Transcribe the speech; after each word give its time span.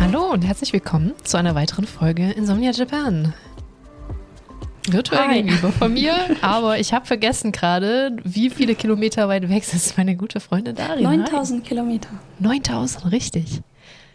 Hallo 0.00 0.32
und 0.32 0.42
herzlich 0.42 0.72
willkommen 0.72 1.12
zu 1.24 1.36
einer 1.36 1.54
weiteren 1.54 1.86
Folge 1.86 2.30
Insomnia 2.32 2.70
Japan. 2.70 3.34
Virtuell 4.96 5.28
Hi. 5.28 5.42
gegenüber 5.42 5.70
von 5.72 5.92
mir, 5.92 6.14
aber 6.40 6.78
ich 6.78 6.94
habe 6.94 7.04
vergessen 7.04 7.52
gerade, 7.52 8.16
wie 8.24 8.48
viele 8.48 8.74
Kilometer 8.74 9.28
weit 9.28 9.46
weg 9.50 9.62
ist 9.70 9.98
meine 9.98 10.16
gute 10.16 10.40
Freundin 10.40 10.74
Daria. 10.74 11.02
9000 11.06 11.62
Kilometer. 11.66 12.08
9000, 12.38 13.12
richtig. 13.12 13.60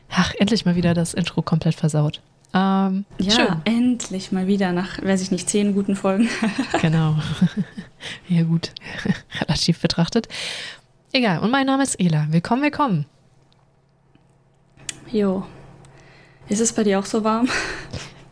Ach, 0.09 0.33
endlich 0.39 0.65
mal 0.65 0.75
wieder 0.75 0.95
das 0.95 1.13
Intro 1.13 1.43
komplett 1.43 1.75
versaut. 1.75 2.21
Ähm, 2.55 3.05
Ja, 3.19 3.31
Schön. 3.31 3.47
endlich 3.65 4.31
mal 4.31 4.47
wieder 4.47 4.71
nach, 4.71 4.99
weiß 5.03 5.21
ich 5.21 5.29
nicht, 5.29 5.47
zehn 5.49 5.75
guten 5.75 5.95
Folgen. 5.95 6.27
Genau. 6.81 7.15
ja, 8.27 8.41
gut. 8.41 8.71
Relativ 9.39 9.79
betrachtet. 9.81 10.27
Egal. 11.13 11.39
Und 11.41 11.51
mein 11.51 11.67
Name 11.67 11.83
ist 11.83 11.93
Ela. 11.99 12.25
Willkommen, 12.31 12.63
willkommen. 12.63 13.05
Jo. 15.11 15.45
Ist 16.49 16.59
es 16.59 16.73
bei 16.73 16.83
dir 16.83 16.97
auch 16.97 17.05
so 17.05 17.23
warm? 17.23 17.47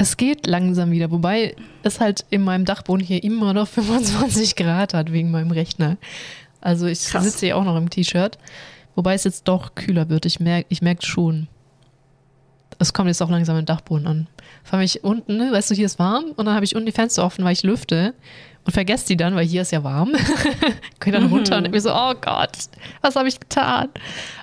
Es 0.01 0.15
geht 0.15 0.47
langsam 0.47 0.91
wieder, 0.91 1.11
wobei 1.11 1.57
es 1.83 1.99
halt 1.99 2.23
in 2.29 2.41
meinem 2.41 2.63
Dachboden 2.63 3.05
hier 3.05 3.21
immer 3.21 3.53
noch 3.53 3.67
25 3.67 4.55
Grad 4.55 4.93
hat 4.93 5.11
wegen 5.11 5.29
meinem 5.29 5.51
Rechner. 5.51 5.97
Also 6.61 6.87
ich 6.87 7.03
Krass. 7.03 7.25
sitze 7.25 7.47
hier 7.47 7.57
auch 7.57 7.65
noch 7.65 7.75
im 7.75 7.89
T-Shirt, 7.89 8.37
wobei 8.95 9.13
es 9.13 9.25
jetzt 9.25 9.49
doch 9.49 9.75
kühler 9.75 10.07
wird. 10.07 10.25
Ich 10.25 10.39
merke 10.39 10.67
ich 10.69 10.81
merk 10.81 11.03
schon. 11.03 11.49
Es 12.79 12.93
kommt 12.93 13.09
jetzt 13.09 13.21
auch 13.21 13.29
langsam 13.29 13.57
im 13.57 13.65
Dachboden 13.65 14.07
an. 14.07 14.27
Vor 14.63 14.79
allem 14.79 14.85
ich 14.85 15.03
unten, 15.03 15.35
ne, 15.35 15.51
weißt 15.51 15.69
du, 15.71 15.75
hier 15.75 15.85
ist 15.85 15.99
warm 15.99 16.31
und 16.37 16.45
dann 16.45 16.55
habe 16.55 16.63
ich 16.63 16.77
unten 16.77 16.85
die 16.85 16.93
Fenster 16.93 17.25
offen, 17.25 17.43
weil 17.43 17.51
ich 17.51 17.63
lüfte 17.63 18.13
und 18.63 18.71
vergesse 18.71 19.07
die 19.07 19.17
dann, 19.17 19.35
weil 19.35 19.45
hier 19.45 19.63
ist 19.63 19.73
ja 19.73 19.83
warm. 19.83 20.13
Gehe 21.01 21.11
dann 21.11 21.25
runter 21.25 21.57
und 21.57 21.71
mir 21.71 21.81
so, 21.81 21.93
oh 21.93 22.13
Gott, 22.21 22.51
was 23.01 23.17
habe 23.17 23.27
ich 23.27 23.37
getan? 23.37 23.89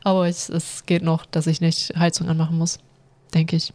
Aber 0.05 0.29
es, 0.29 0.51
es 0.51 0.85
geht 0.85 1.03
noch, 1.03 1.25
dass 1.25 1.47
ich 1.47 1.63
nicht 1.63 1.97
Heizung 1.97 2.29
anmachen 2.29 2.59
muss, 2.59 2.79
denke 3.33 3.57
ich. 3.57 3.73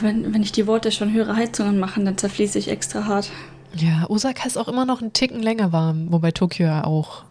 Wenn, 0.00 0.34
wenn 0.34 0.42
ich 0.42 0.52
die 0.52 0.66
Worte 0.66 0.90
schon 0.90 1.12
höre, 1.12 1.36
Heizungen 1.36 1.78
machen, 1.78 2.04
dann 2.04 2.18
zerfließe 2.18 2.58
ich 2.58 2.68
extra 2.68 3.04
hart. 3.04 3.30
Ja, 3.74 4.06
Osaka 4.08 4.46
ist 4.46 4.56
auch 4.56 4.68
immer 4.68 4.84
noch 4.84 5.00
einen 5.00 5.12
Ticken 5.12 5.40
länger 5.42 5.72
warm, 5.72 6.10
wobei 6.10 6.32
Tokio 6.32 6.66
ja 6.66 6.84
auch 6.84 7.24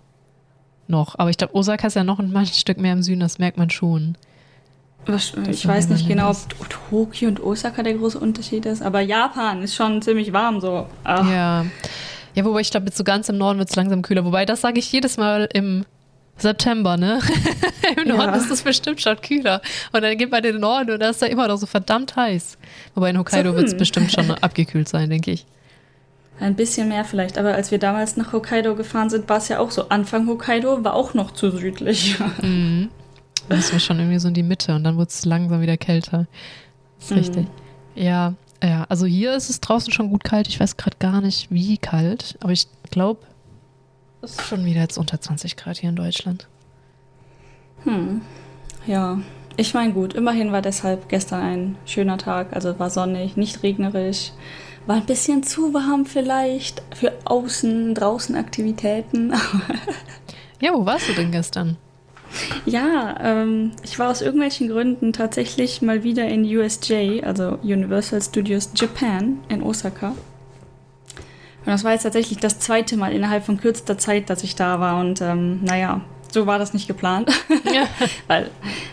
noch. 0.88 1.20
Aber 1.20 1.30
ich 1.30 1.38
glaube, 1.38 1.56
Osaka 1.56 1.88
ist 1.88 1.96
ja 1.96 2.04
noch 2.04 2.20
ein 2.20 2.46
Stück 2.54 2.78
mehr 2.78 2.94
im 2.94 3.04
Süden, 3.04 3.20
das 3.20 3.40
merkt 3.40 3.58
man 3.58 3.70
schon. 3.70 4.18
Was, 5.06 5.34
ich 5.50 5.68
war 5.68 5.76
weiß 5.76 5.90
nicht 5.90 6.08
genau, 6.08 6.28
anders. 6.28 6.48
ob 6.60 6.70
Tokio 6.70 7.30
und 7.30 7.42
Osaka 7.42 7.84
der 7.84 7.94
große 7.94 8.20
Unterschied 8.20 8.66
ist, 8.66 8.82
aber 8.82 9.00
Japan 9.02 9.64
ist 9.64 9.76
schon 9.76 10.02
ziemlich 10.02 10.34
warm 10.34 10.62
so. 10.62 10.88
Ach, 11.04 11.30
Ja. 11.30 11.66
Ja, 12.36 12.46
wobei 12.46 12.62
ich 12.62 12.70
glaube, 12.70 12.86
jetzt 12.86 12.98
so 12.98 13.04
ganz 13.04 13.28
im 13.28 13.38
Norden 13.40 13.58
wird 13.58 13.70
es 13.72 13.76
langsam 13.76 14.04
kühler. 14.04 14.24
Wobei, 14.24 14.46
das 14.46 14.62
sage 14.62 14.80
ich 14.80 14.92
jedes 14.92 15.18
Mal 15.18 15.50
im 15.52 15.84
September, 16.42 16.98
ne? 16.98 17.20
Im 17.98 18.08
Ja. 18.08 18.16
Norden 18.18 18.34
ist 18.36 18.50
es 18.52 18.62
bestimmt 18.62 19.02
schon 19.02 19.20
kühler. 19.22 19.62
Und 19.92 20.02
dann 20.04 20.18
geht 20.18 20.32
man 20.32 20.44
in 20.44 20.54
den 20.54 20.62
Norden 20.62 20.92
und 20.92 21.00
da 21.00 21.10
ist 21.10 21.22
da 21.22 21.26
immer 21.26 21.48
noch 21.48 21.58
so 21.58 21.66
verdammt 21.66 22.16
heiß. 22.16 22.58
Wobei 22.96 23.10
in 23.12 23.18
Hokkaido 23.18 23.52
So, 23.52 23.56
wird 23.58 23.66
es 23.68 23.72
hm. 23.74 23.78
bestimmt 23.80 24.12
schon 24.12 24.32
abgekühlt 24.42 24.88
sein, 24.90 25.10
denke 25.10 25.32
ich. 25.32 25.46
Ein 26.40 26.56
bisschen 26.56 26.88
mehr 26.88 27.04
vielleicht, 27.04 27.38
aber 27.38 27.54
als 27.54 27.70
wir 27.72 27.80
damals 27.80 28.16
nach 28.16 28.32
Hokkaido 28.32 28.76
gefahren 28.76 29.10
sind, 29.10 29.28
war 29.28 29.38
es 29.38 29.50
ja 29.50 29.60
auch 29.60 29.72
so. 29.72 29.90
Anfang 29.90 30.26
Hokkaido 30.28 30.84
war 30.86 30.94
auch 30.94 31.14
noch 31.14 31.32
zu 31.32 31.52
südlich. 31.52 32.16
Mhm. 32.42 32.90
Das 33.50 33.74
war 33.74 33.80
schon 33.80 33.98
irgendwie 33.98 34.20
so 34.20 34.28
in 34.28 34.36
die 34.36 34.44
Mitte 34.44 34.76
und 34.76 34.84
dann 34.84 34.98
wird 35.00 35.10
es 35.10 35.26
langsam 35.26 35.60
wieder 35.62 35.76
kälter. 35.76 36.28
Das 37.00 37.06
ist 37.06 37.12
Mhm. 37.12 37.18
richtig. 37.18 37.48
Ja, 37.96 38.34
ja, 38.64 38.86
also 38.90 39.06
hier 39.08 39.34
ist 39.36 39.50
es 39.50 39.60
draußen 39.60 39.92
schon 39.92 40.10
gut 40.12 40.24
kalt. 40.24 40.48
Ich 40.48 40.60
weiß 40.60 40.78
gerade 40.78 40.98
gar 41.00 41.20
nicht, 41.22 41.48
wie 41.50 41.78
kalt, 41.80 42.38
aber 42.42 42.52
ich 42.52 42.68
glaube, 42.92 43.22
es 44.22 44.32
ist 44.32 44.48
schon 44.48 44.66
wieder 44.66 44.82
jetzt 44.82 44.98
unter 44.98 45.20
20 45.20 45.56
Grad 45.56 45.78
hier 45.78 45.90
in 45.90 45.96
Deutschland. 45.96 46.48
Hm. 47.84 48.22
Ja, 48.86 49.20
ich 49.58 49.74
meine 49.74 49.94
gut, 49.94 50.14
immerhin 50.14 50.52
war 50.52 50.62
deshalb 50.62 51.10
gestern 51.10 51.42
ein 51.42 51.76
schöner 51.86 52.18
Tag, 52.18 52.54
also 52.54 52.80
war 52.80 52.90
sonnig, 52.90 53.38
nicht 53.38 53.64
regnerisch. 53.64 54.32
War 54.86 54.98
ein 54.98 55.06
bisschen 55.06 55.44
zu 55.44 55.74
warm 55.74 56.06
vielleicht 56.06 56.82
für 56.96 57.14
außen, 57.26 57.94
draußen 57.94 58.36
Aktivitäten. 58.36 59.34
Ja, 60.62 60.74
wo 60.74 60.86
warst 60.86 61.08
du 61.08 61.14
denn 61.14 61.32
gestern? 61.32 61.78
ja, 62.66 63.16
ähm, 63.22 63.72
ich 63.84 63.98
war 63.98 64.10
aus 64.10 64.22
irgendwelchen 64.22 64.68
Gründen 64.68 65.14
tatsächlich 65.14 65.82
mal 65.82 66.04
wieder 66.04 66.28
in 66.28 66.44
USJ, 66.44 67.22
also 67.24 67.58
Universal 67.64 68.22
Studios 68.22 68.72
Japan 68.76 69.40
in 69.48 69.64
Osaka. 69.64 70.14
Und 71.66 71.68
das 71.68 71.84
war 71.84 71.92
jetzt 71.92 72.04
tatsächlich 72.04 72.40
das 72.40 72.60
zweite 72.60 72.98
Mal 72.98 73.12
innerhalb 73.12 73.46
von 73.46 73.60
kürzester 73.60 73.98
Zeit, 73.98 74.30
dass 74.30 74.44
ich 74.44 74.56
da 74.56 74.80
war. 74.80 75.00
Und 75.00 75.22
ähm, 75.22 75.64
naja, 75.64 76.02
so 76.32 76.46
war 76.48 76.60
das 76.60 76.74
nicht 76.74 76.88
geplant. 76.88 77.30
Ja. 77.72 77.84
weil, 78.28 78.50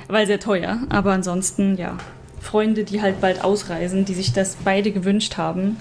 weil 0.06 0.26
sehr 0.26 0.38
teuer. 0.38 0.80
Aber 0.90 1.12
ansonsten, 1.12 1.76
ja, 1.76 1.96
Freunde, 2.40 2.84
die 2.84 3.00
halt 3.00 3.20
bald 3.22 3.42
ausreisen, 3.42 4.04
die 4.04 4.12
sich 4.12 4.34
das 4.34 4.56
beide 4.64 4.92
gewünscht 4.92 5.38
haben, 5.38 5.78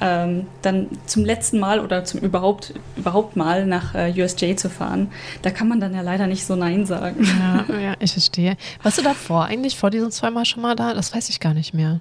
ähm, 0.00 0.46
dann 0.62 0.86
zum 1.06 1.24
letzten 1.24 1.58
Mal 1.58 1.80
oder 1.80 2.04
zum 2.04 2.20
überhaupt, 2.20 2.72
überhaupt 2.96 3.36
mal 3.36 3.66
nach 3.66 3.94
äh, 3.94 4.12
USJ 4.16 4.54
zu 4.54 4.70
fahren, 4.70 5.10
da 5.42 5.50
kann 5.50 5.68
man 5.68 5.80
dann 5.80 5.94
ja 5.94 6.00
leider 6.00 6.26
nicht 6.26 6.46
so 6.46 6.56
Nein 6.56 6.86
sagen. 6.86 7.26
Ja, 7.38 7.74
ja, 7.80 7.94
ich 7.98 8.12
verstehe. 8.12 8.56
Warst 8.82 8.98
du 8.98 9.02
davor 9.02 9.44
eigentlich, 9.44 9.76
vor 9.76 9.90
diesen 9.90 10.10
zweimal 10.10 10.44
schon 10.44 10.62
mal 10.62 10.76
da? 10.76 10.94
Das 10.94 11.14
weiß 11.14 11.28
ich 11.28 11.40
gar 11.40 11.52
nicht 11.52 11.74
mehr. 11.74 12.00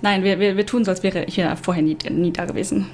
Nein, 0.00 0.24
wir, 0.24 0.38
wir, 0.40 0.56
wir 0.56 0.66
tun 0.66 0.84
so, 0.84 0.90
als 0.90 1.02
wäre 1.02 1.24
ich 1.24 1.36
ja 1.36 1.56
vorher 1.56 1.82
nie, 1.82 1.98
nie 2.08 2.32
da 2.32 2.46
gewesen. 2.46 2.86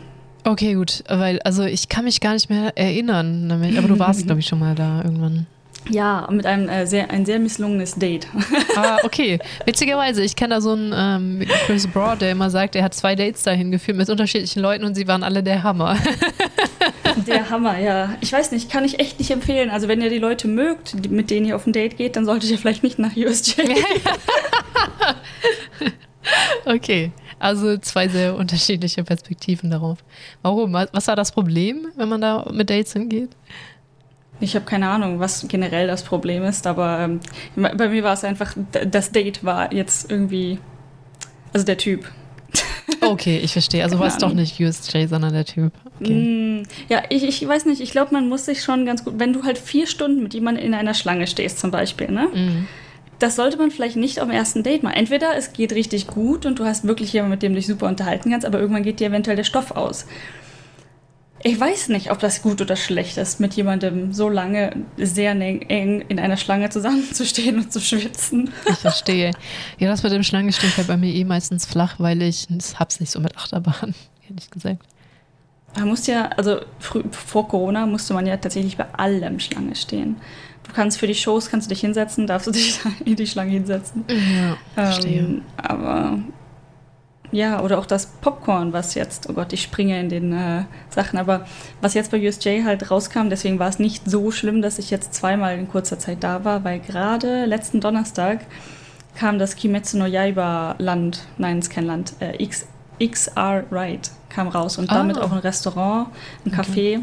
Okay, 0.44 0.74
gut, 0.74 1.04
weil, 1.08 1.38
also 1.42 1.64
ich 1.64 1.88
kann 1.88 2.04
mich 2.04 2.20
gar 2.20 2.32
nicht 2.34 2.48
mehr 2.50 2.76
erinnern, 2.76 3.48
damit- 3.48 3.76
aber 3.76 3.88
du 3.88 3.98
warst, 3.98 4.24
glaube 4.26 4.40
ich, 4.40 4.46
schon 4.46 4.58
mal 4.58 4.74
da 4.74 5.02
irgendwann. 5.04 5.46
Ja, 5.88 6.28
mit 6.30 6.44
einem 6.44 6.68
äh, 6.68 6.86
sehr, 6.86 7.10
ein 7.10 7.24
sehr 7.24 7.38
misslungenes 7.38 7.94
Date. 7.94 8.26
Ah, 8.76 8.98
okay. 9.02 9.38
Witzigerweise, 9.66 10.22
ich 10.22 10.36
kenne 10.36 10.54
da 10.54 10.60
so 10.60 10.72
einen 10.72 10.92
ähm, 10.96 11.48
Chris 11.66 11.86
Broad, 11.86 12.20
der 12.22 12.30
immer 12.30 12.48
sagt, 12.48 12.76
er 12.76 12.84
hat 12.84 12.94
zwei 12.94 13.14
Dates 13.16 13.42
dahin 13.42 13.70
geführt 13.70 13.96
mit 13.96 14.08
unterschiedlichen 14.08 14.60
Leuten 14.60 14.84
und 14.84 14.94
sie 14.94 15.06
waren 15.08 15.22
alle 15.22 15.42
der 15.42 15.62
Hammer. 15.62 15.96
Der 17.26 17.50
Hammer, 17.50 17.78
ja. 17.78 18.14
Ich 18.20 18.32
weiß 18.32 18.52
nicht, 18.52 18.70
kann 18.70 18.84
ich 18.84 18.98
echt 19.00 19.18
nicht 19.18 19.30
empfehlen. 19.32 19.68
Also 19.68 19.88
wenn 19.88 20.00
ihr 20.00 20.08
die 20.10 20.18
Leute 20.18 20.46
mögt, 20.48 21.04
die- 21.04 21.08
mit 21.08 21.28
denen 21.30 21.44
ihr 21.44 21.56
auf 21.56 21.66
ein 21.66 21.72
Date 21.72 21.96
geht, 21.98 22.14
dann 22.16 22.24
solltet 22.24 22.50
ihr 22.50 22.56
vielleicht 22.56 22.82
nicht 22.84 22.98
nach 22.98 23.14
USJ. 23.16 23.60
Okay, 26.64 27.10
also 27.40 27.78
zwei 27.78 28.06
sehr 28.06 28.36
unterschiedliche 28.36 29.02
Perspektiven 29.02 29.70
darauf. 29.70 29.98
Warum? 30.42 30.72
Was 30.72 31.08
war 31.08 31.16
das 31.16 31.32
Problem, 31.32 31.88
wenn 31.96 32.08
man 32.08 32.20
da 32.20 32.48
mit 32.52 32.70
Dates 32.70 32.92
hingeht? 32.92 33.30
Ich 34.40 34.54
habe 34.54 34.64
keine 34.64 34.88
Ahnung, 34.88 35.18
was 35.20 35.46
generell 35.48 35.86
das 35.86 36.02
Problem 36.02 36.44
ist, 36.44 36.66
aber 36.66 37.00
ähm, 37.00 37.20
bei 37.56 37.88
mir 37.88 38.02
war 38.02 38.14
es 38.14 38.24
einfach, 38.24 38.54
das 38.90 39.12
Date 39.12 39.44
war 39.44 39.72
jetzt 39.72 40.10
irgendwie, 40.10 40.58
also 41.52 41.66
der 41.66 41.76
Typ. 41.76 42.10
Okay, 43.02 43.38
ich 43.38 43.54
verstehe. 43.54 43.82
Also 43.82 43.98
war 43.98 44.08
es 44.08 44.18
doch 44.18 44.34
nicht 44.34 44.60
USJ, 44.60 45.06
sondern 45.06 45.32
der 45.32 45.46
Typ. 45.46 45.72
Okay. 46.00 46.12
Mm, 46.12 46.62
ja, 46.90 47.02
ich, 47.08 47.24
ich 47.24 47.48
weiß 47.48 47.64
nicht, 47.64 47.80
ich 47.80 47.92
glaube, 47.92 48.12
man 48.12 48.28
muss 48.28 48.44
sich 48.44 48.62
schon 48.62 48.84
ganz 48.84 49.04
gut, 49.04 49.14
wenn 49.16 49.32
du 49.32 49.42
halt 49.42 49.56
vier 49.56 49.86
Stunden 49.86 50.22
mit 50.22 50.34
jemandem 50.34 50.66
in 50.66 50.74
einer 50.74 50.92
Schlange 50.92 51.26
stehst 51.26 51.60
zum 51.60 51.70
Beispiel, 51.70 52.10
ne? 52.10 52.28
Mhm. 52.32 52.68
Das 53.20 53.36
sollte 53.36 53.58
man 53.58 53.70
vielleicht 53.70 53.96
nicht 53.96 54.20
auf 54.20 54.26
dem 54.26 54.34
ersten 54.34 54.62
Date 54.62 54.82
machen. 54.82 54.96
Entweder 54.96 55.36
es 55.36 55.52
geht 55.52 55.72
richtig 55.72 56.08
gut 56.08 56.46
und 56.46 56.58
du 56.58 56.64
hast 56.64 56.86
wirklich 56.86 57.12
jemanden, 57.12 57.32
mit 57.32 57.42
dem 57.42 57.52
du 57.52 57.56
dich 57.56 57.66
super 57.66 57.86
unterhalten 57.86 58.30
kannst, 58.30 58.46
aber 58.46 58.58
irgendwann 58.58 58.82
geht 58.82 58.98
dir 58.98 59.08
eventuell 59.08 59.36
der 59.36 59.44
Stoff 59.44 59.70
aus. 59.72 60.06
Ich 61.42 61.58
weiß 61.58 61.88
nicht, 61.88 62.10
ob 62.10 62.18
das 62.18 62.42
gut 62.42 62.60
oder 62.60 62.76
schlecht 62.76 63.16
ist, 63.16 63.40
mit 63.40 63.54
jemandem 63.54 64.12
so 64.12 64.28
lange 64.28 64.76
sehr 64.98 65.32
eng 65.32 66.02
in 66.06 66.18
einer 66.18 66.36
Schlange 66.36 66.68
zusammenzustehen 66.68 67.56
und 67.56 67.72
zu 67.72 67.80
schwitzen. 67.80 68.50
Ich 68.68 68.78
verstehe. 68.78 69.30
Ja, 69.78 69.88
das 69.88 70.02
mit 70.02 70.12
dem 70.12 70.22
Schlangenstehen 70.22 70.70
fällt 70.70 70.88
bei 70.88 70.98
mir 70.98 71.14
eh 71.14 71.24
meistens 71.24 71.64
flach, 71.64 71.94
weil 71.98 72.20
ich 72.20 72.46
das 72.50 72.78
hab's 72.78 73.00
nicht 73.00 73.10
so 73.10 73.20
mit 73.20 73.38
Achterbahn, 73.38 73.94
ehrlich 74.28 74.50
gesagt. 74.50 74.84
Man 75.76 75.88
muss 75.88 76.06
ja, 76.06 76.26
also 76.36 76.60
vor 77.10 77.48
Corona 77.48 77.86
musste 77.86 78.12
man 78.12 78.26
ja 78.26 78.36
tatsächlich 78.36 78.76
bei 78.76 78.92
allem 78.94 79.40
Schlange 79.40 79.76
stehen. 79.76 80.16
Du 80.66 80.72
kannst 80.74 80.98
für 80.98 81.06
die 81.06 81.14
Shows 81.14 81.50
kannst 81.50 81.66
du 81.66 81.70
dich 81.70 81.80
hinsetzen, 81.80 82.26
darfst 82.26 82.46
du 82.46 82.52
dich 82.52 82.80
in 83.04 83.16
die 83.16 83.26
Schlange 83.26 83.50
hinsetzen. 83.52 84.04
Ja, 84.08 84.56
verstehe. 84.74 85.20
Ähm, 85.20 85.42
aber 85.56 86.18
ja, 87.32 87.60
oder 87.60 87.78
auch 87.78 87.86
das 87.86 88.06
Popcorn, 88.06 88.72
was 88.72 88.94
jetzt, 88.94 89.28
oh 89.28 89.32
Gott, 89.34 89.52
ich 89.52 89.62
springe 89.62 89.98
in 90.00 90.08
den 90.08 90.32
äh, 90.32 90.64
Sachen, 90.88 91.18
aber 91.18 91.46
was 91.80 91.94
jetzt 91.94 92.10
bei 92.10 92.18
USJ 92.26 92.62
halt 92.64 92.90
rauskam, 92.90 93.28
deswegen 93.30 93.58
war 93.60 93.68
es 93.68 93.78
nicht 93.78 94.08
so 94.10 94.30
schlimm, 94.32 94.62
dass 94.62 94.78
ich 94.80 94.90
jetzt 94.90 95.14
zweimal 95.14 95.56
in 95.56 95.68
kurzer 95.68 95.98
Zeit 95.98 96.24
da 96.24 96.44
war, 96.44 96.64
weil 96.64 96.80
gerade 96.80 97.44
letzten 97.44 97.80
Donnerstag 97.80 98.40
kam 99.16 99.38
das 99.38 99.54
Kimetsu 99.56 99.96
no 99.98 100.06
Yaiba 100.06 100.74
Land, 100.78 101.24
nein, 101.38 101.58
es 101.58 101.66
ist 101.68 101.74
kein 101.74 101.84
Land, 101.86 102.14
äh, 102.20 102.42
X, 102.42 102.66
XR 103.00 103.64
Ride 103.70 104.08
kam 104.28 104.48
raus 104.48 104.76
und 104.78 104.90
Ah. 104.90 104.94
damit 104.94 105.18
auch 105.18 105.30
ein 105.32 105.38
Restaurant, 105.38 106.08
ein 106.44 106.52
Café 106.52 107.00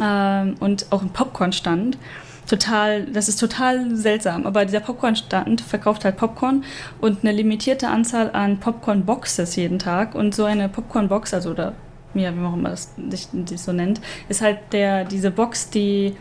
ähm, 0.00 0.54
und 0.60 0.86
auch 0.90 1.02
ein 1.02 1.10
Popcornstand. 1.10 1.98
Total, 2.46 3.06
das 3.06 3.28
ist 3.28 3.38
total 3.38 3.94
seltsam. 3.96 4.46
Aber 4.46 4.64
dieser 4.64 4.80
Popcorn-Stand 4.80 5.60
verkauft 5.60 6.04
halt 6.04 6.16
Popcorn 6.16 6.64
und 7.00 7.20
eine 7.22 7.32
limitierte 7.32 7.88
Anzahl 7.88 8.30
an 8.32 8.58
Popcorn-Boxes 8.58 9.56
jeden 9.56 9.78
Tag. 9.78 10.14
Und 10.14 10.34
so 10.34 10.44
eine 10.44 10.68
Popcorn-Box, 10.68 11.34
also 11.34 11.50
oder 11.50 11.74
ja, 12.14 12.34
wie 12.36 12.44
auch 12.44 12.54
immer 12.54 12.70
das 12.70 12.94
sich, 13.10 13.28
so 13.56 13.72
nennt, 13.72 14.00
ist 14.28 14.42
halt 14.42 14.58
der, 14.72 15.04
diese 15.04 15.30
Box, 15.30 15.70
die 15.70 16.14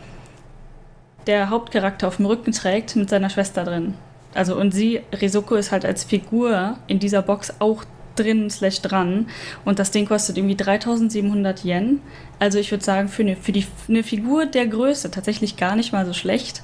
der 1.27 1.49
Hauptcharakter 1.49 2.07
auf 2.07 2.17
dem 2.17 2.25
Rücken 2.25 2.51
trägt 2.51 2.95
mit 2.95 3.09
seiner 3.09 3.29
Schwester 3.29 3.63
drin. 3.63 3.93
Also 4.33 4.57
und 4.57 4.71
sie, 4.71 5.01
Risoko, 5.11 5.55
ist 5.55 5.71
halt 5.71 5.85
als 5.85 6.03
Figur 6.03 6.77
in 6.87 6.99
dieser 6.99 7.21
Box 7.21 7.53
auch 7.59 7.83
drin 8.21 8.49
slash 8.49 8.81
dran. 8.81 9.27
Und 9.65 9.79
das 9.79 9.91
Ding 9.91 10.05
kostet 10.07 10.37
irgendwie 10.37 10.55
3700 10.55 11.63
Yen. 11.63 12.01
Also 12.39 12.59
ich 12.59 12.71
würde 12.71 12.83
sagen, 12.83 13.07
für 13.07 13.23
eine, 13.23 13.35
für 13.35 13.51
die, 13.51 13.65
eine 13.87 14.03
Figur 14.03 14.45
der 14.45 14.67
Größe 14.67 15.11
tatsächlich 15.11 15.57
gar 15.57 15.75
nicht 15.75 15.93
mal 15.93 16.05
so 16.05 16.13
schlecht. 16.13 16.63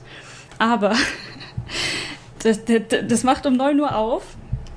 Aber 0.58 0.94
das, 2.44 2.66
das, 2.66 2.82
das 3.08 3.24
macht 3.24 3.46
um 3.46 3.54
9 3.54 3.80
Uhr 3.80 3.96
auf. 3.96 4.24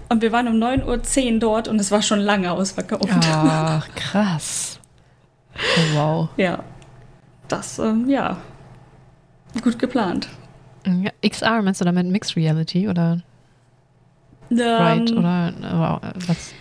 Und 0.09 0.23
wir 0.23 0.33
waren 0.33 0.49
um 0.49 0.57
9.10 0.57 1.35
Uhr 1.35 1.39
dort 1.39 1.69
und 1.69 1.81
es 1.81 1.93
war 1.93 2.03
schon 2.03 2.19
lange 2.19 2.51
ausverkauft. 2.51 3.05
Ach, 3.09 3.89
krass. 3.95 4.81
Oh, 5.55 5.97
wow. 5.97 6.29
Ja. 6.37 6.65
Das, 7.47 7.79
ähm, 7.79 8.09
ja. 8.09 8.39
Gut 9.63 9.79
geplant. 9.79 10.29
Ja, 10.87 11.11
XR, 11.29 11.63
meinst 11.63 11.81
du 11.81 11.85
damit 11.85 12.07
Mixed 12.07 12.37
Reality 12.37 12.89
oder? 12.89 13.23
Ähm, 14.51 14.61
right, 14.61 15.13
oder 15.13 15.53
wow, 15.73 16.01
was? 16.27 16.53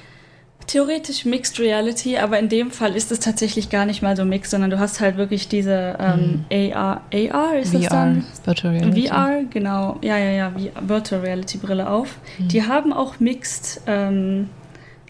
Theoretisch 0.71 1.25
Mixed 1.25 1.59
Reality, 1.59 2.17
aber 2.17 2.37
in 2.37 2.47
dem 2.47 2.69
Fall 2.69 2.95
ist 2.95 3.11
es 3.11 3.19
tatsächlich 3.19 3.71
gar 3.71 3.87
nicht 3.87 4.03
mal 4.03 4.15
so 4.15 4.23
mixed, 4.23 4.51
sondern 4.51 4.69
du 4.69 4.77
hast 4.77 4.99
halt 4.99 5.17
wirklich 5.17 5.47
diese 5.47 5.97
ähm, 5.99 6.45
AR, 6.75 7.01
AR 7.11 7.57
ist 7.57 7.73
das 7.73 7.85
VR, 7.85 7.89
dann? 7.89 8.23
Virtual 8.45 8.73
Reality. 8.75 9.07
VR, 9.07 9.43
genau. 9.49 9.97
Ja, 10.03 10.17
ja, 10.19 10.29
ja, 10.29 10.51
Virtual 10.79 11.21
Reality 11.21 11.57
Brille 11.57 11.89
auf. 11.89 12.19
Die 12.37 12.61
haben 12.63 12.93
auch 12.93 13.19
Mixed 13.19 13.81
ähm, 13.87 14.49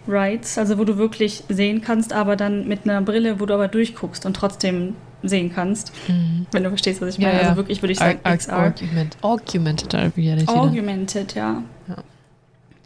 Rides, 0.08 0.58
also 0.58 0.78
wo 0.78 0.86
du 0.86 0.98
wirklich 0.98 1.44
sehen 1.50 1.82
kannst, 1.82 2.14
aber 2.14 2.38
dann 2.38 2.66
mit 2.68 2.86
einer 2.86 3.02
Brille, 3.02 3.42
wo 3.42 3.46
du 3.46 3.54
aber 3.54 3.68
durchguckst 3.68 4.26
und 4.26 4.36
trotzdem 4.36 4.96
sehen 5.24 5.52
kannst. 5.54 5.92
Mhm. 6.08 6.46
Wenn 6.52 6.64
du 6.64 6.70
verstehst, 6.70 7.02
was 7.02 7.10
ich 7.10 7.20
meine. 7.20 7.34
ja. 7.34 7.40
Also 7.42 7.58
wirklich 7.58 7.82
würde 7.84 7.92
ich 7.92 8.00
sagen 8.00 8.20
Ar- 8.24 8.38
XR. 8.38 8.68
Augment, 8.68 9.18
augmented 9.22 9.94
Reality. 10.16 10.48
Augmented, 10.48 11.36
ja. 11.36 11.62
Ja. 11.90 11.96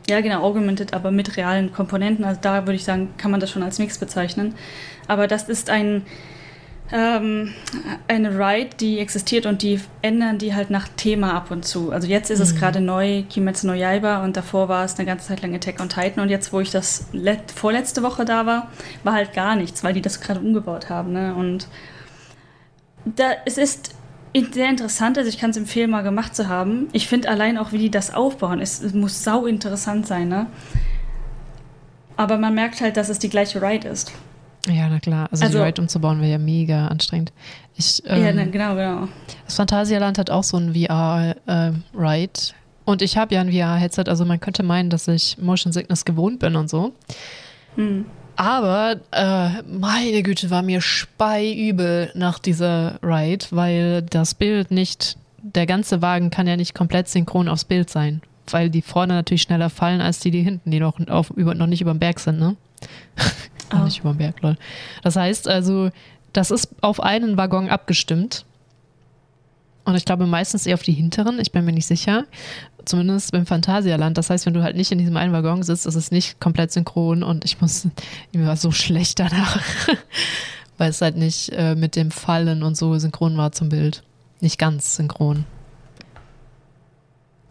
Ja, 0.10 0.20
genau, 0.22 0.44
augmented, 0.44 0.94
aber 0.94 1.12
mit 1.12 1.38
realen 1.38 1.72
Komponenten. 1.72 2.26
Also 2.26 2.40
da 2.42 2.62
würde 2.66 2.76
ich 2.76 2.84
sagen, 2.84 3.10
kann 3.18 3.32
man 3.32 3.40
das 3.40 3.50
schon 3.52 3.64
als 3.64 3.80
Mix 3.80 3.98
bezeichnen. 3.98 4.54
Aber 5.08 5.28
das 5.28 5.48
ist 5.48 5.70
ein, 5.70 6.02
ähm, 6.92 7.54
eine 8.10 8.38
Ride, 8.38 8.72
die 8.80 9.00
existiert 9.00 9.46
und 9.46 9.62
die 9.62 9.80
ändern 10.02 10.38
die 10.38 10.54
halt 10.54 10.70
nach 10.70 10.88
Thema 10.90 11.34
ab 11.34 11.52
und 11.52 11.64
zu. 11.66 11.92
Also 11.92 12.08
jetzt 12.08 12.30
ist 12.30 12.42
es 12.42 12.54
Mhm. 12.54 12.58
gerade 12.60 12.82
neu, 12.82 13.24
Kimetsu 13.30 13.66
no 13.68 13.74
Yaiba 13.74 14.24
und 14.24 14.36
davor 14.36 14.68
war 14.68 14.84
es 14.84 14.98
eine 14.98 15.06
ganze 15.06 15.30
Zeit 15.30 15.42
lang 15.42 15.56
Attack 15.56 15.80
on 15.80 15.88
Titan 15.90 16.22
und 16.24 16.30
jetzt, 16.30 16.52
wo 16.52 16.60
ich 16.60 16.70
das 16.72 17.08
let 17.14 17.52
vorletzte 17.52 18.04
Woche 18.04 18.26
da 18.26 18.46
war, 18.46 18.72
war 19.04 19.14
halt 19.14 19.34
gar 19.34 19.56
nichts, 19.56 19.84
weil 19.84 19.94
die 19.94 20.02
das 20.02 20.20
gerade 20.20 20.42
umgebaut 20.42 20.90
haben. 20.90 21.14
Ne? 21.14 21.34
Und 21.34 21.68
da, 23.06 23.32
es 23.46 23.58
ist 23.58 23.96
sehr 24.52 24.70
interessant, 24.70 25.18
also 25.18 25.30
ich 25.30 25.38
kann 25.38 25.52
es 25.52 25.58
empfehlen, 25.58 25.90
mal 25.92 26.02
gemacht 26.02 26.36
zu 26.36 26.48
haben. 26.48 26.88
Ich 26.92 27.08
finde 27.08 27.30
allein 27.30 27.58
auch, 27.58 27.72
wie 27.72 27.78
die 27.78 27.92
das 27.92 28.14
aufbauen, 28.14 28.60
es, 28.62 28.82
es 28.82 28.94
muss 28.94 29.24
sau 29.24 29.46
interessant 29.46 30.08
sein, 30.08 30.28
ne? 30.30 30.48
Aber 32.16 32.38
man 32.38 32.54
merkt 32.54 32.82
halt, 32.82 32.98
dass 32.98 33.10
es 33.10 33.20
die 33.20 33.30
gleiche 33.30 33.62
Ride 33.62 33.88
ist. 33.88 34.12
Ja, 34.68 34.88
na 34.88 35.00
klar. 35.00 35.28
Also, 35.32 35.46
Also- 35.46 35.58
die 35.60 35.64
Ride 35.66 35.82
umzubauen 35.82 36.20
wäre 36.22 36.32
ja 36.32 36.38
mega 36.38 36.88
anstrengend. 36.88 37.32
Ich, 37.76 38.02
ähm, 38.06 38.24
ja, 38.24 38.32
ne, 38.32 38.50
genau, 38.50 38.76
genau. 38.76 39.08
Das 39.46 39.56
Phantasialand 39.56 40.18
hat 40.18 40.30
auch 40.30 40.44
so 40.44 40.58
ein 40.58 40.74
VR-Ride. 40.74 42.40
und 42.86 43.02
ich 43.02 43.18
habe 43.18 43.34
ja 43.36 43.42
ein 43.42 43.52
VR-Headset, 43.52 44.04
also 44.08 44.26
man 44.26 44.40
könnte 44.40 44.62
meinen, 44.64 44.90
dass 44.90 45.08
ich 45.08 45.38
Motion 45.38 45.72
Sickness 45.74 46.06
gewohnt 46.06 46.40
bin 46.40 46.56
und 46.56 46.70
so. 46.70 46.94
Hm. 47.76 48.06
Aber 48.36 48.98
äh, 49.12 49.62
meine 49.64 50.24
Güte, 50.24 50.50
war 50.50 50.62
mir 50.62 50.82
speiübel 50.82 52.12
nach 52.16 52.40
dieser 52.40 53.00
Ride, 53.04 53.46
weil 53.52 54.02
das 54.02 54.34
Bild 54.36 54.72
nicht, 54.72 55.18
der 55.42 55.66
ganze 55.66 56.02
Wagen 56.02 56.30
kann 56.30 56.48
ja 56.48 56.56
nicht 56.58 56.74
komplett 56.74 57.08
synchron 57.08 57.48
aufs 57.48 57.66
Bild 57.66 57.90
sein. 57.90 58.22
Weil 58.50 58.70
die 58.70 58.82
vorne 58.82 59.14
natürlich 59.14 59.44
schneller 59.44 59.70
fallen 59.70 60.02
als 60.02 60.20
die, 60.20 60.32
die 60.32 60.42
hinten, 60.42 60.72
die 60.72 60.80
noch, 60.80 61.00
auf, 61.08 61.30
über, 61.32 61.56
noch 61.56 61.68
nicht 61.68 61.82
über 61.82 61.94
dem 61.94 62.00
Berg 62.00 62.20
sind, 62.20 62.40
ne? 62.40 62.56
noch 63.72 63.82
Oh. 63.82 63.86
nicht 63.86 64.00
über 64.00 64.12
dem 64.14 64.18
Berg, 64.18 64.42
lol. 64.42 64.58
Das 65.02 65.16
heißt 65.16 65.48
also, 65.48 65.90
das 66.34 66.52
ist 66.52 66.70
auf 66.82 67.02
einen 67.02 67.38
Waggon 67.38 67.70
abgestimmt. 67.70 68.46
Und 69.86 69.96
ich 69.96 70.06
glaube 70.06 70.26
meistens 70.28 70.66
eher 70.66 70.76
auf 70.76 70.84
die 70.84 70.94
hinteren, 70.94 71.40
ich 71.40 71.52
bin 71.52 71.66
mir 71.66 71.74
nicht 71.74 71.88
sicher. 71.88 72.26
Zumindest 72.86 73.32
beim 73.32 73.46
Phantasialand. 73.46 74.18
Das 74.18 74.30
heißt, 74.30 74.46
wenn 74.46 74.54
du 74.54 74.64
halt 74.64 74.76
nicht 74.76 74.92
in 74.92 74.98
diesem 74.98 75.16
einen 75.18 75.34
Waggon 75.34 75.64
sitzt, 75.64 75.86
ist 75.86 75.96
es 75.96 76.12
nicht 76.12 76.40
komplett 76.40 76.72
synchron 76.72 77.24
und 77.24 77.46
ich 77.46 77.62
muss, 77.62 77.88
mir 78.34 78.46
war 78.46 78.58
so 78.58 78.72
schlecht 78.72 79.20
danach, 79.20 79.60
weil 80.78 80.90
es 80.90 81.02
halt 81.02 81.18
nicht 81.18 81.50
äh, 81.54 81.76
mit 81.76 81.96
dem 81.96 82.12
Fallen 82.12 82.64
und 82.64 82.76
so 82.76 82.98
synchron 82.98 83.38
war 83.38 83.52
zum 83.52 83.70
Bild. 83.70 84.04
Nicht 84.42 84.58
ganz 84.60 84.96
synchron. 84.96 85.46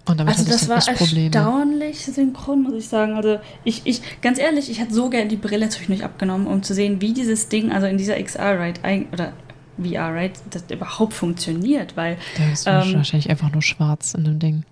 Und 0.05 0.19
damit 0.19 0.37
Also 0.37 0.50
das 0.50 0.67
dann 0.67 0.84
war 0.87 0.94
Probleme. 0.94 1.26
erstaunlich 1.34 1.99
synchron, 2.05 2.62
muss 2.62 2.75
ich 2.75 2.88
sagen. 2.88 3.14
Also 3.14 3.38
ich, 3.64 3.82
ich, 3.84 4.02
ganz 4.20 4.38
ehrlich, 4.38 4.70
ich 4.70 4.81
hätte 4.81 4.93
so 4.93 5.08
gerne 5.08 5.29
die 5.29 5.37
Brille 5.37 5.69
zwischendurch 5.69 6.05
abgenommen, 6.05 6.46
um 6.49 6.62
zu 6.62 6.75
sehen, 6.75 7.00
wie 7.00 7.12
dieses 7.12 7.49
Ding, 7.49 7.70
also 7.70 7.87
in 7.87 7.99
dieser 7.99 8.20
XR-Ride 8.20 8.81
oder 9.12 9.32
VR-Ride, 9.79 10.35
das 10.51 10.65
überhaupt 10.71 11.15
funktioniert, 11.15 11.97
weil 11.97 12.19
Der 12.39 12.53
ist 12.53 12.67
ähm, 12.67 12.95
wahrscheinlich 12.95 13.31
einfach 13.31 13.53
nur 13.53 13.63
schwarz 13.63 14.15
in 14.15 14.25
dem 14.25 14.39
Ding. 14.39 14.65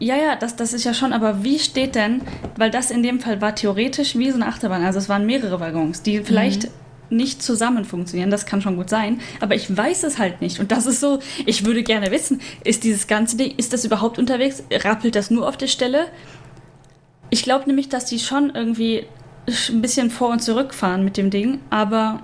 Ja, 0.00 0.16
ja, 0.16 0.36
das, 0.36 0.56
das 0.56 0.72
ist 0.72 0.84
ja 0.84 0.92
schon, 0.92 1.12
aber 1.12 1.44
wie 1.44 1.58
steht 1.58 1.94
denn, 1.94 2.22
weil 2.56 2.70
das 2.70 2.90
in 2.90 3.02
dem 3.02 3.20
Fall 3.20 3.40
war 3.40 3.54
theoretisch 3.54 4.16
wie 4.16 4.30
so 4.30 4.36
eine 4.36 4.46
Achterbahn, 4.46 4.84
also 4.84 4.98
es 4.98 5.08
waren 5.08 5.24
mehrere 5.24 5.60
Waggons, 5.60 6.02
die 6.02 6.20
vielleicht 6.20 6.68
nicht 7.10 7.42
zusammen 7.42 7.84
funktionieren, 7.84 8.30
das 8.30 8.44
kann 8.44 8.60
schon 8.60 8.76
gut 8.76 8.90
sein, 8.90 9.20
aber 9.40 9.54
ich 9.54 9.74
weiß 9.74 10.02
es 10.02 10.18
halt 10.18 10.40
nicht 10.40 10.58
und 10.58 10.72
das 10.72 10.86
ist 10.86 11.00
so, 11.00 11.20
ich 11.46 11.64
würde 11.64 11.84
gerne 11.84 12.10
wissen, 12.10 12.40
ist 12.64 12.82
dieses 12.82 13.06
ganze 13.06 13.36
Ding, 13.36 13.54
ist 13.56 13.72
das 13.72 13.84
überhaupt 13.84 14.18
unterwegs, 14.18 14.64
rappelt 14.72 15.14
das 15.14 15.30
nur 15.30 15.48
auf 15.48 15.56
der 15.56 15.68
Stelle? 15.68 16.06
Ich 17.30 17.44
glaube 17.44 17.66
nämlich, 17.66 17.88
dass 17.88 18.06
die 18.06 18.18
schon 18.18 18.50
irgendwie 18.50 19.06
ein 19.68 19.80
bisschen 19.80 20.10
vor 20.10 20.30
und 20.30 20.42
zurück 20.42 20.74
fahren 20.74 21.04
mit 21.04 21.16
dem 21.16 21.30
Ding, 21.30 21.60
aber 21.70 22.22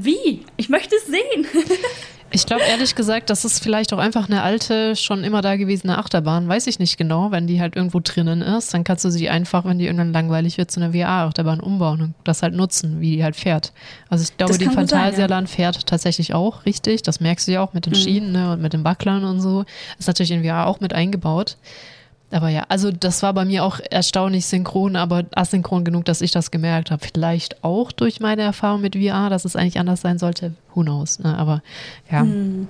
wie? 0.00 0.44
Ich 0.56 0.68
möchte 0.68 0.96
es 0.96 1.06
sehen. 1.06 1.46
Ich 2.30 2.46
glaube 2.46 2.62
ehrlich 2.68 2.96
gesagt, 2.96 3.30
das 3.30 3.44
ist 3.44 3.62
vielleicht 3.62 3.92
auch 3.92 3.98
einfach 3.98 4.28
eine 4.28 4.42
alte, 4.42 4.96
schon 4.96 5.22
immer 5.22 5.40
da 5.40 5.54
gewesene 5.54 5.96
Achterbahn. 5.98 6.48
Weiß 6.48 6.66
ich 6.66 6.80
nicht 6.80 6.96
genau. 6.96 7.30
Wenn 7.30 7.46
die 7.46 7.60
halt 7.60 7.76
irgendwo 7.76 8.00
drinnen 8.02 8.42
ist, 8.42 8.74
dann 8.74 8.82
kannst 8.82 9.04
du 9.04 9.10
sie 9.10 9.28
einfach, 9.30 9.64
wenn 9.64 9.78
die 9.78 9.86
irgendwann 9.86 10.12
langweilig 10.12 10.58
wird, 10.58 10.68
zu 10.68 10.80
einer 10.80 10.92
VR-Achterbahn 10.92 11.60
umbauen 11.60 12.00
und 12.02 12.14
das 12.24 12.42
halt 12.42 12.54
nutzen, 12.54 13.00
wie 13.00 13.12
die 13.16 13.22
halt 13.22 13.36
fährt. 13.36 13.72
Also 14.08 14.24
ich 14.24 14.36
glaube, 14.36 14.58
die 14.58 14.64
Phantasialand 14.64 15.48
fährt 15.48 15.86
tatsächlich 15.86 16.34
auch 16.34 16.66
richtig. 16.66 17.02
Das 17.02 17.20
merkst 17.20 17.46
du 17.46 17.52
ja 17.52 17.60
auch 17.62 17.72
mit 17.72 17.86
den 17.86 17.92
Mhm. 17.92 17.98
Schienen 17.98 18.32
ne, 18.32 18.52
und 18.52 18.60
mit 18.60 18.72
den 18.72 18.82
Wacklern 18.82 19.22
und 19.22 19.40
so. 19.40 19.64
Ist 20.00 20.08
natürlich 20.08 20.32
in 20.32 20.42
VR 20.42 20.66
auch 20.66 20.80
mit 20.80 20.92
eingebaut. 20.92 21.56
Aber 22.34 22.48
ja, 22.48 22.64
also 22.68 22.90
das 22.90 23.22
war 23.22 23.32
bei 23.32 23.44
mir 23.44 23.62
auch 23.62 23.78
erstaunlich 23.92 24.46
synchron, 24.46 24.96
aber 24.96 25.22
asynchron 25.36 25.84
genug, 25.84 26.04
dass 26.04 26.20
ich 26.20 26.32
das 26.32 26.50
gemerkt 26.50 26.90
habe. 26.90 27.06
Vielleicht 27.14 27.62
auch 27.62 27.92
durch 27.92 28.18
meine 28.18 28.42
Erfahrung 28.42 28.80
mit 28.80 28.96
VR, 28.96 29.30
dass 29.30 29.44
es 29.44 29.54
eigentlich 29.54 29.78
anders 29.78 30.00
sein 30.00 30.18
sollte. 30.18 30.52
Who 30.74 30.82
knows? 30.82 31.20
Ne? 31.20 31.38
Aber 31.38 31.62
ja, 32.10 32.22
Hm. 32.22 32.66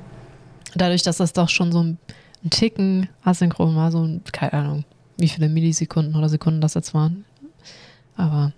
dadurch, 0.75 1.03
dass 1.03 1.17
das 1.17 1.33
doch 1.33 1.49
schon 1.49 1.73
so 1.73 1.83
ein, 1.83 1.97
ein 2.45 2.51
Ticken 2.51 3.09
asynchron 3.23 3.75
war, 3.75 3.91
so 3.91 4.03
ein, 4.03 4.21
keine 4.33 4.53
Ahnung, 4.53 4.85
wie 5.17 5.29
viele 5.29 5.49
Millisekunden 5.49 6.15
oder 6.15 6.29
Sekunden 6.29 6.61
das 6.61 6.75
jetzt 6.75 6.93
waren. 6.93 7.25
Aber 8.19 8.53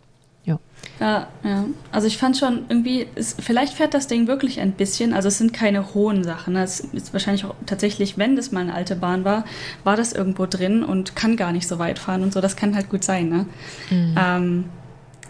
Ja, 1.00 1.28
ja. 1.44 1.64
Also 1.92 2.06
ich 2.06 2.16
fand 2.16 2.36
schon 2.36 2.64
irgendwie, 2.68 3.06
es, 3.14 3.36
vielleicht 3.38 3.74
fährt 3.74 3.94
das 3.94 4.06
Ding 4.06 4.26
wirklich 4.26 4.60
ein 4.60 4.72
bisschen. 4.72 5.12
Also 5.12 5.28
es 5.28 5.38
sind 5.38 5.52
keine 5.52 5.94
hohen 5.94 6.24
Sachen. 6.24 6.54
ne? 6.54 6.62
Es 6.62 6.80
ist 6.80 7.12
wahrscheinlich 7.12 7.44
auch 7.44 7.54
tatsächlich, 7.66 8.16
wenn 8.18 8.36
das 8.36 8.52
mal 8.52 8.60
eine 8.60 8.74
alte 8.74 8.96
Bahn 8.96 9.24
war, 9.24 9.44
war 9.84 9.96
das 9.96 10.12
irgendwo 10.12 10.46
drin 10.46 10.82
und 10.82 11.14
kann 11.16 11.36
gar 11.36 11.52
nicht 11.52 11.68
so 11.68 11.78
weit 11.78 11.98
fahren 11.98 12.22
und 12.22 12.32
so. 12.32 12.40
Das 12.40 12.56
kann 12.56 12.74
halt 12.74 12.88
gut 12.88 13.04
sein, 13.04 13.28
ne? 13.28 13.46
Ähm, 13.90 14.64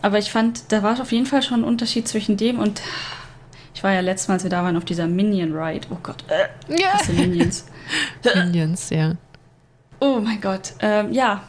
aber 0.03 0.19
ich 0.19 0.31
fand, 0.31 0.71
da 0.73 0.83
war 0.83 1.01
auf 1.01 1.11
jeden 1.11 1.27
Fall 1.27 1.43
schon 1.43 1.61
ein 1.61 1.65
Unterschied 1.65 2.07
zwischen 2.07 2.37
dem 2.37 2.59
und 2.59 2.81
ich 3.75 3.83
war 3.83 3.93
ja 3.93 4.01
letztes 4.01 4.29
Mal, 4.29 4.35
als 4.35 4.43
wir 4.43 4.51
da 4.51 4.63
waren, 4.63 4.77
auf 4.77 4.85
dieser 4.85 5.07
Minion 5.07 5.53
Ride. 5.53 5.89
Oh 5.91 5.99
Gott, 6.03 6.25
äh, 6.29 6.81
ja. 6.81 6.99
Minions. 7.13 7.67
Minions, 8.35 8.91
ja. 8.91 9.15
Oh 10.01 10.21
mein 10.23 10.41
Gott, 10.41 10.75
ähm, 10.81 11.13
ja. 11.13 11.43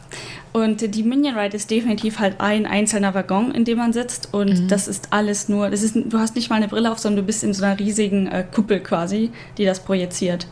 Und 0.63 0.95
die 0.95 1.03
Minion 1.03 1.37
Ride 1.37 1.55
ist 1.55 1.69
definitiv 1.69 2.19
halt 2.19 2.35
ein 2.39 2.65
einzelner 2.65 3.13
Waggon, 3.13 3.51
in 3.53 3.65
dem 3.65 3.77
man 3.77 3.93
sitzt. 3.93 4.33
Und 4.33 4.63
Mhm. 4.63 4.67
das 4.67 4.87
ist 4.87 5.07
alles 5.11 5.49
nur, 5.49 5.69
das 5.69 5.83
ist, 5.83 5.95
du 5.95 6.17
hast 6.19 6.35
nicht 6.35 6.49
mal 6.49 6.55
eine 6.57 6.67
Brille 6.67 6.91
auf, 6.91 6.99
sondern 6.99 7.21
du 7.23 7.27
bist 7.27 7.43
in 7.43 7.53
so 7.53 7.63
einer 7.63 7.77
riesigen 7.79 8.27
äh, 8.27 8.43
Kuppel 8.53 8.79
quasi, 8.79 9.31
die 9.57 9.65
das 9.65 9.79
projiziert. 9.81 10.47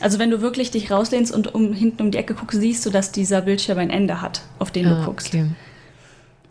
Also 0.00 0.18
wenn 0.18 0.30
du 0.30 0.40
wirklich 0.40 0.70
dich 0.70 0.90
rauslehnst 0.90 1.32
und 1.34 1.54
um, 1.54 1.72
hinten 1.72 2.02
um 2.02 2.10
die 2.10 2.18
Ecke 2.18 2.34
guckst, 2.34 2.60
siehst 2.60 2.84
du, 2.84 2.90
dass 2.90 3.12
dieser 3.12 3.42
Bildschirm 3.42 3.78
ein 3.78 3.90
Ende 3.90 4.20
hat, 4.20 4.42
auf 4.58 4.70
den 4.70 4.84
du 4.88 4.94
Ah, 4.96 5.04
guckst. 5.04 5.28
okay. 5.28 5.46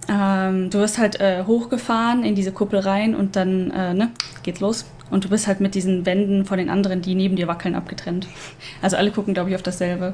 Ähm, 0.09 0.69
du 0.69 0.79
wirst 0.79 0.97
halt 0.97 1.19
äh, 1.21 1.43
hochgefahren 1.45 2.23
in 2.25 2.35
diese 2.35 2.51
Kuppel 2.51 2.79
rein 2.79 3.15
und 3.15 3.35
dann 3.35 3.71
äh, 3.71 3.93
ne, 3.93 4.11
geht's 4.43 4.59
los. 4.59 4.85
Und 5.11 5.23
du 5.25 5.29
bist 5.29 5.47
halt 5.47 5.59
mit 5.61 5.75
diesen 5.75 6.05
Wänden 6.05 6.45
von 6.45 6.57
den 6.57 6.69
anderen, 6.69 7.01
die 7.01 7.15
neben 7.15 7.35
dir 7.35 7.47
wackeln, 7.47 7.75
abgetrennt. 7.75 8.27
Also 8.81 8.97
alle 8.97 9.11
gucken, 9.11 9.33
glaube 9.33 9.49
ich, 9.49 9.55
auf 9.55 9.61
dasselbe. 9.61 10.13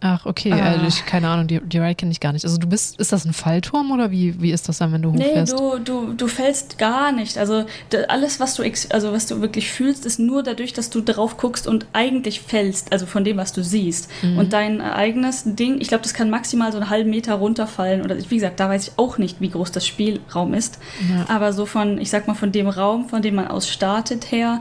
Ach, 0.00 0.26
okay, 0.26 0.52
Ah. 0.52 0.74
äh, 0.74 0.86
ich, 0.86 1.06
keine 1.06 1.28
Ahnung, 1.28 1.46
die, 1.46 1.60
die 1.60 1.78
Ride 1.78 1.94
kenne 1.94 2.12
ich 2.12 2.20
gar 2.20 2.32
nicht. 2.34 2.44
Also 2.44 2.58
du 2.58 2.66
bist, 2.66 3.00
ist 3.00 3.10
das 3.12 3.24
ein 3.24 3.32
Fallturm 3.32 3.90
oder 3.90 4.10
wie, 4.10 4.38
wie 4.42 4.50
ist 4.50 4.68
das 4.68 4.76
dann, 4.76 4.92
wenn 4.92 5.00
du 5.00 5.10
Nee, 5.12 5.24
hochfährst? 5.28 5.52
du, 5.58 5.78
du, 5.78 6.12
du 6.12 6.26
fällst 6.28 6.76
gar 6.76 7.10
nicht. 7.10 7.38
Also 7.38 7.64
alles, 8.08 8.38
was 8.38 8.54
du, 8.56 8.62
also 8.90 9.12
was 9.12 9.26
du 9.26 9.40
wirklich 9.40 9.70
fühlst, 9.70 10.04
ist 10.04 10.18
nur 10.18 10.42
dadurch, 10.42 10.74
dass 10.74 10.90
du 10.90 11.00
drauf 11.00 11.38
guckst 11.38 11.66
und 11.66 11.86
eigentlich 11.94 12.40
fällst, 12.42 12.92
also 12.92 13.06
von 13.06 13.24
dem, 13.24 13.38
was 13.38 13.54
du 13.54 13.64
siehst. 13.64 14.10
Mhm. 14.22 14.36
Und 14.36 14.52
dein 14.52 14.82
eigenes 14.82 15.44
Ding, 15.46 15.80
ich 15.80 15.88
glaube, 15.88 16.02
das 16.02 16.12
kann 16.12 16.28
maximal 16.28 16.70
so 16.70 16.76
einen 16.78 16.90
halben 16.90 17.08
Meter 17.08 17.34
runterfallen. 17.36 18.02
Oder 18.02 18.16
wie 18.28 18.34
gesagt, 18.34 18.60
da 18.60 18.68
weiß 18.68 18.88
ich 18.88 18.92
auch 18.98 19.16
nicht, 19.16 19.40
wie 19.40 19.48
groß 19.48 19.72
das 19.72 19.86
Spielraum 19.86 20.52
ist. 20.52 20.78
Ja. 21.10 21.24
Aber 21.34 21.54
so 21.54 21.64
von, 21.64 21.96
ich 21.96 22.10
sag 22.10 22.28
mal, 22.28 22.34
von 22.34 22.52
dem 22.52 22.68
Raum, 22.68 23.08
von 23.08 23.22
dem 23.22 23.36
man 23.36 23.48
aus 23.48 23.70
startet 23.70 24.30
her, 24.30 24.60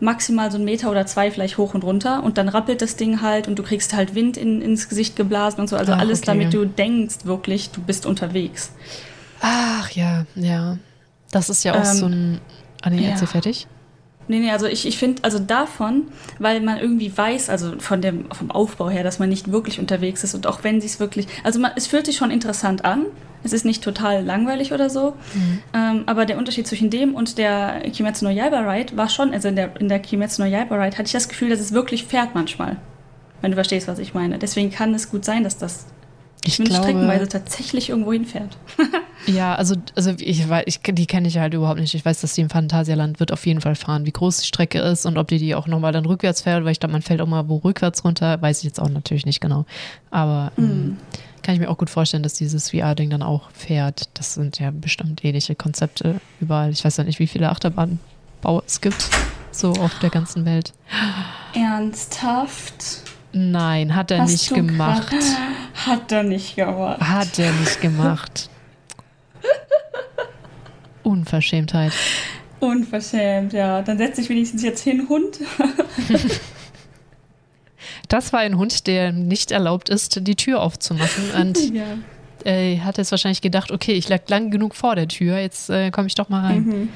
maximal 0.00 0.50
so 0.50 0.56
einen 0.56 0.64
Meter 0.64 0.90
oder 0.90 1.06
zwei 1.06 1.30
vielleicht 1.30 1.58
hoch 1.58 1.74
und 1.74 1.84
runter 1.84 2.22
und 2.22 2.38
dann 2.38 2.48
rappelt 2.48 2.82
das 2.82 2.96
Ding 2.96 3.22
halt 3.22 3.48
und 3.48 3.58
du 3.58 3.62
kriegst 3.62 3.94
halt 3.94 4.14
Wind 4.14 4.36
in, 4.36 4.62
ins 4.62 4.88
Gesicht 4.88 5.16
geblasen 5.16 5.60
und 5.60 5.68
so. 5.68 5.76
Also 5.76 5.92
Ach, 5.92 5.98
alles, 5.98 6.20
okay. 6.20 6.26
damit 6.26 6.54
du 6.54 6.64
denkst 6.64 7.24
wirklich, 7.24 7.70
du 7.70 7.80
bist 7.80 8.06
unterwegs. 8.06 8.72
Ach 9.40 9.90
ja, 9.90 10.24
ja. 10.34 10.78
Das 11.30 11.48
ist 11.48 11.64
ja 11.64 11.74
auch 11.74 11.86
Ähm, 11.86 11.96
so 11.96 12.06
ein. 12.06 12.40
Ah, 12.82 12.90
nee, 12.90 13.02
ja. 13.04 13.10
erzähl 13.10 13.28
fertig. 13.28 13.66
Nee, 14.30 14.38
nee, 14.38 14.52
also 14.52 14.66
ich, 14.66 14.86
ich 14.86 14.96
finde, 14.96 15.24
also 15.24 15.40
davon, 15.40 16.04
weil 16.38 16.60
man 16.60 16.78
irgendwie 16.78 17.12
weiß, 17.14 17.50
also 17.50 17.80
von 17.80 18.00
dem, 18.00 18.30
vom 18.30 18.52
Aufbau 18.52 18.88
her, 18.88 19.02
dass 19.02 19.18
man 19.18 19.28
nicht 19.28 19.50
wirklich 19.50 19.80
unterwegs 19.80 20.22
ist 20.22 20.36
und 20.36 20.46
auch 20.46 20.62
wenn 20.62 20.80
sie 20.80 20.86
es 20.86 21.00
wirklich, 21.00 21.26
also 21.42 21.58
man, 21.58 21.72
es 21.74 21.88
fühlt 21.88 22.06
sich 22.06 22.16
schon 22.16 22.30
interessant 22.30 22.84
an, 22.84 23.06
es 23.42 23.52
ist 23.52 23.64
nicht 23.64 23.82
total 23.82 24.24
langweilig 24.24 24.72
oder 24.72 24.88
so, 24.88 25.14
ähm, 25.74 26.04
aber 26.06 26.26
der 26.26 26.38
Unterschied 26.38 26.68
zwischen 26.68 26.90
dem 26.90 27.16
und 27.16 27.38
der 27.38 27.80
Kimetsu 27.92 28.24
no 28.24 28.30
Yaiba 28.30 28.60
Ride 28.60 28.96
war 28.96 29.08
schon, 29.08 29.32
also 29.32 29.48
in 29.48 29.56
der, 29.56 29.80
in 29.80 29.88
der 29.88 29.98
Kimetsu 29.98 30.42
no 30.42 30.48
Yaiba 30.48 30.76
Ride 30.76 30.96
hatte 30.96 31.06
ich 31.06 31.12
das 31.12 31.28
Gefühl, 31.28 31.50
dass 31.50 31.58
es 31.58 31.72
wirklich 31.72 32.04
fährt 32.04 32.32
manchmal, 32.32 32.76
wenn 33.40 33.50
du 33.50 33.56
verstehst, 33.56 33.88
was 33.88 33.98
ich 33.98 34.14
meine. 34.14 34.38
Deswegen 34.38 34.70
kann 34.70 34.94
es 34.94 35.10
gut 35.10 35.24
sein, 35.24 35.42
dass 35.42 35.58
das 35.58 35.86
Ich 36.44 36.56
zumindest 36.56 36.82
glaube, 36.82 36.98
streckenweise 36.98 37.28
tatsächlich 37.28 37.90
irgendwo 37.90 38.12
hinfährt. 38.12 38.56
ja, 39.26 39.54
also, 39.54 39.74
also 39.94 40.12
ich 40.18 40.48
weiß, 40.48 40.64
ich, 40.66 40.80
die 40.80 41.06
kenne 41.06 41.28
ich 41.28 41.38
halt 41.38 41.52
überhaupt 41.52 41.80
nicht. 41.80 41.94
Ich 41.94 42.04
weiß, 42.04 42.22
dass 42.22 42.34
die 42.34 42.40
im 42.40 42.48
Phantasialand 42.48 43.20
wird 43.20 43.32
auf 43.32 43.44
jeden 43.44 43.60
Fall 43.60 43.74
fahren. 43.74 44.06
Wie 44.06 44.12
groß 44.12 44.38
die 44.38 44.46
Strecke 44.46 44.80
ist 44.80 45.04
und 45.04 45.18
ob 45.18 45.28
die 45.28 45.38
die 45.38 45.54
auch 45.54 45.66
nochmal 45.66 45.92
dann 45.92 46.06
rückwärts 46.06 46.42
fährt, 46.42 46.64
weil 46.64 46.72
ich 46.72 46.80
glaube, 46.80 46.92
man 46.92 47.02
fällt 47.02 47.20
auch 47.20 47.26
mal 47.26 47.48
wo 47.48 47.56
rückwärts 47.56 48.04
runter, 48.04 48.40
weiß 48.40 48.58
ich 48.58 48.64
jetzt 48.64 48.80
auch 48.80 48.88
natürlich 48.88 49.26
nicht 49.26 49.40
genau. 49.40 49.66
Aber 50.10 50.52
ähm, 50.56 50.96
kann 51.42 51.54
ich 51.54 51.60
mir 51.60 51.68
auch 51.68 51.78
gut 51.78 51.90
vorstellen, 51.90 52.22
dass 52.22 52.34
dieses 52.34 52.70
VR-Ding 52.70 53.10
dann 53.10 53.22
auch 53.22 53.50
fährt. 53.50 54.08
Das 54.14 54.34
sind 54.34 54.58
ja 54.58 54.70
bestimmt 54.70 55.24
ähnliche 55.24 55.54
Konzepte 55.54 56.20
überall. 56.40 56.70
Ich 56.70 56.84
weiß 56.84 56.96
ja 56.96 57.04
nicht, 57.04 57.18
wie 57.18 57.26
viele 57.26 57.50
Achterbahnbau 57.50 58.62
es 58.66 58.80
gibt, 58.80 59.10
so 59.50 59.72
auf 59.72 59.98
der 59.98 60.10
ganzen 60.10 60.46
Welt. 60.46 60.72
Ernsthaft? 61.54 63.02
Nein, 63.32 63.94
hat 63.94 64.10
er 64.10 64.22
Hast 64.22 64.32
nicht 64.32 64.54
gemacht. 64.54 65.14
Hat 65.74 66.12
er 66.12 66.22
nicht 66.22 66.56
gemacht. 66.56 67.00
Hat 67.00 67.38
er 67.38 67.52
nicht 67.52 67.80
gemacht. 67.80 68.50
Unverschämtheit. 71.02 71.92
Unverschämt, 72.60 73.52
ja. 73.52 73.82
Dann 73.82 73.98
setz 73.98 74.16
dich 74.16 74.28
wenigstens 74.28 74.62
jetzt 74.62 74.82
hin, 74.82 75.08
Hund. 75.08 75.38
Das 78.08 78.32
war 78.32 78.40
ein 78.40 78.58
Hund, 78.58 78.88
der 78.88 79.12
nicht 79.12 79.52
erlaubt 79.52 79.88
ist, 79.88 80.26
die 80.26 80.34
Tür 80.34 80.60
aufzumachen. 80.60 81.30
Und 81.40 81.72
ja. 81.74 81.84
äh, 82.44 82.78
hat 82.80 82.98
jetzt 82.98 83.12
wahrscheinlich 83.12 83.40
gedacht, 83.40 83.70
okay, 83.70 83.92
ich 83.92 84.08
lag 84.08 84.28
lang 84.28 84.50
genug 84.50 84.74
vor 84.74 84.96
der 84.96 85.06
Tür, 85.06 85.38
jetzt 85.38 85.70
äh, 85.70 85.90
komme 85.92 86.08
ich 86.08 86.16
doch 86.16 86.28
mal 86.28 86.44
rein. 86.44 86.64
Mhm. 86.64 86.88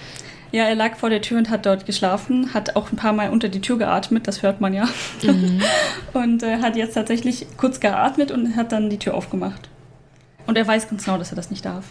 Ja, 0.54 0.66
er 0.66 0.76
lag 0.76 0.94
vor 0.94 1.10
der 1.10 1.20
Tür 1.20 1.38
und 1.38 1.50
hat 1.50 1.66
dort 1.66 1.84
geschlafen, 1.84 2.54
hat 2.54 2.76
auch 2.76 2.92
ein 2.92 2.96
paar 2.96 3.12
Mal 3.12 3.30
unter 3.30 3.48
die 3.48 3.60
Tür 3.60 3.76
geatmet, 3.76 4.28
das 4.28 4.44
hört 4.44 4.60
man 4.60 4.72
ja. 4.72 4.88
Mhm. 5.24 5.60
Und 6.12 6.44
äh, 6.44 6.58
hat 6.58 6.76
jetzt 6.76 6.94
tatsächlich 6.94 7.48
kurz 7.56 7.80
geatmet 7.80 8.30
und 8.30 8.54
hat 8.54 8.70
dann 8.70 8.88
die 8.88 9.00
Tür 9.00 9.14
aufgemacht. 9.14 9.68
Und 10.46 10.56
er 10.56 10.64
weiß 10.64 10.88
ganz 10.88 11.06
genau, 11.06 11.18
dass 11.18 11.32
er 11.32 11.34
das 11.34 11.50
nicht 11.50 11.64
darf. 11.64 11.86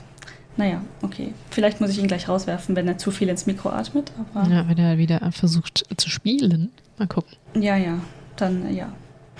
Naja, 0.55 0.81
okay. 1.01 1.33
Vielleicht 1.51 1.81
muss 1.81 1.89
ich 1.89 1.99
ihn 1.99 2.07
gleich 2.07 2.29
rauswerfen, 2.29 2.73
wenn 2.77 2.87
er 2.87 2.97
zu 2.97 3.11
viel 3.11 3.27
ins 3.27 3.45
Mikro 3.47 3.67
atmet. 3.67 4.13
Aber 4.31 4.49
Ja, 4.49 4.65
wenn 4.69 4.77
er 4.77 4.97
wieder 4.97 5.29
versucht 5.33 5.83
zu 5.97 6.09
spielen. 6.09 6.71
Mal 6.97 7.07
gucken. 7.09 7.35
ja, 7.55 7.75
ja, 7.75 7.99
dann 8.37 8.65
äh, 8.67 8.71
ja. 8.71 8.93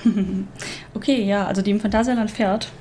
okay, 0.96 1.24
ja, 1.24 1.48
also 1.48 1.62
die 1.62 1.72
im 1.72 1.80
Phantasialand 1.80 2.30
fährt. 2.30 2.74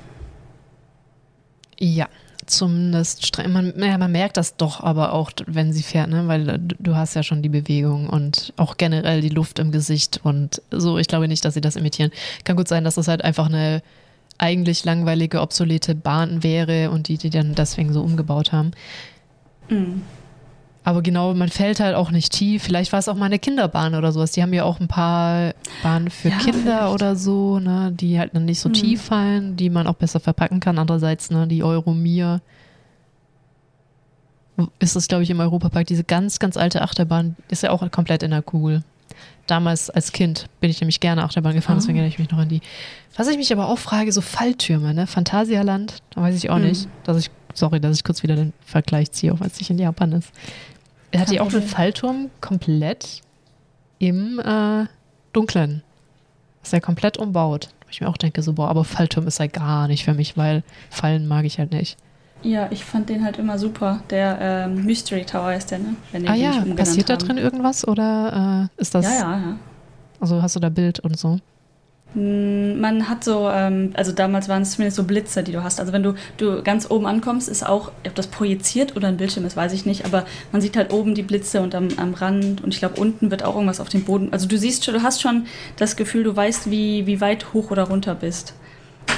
Ja, 1.79 2.09
zumindest 2.45 3.25
streng. 3.25 3.51
Man, 3.51 3.73
naja, 3.75 3.97
man 3.97 4.11
merkt 4.11 4.37
das 4.37 4.55
doch 4.57 4.81
aber 4.81 5.13
auch, 5.13 5.31
wenn 5.45 5.73
sie 5.73 5.83
fährt, 5.83 6.09
ne? 6.09 6.27
weil 6.27 6.49
äh, 6.49 6.59
du 6.59 6.95
hast 6.95 7.15
ja 7.15 7.23
schon 7.23 7.41
die 7.41 7.49
Bewegung 7.49 8.09
und 8.09 8.53
auch 8.57 8.77
generell 8.77 9.21
die 9.21 9.29
Luft 9.29 9.59
im 9.59 9.71
Gesicht 9.71 10.19
und 10.23 10.61
so. 10.71 10.97
Ich 10.97 11.07
glaube 11.07 11.27
nicht, 11.27 11.45
dass 11.45 11.53
sie 11.53 11.61
das 11.61 11.75
imitieren. 11.75 12.11
Kann 12.43 12.55
gut 12.55 12.67
sein, 12.67 12.83
dass 12.83 12.95
das 12.95 13.07
halt 13.07 13.23
einfach 13.23 13.47
eine 13.47 13.81
eigentlich 14.37 14.83
langweilige, 14.83 15.41
obsolete 15.41 15.95
Bahn 15.95 16.43
wäre 16.43 16.89
und 16.89 17.07
die 17.07 17.17
die 17.17 17.29
dann 17.29 17.55
deswegen 17.55 17.93
so 17.93 18.01
umgebaut 18.01 18.51
haben. 18.51 18.71
Mhm. 19.69 20.01
Aber 20.85 21.01
genau, 21.01 21.33
man 21.33 21.47
fällt 21.49 21.79
halt 21.79 21.95
auch 21.95 22.11
nicht 22.11 22.33
tief. 22.33 22.63
Vielleicht 22.63 22.91
war 22.91 22.99
es 22.99 23.07
auch 23.07 23.15
mal 23.15 23.25
eine 23.27 23.39
Kinderbahn 23.39 23.95
oder 23.95 24.11
sowas. 24.11 24.31
Die 24.31 24.41
haben 24.41 24.53
ja 24.53 24.65
auch 24.65 24.79
ein 24.81 24.89
paar 24.89 25.53
Bahnen 25.81 26.09
für 26.09 26.29
Ja, 26.29 26.37
Kinder 26.39 26.61
vielleicht. 26.61 26.93
oder 26.93 27.15
so, 27.15 27.59
ne, 27.59 27.91
die 27.93 28.19
halt 28.19 28.35
dann 28.35 28.45
nicht 28.45 28.59
so 28.59 28.67
Mhm. 28.69 28.73
tief 28.73 29.01
fallen, 29.01 29.55
die 29.55 29.69
man 29.69 29.87
auch 29.87 29.93
besser 29.95 30.19
verpacken 30.19 30.59
kann. 30.59 30.77
Andererseits, 30.77 31.29
ne, 31.31 31.47
die 31.47 31.63
Euromir 31.63 32.41
ist 34.79 34.95
es, 34.95 35.07
glaube 35.07 35.23
ich, 35.23 35.29
im 35.29 35.39
Europapark. 35.39 35.87
Diese 35.87 36.03
ganz, 36.03 36.37
ganz 36.39 36.57
alte 36.57 36.81
Achterbahn 36.81 37.35
ist 37.49 37.63
ja 37.63 37.71
auch 37.71 37.89
komplett 37.91 38.21
in 38.23 38.31
der 38.31 38.41
Kugel. 38.41 38.83
Damals 39.47 39.89
als 39.89 40.11
Kind 40.11 40.47
bin 40.59 40.69
ich 40.69 40.79
nämlich 40.79 40.99
gerne 40.99 41.23
Achterbahn 41.23 41.53
gefahren, 41.55 41.77
Ah. 41.77 41.79
deswegen 41.79 41.97
erinnere 41.97 42.13
ich 42.13 42.19
mich 42.19 42.29
noch 42.31 42.37
an 42.37 42.49
die. 42.49 42.61
Was 43.17 43.27
ich 43.27 43.37
mich 43.37 43.51
aber 43.51 43.67
auch 43.67 43.77
frage, 43.79 44.11
so 44.11 44.21
Falltürme, 44.21 44.93
ne? 44.93 45.07
Phantasialand, 45.07 45.97
da 46.11 46.21
weiß 46.21 46.35
ich 46.35 46.49
auch 46.49 46.57
Mhm. 46.59 46.65
nicht, 46.65 46.87
dass 47.03 47.17
ich, 47.17 47.29
sorry, 47.53 47.79
dass 47.79 47.97
ich 47.97 48.03
kurz 48.03 48.21
wieder 48.23 48.35
den 48.35 48.53
Vergleich 48.65 49.11
ziehe, 49.11 49.33
auch 49.33 49.41
es 49.41 49.59
nicht 49.59 49.69
in 49.69 49.79
Japan 49.79 50.11
ist. 50.13 50.29
Er 51.13 51.19
hat 51.19 51.27
Kein 51.27 51.33
die 51.35 51.39
auch 51.39 51.43
einen 51.45 51.51
Problem. 51.51 51.69
Fallturm 51.69 52.29
komplett 52.41 53.21
im 53.99 54.39
äh, 54.39 54.85
Dunklen. 55.31 55.83
Ist 56.63 56.73
ja 56.73 56.79
komplett 56.79 57.17
umbaut. 57.17 57.69
Wo 57.83 57.89
ich 57.91 58.01
mir 58.01 58.09
auch 58.09 58.17
denke, 58.17 58.41
so, 58.41 58.53
boah, 58.53 58.67
aber 58.67 58.83
Fallturm 58.83 59.27
ist 59.27 59.39
ja 59.39 59.45
gar 59.45 59.87
nicht 59.87 60.05
für 60.05 60.15
mich, 60.15 60.37
weil 60.37 60.63
Fallen 60.89 61.27
mag 61.27 61.45
ich 61.45 61.59
halt 61.59 61.71
nicht. 61.71 61.97
Ja, 62.41 62.67
ich 62.71 62.83
fand 62.83 63.09
den 63.09 63.23
halt 63.23 63.37
immer 63.37 63.59
super. 63.59 64.01
Der 64.09 64.39
ähm, 64.41 64.85
Mystery 64.85 65.23
Tower 65.23 65.53
ist 65.53 65.69
der, 65.69 65.79
ne? 65.79 65.95
Wenn 66.11 66.27
ah 66.27 66.33
den 66.33 66.41
ja, 66.41 66.75
passiert 66.75 67.09
da 67.09 67.13
haben. 67.13 67.25
drin 67.27 67.37
irgendwas 67.37 67.87
oder 67.87 68.69
äh, 68.75 68.81
ist 68.81 68.95
das, 68.95 69.05
Ja, 69.05 69.11
ja, 69.13 69.37
ja. 69.37 69.55
also 70.19 70.41
hast 70.41 70.55
du 70.55 70.59
da 70.59 70.69
Bild 70.69 70.99
und 70.99 71.17
so? 71.17 71.37
Mm, 72.15 72.79
Man 72.79 73.09
hat 73.09 73.23
so, 73.23 73.49
ähm, 73.49 73.91
also 73.93 74.11
damals 74.11 74.49
waren 74.49 74.61
es 74.61 74.71
zumindest 74.71 74.97
so 74.97 75.03
Blitze, 75.03 75.43
die 75.43 75.51
du 75.51 75.63
hast. 75.63 75.79
Also 75.79 75.93
wenn 75.93 76.03
du, 76.03 76.13
du 76.37 76.61
ganz 76.63 76.89
oben 76.89 77.05
ankommst, 77.05 77.49
ist 77.49 77.65
auch, 77.65 77.91
ob 78.05 78.15
das 78.15 78.27
projiziert 78.27 78.95
oder 78.95 79.07
ein 79.07 79.17
Bildschirm 79.17 79.45
ist, 79.45 79.55
weiß 79.55 79.73
ich 79.73 79.85
nicht, 79.85 80.05
aber 80.05 80.25
man 80.51 80.61
sieht 80.61 80.77
halt 80.77 80.93
oben 80.93 81.15
die 81.15 81.23
Blitze 81.23 81.61
und 81.61 81.75
am, 81.75 81.87
am 81.97 82.13
Rand 82.13 82.63
und 82.63 82.73
ich 82.73 82.79
glaube 82.79 82.99
unten 82.99 83.31
wird 83.31 83.43
auch 83.43 83.55
irgendwas 83.55 83.79
auf 83.79 83.89
dem 83.89 84.03
Boden. 84.03 84.29
Also 84.31 84.47
du 84.47 84.57
siehst 84.57 84.85
schon, 84.85 84.93
du 84.93 85.03
hast 85.03 85.21
schon 85.21 85.45
das 85.77 85.95
Gefühl, 85.95 86.23
du 86.23 86.35
weißt, 86.35 86.69
wie, 86.69 87.05
wie 87.07 87.21
weit 87.21 87.53
hoch 87.53 87.71
oder 87.71 87.83
runter 87.83 88.15
bist. 88.15 88.53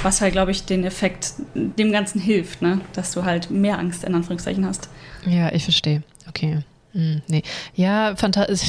Was 0.02 0.20
halt, 0.20 0.32
glaube 0.32 0.50
ich, 0.50 0.64
den 0.64 0.84
Effekt 0.84 1.34
dem 1.54 1.92
Ganzen 1.92 2.20
hilft, 2.20 2.60
ne? 2.60 2.80
Dass 2.92 3.12
du 3.12 3.24
halt 3.24 3.50
mehr 3.50 3.78
Angst 3.78 4.04
in 4.04 4.14
Anführungszeichen 4.14 4.66
hast. 4.66 4.88
Ja, 5.24 5.52
ich 5.52 5.62
verstehe. 5.64 6.02
Okay. 6.28 6.58
Hm, 6.96 7.20
nee. 7.28 7.42
Ja, 7.74 8.14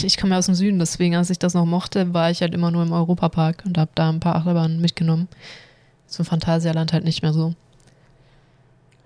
ich 0.03 0.17
komme 0.17 0.33
ja 0.33 0.37
aus 0.37 0.47
dem 0.47 0.55
Süden, 0.55 0.79
deswegen, 0.79 1.15
als 1.15 1.29
ich 1.29 1.39
das 1.39 1.53
noch 1.53 1.65
mochte, 1.65 2.13
war 2.13 2.29
ich 2.29 2.41
halt 2.41 2.53
immer 2.53 2.71
nur 2.71 2.83
im 2.83 2.91
Europapark 2.91 3.63
und 3.65 3.77
habe 3.77 3.91
da 3.95 4.09
ein 4.09 4.19
paar 4.19 4.35
Achterbahnen 4.35 4.81
mitgenommen. 4.81 5.29
Zum 6.07 6.25
Phantasialand 6.25 6.91
halt 6.91 7.05
nicht 7.05 7.21
mehr 7.21 7.31
so. 7.31 7.53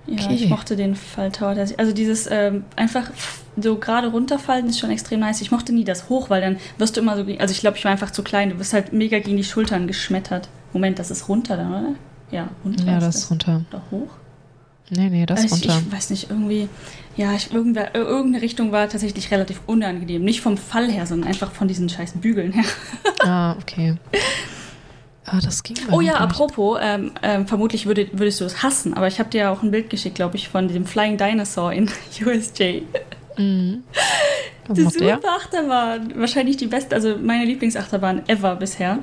Ja, 0.08 0.26
Okay. 0.26 0.34
ich 0.34 0.50
mochte 0.50 0.76
den 0.76 0.96
Falltower. 0.96 1.56
Also 1.78 1.94
dieses 1.94 2.28
ähm, 2.32 2.66
einfach 2.76 3.12
so 3.62 3.76
gerade 3.78 4.08
runterfallen 4.08 4.66
ist 4.68 4.80
schon 4.80 4.90
extrem 4.90 5.20
nice. 5.20 5.40
Ich 5.42 5.52
mochte 5.52 5.72
nie 5.72 5.84
das 5.84 6.10
hoch, 6.10 6.32
weil 6.32 6.42
dann 6.42 6.58
wirst 6.80 6.98
du 6.98 7.02
immer 7.02 7.16
so, 7.16 7.24
also 7.38 7.52
ich 7.52 7.60
glaube, 7.60 7.78
ich 7.78 7.84
war 7.86 7.92
einfach 7.92 8.10
zu 8.10 8.24
klein. 8.24 8.50
Du 8.50 8.58
wirst 8.60 8.74
halt 8.74 8.92
mega 8.92 9.20
gegen 9.20 9.38
die 9.38 9.44
Schultern 9.44 9.86
geschmettert. 9.86 10.50
Moment, 10.74 10.98
das 10.98 11.12
ist 11.12 11.30
runter 11.30 11.58
dann, 11.58 11.70
oder? 11.70 11.96
Ja, 12.32 12.50
runter. 12.66 12.86
Ja, 12.86 13.00
das 13.00 13.16
ist 13.18 13.30
runter. 13.30 13.62
Doch 13.70 13.82
hoch? 13.92 14.10
Nee, 14.94 15.10
nee, 15.10 15.26
das 15.26 15.46
ist 15.46 15.54
Also 15.54 15.64
ich, 15.64 15.72
runter. 15.72 15.84
ich 15.88 15.94
weiß 15.96 16.10
nicht, 16.10 16.30
irgendwie, 16.30 16.68
ja, 17.16 17.34
ich, 17.34 17.54
irgendwer, 17.54 17.96
irgendeine 17.96 18.42
Richtung 18.44 18.74
war 18.74 18.90
tatsächlich 18.90 19.32
relativ 19.32 19.62
unangenehm. 19.66 20.22
Nicht 20.22 20.42
vom 20.42 20.58
Fall 20.58 20.92
her, 20.92 21.06
sondern 21.06 21.30
einfach 21.30 21.52
von 21.54 21.70
diesen 21.70 21.88
scheiß 21.88 22.14
Bügeln 22.16 22.52
her. 22.52 22.66
Ah, 23.24 23.56
okay. 23.62 23.96
Ah, 25.26 25.40
das 25.40 25.62
ging 25.62 25.78
Oh 25.92 26.02
ja, 26.02 26.16
apropos, 26.16 26.80
ähm, 26.82 27.12
ähm, 27.22 27.46
vermutlich 27.46 27.86
würde, 27.86 28.10
würdest 28.14 28.42
du 28.42 28.46
es 28.46 28.64
hassen, 28.64 28.96
aber 28.96 29.08
ich 29.08 29.20
habe 29.20 29.30
dir 29.30 29.42
ja 29.42 29.52
auch 29.52 29.62
ein 29.62 29.70
Bild 29.70 29.92
geschickt, 29.92 30.16
glaube 30.16 30.38
ich, 30.38 30.50
von 30.50 30.68
dem 30.68 30.88
Flying 30.88 31.18
Dinosaur 31.18 31.72
in 31.72 31.88
USJ. 32.26 32.82
Mhm. 33.38 33.84
Macht 34.68 35.00
der? 35.00 35.16
super 35.18 35.36
Achterbahn. 35.38 36.14
Wahrscheinlich 36.20 36.58
die 36.58 36.68
beste, 36.68 36.96
also 36.96 37.16
meine 37.22 37.46
Lieblingsachterbahn 37.46 38.28
ever 38.28 38.56
bisher. 38.56 39.00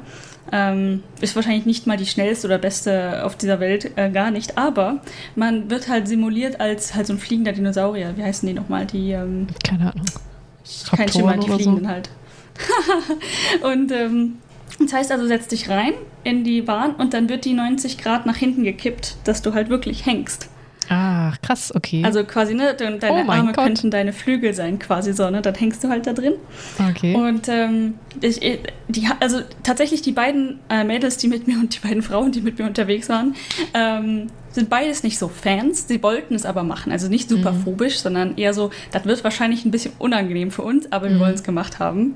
Ähm, 0.50 1.02
ist 1.21 1.37
wahrscheinlich 1.37 1.67
nicht 1.67 1.87
mal 1.87 1.97
die 1.97 2.07
schnellste 2.07 2.47
oder 2.47 2.59
beste 2.59 3.25
auf 3.25 3.37
dieser 3.37 3.61
Welt, 3.61 3.90
äh, 3.97 4.11
gar 4.11 4.31
nicht. 4.31 4.57
Aber 4.57 5.00
man 5.37 5.71
wird 5.71 5.88
halt 5.88 6.09
simuliert 6.09 6.61
als 6.61 6.95
halt 6.95 7.07
so 7.07 7.12
ein 7.12 7.19
fliegender 7.19 7.52
Dinosaurier. 7.52 8.17
Wie 8.17 8.23
heißen 8.23 8.47
die 8.47 8.55
nochmal? 8.55 8.87
Die, 8.87 9.12
ähm, 9.12 9.47
Keine 9.62 9.93
Ahnung. 9.93 10.07
kein 10.90 11.09
Schimmer, 11.09 11.37
die 11.37 11.47
oder 11.50 11.57
fliegen 11.57 11.81
so. 11.81 11.88
halt. 11.88 12.11
und 13.62 13.93
ähm, 13.93 14.38
das 14.78 14.93
heißt 14.93 15.12
also, 15.12 15.26
setz 15.26 15.49
dich 15.49 15.69
rein 15.69 15.93
in 16.25 16.45
die 16.45 16.62
Bahn 16.62 16.95
und 16.95 17.14
dann 17.14 17.28
wird 17.28 17.45
die 17.45 17.55
90 17.55 17.99
Grad 17.99 18.26
nach 18.26 18.37
hinten 18.37 18.64
gekippt, 18.64 19.17
dass 19.25 19.43
du 19.43 19.55
halt 19.55 19.69
wirklich 19.69 20.07
hängst. 20.07 20.49
Ach, 20.88 21.40
krass, 21.42 21.75
okay. 21.75 22.02
Also 22.04 22.25
quasi, 22.25 22.54
ne, 22.54 22.75
de- 22.75 22.99
deine 22.99 23.25
Oh 23.26 23.30
Arme 23.30 23.52
Gott. 23.52 23.64
könnten 23.64 23.90
deine 23.90 24.12
Flügel 24.12 24.54
sein, 24.54 24.78
quasi 24.78 25.12
so, 25.12 25.28
ne? 25.30 25.42
Dann 25.42 25.54
hängst 25.54 25.85
du 25.85 25.88
halt 25.88 26.07
da 26.07 26.12
drin. 26.12 26.35
okay. 26.90 27.14
Und 27.14 27.49
ähm, 27.49 27.95
ich, 28.21 28.42
ich- 28.42 28.61
die, 28.88 29.07
also 29.21 29.40
tatsächlich 29.62 30.00
die 30.02 30.12
beiden 30.12 30.61
äh, 30.71 30.85
Mädels, 30.85 31.16
die 31.18 31.28
mit 31.28 31.47
mir 31.47 31.59
und 31.59 31.75
die 31.75 31.87
beiden 31.87 32.02
Frauen, 32.02 32.33
die 32.33 32.40
mit 32.40 32.59
mir 32.59 32.64
unterwegs 32.66 33.09
waren, 33.11 33.35
ähm, 33.75 34.28
sind 34.50 34.71
beides 34.71 35.02
nicht 35.02 35.18
so 35.18 35.28
Fans. 35.28 35.87
Sie 35.88 36.02
wollten 36.02 36.35
es 36.35 36.47
aber 36.47 36.62
machen. 36.62 36.90
Also 36.90 37.09
nicht 37.09 37.28
super 37.28 37.52
Mhm. 37.52 37.62
phobisch, 37.64 37.99
sondern 37.99 38.37
eher 38.38 38.54
so, 38.54 38.71
das 38.90 39.04
wird 39.04 39.23
wahrscheinlich 39.25 39.64
ein 39.66 39.71
bisschen 39.71 39.92
unangenehm 39.99 40.50
für 40.50 40.62
uns, 40.62 40.90
aber 40.90 41.09
wir 41.11 41.16
Mhm. 41.16 41.21
wollen 41.21 41.35
es 41.35 41.42
gemacht 41.45 41.78
haben. 41.78 42.14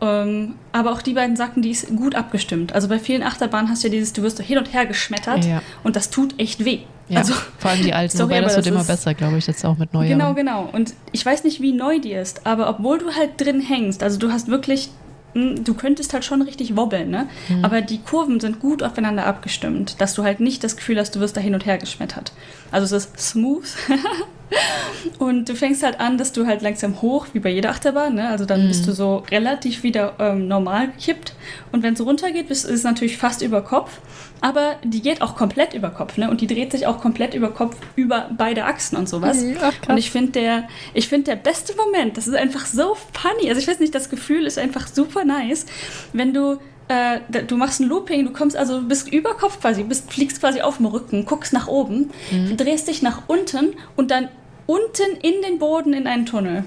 Ähm, 0.00 0.54
aber 0.72 0.92
auch 0.92 1.02
die 1.02 1.12
beiden 1.12 1.36
sagten, 1.36 1.62
die 1.62 1.70
ist 1.70 1.94
gut 1.94 2.14
abgestimmt. 2.14 2.72
Also 2.74 2.88
bei 2.88 2.98
vielen 2.98 3.22
Achterbahnen 3.22 3.68
hast 3.70 3.82
du 3.84 3.88
ja 3.88 3.92
dieses, 3.92 4.12
du 4.14 4.22
wirst 4.22 4.38
so 4.38 4.42
hin 4.42 4.58
und 4.58 4.72
her 4.72 4.86
geschmettert 4.86 5.44
Ja. 5.44 5.62
und 5.84 5.96
das 5.96 6.08
tut 6.10 6.38
echt 6.40 6.64
weh. 6.64 6.80
Ja, 7.08 7.18
Also 7.18 7.34
vor 7.58 7.70
allem 7.70 7.82
die 7.82 7.92
alten, 7.94 8.16
sorry, 8.16 8.30
wobei 8.30 8.40
das 8.40 8.56
wird 8.56 8.66
das 8.66 8.72
immer 8.72 8.84
besser, 8.84 9.14
glaube 9.14 9.38
ich, 9.38 9.46
jetzt 9.46 9.64
auch 9.64 9.76
mit 9.78 9.92
Neujahren. 9.94 10.18
Genau, 10.18 10.34
genau. 10.34 10.68
Und 10.72 10.94
ich 11.12 11.24
weiß 11.24 11.44
nicht, 11.44 11.60
wie 11.60 11.72
neu 11.72 11.98
die 12.00 12.12
ist, 12.12 12.46
aber 12.46 12.68
obwohl 12.68 12.98
du 12.98 13.14
halt 13.14 13.40
drin 13.40 13.60
hängst, 13.60 14.02
also 14.02 14.18
du 14.18 14.32
hast 14.32 14.48
wirklich, 14.48 14.90
mh, 15.34 15.60
du 15.64 15.74
könntest 15.74 16.12
halt 16.12 16.24
schon 16.24 16.42
richtig 16.42 16.76
wobbeln, 16.76 17.10
ne? 17.10 17.28
Mhm. 17.48 17.64
Aber 17.64 17.80
die 17.80 17.98
Kurven 17.98 18.40
sind 18.40 18.58
gut 18.60 18.82
aufeinander 18.82 19.26
abgestimmt, 19.26 20.00
dass 20.00 20.14
du 20.14 20.24
halt 20.24 20.40
nicht 20.40 20.64
das 20.64 20.76
Gefühl 20.76 20.98
hast, 20.98 21.14
du 21.14 21.20
wirst 21.20 21.36
da 21.36 21.40
hin 21.40 21.54
und 21.54 21.64
her 21.64 21.78
geschmettert. 21.78 22.32
Also 22.72 22.96
es 22.96 23.06
ist 23.06 23.18
smooth. 23.20 23.64
Und 25.18 25.48
du 25.48 25.54
fängst 25.54 25.82
halt 25.82 26.00
an, 26.00 26.18
dass 26.18 26.32
du 26.32 26.46
halt 26.46 26.62
langsam 26.62 27.00
hoch, 27.02 27.26
wie 27.32 27.38
bei 27.40 27.50
jeder 27.50 27.70
Achterbahn, 27.70 28.14
ne? 28.14 28.28
Also 28.28 28.44
dann 28.44 28.64
Mhm. 28.64 28.68
bist 28.68 28.86
du 28.86 28.92
so 28.92 29.24
relativ 29.30 29.82
wieder 29.82 30.14
ähm, 30.18 30.48
normal 30.48 30.88
gekippt. 30.88 31.34
Und 31.72 31.82
wenn 31.82 31.94
es 31.94 32.00
runtergeht, 32.00 32.48
bist, 32.48 32.64
ist 32.64 32.70
es 32.72 32.84
natürlich 32.84 33.16
fast 33.18 33.42
über 33.42 33.62
Kopf. 33.62 33.98
Aber 34.40 34.76
die 34.84 35.00
geht 35.02 35.22
auch 35.22 35.34
komplett 35.36 35.74
über 35.74 35.90
Kopf, 35.90 36.16
ne? 36.18 36.30
Und 36.30 36.40
die 36.40 36.46
dreht 36.46 36.72
sich 36.72 36.86
auch 36.86 37.00
komplett 37.00 37.34
über 37.34 37.50
Kopf 37.50 37.76
über 37.96 38.30
beide 38.36 38.64
Achsen 38.64 38.96
und 38.96 39.08
sowas. 39.08 39.42
Mhm, 39.42 39.56
ach, 39.60 39.72
krass. 39.80 39.88
Und 39.88 39.96
ich 39.98 40.10
finde 40.10 40.32
der, 40.32 40.68
ich 40.94 41.08
finde 41.08 41.24
der 41.30 41.36
beste 41.36 41.74
Moment, 41.76 42.16
das 42.16 42.28
ist 42.28 42.34
einfach 42.34 42.66
so 42.66 42.96
funny. 43.12 43.48
Also 43.48 43.60
ich 43.60 43.68
weiß 43.68 43.80
nicht, 43.80 43.94
das 43.94 44.10
Gefühl 44.10 44.44
ist 44.46 44.58
einfach 44.58 44.86
super 44.86 45.24
nice, 45.24 45.66
wenn 46.12 46.32
du 46.34 46.58
äh, 46.88 47.20
du 47.44 47.56
machst 47.56 47.80
ein 47.80 47.88
Looping, 47.88 48.24
du 48.24 48.32
kommst 48.32 48.56
also 48.56 48.80
du 48.80 48.86
bist 48.88 49.12
über 49.12 49.34
Kopf 49.34 49.60
quasi, 49.60 49.82
bist, 49.82 50.12
fliegst 50.12 50.40
quasi 50.40 50.60
auf 50.60 50.76
dem 50.78 50.86
Rücken, 50.86 51.24
guckst 51.24 51.52
nach 51.52 51.66
oben, 51.66 52.10
Mhm. 52.30 52.56
drehst 52.56 52.88
dich 52.88 53.02
nach 53.02 53.22
unten 53.26 53.74
und 53.96 54.10
dann 54.10 54.28
unten 54.66 55.16
in 55.22 55.42
den 55.42 55.58
Boden 55.58 55.92
in 55.92 56.06
einen 56.06 56.26
Tunnel. 56.26 56.64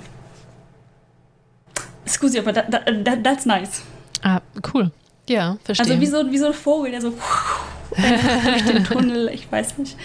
Scusi, 2.08 2.40
aber 2.40 2.54
da, 2.54 2.64
da, 2.64 2.80
da, 2.80 3.16
that's 3.18 3.46
nice. 3.46 3.82
Ah, 4.24 4.42
cool. 4.74 4.92
Ja, 5.30 5.58
verstehe. 5.64 5.86
Also 5.86 6.02
wie 6.02 6.08
so, 6.08 6.32
wie 6.32 6.38
so 6.40 6.48
ein 6.48 6.54
Vogel, 6.54 6.92
der 6.92 7.02
so 7.02 7.12
durch 7.96 8.64
den 8.66 8.84
Tunnel, 8.84 9.30
ich 9.34 9.52
weiß 9.52 9.78
nicht. 9.78 9.96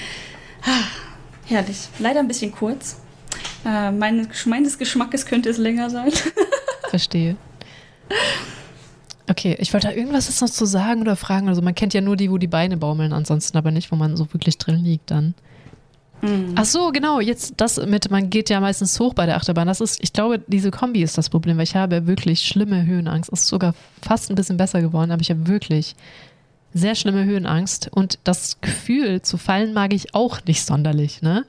Herrlich. 1.47 1.89
Leider 1.99 2.21
ein 2.21 2.29
bisschen 2.29 2.53
kurz. 2.53 3.01
Äh, 3.65 3.91
meine, 3.91 4.29
meines 4.47 4.77
Geschmackes 4.79 5.25
könnte 5.27 5.49
es 5.49 5.57
länger 5.59 5.89
sein. 5.91 6.13
Verstehe. 6.91 7.37
Okay, 9.29 9.57
ich 9.59 9.73
wollte 9.73 9.89
da 9.89 9.95
irgendwas 9.95 10.29
jetzt 10.29 10.43
noch 10.43 10.51
zu 10.51 10.67
sagen 10.67 11.01
oder 11.01 11.17
fragen. 11.17 11.49
Also 11.49 11.63
man 11.63 11.75
kennt 11.75 11.95
ja 11.95 12.01
nur 12.01 12.17
die, 12.17 12.31
wo 12.31 12.39
die 12.39 12.47
Beine 12.47 12.77
baumeln, 12.77 13.13
ansonsten 13.13 13.57
aber 13.57 13.71
nicht, 13.71 13.91
wo 13.91 13.97
man 13.97 14.17
so 14.17 14.33
wirklich 14.33 14.59
drin 14.59 14.85
liegt 14.85 15.11
dann. 15.11 15.35
Ach 16.55 16.65
so, 16.65 16.91
genau, 16.91 17.21
jetzt 17.21 17.55
das 17.59 17.85
mit, 17.85 18.11
man 18.11 18.31
geht 18.31 18.49
ja 18.49 18.61
meistens 18.61 18.99
hoch 18.99 19.15
bei 19.15 19.27
der 19.27 19.37
Achterbahn. 19.37 19.67
Das 19.67 19.81
ist, 19.81 20.03
ich 20.03 20.13
glaube, 20.13 20.41
diese 20.47 20.71
Kombi 20.71 21.03
ist 21.03 21.19
das 21.19 21.29
Problem, 21.29 21.57
weil 21.57 21.65
ich 21.65 21.77
habe 21.77 22.07
wirklich 22.07 22.47
schlimme 22.47 22.87
Höhenangst. 22.87 23.31
Ist 23.31 23.47
sogar 23.47 23.75
fast 24.01 24.31
ein 24.31 24.35
bisschen 24.35 24.57
besser 24.57 24.81
geworden, 24.81 25.11
aber 25.11 25.21
ich 25.21 25.31
habe 25.31 25.47
wirklich 25.47 25.97
sehr 26.73 26.95
schlimme 26.95 27.25
Höhenangst 27.25 27.89
und 27.93 28.19
das 28.25 28.61
Gefühl 28.61 29.23
zu 29.23 29.37
fallen 29.37 29.75
mag 29.75 29.93
ich 29.93 30.15
auch 30.15 30.41
nicht 30.47 30.65
sonderlich, 30.65 31.23
ne? 31.23 31.45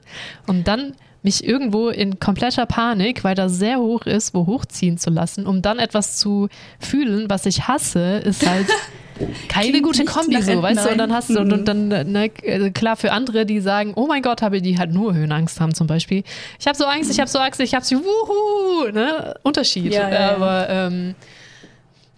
Und 0.46 0.68
dann 0.68 0.92
mich 1.26 1.44
irgendwo 1.44 1.88
in 1.88 2.20
kompletter 2.20 2.66
Panik, 2.66 3.24
weil 3.24 3.34
das 3.34 3.52
sehr 3.54 3.78
hoch 3.80 4.02
ist, 4.06 4.32
wo 4.32 4.46
hochziehen 4.46 4.96
zu 4.96 5.10
lassen, 5.10 5.44
um 5.44 5.60
dann 5.60 5.78
etwas 5.80 6.16
zu 6.18 6.48
fühlen, 6.78 7.28
was 7.28 7.46
ich 7.46 7.66
hasse, 7.66 8.18
ist 8.18 8.48
halt 8.48 8.68
keine 9.48 9.70
Klingt 9.70 9.84
gute 9.84 10.04
Kombi 10.04 10.40
so, 10.40 10.62
weißt 10.62 10.86
du? 10.86 10.90
Und 10.92 10.98
dann 10.98 11.12
hast 11.12 11.30
du, 11.30 11.40
und, 11.40 11.48
Mhm. 11.48 11.52
und 11.52 11.64
dann, 11.66 11.88
ne, 11.88 12.30
äh, 12.42 12.70
klar, 12.70 12.96
für 12.96 13.10
andere, 13.10 13.44
die 13.44 13.60
sagen, 13.60 13.92
oh 13.96 14.06
mein 14.06 14.22
Gott, 14.22 14.40
habe 14.40 14.62
die 14.62 14.78
halt 14.78 14.92
nur 14.92 15.14
Höhenangst 15.14 15.60
haben 15.60 15.74
zum 15.74 15.88
Beispiel. 15.88 16.22
Ich 16.60 16.66
habe 16.68 16.78
so 16.78 16.84
Angst, 16.84 17.10
ich 17.10 17.18
habe 17.18 17.28
so 17.28 17.38
Angst, 17.40 17.58
ich 17.60 17.74
habe 17.74 17.84
so, 17.84 17.96
wuhu, 17.96 18.92
ne? 18.92 19.34
Unterschied. 19.42 19.92
Ja, 19.92 20.08
ja. 20.08 20.36
Aber 20.36 20.68
ähm, 20.68 21.14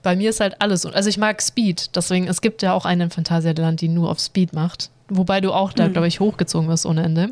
bei 0.03 0.17
mir 0.17 0.31
ist 0.31 0.41
halt 0.41 0.61
alles. 0.61 0.85
Also 0.85 1.09
ich 1.09 1.17
mag 1.17 1.41
Speed, 1.41 1.97
deswegen, 1.97 2.29
es 2.29 2.41
gibt 2.43 2.61
ja 2.63 2.75
auch 2.75 2.85
einen 2.85 3.01
im 3.03 3.11
Phantasialand, 3.11 3.81
die 3.81 3.89
nur 3.89 4.11
auf 4.11 4.21
Speed 4.21 4.53
macht. 4.53 4.91
Wobei 5.11 5.41
du 5.41 5.53
auch 5.53 5.73
da, 5.73 5.89
Mhm. 5.89 5.93
glaube 5.93 6.09
ich, 6.09 6.21
hochgezogen 6.21 6.69
wirst 6.69 6.85
ohne 6.85 7.03
Ende. 7.03 7.31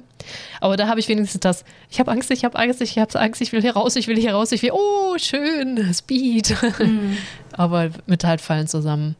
Aber 0.60 0.76
da 0.76 0.88
habe 0.88 0.98
ich 0.98 1.08
wenigstens 1.08 1.40
das, 1.40 1.64
ich 1.90 2.00
habe 2.00 2.10
Angst, 2.10 2.30
ich 2.30 2.44
habe 2.44 2.58
Angst, 2.58 2.80
ich 2.80 2.98
habe 2.98 3.18
Angst, 3.20 3.40
ich 3.42 3.52
will 3.52 3.60
hier 3.60 3.74
raus, 3.74 3.96
ich 3.96 4.08
will 4.08 4.16
hier 4.18 4.32
raus, 4.34 4.50
ich 4.52 4.62
will, 4.62 4.70
oh, 4.72 5.16
schön, 5.18 5.78
Speed. 5.94 6.56
Mhm. 6.78 7.16
Aber 7.52 7.90
mit 8.06 8.24
halt 8.24 8.40
Fallen 8.40 8.66
zusammen. 8.66 9.14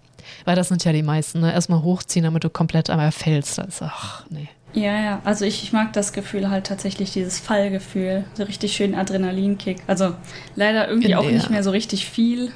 Weil 0.44 0.56
das 0.56 0.68
sind 0.68 0.84
ja 0.84 0.92
die 0.92 1.02
meisten, 1.02 1.40
ne? 1.40 1.52
Erstmal 1.52 1.82
hochziehen, 1.82 2.24
damit 2.24 2.42
du 2.44 2.50
komplett 2.50 2.90
einmal 2.90 3.12
fällst. 3.12 3.58
Das 3.58 3.66
ist, 3.68 3.82
ach, 3.82 4.24
nee. 4.30 4.48
Ja, 4.72 5.00
ja. 5.00 5.20
Also 5.24 5.44
ich, 5.44 5.62
ich 5.62 5.72
mag 5.72 5.92
das 5.92 6.12
Gefühl 6.12 6.50
halt 6.50 6.66
tatsächlich, 6.66 7.12
dieses 7.12 7.38
Fallgefühl. 7.38 8.24
So 8.34 8.42
richtig 8.44 8.74
schön 8.74 8.94
Adrenalinkick. 8.94 9.82
Also 9.86 10.14
leider 10.54 10.88
irgendwie 10.88 11.14
auch 11.14 11.24
Ja. 11.24 11.30
nicht 11.30 11.48
mehr 11.50 11.62
so 11.62 11.70
richtig 11.70 12.06
viel. 12.06 12.50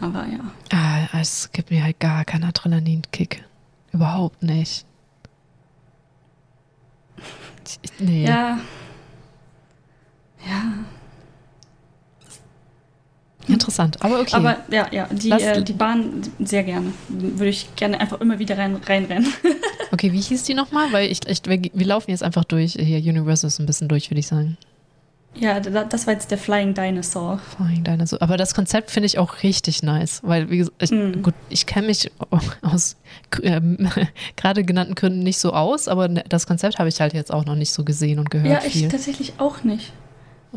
Aber 0.00 0.26
ja. 0.26 0.40
Ah, 0.72 1.18
es 1.20 1.50
gibt 1.52 1.70
mir 1.70 1.82
halt 1.82 1.98
gar 2.00 2.24
keinen 2.24 2.44
Adrenalinkick. 2.44 3.42
Überhaupt 3.92 4.42
nicht. 4.42 4.84
Ich- 7.82 7.90
Nee. 8.00 8.24
Ja. 8.26 8.58
Ja. 10.46 10.62
Interessant. 13.46 14.02
Aber 14.02 14.20
okay. 14.20 14.36
Aber 14.36 14.56
ja, 14.70 14.86
ja, 14.90 15.06
die, 15.12 15.30
äh, 15.30 15.62
die 15.62 15.74
Bahn 15.74 16.22
sehr 16.38 16.62
gerne. 16.62 16.92
Würde 17.08 17.48
ich 17.50 17.74
gerne 17.76 18.00
einfach 18.00 18.20
immer 18.22 18.38
wieder 18.38 18.56
rein, 18.56 18.76
reinrennen. 18.76 19.30
okay, 19.92 20.12
wie 20.12 20.20
hieß 20.20 20.44
die 20.44 20.54
nochmal? 20.54 20.90
Weil 20.92 21.10
ich, 21.10 21.26
ich, 21.28 21.40
wir, 21.44 21.60
wir 21.62 21.86
laufen 21.86 22.10
jetzt 22.10 22.22
einfach 22.22 22.44
durch. 22.44 22.72
Hier, 22.72 22.98
Universe 22.98 23.46
ist 23.46 23.58
ein 23.60 23.66
bisschen 23.66 23.88
durch, 23.88 24.10
würde 24.10 24.20
ich 24.20 24.26
sagen. 24.28 24.56
Ja, 25.36 25.58
da- 25.60 25.84
das 25.84 26.06
war 26.06 26.14
jetzt 26.14 26.30
der 26.30 26.38
Flying 26.38 26.74
Dinosaur. 26.74 27.38
Flying 27.56 27.82
Dinosaur. 27.84 28.22
Aber 28.22 28.36
das 28.36 28.54
Konzept 28.54 28.90
finde 28.90 29.06
ich 29.06 29.18
auch 29.18 29.42
richtig 29.42 29.82
nice, 29.82 30.20
weil 30.22 30.48
wie 30.50 30.58
gesagt, 30.58 30.82
ich, 30.82 30.90
Mhm. 30.90 31.22
gut, 31.22 31.34
ich 31.48 31.66
kenne 31.66 31.88
mich 31.88 32.10
aus 32.62 32.96
ähm, 33.42 33.88
gerade 34.36 34.64
genannten 34.64 34.94
Gründen 34.94 35.20
nicht 35.20 35.38
so 35.38 35.52
aus, 35.52 35.88
aber 35.88 36.08
ne- 36.08 36.24
das 36.28 36.46
Konzept 36.46 36.78
habe 36.78 36.88
ich 36.88 37.00
halt 37.00 37.12
jetzt 37.14 37.32
auch 37.32 37.44
noch 37.44 37.56
nicht 37.56 37.72
so 37.72 37.84
gesehen 37.84 38.18
und 38.18 38.30
gehört 38.30 38.62
Ja, 38.62 38.66
ich 38.66 38.74
viel. 38.74 38.88
tatsächlich 38.88 39.34
auch 39.38 39.64
nicht. 39.64 39.92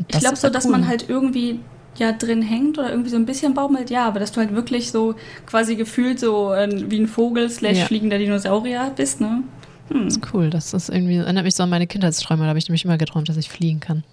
Ich 0.08 0.18
glaube 0.20 0.36
so, 0.36 0.46
ja 0.46 0.52
dass 0.52 0.64
cool. 0.66 0.72
man 0.72 0.86
halt 0.86 1.08
irgendwie 1.08 1.58
ja 1.96 2.12
drin 2.12 2.42
hängt 2.42 2.78
oder 2.78 2.90
irgendwie 2.90 3.10
so 3.10 3.16
ein 3.16 3.26
bisschen 3.26 3.54
baumelt, 3.54 3.90
ja, 3.90 4.06
aber 4.06 4.20
dass 4.20 4.30
du 4.30 4.38
halt 4.40 4.54
wirklich 4.54 4.92
so 4.92 5.16
quasi 5.46 5.74
gefühlt 5.74 6.20
so 6.20 6.52
äh, 6.52 6.68
wie 6.88 7.00
ein 7.00 7.08
Vogel 7.08 7.50
slash 7.50 7.78
Ja. 7.78 7.84
fliegender 7.86 8.18
Dinosaurier 8.18 8.92
bist, 8.94 9.20
ne? 9.20 9.42
Hm. 9.90 10.04
Das 10.04 10.16
ist 10.18 10.34
cool. 10.34 10.50
Das 10.50 10.72
ist 10.74 10.88
irgendwie, 10.90 11.16
erinnert 11.16 11.44
mich 11.44 11.56
so 11.56 11.64
an 11.64 11.70
meine 11.70 11.88
Kindheitsträume. 11.88 12.42
Da 12.44 12.50
habe 12.50 12.58
ich 12.60 12.68
nämlich 12.68 12.84
immer 12.84 12.98
geträumt, 12.98 13.28
dass 13.28 13.36
ich 13.38 13.48
fliegen 13.48 13.80
kann. 13.80 14.04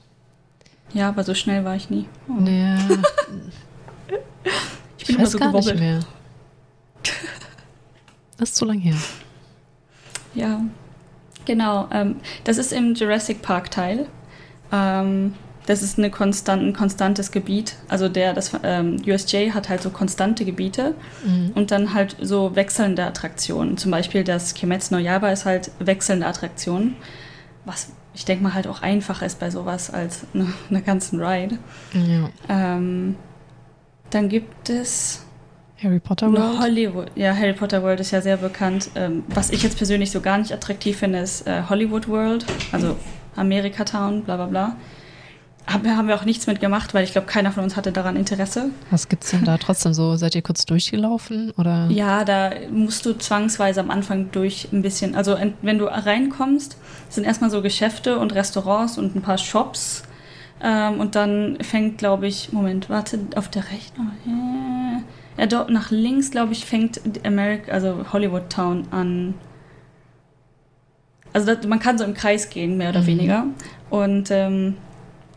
Ja, 0.96 1.10
aber 1.10 1.24
so 1.24 1.34
schnell 1.36 1.64
war 1.66 1.76
ich 1.76 1.90
nie. 1.92 2.08
Oh. 2.28 2.42
Ja, 2.50 2.78
Ich 4.98 5.02
ich 5.02 5.08
bin 5.08 5.16
immer 5.18 5.26
weiß 5.26 5.32
so 5.34 5.38
gar 5.38 5.52
nicht 5.52 5.76
mehr. 5.76 6.00
Das 8.38 8.50
ist 8.50 8.56
zu 8.58 8.66
lang 8.66 8.80
her. 8.80 8.96
Ja, 10.34 10.62
genau. 11.46 11.88
Ähm, 11.92 12.18
das 12.44 12.58
ist 12.58 12.74
im 12.74 12.94
Jurassic 12.94 13.42
Park 13.42 13.72
Teil. 13.72 14.08
Ähm, 14.74 15.36
das 15.68 15.82
ist 15.82 15.98
eine 15.98 16.12
konstant, 16.12 16.62
ein 16.62 16.74
konstantes 16.74 17.32
Gebiet. 17.32 17.76
Also 17.88 18.10
der, 18.10 18.34
das 18.34 18.52
ähm, 18.64 19.02
USJ 19.08 19.52
hat 19.52 19.70
halt 19.70 19.82
so 19.82 19.90
konstante 19.90 20.44
Gebiete 20.44 20.96
Mhm. 21.26 21.52
und 21.56 21.72
dann 21.72 21.94
halt 21.94 22.18
so 22.22 22.56
wechselnde 22.58 23.06
Attraktionen. 23.06 23.78
Zum 23.78 23.90
Beispiel 23.92 24.24
das 24.26 24.54
Kimetsu 24.54 24.94
no 24.96 25.00
Yaiba 25.00 25.30
ist 25.30 25.46
halt 25.46 25.72
wechselnde 25.80 26.26
Attraktionen, 26.28 26.98
was 27.64 27.88
ich 28.16 28.26
denke 28.26 28.44
mal 28.44 28.54
halt 28.54 28.68
auch 28.68 28.82
einfacher 28.82 29.26
ist 29.26 29.40
bei 29.40 29.52
sowas 29.52 29.90
als 29.90 30.26
eine, 30.34 30.48
eine 30.70 30.82
ganzen 30.82 31.22
Ride. 31.22 31.58
Ja. 31.94 32.30
Ähm, 32.50 33.16
dann 34.10 34.30
gibt 34.30 34.70
es 34.70 35.26
Harry 35.84 36.00
Potter 36.00 36.32
World. 36.32 36.60
Hollywood. 36.60 37.12
Ja, 37.16 37.36
Harry 37.36 37.54
Potter 37.54 37.84
World 37.84 38.00
ist 38.00 38.12
ja 38.12 38.22
sehr 38.22 38.38
bekannt. 38.38 38.90
Ähm, 38.96 39.24
was 39.28 39.50
ich 39.50 39.62
jetzt 39.62 39.78
persönlich 39.78 40.12
so 40.12 40.22
gar 40.22 40.38
nicht 40.38 40.54
attraktiv 40.54 40.98
finde, 40.98 41.20
ist 41.20 41.46
äh, 41.48 41.64
Hollywood 41.70 42.08
World, 42.08 42.46
also 42.72 42.96
Amerika 43.36 43.84
Town, 43.84 44.24
bla 44.24 44.38
bla 44.38 44.46
bla. 44.46 44.76
Haben, 45.68 45.98
haben 45.98 46.08
wir 46.08 46.16
auch 46.16 46.26
nichts 46.26 46.46
mit 46.46 46.60
gemacht, 46.60 46.94
weil 46.94 47.04
ich 47.04 47.12
glaube, 47.14 47.26
keiner 47.28 47.52
von 47.52 47.64
uns 47.64 47.76
hatte 47.76 47.92
daran 47.92 48.16
Interesse. 48.16 48.70
Was 48.92 49.10
gibt's 49.10 49.32
denn 49.32 49.46
da 49.46 49.58
trotzdem 49.58 49.96
so? 49.96 50.16
Seid 50.16 50.36
ihr 50.36 50.44
kurz 50.44 50.66
durchgelaufen? 50.66 51.52
Oder? 51.58 51.88
Ja, 51.90 52.24
da 52.24 52.52
musst 52.72 53.04
du 53.06 53.14
zwangsweise 53.14 53.80
am 53.80 53.90
Anfang 53.90 54.30
durch 54.32 54.68
ein 54.72 54.84
bisschen. 54.84 55.16
Also, 55.16 55.36
wenn 55.64 55.78
du 55.80 55.86
reinkommst, 55.86 56.78
sind 57.10 57.24
erstmal 57.24 57.50
so 57.50 57.64
Geschäfte 57.64 58.20
und 58.20 58.36
Restaurants 58.36 58.98
und 59.00 59.16
ein 59.16 59.22
paar 59.24 59.40
Shops. 59.40 60.04
Ähm, 60.62 61.00
und 61.00 61.16
dann 61.16 61.58
fängt, 61.62 61.98
glaube 61.98 62.28
ich, 62.28 62.54
Moment, 62.54 62.90
warte, 62.90 63.20
auf 63.36 63.50
der 63.50 63.64
Rechnung. 63.72 64.12
Äh, 64.28 65.42
ja, 65.42 65.48
dort 65.48 65.72
nach 65.72 65.90
links, 65.90 66.30
glaube 66.30 66.54
ich, 66.54 66.64
fängt 66.66 67.02
America, 67.26 67.72
also 67.72 68.06
Hollywood 68.14 68.50
Town 68.52 68.88
an. 68.92 69.34
Also 71.34 71.54
das, 71.54 71.66
man 71.68 71.80
kann 71.80 71.98
so 71.98 72.04
im 72.06 72.14
Kreis 72.14 72.50
gehen, 72.50 72.78
mehr 72.78 72.90
oder 72.92 73.02
Mhm. 73.02 73.08
weniger. 73.08 73.46
Und 73.90 74.30
ähm, 74.32 74.78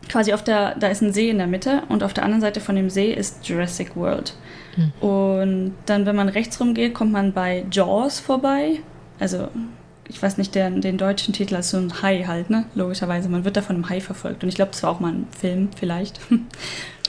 quasi 0.09 0.33
auf 0.33 0.43
der, 0.43 0.75
da 0.75 0.87
ist 0.87 1.01
ein 1.01 1.13
See 1.13 1.29
in 1.29 1.37
der 1.37 1.47
Mitte 1.47 1.83
und 1.87 2.03
auf 2.03 2.13
der 2.13 2.23
anderen 2.23 2.41
Seite 2.41 2.59
von 2.59 2.75
dem 2.75 2.89
See 2.89 3.13
ist 3.13 3.47
Jurassic 3.47 3.95
World. 3.95 4.33
Mhm. 4.75 5.07
Und 5.07 5.75
dann, 5.85 6.05
wenn 6.05 6.15
man 6.15 6.29
rechts 6.29 6.59
rumgeht, 6.59 6.93
kommt 6.93 7.11
man 7.11 7.31
bei 7.31 7.65
Jaws 7.71 8.19
vorbei. 8.19 8.79
Also, 9.19 9.47
ich 10.07 10.21
weiß 10.21 10.37
nicht, 10.37 10.55
der, 10.55 10.71
den 10.71 10.97
deutschen 10.97 11.33
Titel 11.33 11.55
ist 11.55 11.69
so 11.69 11.77
ein 11.77 12.01
Hai 12.01 12.23
halt, 12.25 12.49
ne? 12.49 12.65
Logischerweise. 12.73 13.29
Man 13.29 13.45
wird 13.45 13.57
da 13.57 13.61
von 13.61 13.75
einem 13.75 13.89
Hai 13.89 14.01
verfolgt. 14.01 14.43
Und 14.43 14.49
ich 14.49 14.55
glaube, 14.55 14.71
das 14.71 14.81
war 14.81 14.89
auch 14.89 14.99
mal 14.99 15.13
ein 15.13 15.27
Film, 15.37 15.69
vielleicht. 15.75 16.19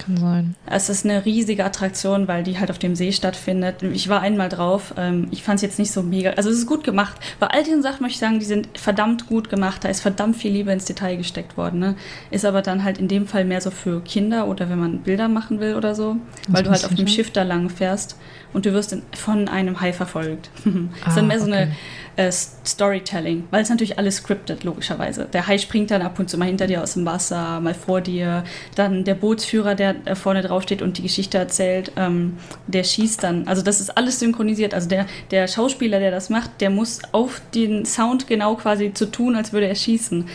Kann 0.05 0.17
sein. 0.17 0.55
Es 0.67 0.89
ist 0.89 1.05
eine 1.05 1.25
riesige 1.25 1.65
Attraktion, 1.65 2.27
weil 2.27 2.43
die 2.43 2.59
halt 2.59 2.71
auf 2.71 2.79
dem 2.79 2.97
See 2.97 3.13
stattfindet. 3.13 3.83
Ich 3.83 4.09
war 4.09 4.21
einmal 4.21 4.49
drauf. 4.49 4.95
Ähm, 4.97 5.29
ich 5.31 5.43
fand 5.43 5.57
es 5.57 5.63
jetzt 5.63 5.79
nicht 5.79 5.93
so 5.93 6.03
mega. 6.03 6.31
Also 6.31 6.51
es 6.51 6.57
ist 6.57 6.67
gut 6.67 6.85
gemacht. 6.85 7.17
Bei 7.39 7.49
all 7.49 7.63
diesen 7.63 7.83
Sachen 7.83 8.03
möchte 8.03 8.15
ich 8.15 8.21
sagen, 8.21 8.39
die 8.39 8.47
sind 8.47 8.69
verdammt 8.79 9.27
gut 9.27 9.51
gemacht. 9.51 9.85
Da 9.85 9.89
ist 9.89 10.01
verdammt 10.01 10.37
viel 10.37 10.53
Liebe 10.53 10.73
ins 10.73 10.87
Detail 10.87 11.17
gesteckt 11.17 11.57
worden. 11.57 11.81
Ne? 11.81 11.97
Ist 12.31 12.45
aber 12.45 12.63
dann 12.63 12.83
halt 12.85 12.99
in 12.99 13.09
dem 13.09 13.27
Fall 13.27 13.45
mehr 13.45 13.61
so 13.61 13.71
für 13.71 14.01
Kinder 14.01 14.49
oder 14.49 14.71
wenn 14.71 14.79
man 14.79 15.01
Bilder 15.01 15.29
machen 15.29 15.61
will 15.61 15.75
oder 15.75 15.95
so. 15.95 16.17
Weil 16.49 16.63
du 16.63 16.71
halt 16.71 16.85
auf 16.85 16.95
dem? 16.95 17.11
Schiff 17.11 17.33
da 17.33 17.43
lang 17.43 17.69
fährst 17.71 18.17
und 18.53 18.67
du 18.67 18.73
wirst 18.73 18.93
in, 18.93 19.03
von 19.17 19.49
einem 19.49 19.81
Hai 19.81 19.93
verfolgt. 19.93 20.51
ist 20.65 20.75
Ah, 21.05 21.15
dann 21.15 21.27
mehr 21.27 21.39
so 21.39 21.47
okay. 21.47 21.69
eine 22.17 22.29
äh, 22.29 22.33
Storytelling, 22.33 23.45
weil 23.51 23.63
es 23.63 23.69
natürlich 23.69 23.99
alles 23.99 24.17
scripted, 24.17 24.65
logischerweise. 24.65 25.27
Der 25.33 25.47
Hai 25.47 25.59
springt 25.59 25.91
dann 25.91 26.03
ab 26.03 26.19
und 26.19 26.29
zu 26.29 26.39
mal 26.39 26.47
hinter 26.47 26.67
dir 26.67 26.83
aus 26.83 26.95
dem 26.95 27.07
Wasser, 27.07 27.61
mal 27.61 27.75
vor 27.75 28.01
dir. 28.01 28.45
Dann 28.75 29.05
der 29.05 29.15
Bootsführer, 29.15 29.75
der 29.75 29.97
äh, 30.05 30.15
vorne 30.15 30.43
drauf 30.43 30.63
steht 30.63 30.83
und 30.83 30.99
die 30.99 31.03
Geschichte 31.03 31.39
erzählt, 31.39 31.93
ähm, 31.97 32.37
der 32.67 32.85
schießt 32.85 33.23
dann. 33.23 33.47
Also 33.49 33.63
das 33.63 33.81
ist 33.81 33.97
alles 33.97 34.19
synchronisiert. 34.21 34.75
Also 34.75 34.89
der, 34.89 35.07
der 35.31 35.49
Schauspieler, 35.49 36.01
der 36.01 36.11
das 36.11 36.31
macht, 36.31 36.61
der 36.61 36.71
muss 36.71 37.01
auf 37.13 37.41
den 37.55 37.85
Sound 37.85 38.27
genau 38.27 38.57
quasi 38.57 38.93
zu 38.93 39.07
tun, 39.07 39.37
als 39.37 39.53
würde 39.53 39.69
er 39.69 39.75
schießen. 39.75 40.27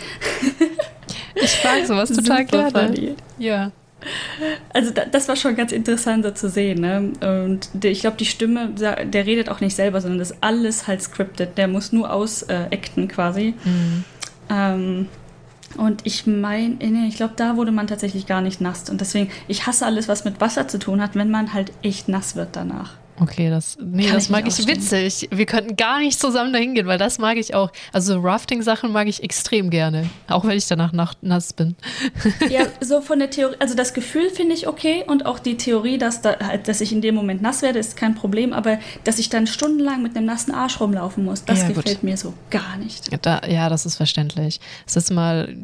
Ich 1.36 1.64
mag 1.64 1.86
sowas 1.86 2.10
total 2.16 2.46
gerne. 2.46 3.16
Ja. 3.38 3.72
Also 4.74 4.92
da, 4.92 5.06
das 5.06 5.28
war 5.28 5.36
schon 5.36 5.56
ganz 5.56 5.72
interessant 5.72 6.24
so 6.24 6.32
zu 6.32 6.50
sehen. 6.50 6.82
Ne? 6.82 7.12
Und 7.48 7.70
ich 7.84 8.02
glaube, 8.02 8.18
die 8.18 8.26
Stimme, 8.26 8.70
der, 8.70 9.26
redet 9.26 9.50
auch 9.50 9.62
nicht 9.62 9.76
selber, 9.76 10.02
sondern 10.02 10.20
das 10.20 10.32
ist 10.32 10.38
alles 10.42 10.88
halt 10.88 11.02
scripted. 11.02 11.58
Der 11.58 11.68
muss 11.68 11.92
nur 11.92 12.12
ausacten 12.12 13.08
quasi. 13.08 13.54
Mhm. 13.64 14.04
Ähm, 14.50 15.08
und 15.78 16.02
ich 16.06 16.26
meine, 16.26 16.76
nee, 16.76 17.08
ich 17.08 17.18
glaube, 17.18 17.34
da 17.36 17.58
wurde 17.58 17.72
man 17.72 17.88
tatsächlich 17.88 18.28
gar 18.28 18.42
nicht 18.42 18.62
nass. 18.62 18.90
Und 18.90 19.02
deswegen, 19.02 19.30
ich 19.48 19.68
hasse 19.68 19.86
alles, 19.86 20.08
was 20.08 20.24
mit 20.24 20.40
Wasser 20.40 20.68
zu 20.68 20.80
tun 20.80 21.02
hat, 21.02 21.16
wenn 21.16 21.30
man 21.30 21.54
halt 21.54 21.72
echt 21.82 22.08
nass 22.08 22.36
wird 22.36 22.50
danach. 22.56 22.94
Okay, 23.18 23.50
das, 23.50 23.78
nee, 23.82 24.04
Kann 24.06 24.16
das 24.16 24.24
ich 24.26 24.30
mag 24.30 24.46
ich 24.46 24.68
witzig. 24.68 25.30
Wir 25.32 25.46
könnten 25.46 25.78
gar 25.78 26.00
nicht 26.00 26.20
zusammen 26.20 26.52
dahin 26.52 26.74
gehen, 26.76 26.86
weil 26.86 26.98
das 26.98 27.18
mag 27.18 27.38
ich 27.38 27.54
auch. 27.56 27.72
Also 27.94 28.20
Rafting-Sachen 28.20 28.92
mag 28.92 29.08
ich 29.08 29.24
extrem 29.24 29.70
gerne. 29.70 30.10
Auch 30.28 30.44
wenn 30.44 30.58
ich 30.58 30.68
danach 30.68 30.92
nach, 30.92 31.14
nass 31.22 31.54
bin. 31.54 31.76
Ja, 32.50 32.66
so 32.82 33.00
von 33.02 33.20
der 33.20 33.30
Theorie, 33.30 33.56
also 33.60 33.74
das 33.76 33.94
Gefühl 33.94 34.30
finde 34.30 34.54
ich 34.54 34.68
okay 34.68 35.04
und 35.08 35.26
auch 35.26 35.40
die 35.40 35.56
Theorie, 35.58 35.98
dass, 35.98 36.22
da, 36.22 36.38
halt, 36.40 36.68
dass 36.68 36.82
ich 36.82 36.92
in 36.92 37.02
dem 37.02 37.16
Moment 37.16 37.42
nass 37.42 37.62
werde, 37.62 37.80
ist 37.80 37.96
kein 37.96 38.16
Problem, 38.16 38.52
aber 38.54 38.80
dass 39.06 39.18
ich 39.20 39.30
dann 39.30 39.48
stundenlang 39.48 40.02
mit 40.04 40.16
einem 40.18 40.26
nassen 40.26 40.54
Arsch 40.54 40.80
rumlaufen 40.82 41.24
muss, 41.24 41.46
das 41.46 41.62
Ja, 41.62 41.68
gut. 41.68 41.76
gefällt 41.78 42.04
mir 42.04 42.18
so 42.18 42.34
gar 42.50 42.76
nicht. 42.78 43.10
Da, 43.26 43.42
ja, 43.48 43.70
das 43.70 43.86
ist 43.86 43.96
verständlich. 43.96 44.60
Das 44.86 44.98
ist 44.98 45.12
mal, 45.12 45.56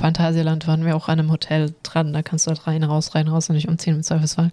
Phantasialand 0.00 0.66
waren 0.66 0.84
wir 0.84 0.96
auch 0.96 1.08
an 1.08 1.18
einem 1.18 1.30
Hotel 1.30 1.74
dran. 1.82 2.12
Da 2.12 2.22
kannst 2.22 2.46
du 2.46 2.50
halt 2.50 2.66
rein, 2.66 2.82
raus, 2.84 3.14
rein, 3.14 3.28
raus 3.28 3.48
und 3.48 3.56
nicht 3.56 3.68
umziehen 3.68 3.96
im 3.96 4.02
Zweifelsfall. 4.02 4.50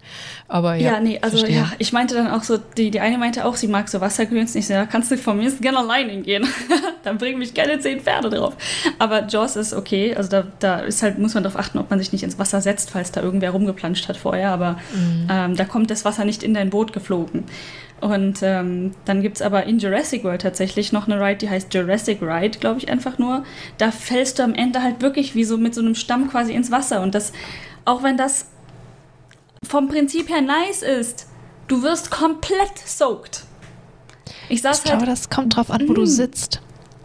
Aber 0.48 0.74
ja, 0.74 0.92
Ja, 0.92 1.00
nee, 1.00 1.18
also 1.20 1.38
verstehe. 1.38 1.56
ja, 1.58 1.72
ich 1.78 1.91
meinte 1.92 2.14
dann 2.14 2.30
auch 2.30 2.42
so, 2.42 2.58
die, 2.76 2.90
die 2.90 3.00
eine 3.00 3.18
meinte 3.18 3.44
auch, 3.44 3.56
sie 3.56 3.68
mag 3.68 3.88
so 3.88 4.00
Wassergedöns 4.00 4.54
nicht. 4.54 4.66
so, 4.66 4.74
Ja, 4.74 4.86
kannst 4.86 5.10
du 5.10 5.16
von 5.18 5.36
mir 5.36 5.50
gerne 5.52 5.78
allein 5.78 6.08
hingehen. 6.08 6.46
dann 7.04 7.18
bringen 7.18 7.38
mich 7.38 7.54
gerne 7.54 7.78
zehn 7.78 8.00
Pferde 8.00 8.30
drauf. 8.30 8.56
Aber 8.98 9.26
Jaws 9.26 9.56
ist 9.56 9.72
okay. 9.74 10.14
Also 10.16 10.30
da, 10.30 10.44
da 10.58 10.80
ist 10.80 11.02
halt, 11.02 11.18
muss 11.18 11.34
man 11.34 11.42
darauf 11.42 11.58
achten, 11.58 11.78
ob 11.78 11.90
man 11.90 11.98
sich 11.98 12.12
nicht 12.12 12.22
ins 12.22 12.38
Wasser 12.38 12.60
setzt, 12.60 12.90
falls 12.90 13.12
da 13.12 13.22
irgendwer 13.22 13.50
rumgeplanscht 13.50 14.08
hat 14.08 14.16
vorher. 14.16 14.50
Aber 14.50 14.78
Mhm. 14.94 15.26
ähm, 15.30 15.56
da 15.56 15.64
kommt 15.64 15.90
das 15.90 16.04
Wasser 16.04 16.24
nicht 16.24 16.42
in 16.42 16.54
dein 16.54 16.70
Boot 16.70 16.92
geflogen. 16.92 17.44
Und 18.00 18.40
ähm, 18.42 18.92
dann 19.04 19.22
gibt 19.22 19.36
es 19.36 19.42
aber 19.42 19.62
in 19.64 19.78
Jurassic 19.78 20.24
World 20.24 20.42
tatsächlich 20.42 20.92
noch 20.92 21.06
eine 21.06 21.20
Ride, 21.24 21.36
die 21.36 21.48
heißt 21.50 21.72
Jurassic 21.72 22.20
Ride, 22.20 22.58
glaube 22.58 22.78
ich 22.80 22.88
einfach 22.90 23.16
nur. 23.18 23.44
Da 23.78 23.92
fällst 23.92 24.40
du 24.40 24.42
am 24.42 24.54
Ende 24.54 24.82
halt 24.82 25.02
wirklich 25.02 25.36
wie 25.36 25.44
so 25.44 25.56
mit 25.56 25.72
so 25.74 25.80
einem 25.80 25.94
Stamm 25.94 26.28
quasi 26.28 26.52
ins 26.52 26.72
Wasser. 26.72 27.00
Und 27.00 27.14
das, 27.14 27.32
auch 27.84 28.02
wenn 28.02 28.16
das 28.16 28.46
vom 29.64 29.86
Prinzip 29.88 30.28
her 30.30 30.40
nice 30.40 30.82
ist, 30.82 31.28
du 31.68 31.82
wirst 31.82 32.10
komplett 32.10 32.78
soaked. 32.84 33.44
Ich 34.48 34.56
Ich 34.56 34.62
saß 34.62 34.84
glaube, 34.84 35.00
halt, 35.00 35.08
das 35.08 35.30
kommt 35.30 35.56
drauf 35.56 35.70
an, 35.70 35.88
wo 35.88 35.94
du 35.94 36.06
sitzt. 36.06 36.60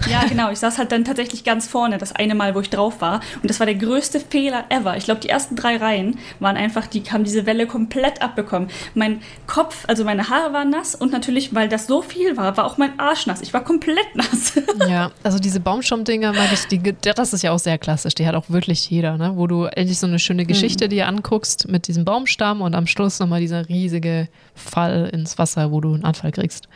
Ja 0.09 0.25
genau, 0.27 0.51
ich 0.51 0.59
saß 0.59 0.77
halt 0.77 0.91
dann 0.91 1.03
tatsächlich 1.03 1.43
ganz 1.43 1.67
vorne, 1.67 1.97
das 1.97 2.13
eine 2.13 2.35
Mal, 2.35 2.55
wo 2.55 2.61
ich 2.61 2.69
drauf 2.69 3.01
war. 3.01 3.21
Und 3.41 3.49
das 3.49 3.59
war 3.59 3.65
der 3.65 3.75
größte 3.75 4.19
Fehler 4.19 4.65
ever. 4.69 4.97
Ich 4.97 5.05
glaube, 5.05 5.19
die 5.19 5.29
ersten 5.29 5.55
drei 5.55 5.77
Reihen 5.77 6.19
waren 6.39 6.57
einfach, 6.57 6.87
die 6.87 7.03
haben 7.03 7.23
diese 7.23 7.45
Welle 7.45 7.67
komplett 7.67 8.21
abbekommen. 8.21 8.69
Mein 8.93 9.21
Kopf, 9.47 9.85
also 9.87 10.03
meine 10.03 10.29
Haare 10.29 10.53
waren 10.53 10.69
nass 10.69 10.95
und 10.95 11.11
natürlich, 11.11 11.53
weil 11.55 11.69
das 11.69 11.87
so 11.87 12.01
viel 12.01 12.37
war, 12.37 12.55
war 12.57 12.65
auch 12.65 12.77
mein 12.77 12.99
Arsch 12.99 13.27
nass. 13.27 13.41
Ich 13.41 13.53
war 13.53 13.63
komplett 13.63 14.15
nass. 14.15 14.53
Ja, 14.87 15.11
also 15.23 15.39
diese 15.39 15.59
Baumstammdinger 15.59 16.33
mag 16.33 16.49
ich, 16.53 16.65
die, 16.65 16.93
das 17.01 17.33
ist 17.33 17.41
ja 17.41 17.51
auch 17.51 17.59
sehr 17.59 17.77
klassisch, 17.77 18.13
die 18.13 18.27
hat 18.27 18.35
auch 18.35 18.49
wirklich 18.49 18.89
jeder, 18.89 19.17
ne? 19.17 19.33
wo 19.35 19.47
du 19.47 19.65
endlich 19.65 19.97
so 19.97 20.07
eine 20.07 20.19
schöne 20.19 20.45
Geschichte 20.45 20.87
dir 20.87 21.07
anguckst 21.07 21.67
mit 21.67 21.87
diesem 21.87 22.05
Baumstamm 22.05 22.61
und 22.61 22.75
am 22.75 22.87
Schluss 22.87 23.19
nochmal 23.19 23.41
dieser 23.41 23.67
riesige 23.67 24.29
Fall 24.55 25.09
ins 25.11 25.37
Wasser, 25.37 25.71
wo 25.71 25.81
du 25.81 25.93
einen 25.93 26.03
Anfall 26.03 26.31
kriegst. 26.31 26.67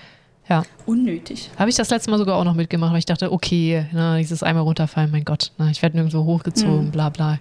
Ja, 0.52 0.64
Unnötig. 0.86 1.50
habe 1.58 1.70
ich 1.70 1.78
das 1.78 1.90
letzte 1.90 2.12
Mal 2.12 2.18
sogar 2.18 2.36
auch 2.36 2.44
noch 2.44 2.56
mitgemacht, 2.56 2.92
weil 2.92 3.00
ich 3.00 3.06
dachte, 3.06 3.32
okay, 3.32 3.86
na, 3.94 4.18
dieses 4.18 4.44
einmal 4.44 4.64
runterfallen, 4.64 5.10
mein 5.10 5.24
Gott, 5.24 5.52
na, 5.58 5.70
ich 5.70 5.82
werde 5.82 5.96
nirgendwo 5.96 6.26
hochgezogen, 6.26 6.88
Mhm. 6.88 6.92
bla 6.92 7.08
bla. 7.10 7.40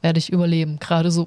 Werde 0.00 0.18
ich 0.18 0.32
überleben, 0.32 0.78
gerade 0.78 1.10
so. 1.10 1.26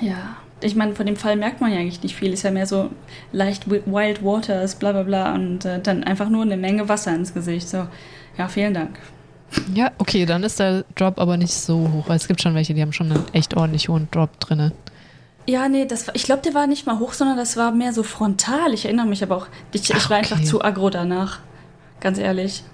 Ja, 0.00 0.36
ich 0.60 0.74
meine, 0.74 0.94
von 0.94 1.06
dem 1.06 1.16
Fall 1.16 1.36
merkt 1.36 1.60
man 1.60 1.72
ja 1.72 1.78
eigentlich 1.78 2.02
nicht 2.02 2.16
viel. 2.16 2.32
Ist 2.32 2.42
ja 2.42 2.50
mehr 2.50 2.66
so 2.66 2.90
leicht 3.32 3.70
wi- 3.70 3.82
Wild 3.86 4.22
Waters, 4.24 4.74
bla 4.74 4.92
bla 4.92 5.02
bla 5.04 5.34
und 5.34 5.64
äh, 5.64 5.80
dann 5.80 6.04
einfach 6.04 6.28
nur 6.28 6.42
eine 6.42 6.56
Menge 6.56 6.88
Wasser 6.88 7.14
ins 7.14 7.32
Gesicht. 7.32 7.68
So, 7.68 7.86
ja, 8.36 8.48
vielen 8.48 8.74
Dank. 8.74 8.98
ja, 9.74 9.92
okay, 9.98 10.26
dann 10.26 10.42
ist 10.42 10.58
der 10.58 10.84
Drop 10.96 11.18
aber 11.20 11.36
nicht 11.36 11.54
so 11.54 11.90
hoch, 11.92 12.08
weil 12.08 12.16
es 12.16 12.26
gibt 12.28 12.42
schon 12.42 12.54
welche, 12.54 12.74
die 12.74 12.82
haben 12.82 12.92
schon 12.92 13.12
einen 13.12 13.24
echt 13.32 13.56
ordentlich 13.56 13.88
hohen 13.88 14.08
Drop 14.10 14.38
drinne. 14.40 14.72
Ja, 15.46 15.68
nee, 15.68 15.86
das 15.86 16.06
war, 16.06 16.14
ich 16.14 16.24
glaube, 16.24 16.42
der 16.42 16.54
war 16.54 16.66
nicht 16.66 16.86
mal 16.86 16.98
hoch, 16.98 17.12
sondern 17.12 17.36
das 17.36 17.56
war 17.56 17.70
mehr 17.70 17.92
so 17.92 18.02
frontal. 18.02 18.74
Ich 18.74 18.84
erinnere 18.84 19.06
mich 19.06 19.22
aber 19.22 19.36
auch, 19.36 19.46
ich, 19.72 19.88
ich 19.88 19.94
Ach, 19.94 20.10
war 20.10 20.18
einfach 20.18 20.38
okay. 20.38 20.46
zu 20.46 20.62
aggro 20.62 20.90
danach. 20.90 21.38
Ganz 22.00 22.18
ehrlich. 22.18 22.64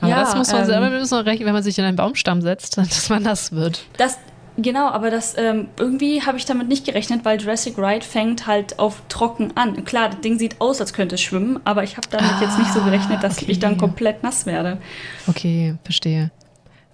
Aber 0.00 0.10
Ja, 0.10 0.20
das 0.20 0.36
muss 0.36 0.52
man 0.52 0.60
ähm, 0.60 0.66
selber, 0.66 0.90
wir 0.92 0.98
müssen 0.98 1.14
auch 1.14 1.24
rechnen, 1.24 1.46
wenn 1.46 1.54
man 1.54 1.62
sich 1.62 1.78
in 1.78 1.84
einen 1.84 1.96
Baumstamm 1.96 2.40
setzt, 2.40 2.78
dass 2.78 3.08
man 3.08 3.24
nass 3.24 3.50
wird. 3.50 3.84
Das, 3.96 4.18
genau, 4.56 4.88
aber 4.88 5.10
das, 5.10 5.36
ähm, 5.36 5.68
irgendwie 5.78 6.22
habe 6.22 6.38
ich 6.38 6.44
damit 6.44 6.68
nicht 6.68 6.84
gerechnet, 6.84 7.24
weil 7.24 7.40
Jurassic 7.40 7.76
Ride 7.78 8.04
fängt 8.04 8.46
halt 8.46 8.78
auf 8.78 9.02
trocken 9.08 9.56
an. 9.56 9.84
Klar, 9.84 10.10
das 10.10 10.20
Ding 10.20 10.38
sieht 10.38 10.60
aus, 10.60 10.80
als 10.80 10.92
könnte 10.92 11.16
es 11.16 11.20
schwimmen, 11.20 11.58
aber 11.64 11.82
ich 11.82 11.96
habe 11.96 12.06
damit 12.10 12.40
jetzt 12.40 12.58
nicht 12.58 12.72
so 12.72 12.80
gerechnet, 12.82 13.24
dass 13.24 13.38
okay. 13.38 13.46
ich 13.48 13.58
dann 13.58 13.76
komplett 13.76 14.22
nass 14.22 14.46
werde. 14.46 14.78
Okay, 15.26 15.76
verstehe. 15.82 16.30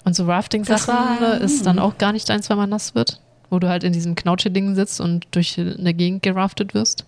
Und 0.04 0.16
so 0.16 0.24
Rafting-Sachen 0.24 1.42
ist 1.42 1.64
dann 1.64 1.76
hm. 1.76 1.82
auch 1.82 1.98
gar 1.98 2.12
nicht 2.12 2.28
eins, 2.30 2.50
wenn 2.50 2.56
man 2.56 2.70
nass 2.70 2.94
wird? 2.94 3.20
Wo 3.52 3.58
du 3.58 3.68
halt 3.68 3.84
in 3.84 3.92
diesem 3.92 4.14
Knautsche-Ding 4.14 4.74
sitzt 4.74 4.98
und 4.98 5.26
durch 5.32 5.58
eine 5.60 5.92
Gegend 5.92 6.22
geraftet 6.22 6.72
wirst? 6.72 7.04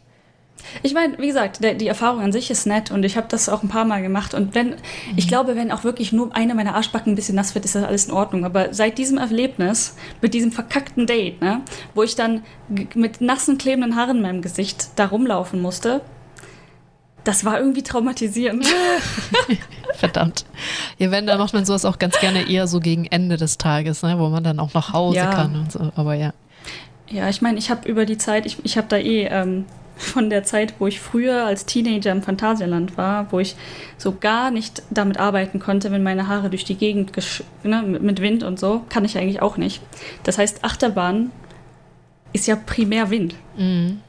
Ich 0.83 0.93
meine, 0.93 1.17
wie 1.19 1.27
gesagt, 1.29 1.65
der, 1.65 1.73
die 1.73 1.87
Erfahrung 1.89 2.21
an 2.21 2.33
sich 2.33 2.51
ist 2.51 2.67
nett 2.67 2.91
und 2.91 3.03
ich 3.03 3.17
habe 3.17 3.27
das 3.31 3.49
auch 3.49 3.63
ein 3.63 3.71
paar 3.71 3.87
Mal 3.87 4.03
gemacht. 4.03 4.35
Und 4.35 4.55
wenn, 4.55 4.69
Mhm. 4.69 4.75
ich 5.17 5.27
glaube, 5.27 5.57
wenn 5.57 5.73
auch 5.73 5.85
wirklich 5.85 6.13
nur 6.13 6.37
eine 6.37 6.55
meiner 6.55 6.75
Arschbacken 6.75 7.13
ein 7.13 7.17
bisschen 7.17 7.35
nass 7.35 7.55
wird, 7.55 7.65
ist 7.65 7.75
das 7.75 7.85
alles 7.85 8.05
in 8.07 8.13
Ordnung. 8.13 8.45
Aber 8.45 8.75
seit 8.75 8.99
diesem 8.99 9.17
Erlebnis, 9.17 9.97
mit 10.21 10.35
diesem 10.35 10.53
verkackten 10.53 11.07
Date, 11.07 11.41
ne, 11.41 11.63
wo 11.95 12.03
ich 12.03 12.15
dann 12.15 12.43
mit 12.95 13.23
nassen, 13.23 13.57
klebenden 13.57 13.97
Haaren 13.97 14.19
in 14.19 14.23
meinem 14.23 14.43
Gesicht 14.43 14.89
da 14.97 15.07
rumlaufen 15.07 15.63
musste, 15.63 16.03
das 17.25 17.45
war 17.45 17.59
irgendwie 17.59 17.83
traumatisierend. 17.83 18.67
Verdammt. 19.95 20.45
Ja, 20.99 21.11
wenn, 21.11 21.27
dann 21.27 21.39
macht 21.39 21.55
man 21.55 21.65
sowas 21.65 21.85
auch 21.85 21.99
ganz 21.99 22.19
gerne 22.21 22.49
eher 22.49 22.67
so 22.67 22.81
gegen 22.81 23.07
Ende 23.07 23.37
des 23.37 23.59
Tages, 23.59 24.03
ne, 24.03 24.19
wo 24.19 24.29
man 24.29 24.45
dann 24.45 24.59
auch 24.61 24.75
nach 24.75 24.93
Hause 24.93 25.17
Ja. 25.17 25.31
kann 25.35 25.57
und 25.57 25.73
so. 25.73 25.93
Aber 25.97 26.15
ja. 26.15 26.33
Ja, 27.09 27.29
ich 27.29 27.43
meine, 27.43 27.59
ich 27.59 27.71
habe 27.71 27.89
über 27.89 28.07
die 28.07 28.19
Zeit, 28.19 28.47
ich, 28.47 28.59
ich 28.65 28.77
habe 28.77 28.87
da 28.89 28.97
eh 28.97 29.25
ähm, 29.27 29.67
von 29.97 30.29
der 30.31 30.43
Zeit, 30.43 30.75
wo 30.79 30.87
ich 30.87 31.01
früher 31.01 31.45
als 31.45 31.67
Teenager 31.67 32.11
im 32.11 32.23
Phantasialand 32.23 32.97
war, 32.97 33.31
wo 33.31 33.39
ich 33.39 33.55
so 33.99 34.13
gar 34.19 34.51
nicht 34.51 34.83
damit 34.91 35.19
arbeiten 35.19 35.61
konnte, 35.61 35.93
wenn 35.93 36.03
meine 36.03 36.27
Haare 36.29 36.51
durch 36.51 36.65
die 36.65 36.75
Gegend, 36.75 37.13
gesch 37.13 37.43
ne, 37.63 37.83
mit 37.83 38.03
mit 38.03 38.21
Wind 38.21 38.43
und 38.43 38.59
so, 38.59 38.83
kann 38.89 39.05
ich 39.05 39.17
eigentlich 39.17 39.41
auch 39.43 39.57
nicht. 39.57 39.81
Das 40.25 40.39
heißt, 40.39 40.65
Achterbahn 40.65 41.31
ist 42.33 42.47
ja 42.49 42.57
primär 42.57 43.11
Wind. 43.11 43.35
Mhm. 43.57 44.01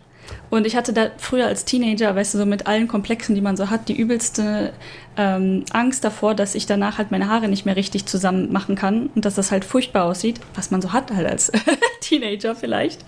Und 0.56 0.66
ich 0.66 0.78
hatte 0.78 0.94
da 0.94 1.10
früher 1.18 1.48
als 1.48 1.66
Teenager, 1.66 2.16
weißt 2.16 2.34
du, 2.34 2.38
so 2.38 2.46
mit 2.46 2.66
allen 2.66 2.88
Komplexen, 2.88 3.36
die 3.36 3.42
man 3.42 3.58
so 3.58 3.70
hat, 3.70 3.90
die 3.90 3.98
übelste 3.98 4.72
ähm, 5.18 5.66
Angst 5.72 6.06
davor, 6.06 6.34
dass 6.34 6.56
ich 6.56 6.66
danach 6.66 6.98
halt 6.98 7.12
meine 7.12 7.28
Haare 7.28 7.50
nicht 7.50 7.66
mehr 7.66 7.76
richtig 7.76 8.06
zusammen 8.06 8.54
machen 8.54 8.76
kann 8.76 9.08
und 9.16 9.26
dass 9.26 9.36
das 9.36 9.52
halt 9.52 9.66
furchtbar 9.66 10.06
aussieht, 10.06 10.40
was 10.54 10.72
man 10.72 10.82
so 10.82 10.94
hat 10.94 11.12
halt 11.12 11.28
als 11.28 11.52
Teenager 12.00 12.56
vielleicht. 12.56 13.04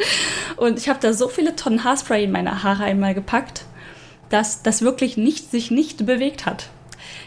Und 0.57 0.77
ich 0.77 0.89
habe 0.89 0.99
da 1.01 1.13
so 1.13 1.29
viele 1.29 1.55
Tonnen 1.55 1.85
Haarspray 1.85 2.25
in 2.25 2.33
meine 2.33 2.63
Haare 2.63 2.83
einmal 2.83 3.13
gepackt, 3.13 3.63
dass 4.27 4.61
das 4.61 4.81
wirklich 4.81 5.15
nicht, 5.15 5.49
sich 5.49 5.71
nicht 5.71 6.05
bewegt 6.05 6.45
hat. 6.45 6.67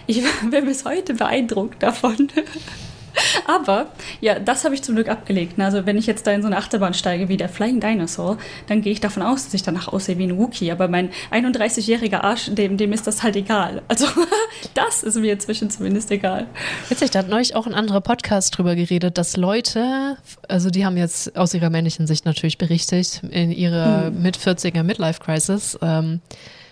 Ich 0.07 0.23
bin 0.51 0.67
bis 0.67 0.85
heute 0.85 1.15
beeindruckt 1.15 1.83
davon. 1.83 2.29
Aber 3.47 3.87
ja, 4.21 4.39
das 4.39 4.65
habe 4.65 4.75
ich 4.75 4.83
zum 4.83 4.95
Glück 4.95 5.09
abgelegt. 5.09 5.59
Ne? 5.59 5.65
Also 5.65 5.87
wenn 5.87 5.99
ich 5.99 6.07
jetzt 6.07 6.27
da 6.27 6.33
in 6.33 6.43
so 6.43 6.47
eine 6.47 6.57
Achterbahn 6.57 6.95
steige 6.95 7.29
wie 7.29 7.37
der 7.37 7.49
Flying 7.49 7.81
Dinosaur, 7.81 8.39
dann 8.69 8.83
gehe 8.83 8.93
ich 8.93 9.01
davon 9.01 9.23
aus, 9.23 9.45
dass 9.45 9.55
ich 9.55 9.63
danach 9.63 9.89
aussehe 9.89 10.19
wie 10.19 10.25
ein 10.25 10.39
Wookie. 10.39 10.71
Aber 10.73 10.89
mein 10.89 11.11
31-jähriger 11.31 12.23
Arsch, 12.23 12.51
dem, 12.53 12.77
dem 12.77 12.93
ist 12.93 13.07
das 13.07 13.23
halt 13.23 13.37
egal. 13.37 13.83
Also 13.89 14.07
das 14.75 15.03
ist 15.03 15.17
mir 15.17 15.33
inzwischen 15.33 15.71
zumindest 15.71 16.11
egal. 16.11 16.47
Witzig, 16.89 17.11
da 17.11 17.21
hat 17.21 17.29
neulich 17.29 17.55
auch 17.55 17.67
ein 17.67 17.75
anderer 17.75 18.01
Podcast 18.01 18.57
drüber 18.57 18.75
geredet, 18.75 19.19
dass 19.19 19.37
Leute, 19.37 20.17
also 20.49 20.71
die 20.71 20.85
haben 20.85 20.97
jetzt 20.97 21.37
aus 21.37 21.55
ihrer 21.55 21.71
männlichen 21.71 22.07
Sicht 22.07 22.25
natürlich 22.25 22.59
berichtet, 22.59 23.23
in 23.31 23.51
ihrer 23.51 24.07
hm. 24.07 24.23
Mit-40er 24.23 24.83
Midlife-Crisis, 24.83 25.79
ähm, 25.83 26.21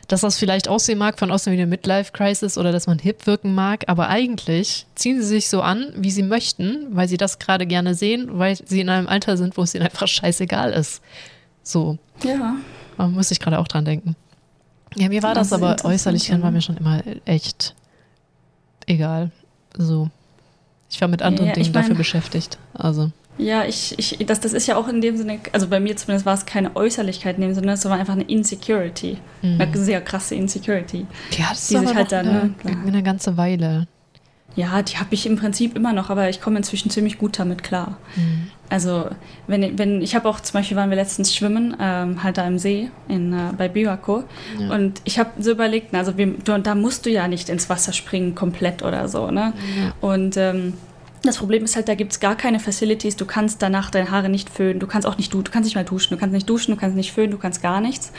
dass 0.09 0.23
das 0.23 0.39
vielleicht 0.39 0.69
aussehen 0.69 0.99
mag 0.99 1.19
von 1.19 1.31
außen 1.31 1.53
wie 1.53 1.57
eine 1.57 1.67
Midlife-Crisis 1.67 2.57
oder 2.57 2.73
dass 2.73 2.87
man 2.87 2.99
hip 2.99 3.27
wirken 3.27 3.55
mag, 3.55 3.85
aber 3.89 4.09
eigentlich 4.09 4.87
ziehen 4.95 5.21
sie 5.21 5.27
sich 5.27 5.49
so 5.49 5.61
an, 5.61 5.93
wie 5.97 6.11
sie 6.11 6.23
möchten, 6.23 6.87
weil 6.91 7.09
sie 7.09 7.19
das 7.19 7.39
gerade 7.39 7.67
gerne 7.67 7.95
sehen, 7.95 8.39
weil 8.39 8.57
sie 8.57 8.81
in 8.81 8.89
einem 8.89 9.07
Alter 9.07 9.37
sind, 9.37 9.57
wo 9.59 9.63
es 9.63 9.75
ihnen 9.75 9.85
einfach 9.85 10.09
scheißegal 10.09 10.73
ist. 10.73 11.03
So. 11.63 11.99
Ja. 12.25 12.57
Man 12.97 13.13
muss 13.13 13.29
sich 13.29 13.39
gerade 13.39 13.59
auch 13.59 13.69
dran 13.69 13.85
denken. 13.85 14.17
Ja, 14.97 15.11
mir 15.11 15.23
war 15.23 15.35
das, 15.35 15.51
das 15.51 15.63
aber 15.63 15.77
äußerlich 15.85 16.31
war 16.41 16.51
mir 16.51 16.63
schon 16.63 16.79
immer 16.79 17.03
echt 17.27 17.75
egal. 18.87 19.31
So. 19.77 20.09
Ich 20.91 21.01
war 21.03 21.09
mit 21.09 21.21
anderen 21.21 21.49
ja, 21.49 21.55
Dingen 21.55 21.71
mein, 21.73 21.83
dafür 21.83 21.95
beschäftigt. 21.95 22.59
Also. 22.73 23.13
Ja, 23.39 23.65
ich, 23.65 23.95
ich, 23.99 24.27
das, 24.27 24.41
das 24.41 24.53
ist 24.53 24.67
ja 24.67 24.77
auch 24.77 24.89
in 24.89 25.01
dem 25.01 25.17
Sinne, 25.17 25.39
also 25.53 25.69
bei 25.69 25.81
mir 25.81 25.97
zumindest 25.97 26.27
war 26.27 26.35
es 26.35 26.45
keine 26.45 26.75
Äußerlichkeit 26.75 27.37
in 27.37 27.43
dem 27.43 27.55
Sinne, 27.55 27.73
es 27.73 27.85
war 27.85 27.97
einfach 27.97 28.15
eine 28.15 28.25
Insecurity. 28.25 29.19
Mhm. 29.43 29.61
Eine 29.61 29.77
sehr 29.77 30.01
krasse 30.01 30.35
Insecurity. 30.35 31.07
Die 31.33 31.43
ist 31.53 31.69
sich 31.69 31.95
halt 31.95 32.13
dann 32.13 32.29
eine, 32.29 32.55
ne, 32.65 32.83
eine 32.87 33.03
ganze 33.03 33.37
Weile. 33.37 33.87
Ja, 34.57 34.83
die 34.83 34.97
habe 34.97 35.15
ich 35.15 35.25
im 35.25 35.37
Prinzip 35.37 35.77
immer 35.77 35.93
noch, 35.93 36.11
aber 36.11 36.29
ich 36.29 36.41
komme 36.41 36.57
inzwischen 36.57 36.91
ziemlich 36.91 37.19
gut 37.19 37.39
damit 37.39 37.63
klar. 37.63 37.97
Mhm. 38.17 38.51
Also, 38.71 39.09
wenn, 39.47 39.79
wenn 39.79 40.03
ich 40.03 40.15
habe 40.15 40.29
auch 40.29 40.41
zum 40.41 40.55
Beispiel 40.55 40.77
waren 40.77 40.91
wir 40.91 40.97
letztens 40.97 41.35
schwimmen, 41.35 41.77
ähm, 41.81 42.23
halt 42.23 42.39
da 42.39 42.47
im 42.47 42.59
See 42.59 42.91
in, 43.09 43.33
äh, 43.33 43.53
bei 43.57 43.69
Biwako. 43.69 44.25
Ja. 44.59 44.75
Und 44.75 45.01
ich 45.05 45.19
habe 45.19 45.31
so 45.39 45.53
überlegt, 45.53 45.95
also 45.95 46.17
wir, 46.19 46.35
da 46.45 46.75
musst 46.75 47.07
du 47.07 47.11
ja 47.11 47.29
nicht 47.29 47.49
ins 47.49 47.71
Wasser 47.71 47.93
springen 47.93 48.35
komplett 48.35 48.83
oder 48.83 49.09
so, 49.09 49.31
ne? 49.31 49.53
Ja. 49.79 49.95
Und 50.01 50.37
ähm, 50.37 50.75
das 51.29 51.39
Problem 51.39 51.65
ist 51.65 51.77
halt, 51.77 51.89
da 51.89 51.95
gibt 51.95 52.13
es 52.13 52.21
gar 52.21 52.37
keine 52.37 52.59
Facilities. 52.59 53.17
Du 53.17 53.27
kannst 53.27 53.63
danach 53.63 53.91
deine 53.91 54.11
Haare 54.11 54.29
nicht 54.29 54.51
föhnen. 54.51 54.81
Du 54.81 54.87
kannst 54.87 55.07
auch 55.07 55.19
nicht, 55.19 55.33
du, 55.33 55.43
du 55.43 55.51
kannst 55.51 55.67
nicht 55.67 55.77
mal 55.77 55.85
duschen. 55.85 56.15
Du 56.15 56.19
kannst 56.19 56.33
nicht 56.33 56.49
duschen, 56.49 56.75
du 56.75 56.81
kannst 56.81 56.97
nicht 56.97 57.13
föhnen, 57.13 57.31
du 57.31 57.39
kannst 57.39 57.63
gar 57.63 57.81
nichts. 57.81 58.13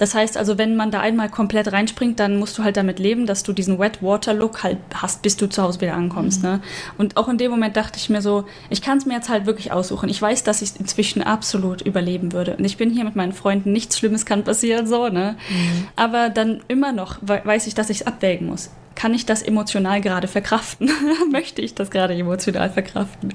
Das 0.00 0.14
heißt 0.14 0.38
also, 0.38 0.56
wenn 0.56 0.76
man 0.76 0.90
da 0.90 1.00
einmal 1.00 1.28
komplett 1.28 1.70
reinspringt, 1.70 2.18
dann 2.18 2.38
musst 2.38 2.56
du 2.56 2.64
halt 2.64 2.78
damit 2.78 2.98
leben, 2.98 3.26
dass 3.26 3.42
du 3.42 3.52
diesen 3.52 3.78
Wet 3.78 4.02
Water 4.02 4.32
Look 4.32 4.62
halt 4.62 4.78
hast, 4.94 5.20
bis 5.20 5.36
du 5.36 5.46
zu 5.46 5.62
Hause 5.62 5.82
wieder 5.82 5.92
ankommst. 5.92 6.42
Mhm. 6.42 6.48
Ne? 6.48 6.60
Und 6.96 7.18
auch 7.18 7.28
in 7.28 7.36
dem 7.36 7.50
Moment 7.50 7.76
dachte 7.76 7.98
ich 7.98 8.08
mir 8.08 8.22
so, 8.22 8.46
ich 8.70 8.80
kann 8.80 8.96
es 8.96 9.04
mir 9.04 9.12
jetzt 9.12 9.28
halt 9.28 9.44
wirklich 9.44 9.72
aussuchen. 9.72 10.08
Ich 10.08 10.20
weiß, 10.20 10.42
dass 10.42 10.62
ich 10.62 10.80
inzwischen 10.80 11.22
absolut 11.22 11.82
überleben 11.82 12.32
würde. 12.32 12.56
Und 12.56 12.64
ich 12.64 12.78
bin 12.78 12.88
hier 12.88 13.04
mit 13.04 13.14
meinen 13.14 13.34
Freunden, 13.34 13.72
nichts 13.72 13.98
Schlimmes 13.98 14.24
kann 14.24 14.42
passieren, 14.42 14.86
so, 14.86 15.08
ne? 15.08 15.36
Mhm. 15.50 15.88
Aber 15.96 16.30
dann 16.30 16.62
immer 16.68 16.92
noch 16.92 17.18
weiß 17.20 17.66
ich, 17.66 17.74
dass 17.74 17.90
ich 17.90 18.00
es 18.00 18.06
abwägen 18.06 18.46
muss 18.46 18.70
kann 18.96 19.14
ich 19.14 19.24
das 19.24 19.40
emotional 19.40 20.02
gerade 20.02 20.28
verkraften? 20.28 20.90
Möchte 21.32 21.62
ich 21.62 21.74
das 21.74 21.90
gerade 21.90 22.12
emotional 22.12 22.68
verkraften? 22.68 23.32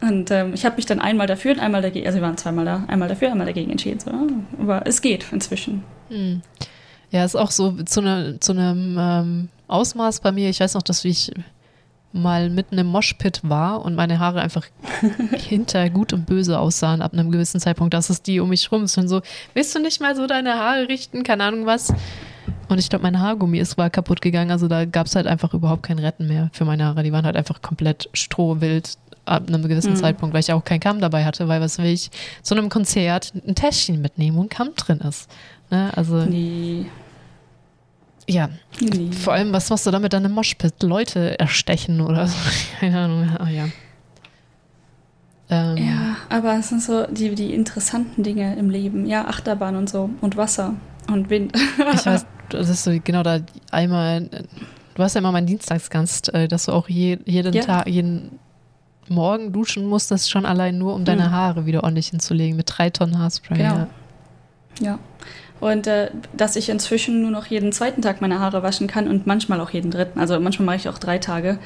Und 0.00 0.30
ähm, 0.30 0.54
ich 0.54 0.64
habe 0.64 0.76
mich 0.76 0.86
dann 0.86 1.00
einmal 1.00 1.26
dafür 1.26 1.52
und 1.52 1.60
einmal 1.60 1.82
dagegen, 1.82 2.06
also 2.06 2.18
wir 2.18 2.22
waren 2.22 2.36
zweimal 2.36 2.64
da, 2.64 2.84
einmal 2.86 3.08
dafür, 3.08 3.30
einmal 3.30 3.46
dagegen 3.46 3.70
entschieden. 3.70 3.98
So. 4.00 4.10
Aber 4.60 4.86
es 4.86 5.00
geht 5.02 5.26
inzwischen. 5.32 5.82
Hm. 6.08 6.42
Ja, 7.10 7.24
ist 7.24 7.36
auch 7.36 7.50
so 7.50 7.72
zu, 7.84 8.02
ne, 8.02 8.36
zu 8.38 8.52
einem 8.52 8.96
ähm, 8.98 9.48
Ausmaß 9.66 10.20
bei 10.20 10.30
mir. 10.30 10.50
Ich 10.50 10.60
weiß 10.60 10.74
noch, 10.74 10.82
dass 10.82 11.04
ich 11.04 11.32
mal 12.12 12.48
mitten 12.50 12.78
im 12.78 12.86
Moshpit 12.86 13.40
war 13.42 13.84
und 13.84 13.94
meine 13.94 14.18
Haare 14.18 14.40
einfach 14.40 14.66
hinter 15.36 15.90
gut 15.90 16.12
und 16.12 16.26
böse 16.26 16.58
aussahen 16.58 17.02
ab 17.02 17.12
einem 17.12 17.30
gewissen 17.30 17.60
Zeitpunkt. 17.60 17.92
Das 17.92 18.10
ist 18.10 18.26
die 18.26 18.40
um 18.40 18.48
mich 18.48 18.70
rum. 18.72 18.86
sind 18.86 19.08
so, 19.08 19.20
willst 19.54 19.74
du 19.74 19.80
nicht 19.80 20.00
mal 20.00 20.16
so 20.16 20.26
deine 20.26 20.54
Haare 20.54 20.88
richten? 20.88 21.22
Keine 21.22 21.44
Ahnung 21.44 21.66
was. 21.66 21.92
Und 22.68 22.78
ich 22.78 22.88
glaube, 22.88 23.02
mein 23.02 23.20
Haargummi 23.20 23.58
ist 23.58 23.78
war 23.78 23.90
kaputt 23.90 24.20
gegangen. 24.20 24.50
Also 24.50 24.68
da 24.68 24.84
gab 24.84 25.06
es 25.06 25.16
halt 25.16 25.26
einfach 25.26 25.54
überhaupt 25.54 25.82
kein 25.82 25.98
Retten 25.98 26.28
mehr 26.28 26.50
für 26.52 26.64
meine 26.64 26.84
Haare. 26.84 27.02
Die 27.02 27.12
waren 27.12 27.26
halt 27.26 27.36
einfach 27.36 27.62
komplett 27.62 28.08
strohwild 28.12 28.96
ab 29.28 29.48
einem 29.48 29.62
gewissen 29.62 29.92
mhm. 29.92 29.96
Zeitpunkt, 29.96 30.34
weil 30.34 30.40
ich 30.40 30.52
auch 30.52 30.64
keinen 30.64 30.80
Kamm 30.80 31.00
dabei 31.00 31.24
hatte, 31.24 31.48
weil 31.48 31.60
was 31.60 31.78
will 31.78 31.86
ich 31.86 32.10
zu 32.42 32.54
einem 32.54 32.68
Konzert 32.68 33.32
ein 33.46 33.54
Täschchen 33.54 34.00
mitnehmen, 34.00 34.36
wo 34.36 34.42
ein 34.42 34.48
Kamm 34.48 34.74
drin 34.76 34.98
ist. 34.98 35.30
Ne? 35.70 35.90
Also. 35.94 36.24
Nee. 36.24 36.86
Ja, 38.30 38.50
nee. 38.80 39.10
vor 39.12 39.32
allem, 39.32 39.52
was 39.54 39.70
machst 39.70 39.86
du 39.86 39.90
damit 39.90 40.12
dann 40.12 40.24
im 40.24 40.32
Moshpit? 40.32 40.82
Leute 40.82 41.38
erstechen 41.38 42.02
oder 42.02 42.26
so? 42.26 42.36
Keine 42.80 42.98
Ahnung. 42.98 43.28
Ah, 43.38 43.48
ja. 43.48 43.68
Ähm, 45.50 45.76
ja, 45.78 46.16
aber 46.28 46.58
es 46.58 46.68
sind 46.68 46.82
so 46.82 47.06
die, 47.06 47.34
die 47.34 47.54
interessanten 47.54 48.22
Dinge 48.22 48.54
im 48.56 48.68
Leben. 48.68 49.06
Ja, 49.06 49.26
Achterbahn 49.26 49.76
und 49.76 49.88
so 49.88 50.10
und 50.20 50.36
Wasser 50.36 50.74
und 51.10 51.30
Wind. 51.30 51.52
ich 51.94 52.04
weiß, 52.04 52.26
das 52.50 52.68
ist 52.68 52.84
so 52.84 52.92
genau 53.02 53.22
da 53.22 53.40
einmal, 53.70 54.28
du 54.94 55.02
hast 55.02 55.14
ja 55.14 55.20
immer 55.20 55.32
meinen 55.32 55.46
Dienstagsgast, 55.46 56.34
äh, 56.34 56.48
dass 56.48 56.66
du 56.66 56.72
auch 56.72 56.88
je, 56.88 57.18
jeden 57.24 57.54
ja. 57.54 57.62
Tag, 57.62 57.88
jeden 57.88 58.38
Morgen 59.10 59.52
duschen 59.52 59.86
musst, 59.86 60.10
das 60.10 60.28
schon 60.28 60.46
allein 60.46 60.78
nur, 60.78 60.94
um 60.94 61.04
deine 61.04 61.28
mhm. 61.28 61.30
Haare 61.30 61.66
wieder 61.66 61.84
ordentlich 61.84 62.08
hinzulegen 62.08 62.56
mit 62.56 62.66
drei 62.68 62.90
Tonnen 62.90 63.18
Haarspray. 63.18 63.58
Genau. 63.58 63.74
Ja. 63.74 63.88
ja. 64.80 64.98
Und 65.60 65.86
äh, 65.86 66.10
dass 66.36 66.56
ich 66.56 66.68
inzwischen 66.68 67.22
nur 67.22 67.30
noch 67.30 67.46
jeden 67.46 67.72
zweiten 67.72 68.02
Tag 68.02 68.20
meine 68.20 68.38
Haare 68.38 68.62
waschen 68.62 68.86
kann 68.86 69.08
und 69.08 69.26
manchmal 69.26 69.60
auch 69.60 69.70
jeden 69.70 69.90
dritten. 69.90 70.20
Also 70.20 70.38
manchmal 70.38 70.66
mache 70.66 70.76
ich 70.76 70.88
auch 70.88 70.98
drei 70.98 71.18
Tage. 71.18 71.58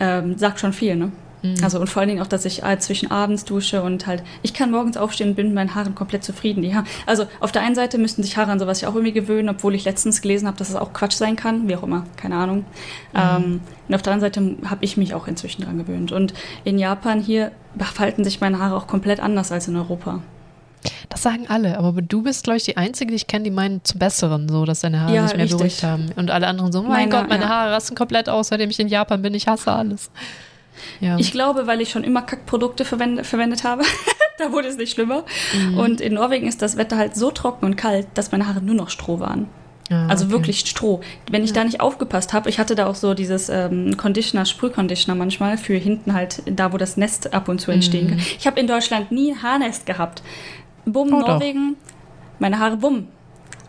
Ähm, 0.00 0.38
sagt 0.38 0.60
schon 0.60 0.72
viel, 0.72 0.96
ne? 0.96 1.12
Mhm. 1.54 1.64
Also 1.64 1.80
und 1.80 1.88
vor 1.88 2.00
allen 2.00 2.08
Dingen 2.08 2.22
auch, 2.22 2.26
dass 2.26 2.44
ich 2.44 2.62
äh, 2.62 2.78
zwischen 2.78 3.10
abends 3.10 3.44
dusche 3.44 3.82
und 3.82 4.06
halt, 4.06 4.22
ich 4.42 4.54
kann 4.54 4.70
morgens 4.70 4.96
aufstehen 4.96 5.30
und 5.30 5.34
bin 5.34 5.46
mit 5.46 5.54
meinen 5.54 5.74
Haaren 5.74 5.94
komplett 5.94 6.24
zufrieden. 6.24 6.62
Die 6.62 6.74
ha 6.74 6.84
also 7.06 7.26
auf 7.40 7.52
der 7.52 7.62
einen 7.62 7.74
Seite 7.74 7.98
müssten 7.98 8.22
sich 8.22 8.36
Haare 8.36 8.52
an 8.52 8.58
sowas 8.58 8.80
ja 8.80 8.88
auch 8.88 8.94
irgendwie 8.94 9.12
gewöhnen, 9.12 9.48
obwohl 9.48 9.74
ich 9.74 9.84
letztens 9.84 10.20
gelesen 10.20 10.46
habe, 10.46 10.56
dass 10.56 10.68
es 10.68 10.76
auch 10.76 10.92
Quatsch 10.92 11.14
sein 11.14 11.36
kann, 11.36 11.68
wie 11.68 11.76
auch 11.76 11.82
immer, 11.82 12.04
keine 12.16 12.36
Ahnung. 12.36 12.58
Mhm. 12.58 12.64
Ähm, 13.14 13.60
und 13.88 13.94
auf 13.94 14.02
der 14.02 14.12
anderen 14.12 14.32
Seite 14.32 14.68
habe 14.68 14.84
ich 14.84 14.96
mich 14.96 15.14
auch 15.14 15.28
inzwischen 15.28 15.62
dran 15.62 15.78
gewöhnt. 15.78 16.12
Und 16.12 16.34
in 16.64 16.78
Japan 16.78 17.20
hier 17.20 17.52
verhalten 17.78 18.24
sich 18.24 18.40
meine 18.40 18.58
Haare 18.58 18.76
auch 18.76 18.86
komplett 18.86 19.20
anders 19.20 19.52
als 19.52 19.68
in 19.68 19.76
Europa. 19.76 20.20
Das 21.08 21.22
sagen 21.22 21.46
alle, 21.48 21.78
aber 21.78 22.02
du 22.02 22.22
bist, 22.22 22.44
glaube 22.44 22.58
ich, 22.58 22.64
die 22.64 22.76
Einzige, 22.76 23.10
die 23.10 23.16
ich 23.16 23.26
kenne, 23.26 23.44
die 23.44 23.50
meinen 23.50 23.82
zu 23.84 23.98
Besseren, 23.98 24.48
so, 24.48 24.64
dass 24.64 24.80
deine 24.80 25.00
Haare 25.00 25.14
ja, 25.14 25.22
sich 25.26 25.36
mehr 25.36 25.44
richtig. 25.44 25.58
beruhigt 25.58 25.82
haben. 25.82 26.10
Und 26.16 26.30
alle 26.30 26.46
anderen 26.46 26.72
so, 26.72 26.82
mein 26.82 26.90
meine, 26.90 27.10
Gott, 27.10 27.28
meine 27.28 27.44
ja. 27.44 27.48
Haare 27.48 27.72
rasten 27.72 27.94
komplett 27.94 28.28
aus, 28.28 28.48
seitdem 28.48 28.70
ich 28.70 28.78
in 28.78 28.88
Japan 28.88 29.22
bin, 29.22 29.34
ich 29.34 29.48
hasse 29.48 29.72
alles. 29.72 30.10
Ja. 31.00 31.18
Ich 31.18 31.32
glaube, 31.32 31.66
weil 31.66 31.80
ich 31.80 31.90
schon 31.90 32.04
immer 32.04 32.22
Kackprodukte 32.22 32.84
verwende, 32.84 33.24
verwendet 33.24 33.64
habe. 33.64 33.82
da 34.38 34.52
wurde 34.52 34.68
es 34.68 34.76
nicht 34.76 34.92
schlimmer. 34.92 35.24
Mhm. 35.54 35.78
Und 35.78 36.00
in 36.00 36.14
Norwegen 36.14 36.46
ist 36.46 36.62
das 36.62 36.76
Wetter 36.76 36.96
halt 36.96 37.16
so 37.16 37.30
trocken 37.30 37.64
und 37.64 37.76
kalt, 37.76 38.06
dass 38.14 38.32
meine 38.32 38.46
Haare 38.46 38.60
nur 38.60 38.74
noch 38.74 38.90
Stroh 38.90 39.20
waren. 39.20 39.48
Ah, 39.90 40.08
also 40.08 40.24
okay. 40.24 40.32
wirklich 40.32 40.60
Stroh. 40.60 41.00
Wenn 41.30 41.44
ich 41.44 41.50
ja. 41.50 41.56
da 41.56 41.64
nicht 41.64 41.80
aufgepasst 41.80 42.32
habe, 42.32 42.48
ich 42.48 42.58
hatte 42.58 42.74
da 42.74 42.86
auch 42.86 42.94
so 42.94 43.14
dieses 43.14 43.48
ähm, 43.48 43.96
Conditioner, 43.96 44.44
Sprühconditioner 44.44 45.16
manchmal 45.16 45.58
für 45.58 45.74
hinten 45.76 46.12
halt, 46.12 46.42
da 46.46 46.72
wo 46.72 46.76
das 46.76 46.96
Nest 46.96 47.32
ab 47.34 47.48
und 47.48 47.60
zu 47.60 47.70
entstehen 47.70 48.08
kann. 48.08 48.16
Mhm. 48.16 48.24
Ich 48.38 48.46
habe 48.46 48.58
in 48.58 48.66
Deutschland 48.66 49.12
nie 49.12 49.32
ein 49.32 49.42
Haarnest 49.42 49.86
gehabt. 49.86 50.22
Bumm, 50.84 51.12
oh, 51.12 51.20
Norwegen, 51.20 51.74
doch. 51.74 51.92
meine 52.40 52.58
Haare, 52.58 52.76
bumm. 52.76 53.08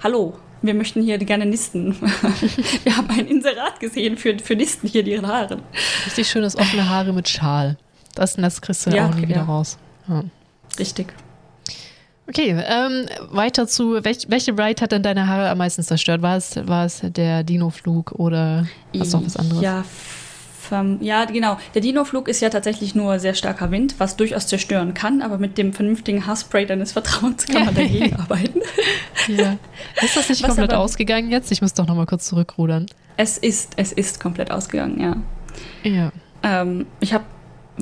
Hallo, 0.03 0.37
wir 0.61 0.73
möchten 0.73 1.01
hier 1.01 1.17
gerne 1.17 1.45
nisten. 1.45 1.95
wir 2.83 2.97
haben 2.97 3.09
ein 3.09 3.27
Inserat 3.27 3.79
gesehen 3.79 4.17
für, 4.17 4.37
für 4.39 4.55
Nisten 4.55 4.87
hier 4.87 5.01
in 5.01 5.07
ihren 5.07 5.27
Haaren. 5.27 5.61
Richtig 6.05 6.27
schönes 6.27 6.57
offene 6.57 6.89
Haare 6.89 7.13
mit 7.13 7.27
Schal. 7.29 7.77
Das 8.15 8.37
Nest 8.37 8.61
kriegst 8.61 8.85
du 8.85 8.89
ja 8.89 9.07
auch 9.09 9.15
ja. 9.15 9.27
wieder 9.27 9.41
raus. 9.41 9.77
Ja. 10.07 10.23
Richtig. 10.79 11.13
Okay, 12.29 12.61
ähm, 12.67 13.05
weiter 13.31 13.67
zu, 13.67 14.03
welch, 14.03 14.25
welche 14.27 14.51
Ride 14.51 14.81
hat 14.81 14.91
denn 14.91 15.03
deine 15.03 15.27
Haare 15.27 15.49
am 15.49 15.59
meisten 15.59 15.81
zerstört? 15.81 16.21
War 16.21 16.35
es, 16.35 16.57
war 16.67 16.85
es 16.85 17.01
der 17.01 17.43
Dino-Flug 17.43 18.11
oder 18.13 18.67
was 18.93 19.13
noch 19.13 19.25
was 19.25 19.37
anderes? 19.37 19.61
Ja, 19.61 19.85
ja, 20.99 21.25
genau. 21.25 21.57
Der 21.73 21.81
Dino-Flug 21.81 22.27
ist 22.27 22.41
ja 22.41 22.49
tatsächlich 22.49 22.95
nur 22.95 23.19
sehr 23.19 23.33
starker 23.33 23.71
Wind, 23.71 23.95
was 23.99 24.15
durchaus 24.15 24.47
zerstören 24.47 24.93
kann, 24.93 25.21
aber 25.21 25.37
mit 25.37 25.57
dem 25.57 25.73
vernünftigen 25.73 26.25
Haarspray 26.25 26.65
deines 26.65 26.91
Vertrauens 26.91 27.45
kann 27.45 27.65
man 27.65 27.75
dagegen 27.75 28.15
arbeiten. 28.15 28.61
Ja. 29.27 29.57
Ist 30.01 30.15
das 30.15 30.29
nicht 30.29 30.43
was 30.43 30.49
komplett 30.49 30.73
ausgegangen 30.73 31.29
jetzt? 31.29 31.51
Ich 31.51 31.61
muss 31.61 31.73
doch 31.73 31.87
nochmal 31.87 32.05
kurz 32.05 32.25
zurückrudern. 32.25 32.85
Es 33.17 33.37
ist, 33.37 33.73
es 33.77 33.91
ist 33.91 34.19
komplett 34.19 34.51
ausgegangen, 34.51 34.99
ja. 35.01 35.15
Ja. 35.83 36.11
Ähm, 36.43 36.85
ich 36.99 37.13
habe 37.13 37.23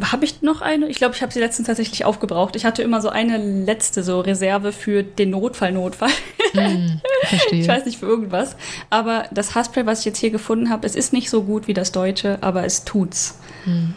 habe 0.01 0.25
ich 0.25 0.41
noch 0.41 0.61
eine? 0.61 0.87
Ich 0.87 0.97
glaube, 0.97 1.15
ich 1.15 1.21
habe 1.21 1.31
sie 1.31 1.39
letztens 1.39 1.67
tatsächlich 1.67 2.05
aufgebraucht. 2.05 2.55
Ich 2.55 2.65
hatte 2.65 2.83
immer 2.83 3.01
so 3.01 3.09
eine 3.09 3.37
letzte 3.37 4.03
so 4.03 4.19
Reserve 4.19 4.71
für 4.71 5.03
den 5.03 5.29
Notfall, 5.29 5.71
Notfall. 5.71 6.11
Hm, 6.53 7.01
verstehe. 7.23 7.61
ich 7.61 7.67
weiß 7.67 7.85
nicht 7.85 7.99
für 7.99 8.05
irgendwas. 8.05 8.55
Aber 8.89 9.25
das 9.31 9.55
Haarspray, 9.55 9.85
was 9.85 9.99
ich 9.99 10.05
jetzt 10.05 10.19
hier 10.19 10.31
gefunden 10.31 10.69
habe, 10.69 10.85
es 10.85 10.95
ist 10.95 11.13
nicht 11.13 11.29
so 11.29 11.43
gut 11.43 11.67
wie 11.67 11.73
das 11.73 11.91
deutsche, 11.91 12.37
aber 12.41 12.65
es 12.65 12.83
tut's. 12.83 13.39
Hm. 13.63 13.93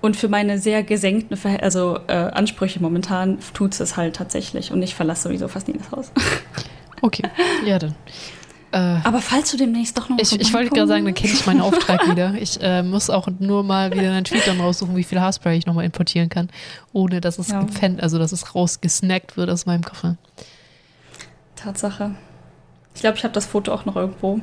Und 0.00 0.16
für 0.16 0.28
meine 0.28 0.58
sehr 0.58 0.82
gesenkten 0.82 1.36
Verhält 1.36 1.62
also, 1.62 1.98
äh, 2.06 2.12
Ansprüche 2.12 2.80
momentan 2.80 3.38
tut 3.52 3.78
es 3.80 3.96
halt 3.96 4.16
tatsächlich. 4.16 4.70
Und 4.70 4.82
ich 4.82 4.94
verlasse 4.94 5.24
sowieso 5.24 5.48
fast 5.48 5.68
nie 5.68 5.78
das 5.78 5.90
Haus. 5.90 6.12
Okay, 7.00 7.22
ja 7.64 7.78
dann. 7.78 7.94
Äh, 8.72 8.76
Aber 9.04 9.20
falls 9.22 9.50
du 9.50 9.56
demnächst 9.56 9.96
doch 9.96 10.08
noch 10.10 10.18
ich, 10.18 10.38
ich 10.38 10.52
wollte 10.52 10.70
gerade 10.70 10.88
sagen, 10.88 11.04
dann 11.06 11.14
kenne 11.14 11.32
ich 11.32 11.46
meinen 11.46 11.60
Auftrag 11.62 12.06
wieder. 12.10 12.34
Ich 12.34 12.60
äh, 12.62 12.82
muss 12.82 13.08
auch 13.08 13.28
nur 13.38 13.62
mal 13.64 13.92
wieder 13.92 14.10
einen 14.12 14.24
Tweet 14.24 14.46
dann 14.46 14.60
raussuchen, 14.60 14.94
wie 14.96 15.04
viel 15.04 15.20
Haarspray 15.20 15.56
ich 15.56 15.66
nochmal 15.66 15.84
importieren 15.86 16.28
kann, 16.28 16.50
ohne 16.92 17.20
dass 17.22 17.38
es 17.38 17.48
Ja. 17.48 17.60
gepfänd, 17.60 18.02
also 18.02 18.18
dass 18.18 18.32
es 18.32 18.54
rausgesnackt 18.54 19.36
wird 19.38 19.48
aus 19.48 19.64
meinem 19.64 19.82
Koffer. 19.84 20.16
Tatsache. 21.56 22.12
Ich 22.94 23.00
glaube, 23.00 23.16
ich 23.16 23.24
habe 23.24 23.32
das 23.32 23.46
Foto 23.46 23.72
auch 23.72 23.84
noch 23.84 23.96
irgendwo. 23.96 24.40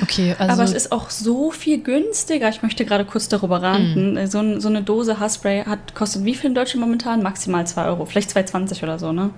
Okay, 0.00 0.34
also 0.38 0.52
Aber 0.54 0.62
es 0.64 0.72
ist 0.72 0.90
auch 0.90 1.10
so 1.10 1.50
viel 1.50 1.82
günstiger. 1.82 2.48
Ich 2.48 2.62
möchte 2.62 2.86
gerade 2.86 3.04
kurz 3.04 3.28
darüber 3.28 3.60
ranten. 3.60 4.14
Mhm. 4.14 4.26
So, 4.26 4.38
ein, 4.38 4.58
so 4.60 4.68
eine 4.68 4.82
Dose 4.82 5.20
Haarspray 5.20 5.64
hat, 5.66 5.94
kostet 5.94 6.24
wie 6.24 6.34
viel 6.34 6.48
in 6.48 6.54
Deutschland 6.54 6.80
momentan? 6.80 7.22
Maximal 7.22 7.66
2 7.66 7.84
Euro. 7.84 8.06
Vielleicht 8.06 8.30
2,20 8.34 8.82
oder 8.82 8.98
so, 8.98 9.12
ne? 9.12 9.28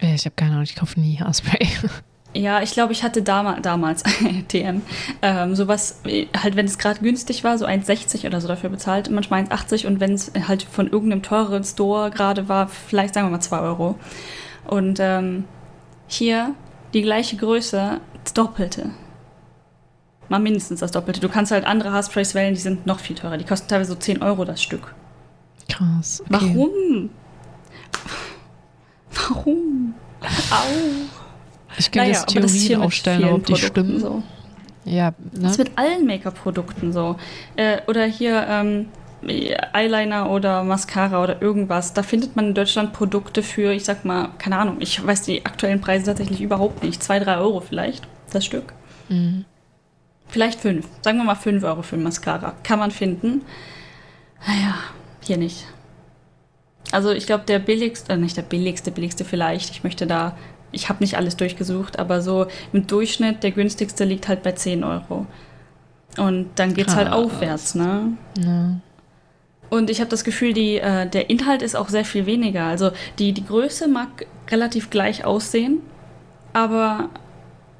Äh, 0.00 0.14
ich 0.14 0.24
habe 0.24 0.34
keine 0.36 0.52
Ahnung, 0.52 0.64
ich 0.64 0.76
kaufe 0.76 0.98
nie 1.00 1.18
Haarspray. 1.18 1.68
Ja, 2.34 2.60
ich 2.60 2.72
glaube, 2.72 2.92
ich 2.92 3.02
hatte 3.02 3.22
dama 3.22 3.60
damals, 3.60 4.02
TM, 4.48 4.82
ähm, 5.22 5.54
sowas, 5.54 6.00
äh, 6.04 6.26
halt 6.36 6.54
wenn 6.54 6.66
es 6.66 6.76
gerade 6.76 7.00
günstig 7.00 7.44
war, 7.44 7.56
so 7.56 7.64
1,60 7.64 8.26
oder 8.26 8.42
so 8.42 8.48
dafür 8.48 8.68
bezahlt, 8.68 9.10
manchmal 9.10 9.44
1,80 9.44 9.86
und 9.86 10.00
wenn 10.00 10.12
es 10.12 10.32
halt 10.46 10.62
von 10.62 10.86
irgendeinem 10.86 11.22
teureren 11.22 11.64
Store 11.64 12.10
gerade 12.10 12.46
war, 12.46 12.68
vielleicht 12.68 13.14
sagen 13.14 13.28
wir 13.28 13.30
mal 13.30 13.40
2 13.40 13.60
Euro. 13.60 13.98
Und 14.66 14.98
ähm, 15.00 15.44
hier 16.08 16.54
die 16.92 17.00
gleiche 17.00 17.36
Größe, 17.36 18.00
das 18.22 18.34
Doppelte. 18.34 18.90
Mal 20.28 20.40
mindestens 20.40 20.80
das 20.80 20.90
Doppelte. 20.90 21.20
Du 21.20 21.30
kannst 21.30 21.52
halt 21.52 21.64
andere 21.64 21.92
Haarsprays 21.92 22.34
wählen, 22.34 22.52
die 22.52 22.60
sind 22.60 22.84
noch 22.84 22.98
viel 22.98 23.16
teurer. 23.16 23.38
Die 23.38 23.44
kosten 23.44 23.68
teilweise 23.68 23.92
so 23.92 23.98
10 23.98 24.22
Euro 24.22 24.44
das 24.44 24.62
Stück. 24.62 24.94
Krass. 25.70 26.22
Okay. 26.28 26.52
Warum? 26.54 27.10
Warum? 29.16 29.94
Au. 30.50 30.56
Ich 31.78 31.90
könnte 31.90 32.10
jetzt 32.10 32.28
Theorien 32.28 32.82
aufstellen, 32.82 33.24
aber 33.24 33.34
ob 33.34 33.46
die 33.46 33.56
stimmen. 33.56 34.00
so. 34.00 34.22
Ja, 34.84 35.12
Das 35.32 35.40
ne? 35.42 35.50
ist 35.50 35.58
mit 35.58 35.70
allen 35.76 36.06
Make-up-Produkten 36.06 36.92
so. 36.92 37.16
Äh, 37.56 37.78
oder 37.88 38.04
hier 38.04 38.46
ähm, 38.48 38.86
Eyeliner 39.26 40.30
oder 40.30 40.62
Mascara 40.62 41.22
oder 41.22 41.42
irgendwas. 41.42 41.92
Da 41.92 42.02
findet 42.02 42.36
man 42.36 42.46
in 42.48 42.54
Deutschland 42.54 42.92
Produkte 42.92 43.42
für, 43.42 43.72
ich 43.72 43.84
sag 43.84 44.04
mal, 44.04 44.30
keine 44.38 44.58
Ahnung, 44.58 44.76
ich 44.80 45.04
weiß 45.04 45.22
die 45.22 45.44
aktuellen 45.44 45.80
Preise 45.80 46.06
tatsächlich 46.06 46.40
überhaupt 46.40 46.82
nicht. 46.84 47.02
Zwei, 47.02 47.18
drei 47.18 47.38
Euro 47.38 47.60
vielleicht, 47.60 48.06
das 48.30 48.44
Stück. 48.44 48.72
Mhm. 49.08 49.44
Vielleicht 50.28 50.60
fünf. 50.60 50.86
Sagen 51.02 51.18
wir 51.18 51.24
mal 51.24 51.34
fünf 51.34 51.62
Euro 51.64 51.82
für 51.82 51.96
Mascara. 51.96 52.54
Kann 52.62 52.78
man 52.78 52.90
finden. 52.90 53.42
Naja, 54.46 54.74
hier 55.22 55.36
nicht. 55.36 55.66
Also 56.96 57.10
ich 57.10 57.26
glaube, 57.26 57.44
der 57.46 57.58
billigste, 57.58 58.14
äh, 58.14 58.16
nicht 58.16 58.38
der 58.38 58.42
billigste, 58.42 58.90
billigste 58.90 59.26
vielleicht. 59.26 59.68
Ich 59.68 59.84
möchte 59.84 60.06
da, 60.06 60.34
ich 60.72 60.88
habe 60.88 61.04
nicht 61.04 61.18
alles 61.18 61.36
durchgesucht, 61.36 61.98
aber 61.98 62.22
so 62.22 62.46
im 62.72 62.86
Durchschnitt, 62.86 63.42
der 63.42 63.50
günstigste 63.50 64.04
liegt 64.04 64.28
halt 64.28 64.42
bei 64.42 64.52
10 64.52 64.82
Euro. 64.82 65.26
Und 66.16 66.48
dann 66.54 66.72
geht's 66.72 66.96
halt 66.96 67.08
Krass. 67.08 67.18
aufwärts, 67.18 67.74
ne? 67.74 68.16
Ne. 68.38 68.80
Und 69.68 69.90
ich 69.90 70.00
habe 70.00 70.08
das 70.08 70.24
Gefühl, 70.24 70.54
die, 70.54 70.78
äh, 70.78 71.06
der 71.06 71.28
Inhalt 71.28 71.60
ist 71.60 71.76
auch 71.76 71.90
sehr 71.90 72.06
viel 72.06 72.24
weniger. 72.24 72.64
Also 72.64 72.92
die, 73.18 73.34
die 73.34 73.44
Größe 73.44 73.88
mag 73.88 74.24
relativ 74.50 74.88
gleich 74.88 75.26
aussehen, 75.26 75.82
aber 76.54 77.10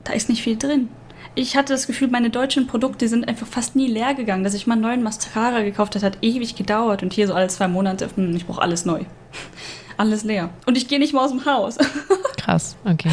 da 0.04 0.12
ist 0.12 0.28
nicht 0.28 0.42
viel 0.42 0.58
drin. 0.58 0.90
Ich 1.38 1.54
hatte 1.54 1.74
das 1.74 1.86
Gefühl, 1.86 2.08
meine 2.08 2.30
deutschen 2.30 2.66
Produkte 2.66 3.08
sind 3.08 3.28
einfach 3.28 3.46
fast 3.46 3.76
nie 3.76 3.88
leer 3.88 4.14
gegangen. 4.14 4.42
Dass 4.42 4.54
ich 4.54 4.66
mal 4.66 4.72
einen 4.72 4.82
neuen 4.82 5.02
Mascara 5.02 5.60
gekauft 5.60 5.94
habe, 5.94 6.06
hat 6.06 6.18
ewig 6.22 6.56
gedauert. 6.56 7.02
Und 7.02 7.12
hier 7.12 7.26
so 7.26 7.34
alle 7.34 7.48
zwei 7.48 7.68
Monate, 7.68 8.08
hm, 8.16 8.34
ich 8.34 8.46
brauche 8.46 8.62
alles 8.62 8.84
neu. 8.86 9.04
Alles 9.98 10.24
leer. 10.24 10.50
Und 10.66 10.76
ich 10.76 10.88
gehe 10.88 10.98
nicht 10.98 11.14
mal 11.14 11.24
aus 11.24 11.30
dem 11.30 11.46
Haus. 11.46 11.78
Krass, 12.36 12.76
okay. 12.84 13.10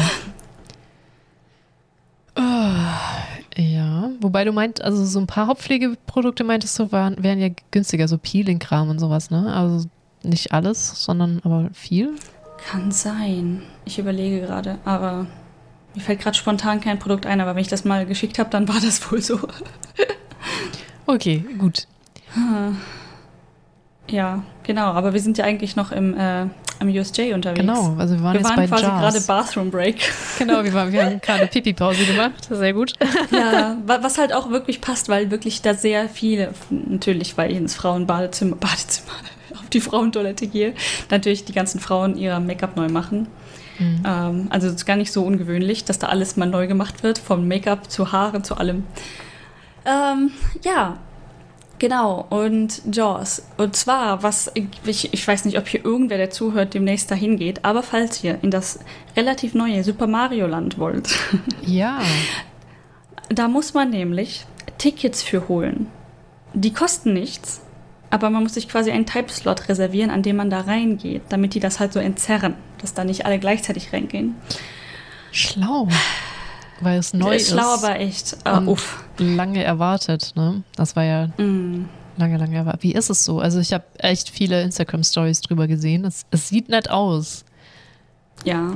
Oh, 2.36 2.42
ja, 3.56 4.10
wobei 4.20 4.44
du 4.44 4.52
meint, 4.52 4.82
also 4.82 5.02
so 5.06 5.18
ein 5.18 5.26
paar 5.26 5.46
Hauptpflegeprodukte 5.46 6.44
meintest 6.44 6.78
du, 6.78 6.92
waren, 6.92 7.22
wären 7.22 7.40
ja 7.40 7.48
günstiger, 7.70 8.06
so 8.06 8.18
Peeling-Kram 8.18 8.90
und 8.90 8.98
sowas, 8.98 9.30
ne? 9.30 9.50
Also 9.54 9.88
nicht 10.22 10.52
alles, 10.52 11.02
sondern 11.02 11.40
aber 11.42 11.70
viel. 11.72 12.16
Kann 12.68 12.90
sein. 12.90 13.62
Ich 13.86 13.98
überlege 13.98 14.42
gerade, 14.42 14.78
aber 14.84 15.26
mir 15.94 16.00
fällt 16.00 16.20
gerade 16.20 16.36
spontan 16.36 16.80
kein 16.80 16.98
Produkt 16.98 17.26
ein. 17.26 17.40
Aber 17.40 17.54
wenn 17.54 17.62
ich 17.62 17.68
das 17.68 17.84
mal 17.84 18.04
geschickt 18.06 18.38
habe, 18.38 18.50
dann 18.50 18.68
war 18.68 18.80
das 18.80 19.10
wohl 19.10 19.20
so. 19.22 19.38
Okay, 21.06 21.44
gut. 21.58 21.86
Ja, 24.10 24.42
genau. 24.62 24.86
Aber 24.92 25.12
wir 25.14 25.20
sind 25.20 25.38
ja 25.38 25.44
eigentlich 25.44 25.76
noch 25.76 25.92
im, 25.92 26.16
äh, 26.16 26.46
am 26.78 26.88
USJ 26.88 27.32
unterwegs. 27.32 27.60
Genau, 27.60 27.94
also 27.98 28.14
wir 28.16 28.22
waren 28.22 28.32
Wir 28.34 28.40
jetzt 28.40 28.48
waren 28.50 28.56
bei 28.56 28.66
quasi 28.66 28.84
gerade. 28.84 29.20
Bathroom 29.22 29.70
Break. 29.70 29.96
Genau, 30.38 30.62
wir, 30.64 30.72
waren, 30.74 30.92
wir 30.92 31.04
haben 31.04 31.20
gerade 31.20 31.46
Pipi-Pause 31.46 32.04
gemacht, 32.04 32.44
sehr 32.50 32.72
gut. 32.72 32.92
ja, 33.30 33.76
wa- 33.86 33.98
was 34.02 34.18
halt 34.18 34.32
auch 34.32 34.50
wirklich 34.50 34.80
passt, 34.80 35.08
weil 35.08 35.30
wirklich 35.30 35.62
da 35.62 35.74
sehr 35.74 36.08
viele, 36.08 36.52
natürlich, 36.70 37.36
weil 37.38 37.50
ich 37.52 37.56
ins 37.56 37.74
Frauenbadezimmer, 37.74 38.56
Badezimmer, 38.56 39.12
auf 39.54 39.68
die 39.70 39.80
Frauentoilette 39.80 40.46
gehe, 40.48 40.74
natürlich 41.10 41.44
die 41.44 41.52
ganzen 41.52 41.80
Frauen 41.80 42.16
ihr 42.16 42.38
Make-up 42.40 42.76
neu 42.76 42.88
machen. 42.88 43.28
Mhm. 43.78 44.02
Ähm, 44.06 44.46
also 44.50 44.68
es 44.68 44.74
ist 44.74 44.86
gar 44.86 44.96
nicht 44.96 45.12
so 45.12 45.24
ungewöhnlich, 45.24 45.84
dass 45.84 45.98
da 45.98 46.08
alles 46.08 46.36
mal 46.36 46.46
neu 46.46 46.66
gemacht 46.66 47.02
wird, 47.02 47.18
vom 47.18 47.48
Make-up 47.48 47.90
zu 47.90 48.12
Haaren 48.12 48.44
zu 48.44 48.56
allem. 48.56 48.84
Ähm, 49.84 50.30
ja, 50.62 50.98
genau. 51.78 52.26
Und 52.30 52.82
Jaws. 52.94 53.42
Und 53.56 53.76
zwar, 53.76 54.22
was 54.22 54.50
ich, 54.84 55.12
ich 55.12 55.26
weiß 55.26 55.44
nicht, 55.44 55.58
ob 55.58 55.68
hier 55.68 55.84
irgendwer, 55.84 56.16
der 56.16 56.30
zuhört, 56.30 56.74
demnächst 56.74 57.10
dahin 57.10 57.36
geht, 57.36 57.64
aber 57.64 57.82
falls 57.82 58.22
ihr 58.24 58.38
in 58.42 58.50
das 58.50 58.80
relativ 59.16 59.54
neue 59.54 59.84
Super 59.84 60.06
Mario 60.06 60.46
Land 60.46 60.78
wollt, 60.78 61.08
Ja, 61.66 62.00
da 63.28 63.48
muss 63.48 63.74
man 63.74 63.90
nämlich 63.90 64.46
Tickets 64.78 65.22
für 65.22 65.48
holen. 65.48 65.86
Die 66.52 66.72
kosten 66.72 67.12
nichts, 67.12 67.62
aber 68.10 68.30
man 68.30 68.42
muss 68.42 68.54
sich 68.54 68.68
quasi 68.68 68.90
einen 68.90 69.06
Type-Slot 69.06 69.68
reservieren, 69.68 70.10
an 70.10 70.22
dem 70.22 70.36
man 70.36 70.50
da 70.50 70.60
reingeht, 70.60 71.22
damit 71.30 71.54
die 71.54 71.60
das 71.60 71.80
halt 71.80 71.92
so 71.92 71.98
entzerren, 71.98 72.54
dass 72.84 72.94
da 72.94 73.02
nicht 73.04 73.26
alle 73.26 73.38
gleichzeitig 73.38 73.92
reingehen. 73.92 74.36
schlau. 75.32 75.88
Weil 76.80 76.98
es 76.98 77.14
neu 77.14 77.36
ist. 77.36 77.50
schlau, 77.50 77.74
aber 77.74 77.98
echt. 78.00 78.36
Äh, 78.44 78.50
Und 78.56 78.68
uff. 78.68 79.04
lange 79.18 79.62
erwartet, 79.62 80.32
ne? 80.34 80.62
Das 80.76 80.96
war 80.96 81.04
ja 81.04 81.28
Mm. 81.38 81.88
lange, 82.16 82.36
lange 82.36 82.56
erwartet. 82.56 82.82
Wie 82.82 82.92
ist 82.92 83.10
es 83.10 83.24
so? 83.24 83.38
Also 83.38 83.60
ich 83.60 83.72
habe 83.72 83.84
echt 83.98 84.28
viele 84.28 84.60
Instagram-Stories 84.62 85.40
drüber 85.42 85.66
gesehen. 85.68 86.04
Es, 86.04 86.26
es 86.30 86.48
sieht 86.48 86.68
nett 86.68 86.90
aus. 86.90 87.44
Ja. 88.44 88.72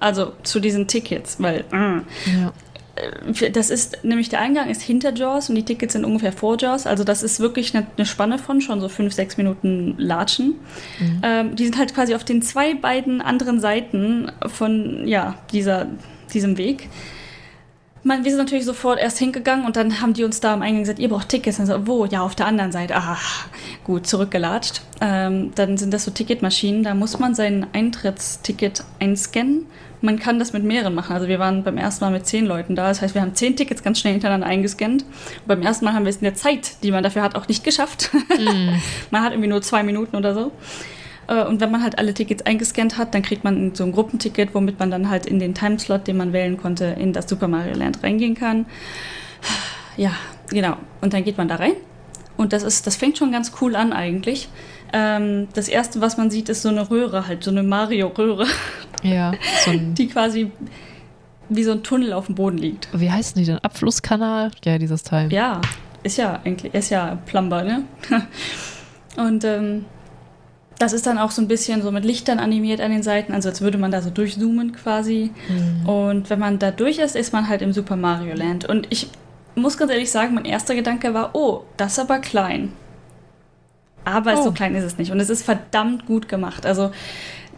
Also 0.00 0.32
zu 0.44 0.60
diesen 0.60 0.86
Tickets, 0.86 1.36
weil 1.42 1.64
mm, 1.72 2.06
Ja. 2.40 2.52
Äh, 2.98 3.50
das 3.50 3.70
ist 3.70 4.04
nämlich 4.04 4.28
der 4.28 4.40
Eingang 4.40 4.68
ist 4.68 4.82
hinter 4.82 5.14
Jaws 5.14 5.48
und 5.48 5.54
die 5.54 5.64
Tickets 5.64 5.92
sind 5.92 6.04
ungefähr 6.04 6.32
vor 6.32 6.56
Jaws. 6.58 6.86
Also 6.86 7.04
das 7.04 7.22
ist 7.22 7.40
wirklich 7.40 7.74
eine, 7.74 7.86
eine 7.96 8.06
Spanne 8.06 8.38
von 8.38 8.60
schon 8.60 8.80
so 8.80 8.88
fünf, 8.88 9.12
sechs 9.12 9.36
Minuten 9.36 9.94
Latschen. 9.98 10.54
Mhm. 10.98 11.20
Ähm, 11.22 11.56
die 11.56 11.64
sind 11.64 11.78
halt 11.78 11.94
quasi 11.94 12.14
auf 12.14 12.24
den 12.24 12.42
zwei 12.42 12.74
beiden 12.74 13.20
anderen 13.20 13.60
Seiten 13.60 14.30
von 14.46 15.06
ja 15.06 15.34
dieser 15.52 15.86
diesem 16.32 16.56
Weg. 16.58 16.88
Man, 18.04 18.24
wir 18.24 18.30
sind 18.30 18.38
natürlich 18.38 18.64
sofort 18.64 18.98
erst 19.00 19.18
hingegangen 19.18 19.66
und 19.66 19.76
dann 19.76 20.00
haben 20.00 20.14
die 20.14 20.24
uns 20.24 20.40
da 20.40 20.54
am 20.54 20.62
Eingang 20.62 20.82
gesagt, 20.82 20.98
ihr 20.98 21.08
braucht 21.08 21.28
Tickets. 21.28 21.58
Und 21.58 21.66
so, 21.66 21.86
wo? 21.86 22.04
Ja, 22.06 22.22
auf 22.22 22.34
der 22.34 22.46
anderen 22.46 22.70
Seite. 22.70 22.96
Ah, 22.96 23.18
gut, 23.84 24.06
zurückgelatscht. 24.06 24.82
Ähm, 25.00 25.52
dann 25.56 25.76
sind 25.76 25.92
das 25.92 26.04
so 26.04 26.10
Ticketmaschinen, 26.10 26.84
da 26.84 26.94
muss 26.94 27.18
man 27.18 27.34
sein 27.34 27.66
Eintrittsticket 27.72 28.84
einscannen. 29.00 29.66
Man 30.00 30.18
kann 30.18 30.38
das 30.38 30.52
mit 30.52 30.64
mehreren 30.64 30.94
machen. 30.94 31.12
Also 31.14 31.28
wir 31.28 31.38
waren 31.38 31.64
beim 31.64 31.76
ersten 31.76 32.04
Mal 32.04 32.10
mit 32.10 32.26
zehn 32.26 32.46
Leuten 32.46 32.76
da. 32.76 32.88
Das 32.88 33.02
heißt, 33.02 33.14
wir 33.14 33.22
haben 33.22 33.34
zehn 33.34 33.56
Tickets 33.56 33.82
ganz 33.82 33.98
schnell 33.98 34.12
hintereinander 34.12 34.46
eingescannt. 34.46 35.02
Und 35.02 35.46
beim 35.46 35.62
ersten 35.62 35.84
Mal 35.84 35.94
haben 35.94 36.04
wir 36.04 36.10
es 36.10 36.16
in 36.16 36.24
der 36.24 36.34
Zeit, 36.34 36.82
die 36.82 36.90
man 36.90 37.02
dafür 37.02 37.22
hat, 37.22 37.34
auch 37.34 37.48
nicht 37.48 37.64
geschafft. 37.64 38.10
man 39.10 39.22
hat 39.22 39.32
irgendwie 39.32 39.48
nur 39.48 39.62
zwei 39.62 39.82
Minuten 39.82 40.16
oder 40.16 40.34
so. 40.34 40.52
Äh, 41.28 41.44
Und 41.44 41.60
wenn 41.60 41.70
man 41.70 41.82
halt 41.82 41.98
alle 41.98 42.14
Tickets 42.14 42.44
eingescannt 42.46 42.96
hat, 42.98 43.14
dann 43.14 43.22
kriegt 43.22 43.44
man 43.44 43.74
so 43.74 43.84
ein 43.84 43.92
Gruppenticket, 43.92 44.54
womit 44.54 44.78
man 44.78 44.90
dann 44.90 45.08
halt 45.08 45.26
in 45.26 45.38
den 45.38 45.54
Timeslot, 45.54 46.06
den 46.06 46.16
man 46.16 46.32
wählen 46.32 46.56
konnte, 46.56 46.84
in 46.84 47.12
das 47.12 47.28
Super 47.28 47.48
Mario 47.48 47.74
Land 47.74 48.02
reingehen 48.02 48.34
kann. 48.34 48.66
Ja, 49.96 50.12
genau. 50.48 50.76
Und 51.00 51.12
dann 51.12 51.24
geht 51.24 51.38
man 51.38 51.48
da 51.48 51.56
rein. 51.56 51.72
Und 52.36 52.52
das 52.52 52.62
ist, 52.62 52.86
das 52.86 52.96
fängt 52.96 53.18
schon 53.18 53.32
ganz 53.32 53.52
cool 53.60 53.74
an 53.74 53.92
eigentlich. 53.92 54.48
Ähm, 54.92 55.48
das 55.54 55.68
erste, 55.68 56.00
was 56.00 56.16
man 56.16 56.30
sieht, 56.30 56.48
ist 56.48 56.62
so 56.62 56.68
eine 56.68 56.90
Röhre, 56.90 57.26
halt 57.26 57.44
so 57.44 57.50
eine 57.50 57.62
Mario-Röhre, 57.62 58.46
Ja, 59.02 59.32
so 59.64 59.72
die 59.94 60.08
quasi 60.08 60.50
wie 61.50 61.64
so 61.64 61.72
ein 61.72 61.82
Tunnel 61.82 62.12
auf 62.12 62.26
dem 62.26 62.34
Boden 62.34 62.58
liegt. 62.58 62.88
wie 62.92 63.10
heißen 63.10 63.38
die 63.38 63.46
denn? 63.46 63.58
Abflusskanal? 63.58 64.50
Ja, 64.64 64.78
dieses 64.78 65.02
Teil. 65.02 65.32
Ja, 65.32 65.60
ist 66.02 66.18
ja 66.18 66.40
eigentlich, 66.44 66.74
ist 66.74 66.90
ja 66.90 67.18
Plumber, 67.26 67.62
ne? 67.64 67.84
Und 69.16 69.44
ähm, 69.44 69.84
das 70.78 70.92
ist 70.92 71.06
dann 71.06 71.18
auch 71.18 71.30
so 71.30 71.42
ein 71.42 71.48
bisschen 71.48 71.82
so 71.82 71.90
mit 71.90 72.04
Lichtern 72.04 72.38
animiert 72.38 72.80
an 72.80 72.90
den 72.92 73.02
Seiten, 73.02 73.32
also 73.32 73.48
als 73.48 73.60
würde 73.60 73.78
man 73.78 73.90
da 73.90 74.00
so 74.00 74.10
durchzoomen 74.10 74.72
quasi. 74.72 75.32
Mhm. 75.48 75.88
Und 75.88 76.30
wenn 76.30 76.38
man 76.38 76.58
da 76.58 76.70
durch 76.70 76.98
ist, 76.98 77.16
ist 77.16 77.32
man 77.32 77.48
halt 77.48 77.62
im 77.62 77.72
Super 77.72 77.96
Mario 77.96 78.34
Land. 78.34 78.64
Und 78.64 78.86
ich 78.90 79.08
muss 79.56 79.76
ganz 79.76 79.90
ehrlich 79.90 80.10
sagen, 80.10 80.34
mein 80.34 80.44
erster 80.44 80.74
Gedanke 80.74 81.14
war, 81.14 81.30
oh, 81.34 81.62
das 81.76 81.92
ist 81.92 81.98
aber 81.98 82.18
klein. 82.20 82.72
Aber 84.08 84.38
oh. 84.38 84.42
so 84.42 84.52
klein 84.52 84.74
ist 84.74 84.84
es 84.84 84.98
nicht. 84.98 85.12
Und 85.12 85.20
es 85.20 85.30
ist 85.30 85.44
verdammt 85.44 86.06
gut 86.06 86.28
gemacht. 86.28 86.64
Also 86.64 86.90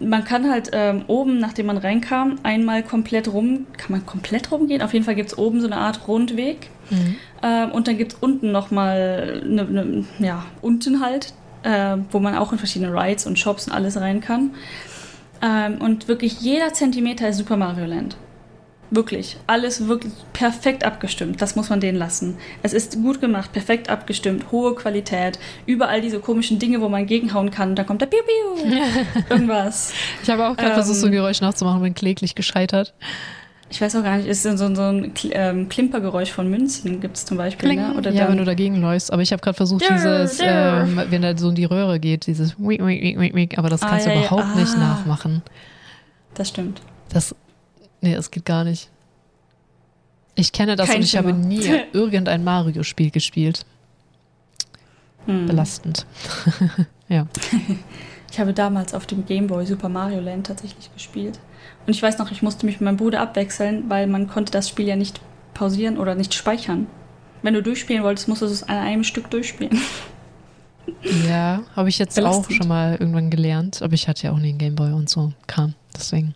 man 0.01 0.24
kann 0.24 0.51
halt 0.51 0.70
ähm, 0.72 1.05
oben, 1.07 1.38
nachdem 1.38 1.66
man 1.66 1.76
reinkam, 1.76 2.38
einmal 2.42 2.82
komplett 2.82 3.32
rum, 3.32 3.66
kann 3.76 3.92
man 3.92 4.07
komplett 4.07 4.51
rumgehen? 4.51 4.82
Auf 4.82 4.92
jeden 4.92 5.05
Fall 5.05 5.14
gibt 5.14 5.28
es 5.30 5.38
oben 5.38 5.61
so 5.61 5.66
eine 5.66 5.76
Art 5.76 6.09
Rundweg. 6.09 6.70
Mhm. 6.88 7.16
Ähm, 7.42 7.70
und 7.72 7.86
dann 7.86 7.98
gibt 7.98 8.14
es 8.14 8.18
unten 8.20 8.51
nochmal, 8.51 9.42
ne, 9.46 9.64
ne, 9.64 10.05
ja, 10.18 10.44
unten 10.62 11.01
halt, 11.01 11.34
äh, 11.62 11.96
wo 12.11 12.18
man 12.18 12.36
auch 12.36 12.53
in 12.53 12.59
verschiedene 12.59 12.92
Rides 12.92 13.26
und 13.26 13.38
Shops 13.38 13.66
und 13.66 13.74
alles 13.74 14.01
rein 14.01 14.20
kann. 14.20 14.53
Ähm, 15.42 15.78
und 15.80 16.09
wirklich 16.09 16.40
jeder 16.40 16.72
Zentimeter 16.72 17.28
ist 17.28 17.36
Super 17.36 17.57
Mario 17.57 17.86
Land. 17.86 18.16
Wirklich. 18.91 19.36
Alles 19.47 19.86
wirklich 19.86 20.12
perfekt 20.32 20.84
abgestimmt. 20.84 21.41
Das 21.41 21.55
muss 21.55 21.70
man 21.70 21.80
denen 21.80 21.97
lassen. 21.97 22.36
Es 22.62 22.72
ist 22.72 23.01
gut 23.01 23.20
gemacht, 23.20 23.53
perfekt 23.53 23.88
abgestimmt, 23.88 24.51
hohe 24.51 24.74
Qualität. 24.74 25.38
Überall 25.66 26.01
diese 26.01 26.18
komischen 26.18 26.59
Dinge, 26.59 26.80
wo 26.80 26.88
man 26.88 27.07
gegenhauen 27.07 27.51
kann. 27.51 27.76
Da 27.76 27.84
kommt 27.84 28.01
der 28.01 28.07
Piu 28.07 28.18
Piu. 28.18 28.72
Irgendwas. 29.30 29.93
Ich 30.22 30.30
habe 30.30 30.49
auch 30.49 30.57
gerade 30.57 30.70
ähm, 30.70 30.74
versucht, 30.74 30.97
so 30.97 31.07
ein 31.07 31.12
Geräusch 31.12 31.41
nachzumachen, 31.41 31.82
bin 31.82 31.95
kläglich 31.95 32.34
gescheitert. 32.34 32.95
Ich 33.72 33.80
weiß 33.80 33.95
auch 33.95 34.03
gar 34.03 34.16
nicht, 34.16 34.26
ist 34.26 34.43
so, 34.43 34.57
so 34.57 34.82
ein 34.82 35.12
ähm, 35.30 35.68
Klimpergeräusch 35.68 36.32
von 36.32 36.51
Münzen 36.51 37.01
gibt 37.01 37.16
es 37.16 37.24
zum 37.24 37.36
Beispiel. 37.36 37.76
Ne? 37.76 37.95
Oder 37.97 38.11
ja, 38.11 38.28
wenn 38.28 38.38
du 38.38 38.45
dagegen 38.45 38.80
läufst. 38.80 39.12
Aber 39.12 39.22
ich 39.22 39.30
habe 39.30 39.41
gerade 39.41 39.57
versucht, 39.57 39.88
dürr, 39.88 39.95
dieses, 39.95 40.38
dürr. 40.38 40.86
Ähm, 40.88 41.01
wenn 41.09 41.22
da 41.22 41.38
so 41.38 41.51
in 41.51 41.55
die 41.55 41.66
Röhre 41.66 42.01
geht, 42.01 42.26
dieses 42.26 42.57
aber 42.59 43.68
das 43.68 43.80
kannst 43.80 44.09
ah, 44.09 44.11
du 44.11 44.16
ja, 44.16 44.20
überhaupt 44.22 44.57
ja. 44.57 44.61
nicht 44.61 44.74
ah. 44.74 44.80
nachmachen. 44.80 45.43
Das 46.34 46.49
stimmt. 46.49 46.82
Das 47.12 47.36
Nee, 48.01 48.14
es 48.14 48.30
geht 48.30 48.44
gar 48.44 48.64
nicht. 48.64 48.88
Ich 50.34 50.53
kenne 50.53 50.76
das 50.76 50.88
Kein 50.88 50.96
und 50.96 51.03
ich 51.03 51.11
Schimmer. 51.11 51.28
habe 51.28 51.38
nie 51.38 51.62
irgendein 51.92 52.44
Mario-Spiel 52.44 53.11
gespielt. 53.11 53.66
Hm. 55.26 55.46
Belastend. 55.46 56.07
ja. 57.09 57.26
Ich 58.30 58.40
habe 58.40 58.55
damals 58.55 58.94
auf 58.94 59.07
dem 59.07 59.26
Gameboy 59.26 59.66
Super 59.66 59.88
Mario 59.88 60.20
Land 60.20 60.46
tatsächlich 60.46 60.92
gespielt. 60.94 61.38
Und 61.86 61.92
ich 61.94 62.03
weiß 62.03 62.18
noch, 62.18 62.30
ich 62.30 62.42
musste 62.42 62.64
mich 62.64 62.76
mit 62.76 62.82
meinem 62.82 62.96
Bruder 62.96 63.20
abwechseln, 63.20 63.84
weil 63.88 64.07
man 64.07 64.28
konnte 64.28 64.53
das 64.53 64.68
Spiel 64.68 64.86
ja 64.86 64.96
nicht 64.96 65.20
pausieren 65.53 65.98
oder 65.98 66.14
nicht 66.14 66.32
speichern. 66.32 66.86
Wenn 67.42 67.55
du 67.55 67.62
durchspielen 67.62 68.03
wolltest, 68.03 68.28
musstest 68.28 68.51
du 68.51 68.55
es 68.55 68.62
an 68.62 68.76
einem 68.78 69.05
Stück 69.05 69.30
durchspielen. 69.30 69.78
Ja, 71.28 71.62
habe 71.76 71.88
ich 71.88 71.98
jetzt 71.98 72.16
Belastend. 72.16 72.46
auch 72.46 72.51
schon 72.51 72.68
mal 72.68 72.96
irgendwann 72.98 73.30
gelernt, 73.30 73.80
aber 73.80 73.94
ich 73.94 74.09
hatte 74.09 74.24
ja 74.26 74.32
auch 74.32 74.38
nie 74.38 74.48
einen 74.48 74.59
Gameboy 74.59 74.92
und 74.92 75.09
so 75.09 75.32
kam. 75.46 75.74
Deswegen. 75.94 76.34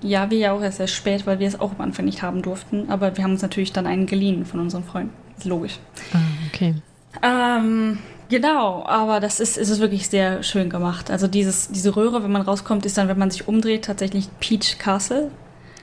Ja, 0.00 0.30
wir 0.30 0.38
ja 0.38 0.52
auch 0.52 0.62
erst 0.62 0.78
sehr 0.78 0.86
spät, 0.86 1.26
weil 1.26 1.40
wir 1.40 1.48
es 1.48 1.58
auch 1.58 1.72
am 1.72 1.80
Anfang 1.80 2.04
nicht 2.04 2.22
haben 2.22 2.42
durften. 2.42 2.88
Aber 2.88 3.16
wir 3.16 3.24
haben 3.24 3.32
uns 3.32 3.42
natürlich 3.42 3.72
dann 3.72 3.86
einen 3.86 4.06
geliehen 4.06 4.44
von 4.44 4.60
unseren 4.60 4.84
Freunden. 4.84 5.12
Logisch. 5.44 5.78
Ah, 6.12 6.18
okay. 6.48 6.74
Ähm, 7.22 7.98
genau, 8.28 8.84
aber 8.86 9.20
das 9.20 9.40
ist, 9.40 9.56
ist 9.56 9.80
wirklich 9.80 10.08
sehr 10.08 10.42
schön 10.42 10.70
gemacht. 10.70 11.10
Also 11.10 11.26
dieses, 11.26 11.68
diese 11.70 11.96
Röhre, 11.96 12.22
wenn 12.22 12.30
man 12.30 12.42
rauskommt, 12.42 12.86
ist 12.86 12.96
dann, 12.98 13.08
wenn 13.08 13.18
man 13.18 13.30
sich 13.30 13.48
umdreht, 13.48 13.84
tatsächlich 13.86 14.28
Peach 14.40 14.78
Castle. 14.78 15.30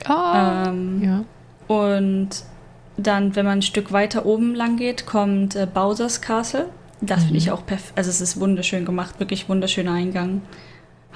Ah, 0.04 0.66
ähm, 0.68 1.02
ja. 1.02 1.24
Und 1.74 2.30
dann, 2.96 3.36
wenn 3.36 3.44
man 3.44 3.58
ein 3.58 3.62
Stück 3.62 3.92
weiter 3.92 4.24
oben 4.24 4.54
lang 4.54 4.76
geht, 4.76 5.06
kommt 5.06 5.56
äh, 5.56 5.66
Bowser's 5.72 6.20
Castle. 6.20 6.68
Das 7.00 7.20
mhm. 7.20 7.24
finde 7.24 7.38
ich 7.38 7.50
auch 7.50 7.66
perfekt. 7.66 7.92
Also 7.96 8.08
es 8.08 8.20
ist 8.20 8.40
wunderschön 8.40 8.86
gemacht, 8.86 9.20
wirklich 9.20 9.48
wunderschöner 9.48 9.92
Eingang 9.92 10.40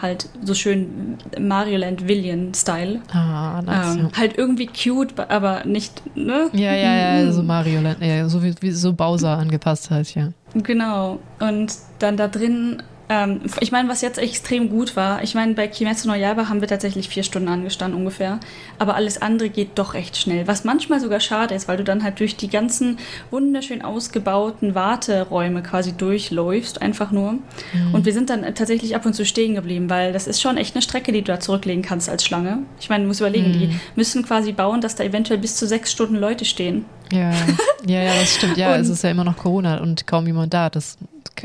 halt 0.00 0.28
so 0.42 0.54
schön 0.54 1.18
Mario 1.38 1.78
Land 1.78 2.06
Villian 2.06 2.54
Style. 2.54 3.00
Ah, 3.12 3.62
nice. 3.62 3.96
Ähm, 3.96 4.02
ja. 4.04 4.18
Halt 4.18 4.38
irgendwie 4.38 4.66
cute, 4.66 5.14
aber 5.28 5.64
nicht, 5.64 6.02
ne? 6.16 6.48
Ja, 6.52 6.74
ja, 6.74 7.20
ja, 7.22 7.32
so 7.32 7.42
Mario 7.42 7.80
Land, 7.80 8.00
ja, 8.00 8.28
so 8.28 8.42
wie, 8.42 8.54
wie 8.60 8.70
so 8.70 8.92
Bowser 8.92 9.36
angepasst 9.38 9.90
halt, 9.90 10.14
ja. 10.14 10.28
Genau. 10.54 11.18
Und 11.38 11.74
dann 11.98 12.16
da 12.16 12.28
drin 12.28 12.82
ähm, 13.10 13.40
ich 13.60 13.72
meine, 13.72 13.88
was 13.88 14.02
jetzt 14.02 14.18
extrem 14.18 14.70
gut 14.70 14.94
war, 14.94 15.24
ich 15.24 15.34
meine, 15.34 15.54
bei 15.54 15.66
Kimetsu 15.66 16.06
no 16.06 16.14
Yaiba 16.14 16.48
haben 16.48 16.60
wir 16.60 16.68
tatsächlich 16.68 17.08
vier 17.08 17.24
Stunden 17.24 17.48
angestanden 17.48 17.98
ungefähr, 17.98 18.38
aber 18.78 18.94
alles 18.94 19.20
andere 19.20 19.50
geht 19.50 19.70
doch 19.74 19.94
recht 19.94 20.16
schnell, 20.16 20.46
was 20.46 20.62
manchmal 20.62 21.00
sogar 21.00 21.18
schade 21.18 21.56
ist, 21.56 21.66
weil 21.66 21.76
du 21.76 21.82
dann 21.82 22.04
halt 22.04 22.20
durch 22.20 22.36
die 22.36 22.48
ganzen 22.48 22.98
wunderschön 23.32 23.82
ausgebauten 23.82 24.76
Warteräume 24.76 25.64
quasi 25.64 25.92
durchläufst, 25.92 26.80
einfach 26.80 27.10
nur. 27.10 27.32
Mhm. 27.32 27.94
Und 27.94 28.06
wir 28.06 28.12
sind 28.12 28.30
dann 28.30 28.42
tatsächlich 28.54 28.94
ab 28.94 29.04
und 29.04 29.14
zu 29.14 29.26
stehen 29.26 29.56
geblieben, 29.56 29.90
weil 29.90 30.12
das 30.12 30.28
ist 30.28 30.40
schon 30.40 30.56
echt 30.56 30.76
eine 30.76 30.82
Strecke, 30.82 31.10
die 31.10 31.22
du 31.22 31.32
da 31.32 31.40
zurücklegen 31.40 31.82
kannst 31.82 32.08
als 32.08 32.24
Schlange. 32.24 32.58
Ich 32.78 32.88
meine, 32.88 33.02
du 33.02 33.08
musst 33.08 33.20
überlegen, 33.20 33.48
mhm. 33.48 33.58
die 33.58 33.80
müssen 33.96 34.24
quasi 34.24 34.52
bauen, 34.52 34.80
dass 34.80 34.94
da 34.94 35.02
eventuell 35.02 35.40
bis 35.40 35.56
zu 35.56 35.66
sechs 35.66 35.90
Stunden 35.90 36.14
Leute 36.14 36.44
stehen. 36.44 36.84
Ja, 37.12 37.32
ja, 37.86 38.02
ja, 38.02 38.14
das 38.20 38.34
stimmt. 38.34 38.56
Ja, 38.56 38.76
es 38.76 38.88
ist 38.88 39.02
ja 39.02 39.10
immer 39.10 39.24
noch 39.24 39.36
Corona 39.36 39.80
und 39.80 40.06
kaum 40.06 40.26
jemand 40.26 40.54
da. 40.54 40.70
Das 40.70 40.98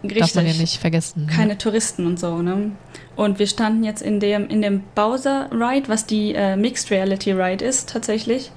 darf 0.04 0.36
man 0.36 0.48
ja 0.48 0.54
nicht 0.54 0.78
vergessen. 0.78 1.26
Ne? 1.26 1.32
Keine 1.32 1.58
Touristen 1.58 2.06
und 2.06 2.20
so, 2.20 2.42
ne? 2.42 2.72
Und 3.16 3.40
wir 3.40 3.48
standen 3.48 3.84
jetzt 3.84 4.02
in 4.02 4.20
dem, 4.20 4.48
in 4.50 4.62
dem 4.62 4.84
Bowser 4.94 5.50
Ride, 5.52 5.88
was 5.88 6.06
die 6.06 6.34
äh, 6.36 6.56
Mixed 6.56 6.92
Reality 6.92 7.32
Ride 7.32 7.64
ist, 7.64 7.90
tatsächlich. 7.90 8.52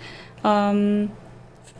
Ähm, 0.44 1.10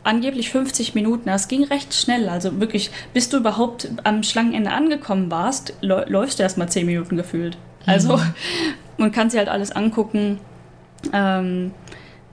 angeblich 0.03 0.49
50 0.49 0.95
Minuten. 0.95 1.27
Das 1.27 1.47
ging 1.47 1.63
recht 1.65 1.93
schnell. 1.93 2.29
Also 2.29 2.59
wirklich, 2.59 2.91
bis 3.13 3.29
du 3.29 3.37
überhaupt 3.37 3.89
am 4.03 4.23
Schlangenende 4.23 4.71
angekommen 4.71 5.29
warst, 5.29 5.73
läufst 5.81 6.39
du 6.39 6.43
erst 6.43 6.57
mal 6.57 6.67
10 6.69 6.85
Minuten 6.85 7.17
gefühlt. 7.17 7.57
Also 7.85 8.17
mhm. 8.17 8.33
man 8.97 9.11
kann 9.11 9.29
sich 9.29 9.37
halt 9.37 9.49
alles 9.49 9.71
angucken. 9.71 10.39
Ähm, 11.13 11.71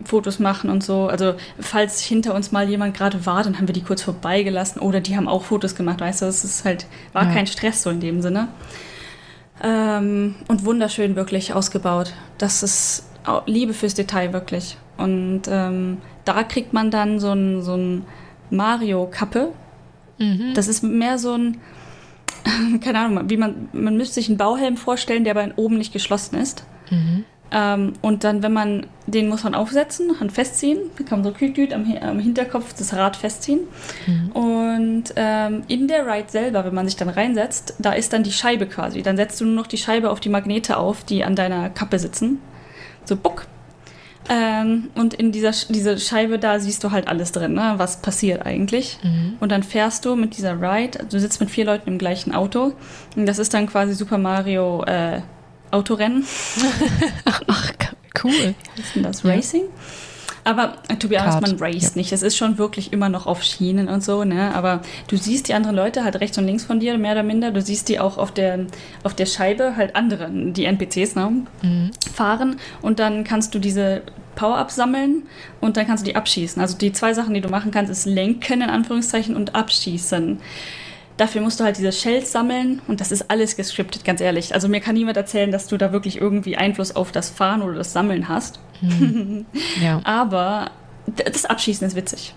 Fotos 0.05 0.39
machen 0.39 0.71
und 0.71 0.83
so. 0.83 1.09
Also 1.09 1.35
falls 1.59 2.01
hinter 2.01 2.35
uns 2.35 2.53
mal 2.53 2.69
jemand 2.69 2.97
gerade 2.97 3.25
war, 3.27 3.43
dann 3.43 3.59
haben 3.59 3.69
wir 3.69 3.73
die 3.73 3.83
kurz 3.83 4.03
vorbeigelassen 4.03 4.81
oder 4.81 5.01
die 5.01 5.17
haben 5.17 5.29
auch 5.29 5.45
Fotos 5.45 5.75
gemacht, 5.75 6.01
weißt 6.01 6.23
du, 6.23 6.27
es 6.27 6.45
ist 6.45 6.65
halt, 6.65 6.87
war 7.13 7.25
ja. 7.25 7.33
kein 7.33 7.47
Stress 7.47 7.83
so 7.83 7.91
in 7.91 8.01
dem 8.01 8.23
Sinne. 8.23 8.49
Ähm, 9.63 10.35
und 10.49 10.65
wunderschön 10.65 11.17
wirklich 11.17 11.55
ausgebaut. 11.55 12.13
Das 12.39 12.63
ist 12.63 13.09
Liebe 13.47 13.73
fürs 13.73 13.95
Detail 13.95 14.33
wirklich. 14.33 14.77
Und 14.99 15.43
ähm, 15.49 15.99
da 16.25 16.43
kriegt 16.43 16.73
man 16.73 16.91
dann 16.91 17.19
so 17.19 17.33
ein, 17.33 17.63
so 17.63 17.75
ein 17.75 18.05
Mario-Kappe. 18.51 19.53
Mhm. 20.19 20.53
Das 20.55 20.69
ist 20.69 20.83
mehr 20.83 21.19
so 21.19 21.33
ein, 21.33 21.59
keine 22.81 23.01
Ahnung, 23.01 23.31
wie 23.31 23.37
man, 23.37 23.69
man 23.73 23.97
müsste 23.97 24.15
sich 24.15 24.29
einen 24.29 24.39
Bauhelm 24.39 24.77
vorstellen, 24.77 25.25
der 25.25 25.37
aber 25.37 25.53
oben 25.57 25.79
nicht 25.79 25.93
geschlossen 25.93 26.37
ist. 26.37 26.65
Mhm. 26.91 27.25
Ähm, 27.53 27.93
und 28.03 28.25
dann, 28.25 28.43
wenn 28.43 28.53
man, 28.53 28.87
den 29.07 29.29
muss 29.29 29.45
man 29.45 29.55
aufsetzen, 29.55 30.19
Hand 30.19 30.33
festziehen, 30.33 30.79
dann 30.97 31.07
kann 31.07 31.23
man 31.23 31.33
so 31.33 31.39
küt 31.39 31.73
am, 31.73 31.87
am 32.01 32.19
Hinterkopf 32.19 32.75
das 32.75 32.95
Rad 32.95 33.17
festziehen. 33.17 33.61
Mhm. 34.07 34.33
Und 34.33 35.05
ähm, 35.17 35.63
in 35.69 35.87
der 35.87 36.07
Ride 36.07 36.29
selber, 36.29 36.65
wenn 36.65 36.75
man 36.75 36.87
sich 36.87 36.97
dann 36.97 37.09
reinsetzt, 37.09 37.75
da 37.79 37.93
ist 37.93 38.13
dann 38.13 38.25
die 38.25 38.33
Scheibe 38.33 38.67
quasi. 38.67 39.03
Dann 39.03 39.17
setzt 39.17 39.41
du 39.41 39.45
nur 39.45 39.55
noch 39.55 39.67
die 39.69 39.79
Scheibe 39.79 40.11
auf 40.11 40.21
die 40.21 40.29
Magnete 40.29 40.77
auf, 40.77 41.05
die 41.05 41.25
an 41.25 41.37
deiner 41.37 41.71
Kappe 41.71 41.99
sitzen. 41.99 42.41
So 43.05 43.17
buck. 43.17 43.47
Ähm, 44.29 44.91
und 44.97 45.15
in 45.15 45.31
dieser 45.31 45.53
diese 45.69 45.99
Scheibe 45.99 46.41
da 46.41 46.59
siehst 46.59 46.83
du 46.83 46.91
halt 46.91 47.07
alles 47.07 47.31
drin, 47.31 47.55
ne? 47.55 47.75
was 47.77 48.03
passiert 48.03 48.45
eigentlich. 48.45 48.99
Mhm. 49.05 49.35
Und 49.39 49.53
dann 49.53 49.63
fährst 49.63 50.05
du 50.05 50.17
mit 50.17 50.37
dieser 50.37 50.61
Ride, 50.61 51.07
du 51.09 51.21
sitzt 51.21 51.39
mit 51.39 51.49
vier 51.49 51.65
Leuten 51.65 51.89
im 51.91 51.99
gleichen 51.99 52.35
Auto. 52.35 52.73
Und 53.15 53.27
das 53.27 53.39
ist 53.39 53.55
dann 53.55 53.69
quasi 53.69 53.95
Super 53.95 54.19
Mario 54.19 54.83
äh, 54.85 55.21
Autorennen. 55.71 56.25
Ach, 57.25 57.73
cool. 58.25 58.55
Was 58.77 58.85
ist 58.87 58.95
denn 58.95 59.03
das? 59.03 59.25
Racing? 59.25 59.65
Aber 60.47 60.75
äh, 60.89 60.95
to 60.95 61.09
be 61.09 61.21
honest, 61.21 61.41
man 61.41 61.57
raced 61.59 61.97
ja. 61.97 62.01
nicht. 62.01 62.13
Es 62.13 62.23
ist 62.23 62.37
schon 62.37 62.57
wirklich 62.57 62.93
immer 62.93 63.09
noch 63.09 63.27
auf 63.27 63.43
Schienen 63.43 63.89
und 63.89 64.05
so, 64.05 64.23
ne? 64.23 64.55
Aber 64.55 64.81
du 65.09 65.17
siehst 65.17 65.49
die 65.49 65.55
anderen 65.55 65.75
Leute 65.75 66.05
halt 66.05 66.21
rechts 66.21 66.39
und 66.39 66.47
links 66.47 66.65
von 66.65 66.79
dir, 66.79 66.97
mehr 66.99 67.13
oder 67.13 67.25
minder. 67.25 67.51
Du 67.51 67.61
siehst 67.61 67.89
die 67.89 67.99
auch 67.99 68.17
auf 68.17 68.31
der, 68.31 68.61
auf 69.03 69.13
der 69.15 69.27
Scheibe 69.27 69.75
halt 69.75 69.97
andere, 69.97 70.31
die 70.31 70.65
NPCs, 70.65 71.17
ne? 71.17 71.43
Mhm. 71.63 71.91
Fahren. 72.15 72.61
Und 72.81 73.01
dann 73.01 73.25
kannst 73.25 73.57
du 73.57 73.59
diese 73.59 74.03
Power-Ups 74.37 74.77
sammeln 74.77 75.25
und 75.61 75.77
dann 75.77 75.89
kannst 75.89 76.05
du 76.05 76.11
die 76.11 76.15
abschießen. 76.15 76.63
Also 76.63 76.79
die 76.79 76.93
zwei 76.93 77.13
Sachen, 77.13 77.35
die 77.35 77.41
du 77.41 77.49
machen 77.49 77.73
kannst, 77.73 77.91
ist 77.91 78.07
lenken 78.07 78.63
in 78.63 78.71
Anführungszeichen 78.71 79.35
und 79.35 79.57
abschießen. 79.57 80.39
Dafür 81.17 81.41
musst 81.41 81.59
du 81.61 81.65
halt 81.65 81.79
diese 81.79 81.93
Shells 81.93 82.31
sammeln 82.31 82.83
und 82.89 83.01
das 83.01 83.11
ist 83.11 83.31
alles 83.31 83.57
gescriptet, 83.57 84.05
ganz 84.05 84.21
ehrlich. 84.21 84.55
Also 84.55 84.69
mir 84.69 84.81
kann 84.81 84.95
niemand 84.95 85.17
erzählen, 85.17 85.51
dass 85.51 85.67
du 85.67 85.79
da 85.79 85.93
wirklich 85.93 86.21
irgendwie 86.21 86.57
Einfluss 86.57 86.95
auf 86.95 87.11
das 87.11 87.31
Fahren 87.31 87.63
oder 87.63 87.77
das 87.77 87.93
Sammeln 87.95 88.29
hast. 88.29 88.61
Hm. 88.81 89.47
Ja. 89.83 90.01
Aber 90.05 90.71
das 91.07 91.47
Abschießen 91.47 91.87
ist 91.87 91.97
witzig. 91.97 92.35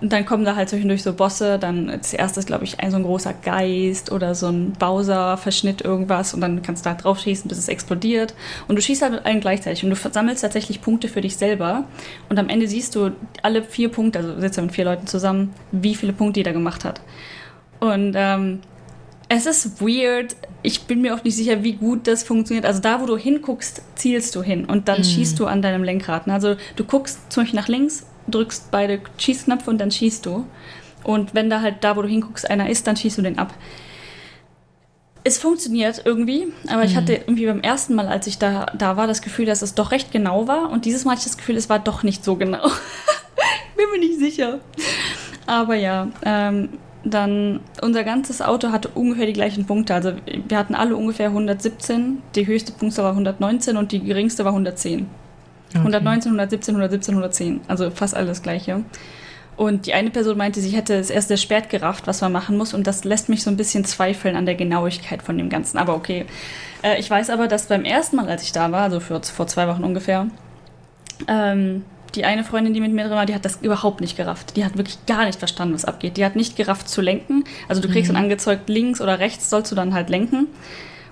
dann 0.00 0.26
kommen 0.26 0.44
da 0.44 0.56
halt 0.56 0.68
zwischendurch 0.70 1.04
so 1.04 1.12
Bosse. 1.12 1.58
Dann 1.60 1.88
als 1.88 2.12
erstes, 2.12 2.46
glaube 2.46 2.64
ich, 2.64 2.80
ein 2.80 2.90
so 2.90 2.96
ein 2.96 3.04
großer 3.04 3.32
Geist 3.32 4.10
oder 4.10 4.34
so 4.34 4.48
ein 4.48 4.72
Bowser-Verschnitt 4.72 5.82
irgendwas. 5.82 6.34
Und 6.34 6.40
dann 6.40 6.62
kannst 6.62 6.84
du 6.84 6.90
da 6.90 6.96
drauf 6.96 7.20
schießen, 7.20 7.46
bis 7.48 7.58
es 7.58 7.68
explodiert. 7.68 8.34
Und 8.66 8.74
du 8.74 8.82
schießt 8.82 9.02
halt 9.02 9.12
mit 9.12 9.24
allen 9.24 9.40
gleichzeitig. 9.40 9.84
Und 9.84 9.90
du 9.90 9.96
sammelst 9.96 10.42
tatsächlich 10.42 10.80
Punkte 10.80 11.06
für 11.06 11.20
dich 11.20 11.36
selber. 11.36 11.84
Und 12.28 12.40
am 12.40 12.48
Ende 12.48 12.66
siehst 12.66 12.96
du 12.96 13.12
alle 13.42 13.62
vier 13.62 13.90
Punkte, 13.90 14.18
also 14.18 14.40
sitzt 14.40 14.58
du 14.58 14.62
mit 14.62 14.72
vier 14.72 14.86
Leuten 14.86 15.06
zusammen, 15.06 15.54
wie 15.70 15.94
viele 15.94 16.12
Punkte 16.12 16.40
jeder 16.40 16.52
gemacht 16.52 16.84
hat. 16.84 17.00
Und 17.80 18.14
ähm, 18.16 18.60
es 19.28 19.46
ist 19.46 19.80
weird. 19.80 20.36
Ich 20.62 20.82
bin 20.82 21.00
mir 21.00 21.14
auch 21.14 21.24
nicht 21.24 21.36
sicher, 21.36 21.62
wie 21.62 21.72
gut 21.72 22.06
das 22.06 22.22
funktioniert. 22.22 22.66
Also 22.66 22.80
da, 22.80 23.00
wo 23.00 23.06
du 23.06 23.16
hinguckst, 23.16 23.82
zielst 23.94 24.36
du 24.36 24.42
hin 24.42 24.66
und 24.66 24.88
dann 24.88 25.00
mm. 25.00 25.04
schießt 25.04 25.38
du 25.38 25.46
an 25.46 25.62
deinem 25.62 25.82
Lenkrad. 25.82 26.28
Also 26.28 26.56
du 26.76 26.84
guckst 26.84 27.32
zum 27.32 27.42
Beispiel 27.42 27.58
nach 27.58 27.68
links 27.68 28.06
drückst 28.30 28.70
beide 28.70 29.00
Schießknöpfe 29.18 29.70
und 29.70 29.78
dann 29.80 29.90
schießt 29.90 30.26
du. 30.26 30.46
Und 31.04 31.34
wenn 31.34 31.50
da 31.50 31.60
halt 31.60 31.76
da, 31.82 31.96
wo 31.96 32.02
du 32.02 32.08
hinguckst, 32.08 32.48
einer 32.50 32.68
ist, 32.68 32.86
dann 32.86 32.96
schießt 32.96 33.18
du 33.18 33.22
den 33.22 33.38
ab. 33.38 33.54
Es 35.22 35.38
funktioniert 35.38 36.02
irgendwie, 36.04 36.48
aber 36.68 36.78
mhm. 36.78 36.86
ich 36.86 36.96
hatte 36.96 37.14
irgendwie 37.14 37.46
beim 37.46 37.60
ersten 37.60 37.94
Mal, 37.94 38.08
als 38.08 38.26
ich 38.26 38.38
da, 38.38 38.66
da 38.76 38.96
war, 38.96 39.06
das 39.06 39.20
Gefühl, 39.20 39.44
dass 39.44 39.62
es 39.62 39.74
doch 39.74 39.90
recht 39.90 40.12
genau 40.12 40.48
war. 40.48 40.70
Und 40.70 40.86
dieses 40.86 41.04
Mal 41.04 41.12
hatte 41.12 41.20
ich 41.20 41.26
das 41.26 41.36
Gefühl, 41.36 41.56
es 41.56 41.68
war 41.68 41.78
doch 41.78 42.02
nicht 42.02 42.24
so 42.24 42.36
genau. 42.36 42.62
Bin 43.76 43.86
mir 43.92 43.98
nicht 43.98 44.18
sicher. 44.18 44.60
Aber 45.46 45.74
ja, 45.74 46.08
ähm, 46.24 46.70
dann 47.04 47.60
unser 47.80 48.04
ganzes 48.04 48.42
Auto 48.42 48.72
hatte 48.72 48.88
ungefähr 48.88 49.26
die 49.26 49.32
gleichen 49.32 49.66
Punkte. 49.66 49.94
Also 49.94 50.12
wir 50.48 50.58
hatten 50.58 50.74
alle 50.74 50.96
ungefähr 50.96 51.28
117. 51.28 52.22
Die 52.34 52.46
höchste 52.46 52.72
Punktzahl 52.72 53.04
war 53.04 53.12
119 53.12 53.76
und 53.76 53.92
die 53.92 54.00
geringste 54.00 54.44
war 54.44 54.52
110. 54.52 55.06
Okay. 55.70 55.78
119, 55.78 56.32
117, 56.32 56.74
117, 56.74 57.14
110. 57.14 57.60
Also 57.68 57.90
fast 57.90 58.14
alles 58.14 58.42
Gleiche. 58.42 58.84
Und 59.56 59.86
die 59.86 59.94
eine 59.94 60.10
Person 60.10 60.38
meinte, 60.38 60.60
sie 60.60 60.70
hätte 60.70 60.94
es 60.94 61.10
erst 61.10 61.28
sehr 61.28 61.36
spät 61.36 61.68
gerafft, 61.68 62.06
was 62.06 62.20
man 62.22 62.32
machen 62.32 62.56
muss. 62.56 62.74
Und 62.74 62.86
das 62.86 63.04
lässt 63.04 63.28
mich 63.28 63.42
so 63.42 63.50
ein 63.50 63.56
bisschen 63.56 63.84
zweifeln 63.84 64.36
an 64.36 64.46
der 64.46 64.54
Genauigkeit 64.54 65.22
von 65.22 65.36
dem 65.36 65.48
Ganzen. 65.48 65.78
Aber 65.78 65.94
okay. 65.94 66.26
Äh, 66.82 66.98
ich 66.98 67.10
weiß 67.10 67.30
aber, 67.30 67.46
dass 67.46 67.66
beim 67.66 67.84
ersten 67.84 68.16
Mal, 68.16 68.28
als 68.28 68.42
ich 68.42 68.52
da 68.52 68.72
war, 68.72 68.82
also 68.82 69.00
für, 69.00 69.22
vor 69.22 69.46
zwei 69.46 69.68
Wochen 69.68 69.84
ungefähr, 69.84 70.28
ähm, 71.28 71.84
die 72.14 72.24
eine 72.24 72.44
Freundin, 72.44 72.74
die 72.74 72.80
mit 72.80 72.92
mir 72.92 73.04
drin 73.04 73.12
war, 73.12 73.26
die 73.26 73.34
hat 73.34 73.44
das 73.44 73.58
überhaupt 73.62 74.00
nicht 74.00 74.16
gerafft. 74.16 74.56
Die 74.56 74.64
hat 74.64 74.76
wirklich 74.76 74.98
gar 75.06 75.24
nicht 75.24 75.38
verstanden, 75.38 75.74
was 75.74 75.84
abgeht. 75.84 76.16
Die 76.16 76.24
hat 76.24 76.36
nicht 76.36 76.56
gerafft 76.56 76.88
zu 76.88 77.00
lenken. 77.00 77.44
Also 77.68 77.80
du 77.80 77.88
kriegst 77.88 78.10
mhm. 78.10 78.14
dann 78.14 78.24
angezeigt, 78.24 78.68
links 78.68 79.00
oder 79.00 79.18
rechts 79.18 79.50
sollst 79.50 79.70
du 79.72 79.76
dann 79.76 79.94
halt 79.94 80.10
lenken. 80.10 80.48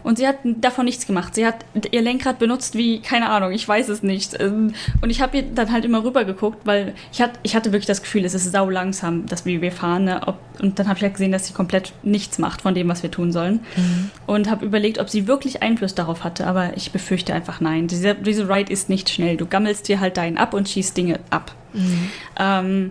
Und 0.02 0.18
sie 0.18 0.26
hat 0.26 0.36
davon 0.44 0.84
nichts 0.84 1.06
gemacht. 1.06 1.34
Sie 1.34 1.46
hat 1.46 1.64
ihr 1.90 2.02
Lenkrad 2.02 2.38
benutzt 2.38 2.76
wie, 2.76 3.00
keine 3.00 3.30
Ahnung, 3.30 3.52
ich 3.52 3.66
weiß 3.66 3.88
es 3.88 4.02
nicht. 4.02 4.40
Ähm, 4.40 4.72
und 5.00 5.10
ich 5.10 5.20
habe 5.20 5.38
ihr 5.38 5.42
dann 5.42 5.72
halt 5.72 5.84
immer 5.84 6.04
rüber 6.04 6.24
geguckt, 6.24 6.60
weil 6.64 6.94
ich, 7.12 7.20
hat, 7.20 7.32
ich 7.42 7.56
hatte 7.56 7.72
wirklich 7.72 7.86
das 7.86 8.02
Gefühl, 8.02 8.24
es 8.24 8.34
ist 8.34 8.50
sau 8.52 8.70
langsam, 8.70 9.26
dass 9.26 9.44
wir, 9.44 9.60
wir 9.60 9.72
fahren. 9.72 10.04
Ne? 10.04 10.20
Ob, 10.26 10.38
und 10.60 10.78
dann 10.78 10.88
habe 10.88 10.96
ich 10.98 11.02
halt 11.02 11.14
gesehen, 11.14 11.32
dass 11.32 11.46
sie 11.46 11.52
komplett 11.52 11.92
nichts 12.02 12.38
macht 12.38 12.62
von 12.62 12.74
dem, 12.74 12.88
was 12.88 13.02
wir 13.02 13.10
tun 13.10 13.32
sollen. 13.32 13.60
Mhm. 13.76 14.10
Und 14.26 14.50
habe 14.50 14.64
überlegt, 14.64 14.98
ob 14.98 15.08
sie 15.08 15.26
wirklich 15.26 15.62
Einfluss 15.62 15.94
darauf 15.94 16.24
hatte. 16.24 16.46
Aber 16.46 16.76
ich 16.76 16.92
befürchte 16.92 17.34
einfach 17.34 17.60
nein. 17.60 17.88
Diese, 17.88 18.14
diese 18.14 18.48
Ride 18.48 18.72
ist 18.72 18.88
nicht 18.88 19.10
schnell. 19.10 19.36
Du 19.36 19.46
gammelst 19.46 19.88
dir 19.88 20.00
halt 20.00 20.16
deinen 20.16 20.38
ab 20.38 20.54
und 20.54 20.68
schießt 20.68 20.96
Dinge 20.96 21.20
ab. 21.30 21.54
Mhm. 21.72 22.10
Ähm, 22.38 22.90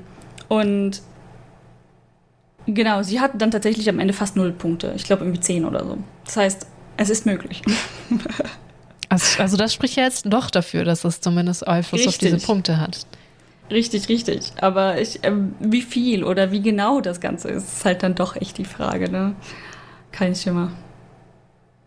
und 0.49 1.01
genau, 2.65 3.03
sie 3.03 3.19
hat 3.19 3.31
dann 3.35 3.51
tatsächlich 3.51 3.89
am 3.89 3.99
Ende 3.99 4.13
fast 4.13 4.35
null 4.35 4.51
Punkte. 4.51 4.93
Ich 4.95 5.03
glaube 5.03 5.23
irgendwie 5.23 5.39
zehn 5.39 5.65
oder 5.65 5.83
so. 5.83 5.97
Das 6.25 6.37
heißt, 6.37 6.67
es 6.97 7.09
ist 7.09 7.25
möglich. 7.25 7.61
Also, 9.09 9.41
also, 9.41 9.55
das 9.55 9.73
spricht 9.73 9.95
ja 9.95 10.03
jetzt 10.03 10.25
doch 10.25 10.49
dafür, 10.49 10.83
dass 10.83 11.05
es 11.05 11.21
zumindest 11.21 11.65
Einfluss 11.65 12.01
richtig. 12.01 12.13
auf 12.13 12.17
diese 12.17 12.45
Punkte 12.45 12.77
hat. 12.77 13.07
Richtig, 13.71 14.09
richtig. 14.09 14.51
Aber 14.59 14.99
ich, 14.99 15.23
äh, 15.23 15.31
wie 15.61 15.81
viel 15.81 16.25
oder 16.25 16.51
wie 16.51 16.61
genau 16.61 16.99
das 16.99 17.21
Ganze 17.21 17.47
ist, 17.49 17.67
ist 17.67 17.85
halt 17.85 18.03
dann 18.03 18.15
doch 18.15 18.35
echt 18.35 18.57
die 18.57 18.65
Frage. 18.65 19.09
Ne? 19.09 19.35
Kein 20.11 20.35
Schimmer. 20.35 20.71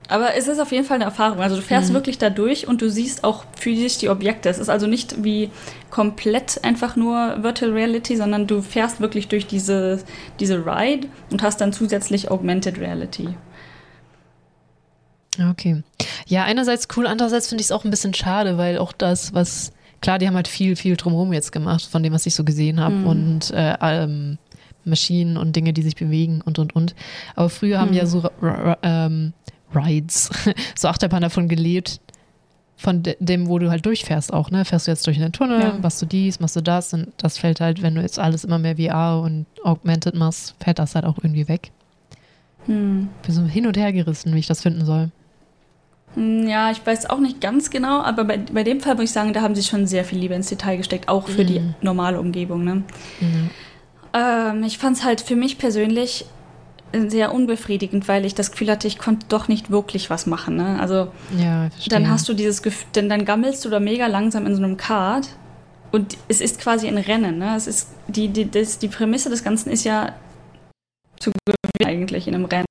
Aber 0.09 0.35
es 0.35 0.49
ist 0.49 0.59
auf 0.59 0.73
jeden 0.73 0.85
Fall 0.85 0.97
eine 0.97 1.05
Erfahrung. 1.05 1.41
Also 1.41 1.57
du 1.57 1.63
fährst 1.63 1.91
mhm. 1.91 1.95
wirklich 1.95 2.19
da 2.19 2.31
durch 2.31 2.67
und 2.67 2.83
du 2.83 2.91
siehst 2.91 3.23
auch 3.23 3.45
physisch 3.57 3.99
die 3.99 4.09
Objekte. 4.09 4.49
Es 4.49 4.59
ist 4.59 4.69
also 4.69 4.89
nicht 4.89 5.23
wie 5.23 5.51
komplett 5.91 6.65
einfach 6.65 6.97
nur 6.97 7.43
Virtual 7.43 7.71
Reality, 7.71 8.17
sondern 8.17 8.47
du 8.47 8.61
fährst 8.61 9.01
wirklich 9.01 9.29
durch 9.29 9.47
diese, 9.47 10.01
diese 10.41 10.67
Ride 10.67 11.07
und 11.31 11.43
hast 11.43 11.61
dann 11.61 11.73
zusätzlich 11.73 12.31
Augmented 12.31 12.79
Reality. 12.79 13.29
Okay. 15.41 15.83
Ja, 16.27 16.45
einerseits 16.45 16.89
cool, 16.97 17.07
andererseits 17.07 17.49
finde 17.49 17.63
ich 17.63 17.69
es 17.69 17.73
auch 17.73 17.85
ein 17.85 17.91
bisschen 17.91 18.15
schade, 18.15 18.59
weil 18.59 18.79
auch 18.79 18.93
das, 18.93 19.33
was, 19.33 19.73
klar, 20.01 20.19
die 20.19 20.27
haben 20.27 20.37
halt 20.37 20.49
viel, 20.49 20.77
viel 20.77 20.97
drumherum 20.97 21.33
jetzt 21.33 21.53
gemacht, 21.53 21.83
von 21.83 22.03
dem, 22.03 22.13
was 22.13 22.27
ich 22.27 22.35
so 22.35 22.45
gesehen 22.45 22.81
habe 22.81 22.97
mhm. 22.97 23.07
und 23.07 23.51
äh, 23.53 23.77
ähm, 23.81 24.39
Maschinen 24.85 25.37
und 25.37 25.57
Dinge, 25.57 25.73
die 25.73 25.83
sich 25.83 25.97
bewegen 25.97 26.41
und, 26.45 26.59
und, 26.59 26.75
und. 26.75 26.95
Aber 27.37 27.49
früher 27.51 27.79
mhm. 27.79 27.81
haben 27.81 27.93
ja 27.95 28.07
so 28.07 28.29
ähm, 28.83 29.33
Rides, 29.75 30.31
so 30.77 30.89
Achterbahn 30.89 31.23
davon 31.23 31.49
gelebt, 31.49 32.01
von 32.77 33.03
de 33.03 33.15
dem, 33.21 33.47
wo 33.49 33.59
du 33.59 33.71
halt 33.71 33.85
durchfährst 33.85 34.33
auch, 34.33 34.51
ne? 34.51 34.65
Fährst 34.65 34.87
du 34.87 34.91
jetzt 34.91 35.07
durch 35.07 35.21
einen 35.21 35.33
Tunnel, 35.33 35.61
ja. 35.61 35.79
machst 35.83 36.01
du 36.01 36.07
dies, 36.07 36.41
machst 36.41 36.57
du 36.57 36.63
das 36.63 36.95
und 36.95 37.09
das 37.19 37.37
fällt 37.37 37.61
halt, 37.61 37.83
wenn 37.83 37.95
du 37.95 38.01
jetzt 38.01 38.19
alles 38.19 38.43
immer 38.43 38.59
mehr 38.59 38.77
VR 38.77 39.21
und 39.21 39.45
Augmented 39.63 40.15
machst, 40.15 40.55
fällt 40.61 40.79
das 40.79 40.95
halt 40.95 41.05
auch 41.05 41.19
irgendwie 41.19 41.47
weg. 41.47 41.73
Hm. 42.65 43.09
Bin 43.23 43.35
so 43.35 43.43
hin 43.43 43.67
und 43.67 43.77
her 43.77 43.93
gerissen, 43.93 44.35
wie 44.35 44.39
ich 44.39 44.47
das 44.47 44.63
finden 44.63 44.87
soll. 44.87 45.11
Hm, 46.15 46.49
ja, 46.49 46.71
ich 46.71 46.85
weiß 46.85 47.09
auch 47.09 47.21
nicht 47.21 47.41
ganz 47.41 47.71
genau, 47.71 48.01
aber 48.03 48.25
bei, 48.25 48.39
bei 48.39 48.65
dem 48.65 48.81
Fall 48.81 48.95
muss 48.95 49.05
ich 49.05 49.13
sagen, 49.13 49.33
da 49.33 49.43
haben 49.43 49.55
sie 49.55 49.63
schon 49.63 49.87
sehr 49.87 50.05
viel 50.05 50.19
Liebe 50.19 50.35
ins 50.35 50.49
Detail 50.49 50.77
gesteckt, 50.77 51.09
auch 51.09 51.29
für 51.29 51.43
mhm. 51.43 51.47
die 51.47 51.63
normale 51.83 52.19
Umgebung. 52.21 52.65
Ne? 52.65 52.83
Mhm. 53.21 53.51
Ähm, 54.13 54.65
ich 54.65 54.79
fand 54.79 54.97
es 54.97 55.05
halt 55.05 55.21
für 55.21 55.37
mich 55.37 55.59
persönlich 55.59 56.27
sehr 56.93 57.33
unbefriedigend, 57.33 58.09
weil 58.09 58.25
ich 58.25 58.35
das 58.35 58.51
Gefühl 58.51 58.71
hatte, 58.71 58.89
ich 58.89 58.99
konnte 58.99 59.27
doch 59.29 59.47
nicht 59.47 59.71
wirklich 59.71 60.11
was 60.11 60.27
machen. 60.27 60.57
Ne? 60.57 60.79
Also 60.81 61.09
ja, 61.39 61.69
dann 61.89 62.11
hast 62.11 62.29
du 62.29 62.35
dieses 62.35 62.63
Gefühl, 62.63 62.89
denn 62.97 63.09
dann 63.09 63.25
gammelst 63.25 63.65
du 63.65 63.69
da 63.69 63.79
mega 63.79 64.09
langsam 64.09 64.45
in 64.47 64.57
so 64.57 64.63
einem 64.63 64.77
Kart 64.77 65.29
und 65.93 66.17
es 66.27 66.41
ist 66.41 66.61
quasi 66.61 66.89
ein 66.89 66.99
Rennen. 66.99 67.39
Ne? 67.39 67.55
Es 67.57 67.69
ist 67.69 67.91
die, 68.09 68.29
die, 68.29 68.51
das, 68.51 68.79
die 68.79 68.89
Prämisse 68.89 69.31
des 69.31 69.45
Ganzen 69.45 69.71
ist 69.71 69.85
ja 69.85 70.15
zu 71.21 71.31
gewinnen 71.45 71.87
eigentlich 71.87 72.27
in 72.27 72.35
einem 72.35 72.47
Rennen 72.47 72.67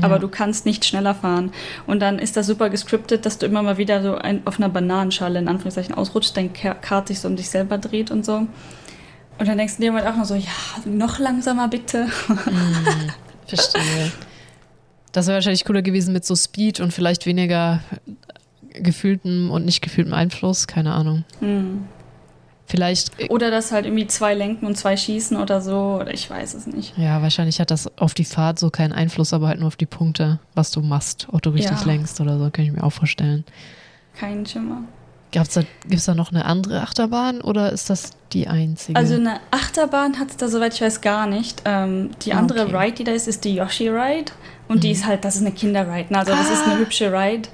aber 0.00 0.18
du 0.18 0.28
kannst 0.28 0.66
nicht 0.66 0.84
schneller 0.84 1.14
fahren. 1.14 1.52
Und 1.86 2.00
dann 2.00 2.18
ist 2.18 2.36
das 2.36 2.46
super 2.46 2.70
gescriptet, 2.70 3.26
dass 3.26 3.38
du 3.38 3.46
immer 3.46 3.62
mal 3.62 3.78
wieder 3.78 4.02
so 4.02 4.16
ein, 4.16 4.42
auf 4.46 4.58
einer 4.58 4.68
Bananenschale 4.68 5.38
in 5.38 5.48
Anführungszeichen 5.48 5.94
ausrutscht, 5.94 6.36
dein 6.36 6.52
Kart 6.52 7.08
sich 7.08 7.20
so 7.20 7.28
um 7.28 7.36
dich 7.36 7.48
selber 7.48 7.78
dreht 7.78 8.10
und 8.10 8.24
so. 8.24 8.46
Und 9.38 9.48
dann 9.48 9.58
denkst 9.58 9.76
du 9.76 9.82
dir 9.82 9.92
halt 9.92 10.06
auch 10.06 10.16
noch 10.16 10.24
so, 10.24 10.34
ja, 10.34 10.50
noch 10.84 11.18
langsamer 11.18 11.68
bitte. 11.68 12.06
Hm, 12.26 13.10
verstehe. 13.46 14.12
Das 15.12 15.26
wäre 15.26 15.36
wahrscheinlich 15.36 15.64
cooler 15.64 15.82
gewesen 15.82 16.12
mit 16.12 16.24
so 16.24 16.34
Speed 16.34 16.80
und 16.80 16.92
vielleicht 16.92 17.26
weniger 17.26 17.80
gefühltem 18.74 19.50
und 19.50 19.64
nicht 19.64 19.80
gefühltem 19.80 20.12
Einfluss, 20.12 20.66
keine 20.66 20.92
Ahnung. 20.92 21.24
Hm. 21.40 21.84
Vielleicht. 22.66 23.30
Oder 23.30 23.50
dass 23.50 23.72
halt 23.72 23.84
irgendwie 23.84 24.06
zwei 24.06 24.34
lenken 24.34 24.66
und 24.66 24.76
zwei 24.76 24.96
schießen 24.96 25.36
oder 25.36 25.60
so, 25.60 25.98
oder 26.00 26.14
ich 26.14 26.28
weiß 26.28 26.54
es 26.54 26.66
nicht. 26.66 26.96
Ja, 26.96 27.20
wahrscheinlich 27.20 27.60
hat 27.60 27.70
das 27.70 27.90
auf 27.98 28.14
die 28.14 28.24
Fahrt 28.24 28.58
so 28.58 28.70
keinen 28.70 28.92
Einfluss, 28.92 29.32
aber 29.32 29.48
halt 29.48 29.58
nur 29.58 29.68
auf 29.68 29.76
die 29.76 29.86
Punkte, 29.86 30.38
was 30.54 30.70
du 30.70 30.80
machst, 30.80 31.26
ob 31.30 31.42
du 31.42 31.50
richtig 31.50 31.80
ja. 31.80 31.84
lenkst 31.84 32.20
oder 32.20 32.38
so, 32.38 32.50
kann 32.50 32.64
ich 32.64 32.72
mir 32.72 32.82
auch 32.82 32.92
vorstellen. 32.92 33.44
Kein 34.18 34.46
Schimmer. 34.46 34.82
Gibt's 35.30 35.54
da, 35.54 35.62
gibt's 35.88 36.04
da 36.04 36.14
noch 36.14 36.30
eine 36.30 36.44
andere 36.44 36.80
Achterbahn 36.80 37.40
oder 37.40 37.72
ist 37.72 37.90
das 37.90 38.12
die 38.32 38.46
einzige? 38.46 38.96
Also 38.96 39.14
eine 39.14 39.40
Achterbahn 39.50 40.20
hat 40.20 40.30
es 40.30 40.36
da, 40.36 40.48
soweit 40.48 40.74
ich 40.74 40.80
weiß, 40.80 41.00
gar 41.00 41.26
nicht. 41.26 41.62
Ähm, 41.64 42.10
die 42.24 42.32
ah, 42.32 42.38
andere 42.38 42.66
okay. 42.66 42.76
Ride, 42.76 42.92
die 42.92 43.04
da 43.04 43.12
ist, 43.12 43.26
ist 43.26 43.44
die 43.44 43.56
Yoshi 43.56 43.88
Ride. 43.88 44.30
Und 44.68 44.76
mhm. 44.76 44.80
die 44.80 44.90
ist 44.92 45.06
halt, 45.06 45.24
das 45.24 45.34
ist 45.34 45.40
eine 45.40 45.50
Kinderride. 45.50 46.12
Ne? 46.12 46.20
Also 46.20 46.32
ah. 46.32 46.36
das 46.36 46.50
ist 46.50 46.64
eine 46.64 46.74
ah. 46.74 46.78
hübsche 46.78 47.12
Ride, 47.12 47.48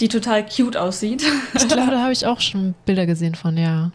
die 0.00 0.08
total 0.08 0.44
cute 0.44 0.76
aussieht. 0.76 1.24
Ich 1.54 1.66
glaube, 1.66 1.90
da 1.90 2.02
habe 2.02 2.12
ich 2.12 2.26
auch 2.26 2.40
schon 2.40 2.74
Bilder 2.84 3.06
gesehen 3.06 3.34
von, 3.34 3.56
ja. 3.56 3.90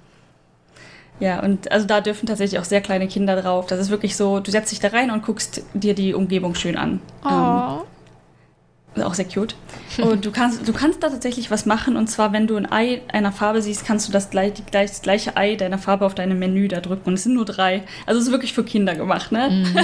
Ja, 1.20 1.42
und 1.44 1.72
also 1.72 1.86
da 1.86 2.02
dürfen 2.02 2.28
tatsächlich 2.28 2.60
auch 2.60 2.66
sehr 2.66 2.82
kleine 2.82 3.08
Kinder 3.08 3.42
drauf. 3.42 3.68
Das 3.68 3.80
ist 3.80 3.90
wirklich 3.90 4.16
so, 4.16 4.40
du 4.40 4.52
setzt 4.52 4.72
dich 4.72 4.80
da 4.80 4.90
rein 4.90 5.12
und 5.12 5.24
guckst 5.24 5.64
dir 5.74 5.94
die 5.94 6.14
Umgebung 6.14 6.56
schön 6.56 6.78
an. 6.78 7.02
Oh. 7.24 7.28
Ähm, 7.28 9.04
auch 9.04 9.14
sehr 9.14 9.26
cute. 9.26 9.56
Und 10.02 10.26
du 10.26 10.32
kannst, 10.32 10.68
du 10.68 10.74
kannst 10.74 11.04
da 11.04 11.10
tatsächlich 11.10 11.52
was 11.52 11.66
machen. 11.66 11.96
Und 11.96 12.08
zwar, 12.08 12.34
wenn 12.34 12.48
du 12.48 12.56
ein 12.56 12.70
Ei 12.70 13.02
einer 13.08 13.32
Farbe 13.32 13.62
siehst, 13.62 13.86
kannst 13.86 14.08
du 14.08 14.12
das, 14.12 14.30
gleich, 14.30 14.54
das 14.72 15.02
gleiche 15.02 15.38
Ei 15.38 15.56
deiner 15.56 15.78
Farbe 15.78 16.06
auf 16.06 16.16
deinem 16.16 16.40
Menü 16.40 16.68
da 16.68 16.82
drücken. 16.82 17.10
Und 17.10 17.14
es 17.14 17.24
sind 17.24 17.36
nur 17.36 17.46
drei. 17.46 17.84
Also 18.06 18.20
es 18.20 18.28
ist 18.28 18.32
wirklich 18.32 18.54
für 18.54 18.64
Kinder 18.64 18.96
gemacht, 18.96 19.32
ne? 19.32 19.50
Mhm. 19.50 19.78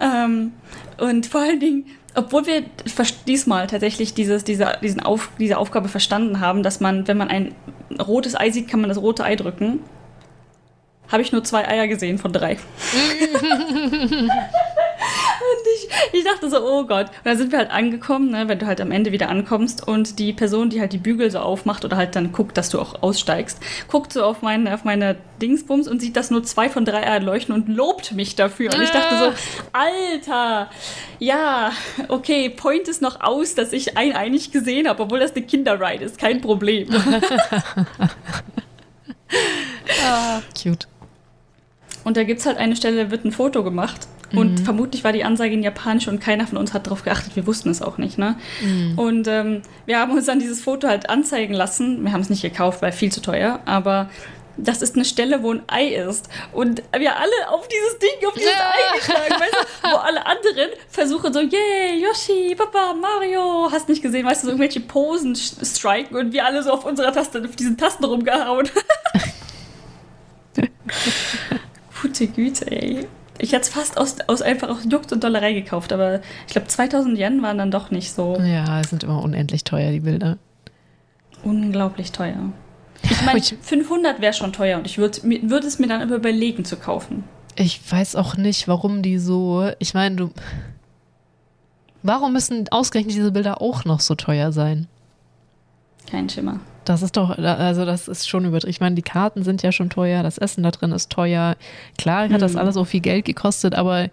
ähm, 0.00 0.52
und 0.98 1.26
vor 1.26 1.42
allen 1.42 1.60
Dingen, 1.60 1.86
obwohl 2.14 2.46
wir 2.46 2.64
diesmal 3.26 3.66
tatsächlich 3.66 4.14
dieses, 4.14 4.44
diese, 4.44 4.72
diesen 4.82 5.00
Auf, 5.00 5.30
diese 5.38 5.58
Aufgabe 5.58 5.88
verstanden 5.88 6.40
haben, 6.40 6.62
dass 6.62 6.80
man, 6.80 7.06
wenn 7.06 7.16
man 7.16 7.28
ein 7.28 7.54
rotes 8.00 8.38
Ei 8.38 8.50
sieht, 8.50 8.68
kann 8.68 8.80
man 8.80 8.88
das 8.88 8.98
rote 8.98 9.24
Ei 9.24 9.36
drücken 9.36 9.80
habe 11.10 11.22
ich 11.22 11.32
nur 11.32 11.44
zwei 11.44 11.66
Eier 11.66 11.88
gesehen 11.88 12.18
von 12.18 12.32
drei. 12.32 12.52
und 12.52 12.60
ich 15.74 15.88
ich, 16.12 16.24
dachte 16.24 16.50
so, 16.50 16.58
oh 16.60 16.84
Gott. 16.84 17.08
Und 17.08 17.24
dann 17.24 17.38
sind 17.38 17.52
wir 17.52 17.58
halt 17.58 17.70
angekommen, 17.70 18.30
ne, 18.30 18.48
wenn 18.48 18.58
du 18.58 18.66
halt 18.66 18.80
am 18.80 18.90
Ende 18.90 19.12
wieder 19.12 19.28
ankommst 19.28 19.86
und 19.86 20.18
die 20.18 20.32
Person, 20.32 20.70
die 20.70 20.80
halt 20.80 20.92
die 20.92 20.98
Bügel 20.98 21.30
so 21.30 21.38
aufmacht 21.38 21.84
oder 21.84 21.96
halt 21.96 22.16
dann 22.16 22.32
guckt, 22.32 22.56
dass 22.56 22.70
du 22.70 22.80
auch 22.80 23.02
aussteigst, 23.02 23.60
guckt 23.88 24.12
so 24.12 24.24
auf 24.24 24.42
meine, 24.42 24.74
auf 24.74 24.84
meine 24.84 25.16
Dingsbums 25.40 25.88
und 25.88 26.00
sieht, 26.00 26.16
dass 26.16 26.30
nur 26.30 26.42
zwei 26.44 26.68
von 26.68 26.84
drei 26.84 27.06
Eiern 27.06 27.22
leuchten 27.22 27.54
und 27.54 27.68
lobt 27.68 28.12
mich 28.12 28.36
dafür. 28.36 28.74
Und 28.74 28.82
ich 28.82 28.90
dachte 28.90 29.18
so, 29.18 29.32
Alter, 29.72 30.70
ja, 31.18 31.72
okay, 32.08 32.50
Point 32.50 32.88
ist 32.88 33.02
noch 33.02 33.20
aus, 33.20 33.54
dass 33.54 33.72
ich 33.72 33.96
ein 33.96 34.14
Ei 34.14 34.28
nicht 34.28 34.52
gesehen 34.52 34.88
habe, 34.88 35.02
obwohl 35.02 35.20
das 35.20 35.34
eine 35.34 35.44
Kinderride 35.44 36.04
ist, 36.04 36.18
kein 36.18 36.40
Problem. 36.40 36.88
ah, 40.04 40.40
cute. 40.60 40.86
Und 42.06 42.16
da 42.16 42.22
gibt 42.22 42.38
es 42.38 42.46
halt 42.46 42.56
eine 42.56 42.76
Stelle, 42.76 43.06
da 43.06 43.10
wird 43.10 43.24
ein 43.24 43.32
Foto 43.32 43.64
gemacht. 43.64 44.06
Und 44.32 44.60
mhm. 44.60 44.64
vermutlich 44.64 45.02
war 45.02 45.12
die 45.12 45.24
Ansage 45.24 45.54
in 45.54 45.64
Japanisch 45.64 46.06
und 46.06 46.20
keiner 46.20 46.46
von 46.46 46.56
uns 46.56 46.72
hat 46.72 46.86
darauf 46.86 47.02
geachtet. 47.02 47.34
Wir 47.34 47.48
wussten 47.48 47.68
es 47.68 47.82
auch 47.82 47.98
nicht. 47.98 48.16
Ne? 48.16 48.36
Mhm. 48.62 48.96
Und 48.96 49.26
ähm, 49.26 49.62
wir 49.86 49.98
haben 49.98 50.12
uns 50.12 50.26
dann 50.26 50.38
dieses 50.38 50.62
Foto 50.62 50.86
halt 50.86 51.10
anzeigen 51.10 51.52
lassen. 51.52 52.04
Wir 52.04 52.12
haben 52.12 52.20
es 52.20 52.30
nicht 52.30 52.42
gekauft, 52.42 52.80
weil 52.80 52.92
viel 52.92 53.10
zu 53.10 53.20
teuer. 53.20 53.58
Aber 53.64 54.08
das 54.56 54.82
ist 54.82 54.94
eine 54.94 55.04
Stelle, 55.04 55.42
wo 55.42 55.52
ein 55.52 55.62
Ei 55.66 55.96
ist. 55.96 56.28
Und 56.52 56.80
wir 56.96 57.16
alle 57.16 57.48
auf 57.48 57.66
dieses 57.66 57.98
Ding, 57.98 58.28
auf 58.28 58.34
dieses 58.34 58.52
ja. 58.52 58.70
Ei 58.70 58.98
geschlagen, 58.98 59.40
weißt 59.40 59.66
du, 59.82 59.90
wo 59.90 59.96
alle 59.96 60.24
anderen 60.26 60.70
versuchen 60.88 61.32
so, 61.32 61.40
yay, 61.40 62.00
Yoshi, 62.00 62.54
Papa, 62.54 62.94
Mario, 62.94 63.68
hast 63.72 63.88
nicht 63.88 64.00
gesehen, 64.00 64.24
weißt 64.24 64.44
du, 64.44 64.46
so 64.46 64.52
irgendwelche 64.52 64.78
Posen 64.78 65.34
striken 65.34 66.16
und 66.16 66.32
wir 66.32 66.44
alle 66.44 66.62
so 66.62 66.70
auf 66.70 66.84
unserer 66.84 67.12
Taste, 67.12 67.42
auf 67.44 67.56
diesen 67.56 67.76
Tasten 67.76 68.04
rumgehauen. 68.04 68.68
Gute 72.00 72.26
Güte, 72.26 72.70
ey. 72.70 73.06
Ich 73.38 73.52
hätte 73.52 73.62
es 73.62 73.68
fast 73.68 73.98
aus, 73.98 74.16
aus 74.28 74.42
einfach 74.42 74.68
aus 74.68 74.86
Jux 74.88 75.12
und 75.12 75.22
Dollerei 75.22 75.52
gekauft, 75.52 75.92
aber 75.92 76.20
ich 76.46 76.52
glaube 76.52 76.68
2000 76.68 77.18
Yen 77.18 77.42
waren 77.42 77.58
dann 77.58 77.70
doch 77.70 77.90
nicht 77.90 78.12
so. 78.12 78.38
Ja, 78.40 78.82
sind 78.84 79.04
immer 79.04 79.22
unendlich 79.22 79.64
teuer, 79.64 79.90
die 79.90 80.00
Bilder. 80.00 80.38
Unglaublich 81.42 82.12
teuer. 82.12 82.52
Ich 83.02 83.22
meine, 83.24 83.40
500 83.40 84.20
wäre 84.20 84.32
schon 84.32 84.52
teuer 84.52 84.78
und 84.78 84.86
ich 84.86 84.98
würde 84.98 85.20
würd 85.22 85.64
es 85.64 85.78
mir 85.78 85.86
dann 85.86 86.02
aber 86.02 86.16
überlegen 86.16 86.64
zu 86.64 86.76
kaufen. 86.76 87.24
Ich 87.56 87.80
weiß 87.90 88.16
auch 88.16 88.36
nicht, 88.36 88.68
warum 88.68 89.02
die 89.02 89.18
so. 89.18 89.70
Ich 89.78 89.94
meine, 89.94 90.16
du. 90.16 90.30
Warum 92.02 92.32
müssen 92.32 92.68
ausgerechnet 92.70 93.16
diese 93.16 93.32
Bilder 93.32 93.60
auch 93.60 93.84
noch 93.84 94.00
so 94.00 94.14
teuer 94.14 94.52
sein? 94.52 94.86
Kein 96.10 96.28
Schimmer. 96.28 96.60
Das 96.84 97.02
ist 97.02 97.16
doch, 97.16 97.36
also 97.36 97.84
das 97.84 98.06
ist 98.06 98.28
schon 98.28 98.44
übertrieben. 98.44 98.70
Ich 98.70 98.80
meine, 98.80 98.94
die 98.94 99.02
Karten 99.02 99.42
sind 99.42 99.62
ja 99.62 99.72
schon 99.72 99.90
teuer, 99.90 100.22
das 100.22 100.38
Essen 100.38 100.62
da 100.62 100.70
drin 100.70 100.92
ist 100.92 101.10
teuer. 101.10 101.56
Klar 101.98 102.24
hat 102.24 102.30
mhm. 102.30 102.38
das 102.38 102.54
alles 102.54 102.76
auch 102.76 102.84
viel 102.84 103.00
Geld 103.00 103.24
gekostet, 103.24 103.74
aber 103.74 104.08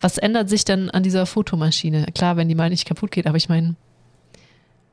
was 0.00 0.18
ändert 0.18 0.48
sich 0.48 0.64
denn 0.64 0.90
an 0.90 1.02
dieser 1.02 1.26
Fotomaschine? 1.26 2.06
Klar, 2.14 2.36
wenn 2.36 2.48
die 2.48 2.54
mal 2.54 2.70
nicht 2.70 2.86
kaputt 2.86 3.10
geht, 3.10 3.26
aber 3.26 3.36
ich 3.36 3.48
meine, 3.48 3.74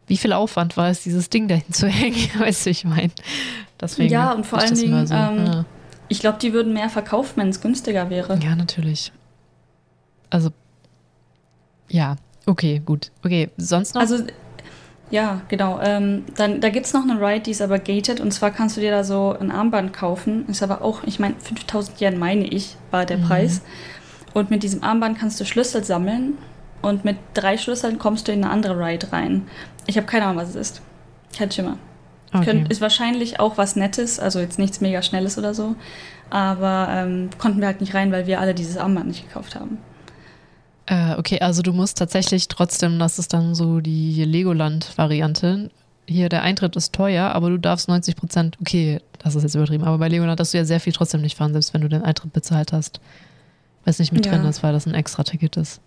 wie 0.08 0.18
viel 0.18 0.34
Aufwand 0.34 0.76
war 0.76 0.90
es, 0.90 1.04
dieses 1.04 1.30
Ding 1.30 1.48
dahin 1.48 1.72
zu 1.72 1.88
hängen? 1.90 2.30
weißt 2.40 2.66
du, 2.66 2.70
ich 2.72 2.86
meine. 2.86 3.12
Deswegen 3.80 4.12
ja, 4.12 4.32
und 4.32 4.46
vor 4.46 4.60
allen 4.60 4.76
Dingen, 4.76 5.06
so, 5.06 5.14
ähm, 5.14 5.46
ja. 5.46 5.66
ich 6.08 6.20
glaube, 6.20 6.40
die 6.40 6.54
würden 6.54 6.74
mehr 6.74 6.90
verkaufen, 6.90 7.34
wenn 7.36 7.50
es 7.50 7.62
günstiger 7.62 8.10
wäre. 8.10 8.40
Ja, 8.40 8.56
natürlich. 8.56 9.12
Also, 10.30 10.50
ja, 11.90 12.16
okay, 12.48 12.82
gut. 12.84 13.12
Okay, 13.24 13.50
sonst 13.58 13.94
noch? 13.94 14.02
Also, 14.02 14.26
ja, 15.10 15.42
genau. 15.48 15.80
Ähm, 15.82 16.24
dann, 16.36 16.62
da 16.62 16.70
gibt 16.70 16.86
es 16.86 16.94
noch 16.94 17.04
eine 17.04 17.20
Ride, 17.20 17.42
die 17.42 17.52
ist 17.52 17.62
aber 17.62 17.80
gated. 17.80 18.20
Und 18.20 18.32
zwar 18.32 18.52
kannst 18.52 18.78
du 18.78 18.82
dir 18.82 18.92
da 18.92 19.04
so 19.04 19.36
ein 19.40 19.52
Armband 19.52 19.94
kaufen. 19.94 20.48
Ist 20.48 20.64
aber 20.64 20.82
auch, 20.82 21.04
ich 21.04 21.20
meine, 21.20 21.36
5000 21.40 22.02
Yen, 22.02 22.18
meine 22.18 22.46
ich, 22.46 22.78
war 22.92 23.06
der 23.06 23.18
mhm. 23.18 23.24
Preis. 23.24 23.62
Und 24.34 24.50
mit 24.50 24.64
diesem 24.64 24.84
Armband 24.84 25.20
kannst 25.20 25.40
du 25.40 25.46
Schlüssel 25.46 25.84
sammeln. 25.84 26.38
Und 26.82 27.06
mit 27.06 27.18
drei 27.34 27.58
Schlüsseln 27.58 28.00
kommst 28.00 28.28
du 28.28 28.32
in 28.32 28.44
eine 28.44 28.52
andere 28.52 28.78
Ride 28.78 29.12
rein. 29.12 29.48
Ich 29.86 29.98
habe 29.98 30.08
keine 30.08 30.26
Ahnung, 30.26 30.42
was 30.42 30.50
es 30.50 30.56
ist. 30.56 30.82
Kein 31.38 31.52
Schimmer. 31.52 31.78
Okay. 32.34 32.46
Könnt, 32.46 32.72
ist 32.72 32.82
wahrscheinlich 32.82 33.40
auch 33.40 33.58
was 33.58 33.76
Nettes, 33.76 34.20
also 34.20 34.40
jetzt 34.40 34.58
nichts 34.58 34.82
mega 34.82 35.02
Schnelles 35.02 35.38
oder 35.38 35.54
so. 35.54 35.76
Aber 36.30 36.88
ähm, 36.90 37.30
konnten 37.38 37.60
wir 37.60 37.68
halt 37.68 37.80
nicht 37.80 37.94
rein, 37.94 38.12
weil 38.12 38.26
wir 38.26 38.40
alle 38.40 38.56
dieses 38.56 38.78
Armband 38.78 39.08
nicht 39.08 39.28
gekauft 39.28 39.56
haben. 39.56 39.78
Äh, 40.86 41.16
okay, 41.18 41.40
also 41.40 41.62
du 41.62 41.72
musst 41.72 41.98
tatsächlich 41.98 42.48
trotzdem, 42.48 43.00
das 43.00 43.20
ist 43.20 43.34
dann 43.34 43.56
so 43.56 43.80
die 43.80 44.24
Legoland-Variante. 44.26 45.70
Hier, 46.06 46.28
der 46.28 46.44
Eintritt 46.44 46.76
ist 46.76 46.94
teuer, 46.94 47.32
aber 47.32 47.50
du 47.50 47.58
darfst 47.58 47.88
90 47.88 48.16
Prozent, 48.16 48.58
okay, 48.60 49.00
das 49.20 49.36
ist 49.36 49.44
jetzt 49.44 49.56
übertrieben, 49.56 49.86
aber 49.86 49.98
bei 49.98 50.10
Legoland 50.10 50.40
darfst 50.40 50.54
du 50.54 50.58
ja 50.58 50.66
sehr 50.66 50.82
viel 50.82 50.92
trotzdem 50.92 51.22
nicht 51.22 51.38
fahren, 51.38 51.54
selbst 51.54 51.74
wenn 51.74 51.82
du 51.82 51.88
den 51.88 52.04
Eintritt 52.04 52.34
bezahlt 52.34 52.74
hast. 52.74 53.00
Weil 53.86 53.92
es 53.92 54.00
nicht 54.00 54.12
mit 54.12 54.26
ja. 54.26 54.34
drin 54.34 54.46
ist, 54.46 54.64
weil 54.64 54.74
das 54.74 54.86
ein 54.86 54.94
extra 54.94 55.24
Ticket 55.24 55.56
ist. 55.58 55.82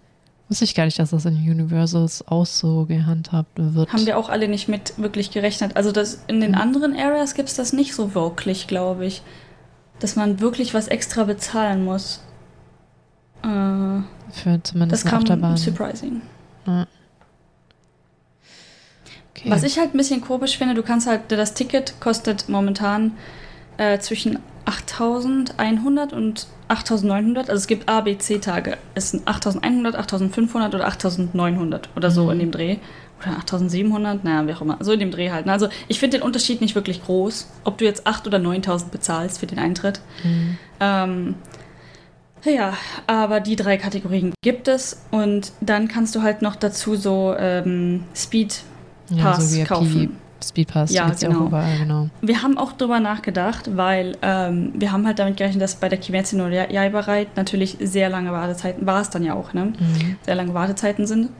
Wusste 0.48 0.64
ich 0.64 0.74
gar 0.74 0.84
nicht, 0.84 0.98
dass 0.98 1.10
das 1.10 1.24
in 1.24 1.34
Universals 1.34 2.26
auch 2.28 2.46
so 2.46 2.84
gehandhabt 2.84 3.50
wird. 3.56 3.92
Haben 3.92 4.06
wir 4.06 4.16
auch 4.16 4.28
alle 4.28 4.48
nicht 4.48 4.68
mit 4.68 4.94
wirklich 4.96 5.32
gerechnet. 5.32 5.76
Also 5.76 5.92
das, 5.92 6.22
in 6.28 6.40
den 6.40 6.52
mhm. 6.52 6.58
anderen 6.58 6.96
Areas 6.96 7.34
gibt 7.34 7.48
es 7.48 7.56
das 7.56 7.72
nicht 7.72 7.94
so 7.94 8.14
wirklich, 8.14 8.66
glaube 8.66 9.06
ich. 9.06 9.22
Dass 9.98 10.14
man 10.14 10.40
wirklich 10.40 10.72
was 10.72 10.88
extra 10.88 11.24
bezahlen 11.24 11.84
muss. 11.84 12.20
Äh, 13.46 14.02
Für 14.32 14.60
zumindest 14.62 15.04
das 15.04 15.10
kam 15.10 15.22
Achterbahn. 15.22 15.56
surprising. 15.56 16.22
Ja. 16.66 16.86
Okay. 19.30 19.50
Was 19.50 19.62
ich 19.62 19.78
halt 19.78 19.94
ein 19.94 19.98
bisschen 19.98 20.20
komisch 20.20 20.58
finde, 20.58 20.74
du 20.74 20.82
kannst 20.82 21.06
halt, 21.06 21.30
das 21.30 21.54
Ticket 21.54 22.00
kostet 22.00 22.48
momentan 22.48 23.12
äh, 23.76 23.98
zwischen 23.98 24.38
8100 24.64 26.12
und 26.12 26.48
8900. 26.68 27.48
Also 27.48 27.60
es 27.60 27.66
gibt 27.66 27.88
A, 27.88 28.00
B, 28.00 28.18
C-Tage. 28.18 28.78
Es 28.94 29.10
sind 29.10 29.28
8100, 29.28 29.94
8500 29.94 30.74
oder 30.74 30.86
8900 30.86 31.90
oder 31.94 32.10
so 32.10 32.24
mhm. 32.24 32.30
in 32.32 32.38
dem 32.40 32.50
Dreh. 32.50 32.76
Oder 33.20 33.36
8700, 33.38 34.24
naja, 34.24 34.46
wie 34.46 34.54
auch 34.54 34.60
immer. 34.62 34.78
So 34.80 34.92
in 34.92 35.00
dem 35.00 35.10
Dreh 35.10 35.30
halt. 35.30 35.48
Also 35.48 35.68
ich 35.88 36.00
finde 36.00 36.18
den 36.18 36.24
Unterschied 36.24 36.60
nicht 36.60 36.74
wirklich 36.74 37.04
groß, 37.04 37.48
ob 37.64 37.78
du 37.78 37.84
jetzt 37.84 38.06
8 38.06 38.26
oder 38.26 38.38
9000 38.38 38.90
bezahlst 38.90 39.38
für 39.38 39.46
den 39.46 39.58
Eintritt. 39.58 40.00
Mhm. 40.24 40.58
Ähm, 40.80 41.34
ja, 42.50 42.74
aber 43.06 43.40
die 43.40 43.56
drei 43.56 43.76
Kategorien 43.76 44.32
gibt 44.42 44.68
es 44.68 45.02
und 45.10 45.52
dann 45.60 45.88
kannst 45.88 46.14
du 46.14 46.22
halt 46.22 46.42
noch 46.42 46.56
dazu 46.56 46.96
so 46.96 47.34
ähm, 47.38 48.04
Speed 48.14 48.62
Pass 49.20 49.56
ja, 49.56 49.64
so 49.64 49.74
kaufen. 49.74 50.16
Speedpass. 50.44 50.92
Ja, 50.92 51.08
genau. 51.08 51.40
Ja 51.40 51.46
überall, 51.46 51.78
genau. 51.78 52.08
Wir 52.20 52.42
haben 52.42 52.58
auch 52.58 52.72
drüber 52.72 53.00
nachgedacht, 53.00 53.76
weil 53.76 54.16
ähm, 54.22 54.72
wir 54.74 54.92
haben 54.92 55.06
halt 55.06 55.18
damit 55.18 55.36
gerechnet, 55.36 55.62
dass 55.62 55.76
bei 55.76 55.88
der 55.88 55.98
Kimetsu 55.98 56.36
no 56.36 56.48
Yaiba 56.48 57.00
Ride 57.00 57.30
natürlich 57.36 57.78
sehr 57.80 58.08
lange 58.10 58.32
Wartezeiten, 58.32 58.86
war 58.86 59.00
es 59.00 59.10
dann 59.10 59.24
ja 59.24 59.34
auch, 59.34 59.54
ne? 59.54 59.66
Mhm. 59.66 60.16
Sehr 60.22 60.34
lange 60.34 60.54
Wartezeiten 60.54 61.06
sind. 61.06 61.30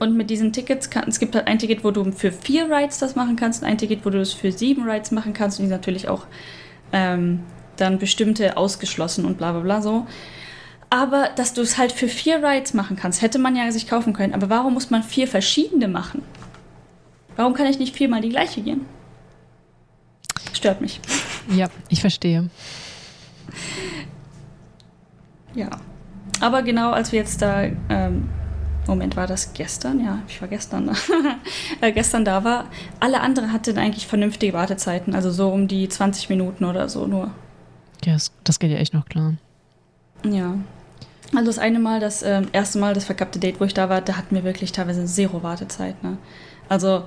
Und 0.00 0.16
mit 0.16 0.30
diesen 0.30 0.52
Tickets, 0.52 0.90
kann, 0.90 1.04
es 1.06 1.20
gibt 1.20 1.36
halt 1.36 1.46
ein 1.46 1.58
Ticket, 1.58 1.84
wo 1.84 1.92
du 1.92 2.10
für 2.10 2.32
vier 2.32 2.64
Rides 2.64 2.98
das 2.98 3.14
machen 3.14 3.36
kannst, 3.36 3.62
ein 3.62 3.78
Ticket, 3.78 4.04
wo 4.04 4.10
du 4.10 4.20
es 4.20 4.32
für 4.32 4.50
sieben 4.50 4.88
Rides 4.88 5.12
machen 5.12 5.32
kannst 5.32 5.60
und 5.60 5.66
die 5.66 5.70
natürlich 5.70 6.08
auch 6.08 6.26
ähm, 6.92 7.40
dann 7.76 7.98
bestimmte 7.98 8.56
ausgeschlossen 8.56 9.24
und 9.24 9.38
bla 9.38 9.52
bla 9.52 9.60
bla 9.60 9.82
so. 9.82 10.06
Aber 10.90 11.30
dass 11.34 11.52
du 11.52 11.62
es 11.62 11.78
halt 11.78 11.92
für 11.92 12.08
vier 12.08 12.42
Rides 12.42 12.74
machen 12.74 12.96
kannst, 12.96 13.22
hätte 13.22 13.38
man 13.38 13.56
ja 13.56 13.70
sich 13.72 13.88
kaufen 13.88 14.12
können. 14.12 14.34
Aber 14.34 14.48
warum 14.48 14.74
muss 14.74 14.90
man 14.90 15.02
vier 15.02 15.26
verschiedene 15.26 15.88
machen? 15.88 16.22
Warum 17.34 17.54
kann 17.54 17.66
ich 17.66 17.78
nicht 17.78 17.94
viermal 17.94 18.20
die 18.20 18.28
gleiche 18.30 18.62
gehen? 18.62 18.86
Stört 20.52 20.80
mich. 20.80 21.00
Ja, 21.50 21.68
ich 21.88 22.00
verstehe. 22.00 22.48
Ja. 25.54 25.70
Aber 26.40 26.62
genau 26.62 26.90
als 26.92 27.12
wir 27.12 27.18
jetzt 27.18 27.42
da, 27.42 27.64
ähm, 27.88 28.28
Moment, 28.86 29.16
war 29.16 29.26
das 29.26 29.52
gestern? 29.52 30.04
Ja, 30.04 30.20
ich 30.28 30.40
war 30.40 30.48
gestern 30.48 30.86
da. 30.86 30.92
äh, 31.80 31.92
gestern 31.92 32.24
da 32.24 32.44
war. 32.44 32.66
Alle 33.00 33.20
anderen 33.20 33.52
hatten 33.52 33.78
eigentlich 33.78 34.06
vernünftige 34.06 34.52
Wartezeiten, 34.52 35.14
also 35.14 35.30
so 35.30 35.48
um 35.48 35.66
die 35.66 35.88
20 35.88 36.28
Minuten 36.28 36.64
oder 36.64 36.88
so 36.88 37.06
nur. 37.06 37.32
Ja, 38.04 38.14
das, 38.14 38.32
das 38.44 38.58
geht 38.58 38.70
ja 38.70 38.78
echt 38.78 38.94
noch 38.94 39.06
klar. 39.06 39.34
Ja. 40.24 40.58
Also 41.34 41.46
das 41.46 41.58
eine 41.58 41.78
Mal, 41.78 42.00
das 42.00 42.22
äh, 42.22 42.42
erste 42.52 42.78
Mal, 42.78 42.94
das 42.94 43.04
verkappte 43.04 43.38
Date, 43.38 43.60
wo 43.60 43.64
ich 43.64 43.74
da 43.74 43.88
war, 43.88 44.00
da 44.00 44.16
hatten 44.16 44.34
wir 44.34 44.44
wirklich 44.44 44.72
teilweise 44.72 45.04
zero 45.06 45.42
Wartezeit. 45.42 46.02
Ne? 46.02 46.18
Also 46.68 47.04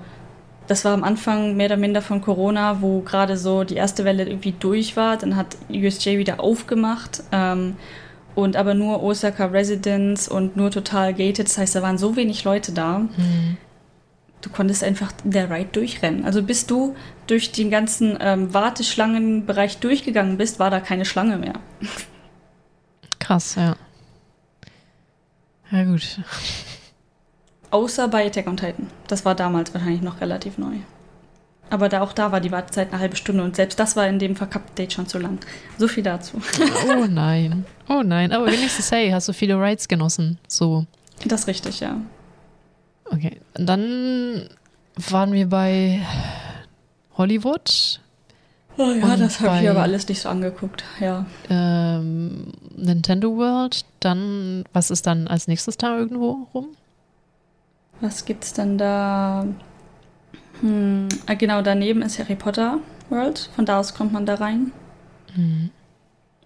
das 0.67 0.85
war 0.85 0.93
am 0.93 1.03
Anfang 1.03 1.55
mehr 1.55 1.67
oder 1.67 1.77
minder 1.77 2.01
von 2.01 2.21
Corona, 2.21 2.81
wo 2.81 3.01
gerade 3.01 3.37
so 3.37 3.63
die 3.63 3.75
erste 3.75 4.05
Welle 4.05 4.27
irgendwie 4.27 4.51
durch 4.51 4.95
war. 4.95 5.17
Dann 5.17 5.35
hat 5.35 5.57
USJ 5.69 6.17
wieder 6.17 6.39
aufgemacht. 6.39 7.23
Ähm, 7.31 7.75
und 8.35 8.55
aber 8.55 8.73
nur 8.73 9.01
Osaka 9.01 9.47
Residents 9.47 10.27
und 10.27 10.55
nur 10.55 10.69
total 10.69 11.13
gated. 11.13 11.47
Das 11.47 11.57
heißt, 11.57 11.75
da 11.75 11.81
waren 11.81 11.97
so 11.97 12.15
wenig 12.15 12.43
Leute 12.43 12.71
da. 12.71 12.99
Mhm. 12.99 13.57
Du 14.41 14.49
konntest 14.49 14.83
einfach 14.83 15.11
der 15.23 15.49
Ride 15.49 15.69
durchrennen. 15.71 16.23
Also 16.23 16.41
bis 16.43 16.65
du 16.65 16.95
durch 17.27 17.51
den 17.51 17.69
ganzen 17.69 18.17
ähm, 18.21 18.53
Warteschlangenbereich 18.53 19.79
durchgegangen 19.79 20.37
bist, 20.37 20.59
war 20.59 20.69
da 20.69 20.79
keine 20.79 21.05
Schlange 21.05 21.37
mehr. 21.37 21.53
Krass, 23.19 23.55
ja. 23.55 23.75
Ja, 25.71 25.83
gut. 25.83 26.19
Außer 27.69 28.07
bei 28.07 28.25
Attack 28.25 28.47
on 28.47 28.57
Titan. 28.57 28.87
Das 29.07 29.25
war 29.25 29.35
damals 29.35 29.73
wahrscheinlich 29.73 30.01
noch 30.01 30.21
relativ 30.21 30.57
neu. 30.57 30.77
Aber 31.69 31.87
da, 31.87 32.01
auch 32.01 32.13
da 32.13 32.31
war 32.31 32.41
die 32.41 32.51
Wartezeit 32.51 32.91
eine 32.91 32.99
halbe 32.99 33.15
Stunde 33.15 33.43
und 33.43 33.55
selbst 33.55 33.79
das 33.79 33.95
war 33.95 34.07
in 34.07 34.17
dem 34.17 34.35
verkappten 34.35 34.75
Date 34.75 34.93
schon 34.93 35.05
zu 35.05 35.19
lang. 35.19 35.37
So 35.77 35.87
viel 35.87 36.01
dazu. 36.01 36.41
Oh 36.89 37.05
nein. 37.07 37.65
Oh 37.87 38.01
nein. 38.03 38.31
Aber 38.31 38.47
wenigstens, 38.47 38.91
hey, 38.91 39.11
hast 39.11 39.27
du 39.27 39.33
viele 39.33 39.61
Rides 39.61 39.87
genossen. 39.87 40.39
So. 40.47 40.87
Das 41.25 41.41
ist 41.41 41.47
richtig, 41.47 41.79
ja. 41.81 41.97
Okay. 43.12 43.39
Dann 43.55 44.49
waren 44.95 45.32
wir 45.34 45.47
bei 45.47 46.01
Hollywood. 47.18 47.99
Oh 48.78 48.91
ja, 48.91 49.18
das 49.18 49.41
habe 49.41 49.62
ich 49.62 49.70
aber 49.70 49.82
alles 49.82 50.07
nicht 50.07 50.22
so 50.22 50.30
angeguckt. 50.30 50.84
Ja. 51.01 51.26
Ähm, 51.49 52.53
Nintendo 52.78 53.36
World. 53.36 53.84
Dann, 53.99 54.64
was 54.72 54.89
ist 54.89 55.05
dann 55.05 55.28
als 55.28 55.47
nächstes 55.47 55.76
da 55.76 55.97
irgendwo 55.97 56.47
rum? 56.53 56.70
Was 57.99 58.24
gibt's 58.24 58.53
denn 58.53 58.78
da? 58.78 59.45
Hm, 60.62 61.10
ah, 61.26 61.34
genau, 61.34 61.62
daneben 61.62 62.01
ist 62.01 62.20
Harry 62.20 62.36
Potter 62.36 62.80
World. 63.10 63.49
Von 63.55 63.66
da 63.66 63.80
aus 63.80 63.93
kommt 63.93 64.14
man 64.14 64.26
da 64.26 64.36
rein. 64.36 64.72
Mhm. 65.36 65.72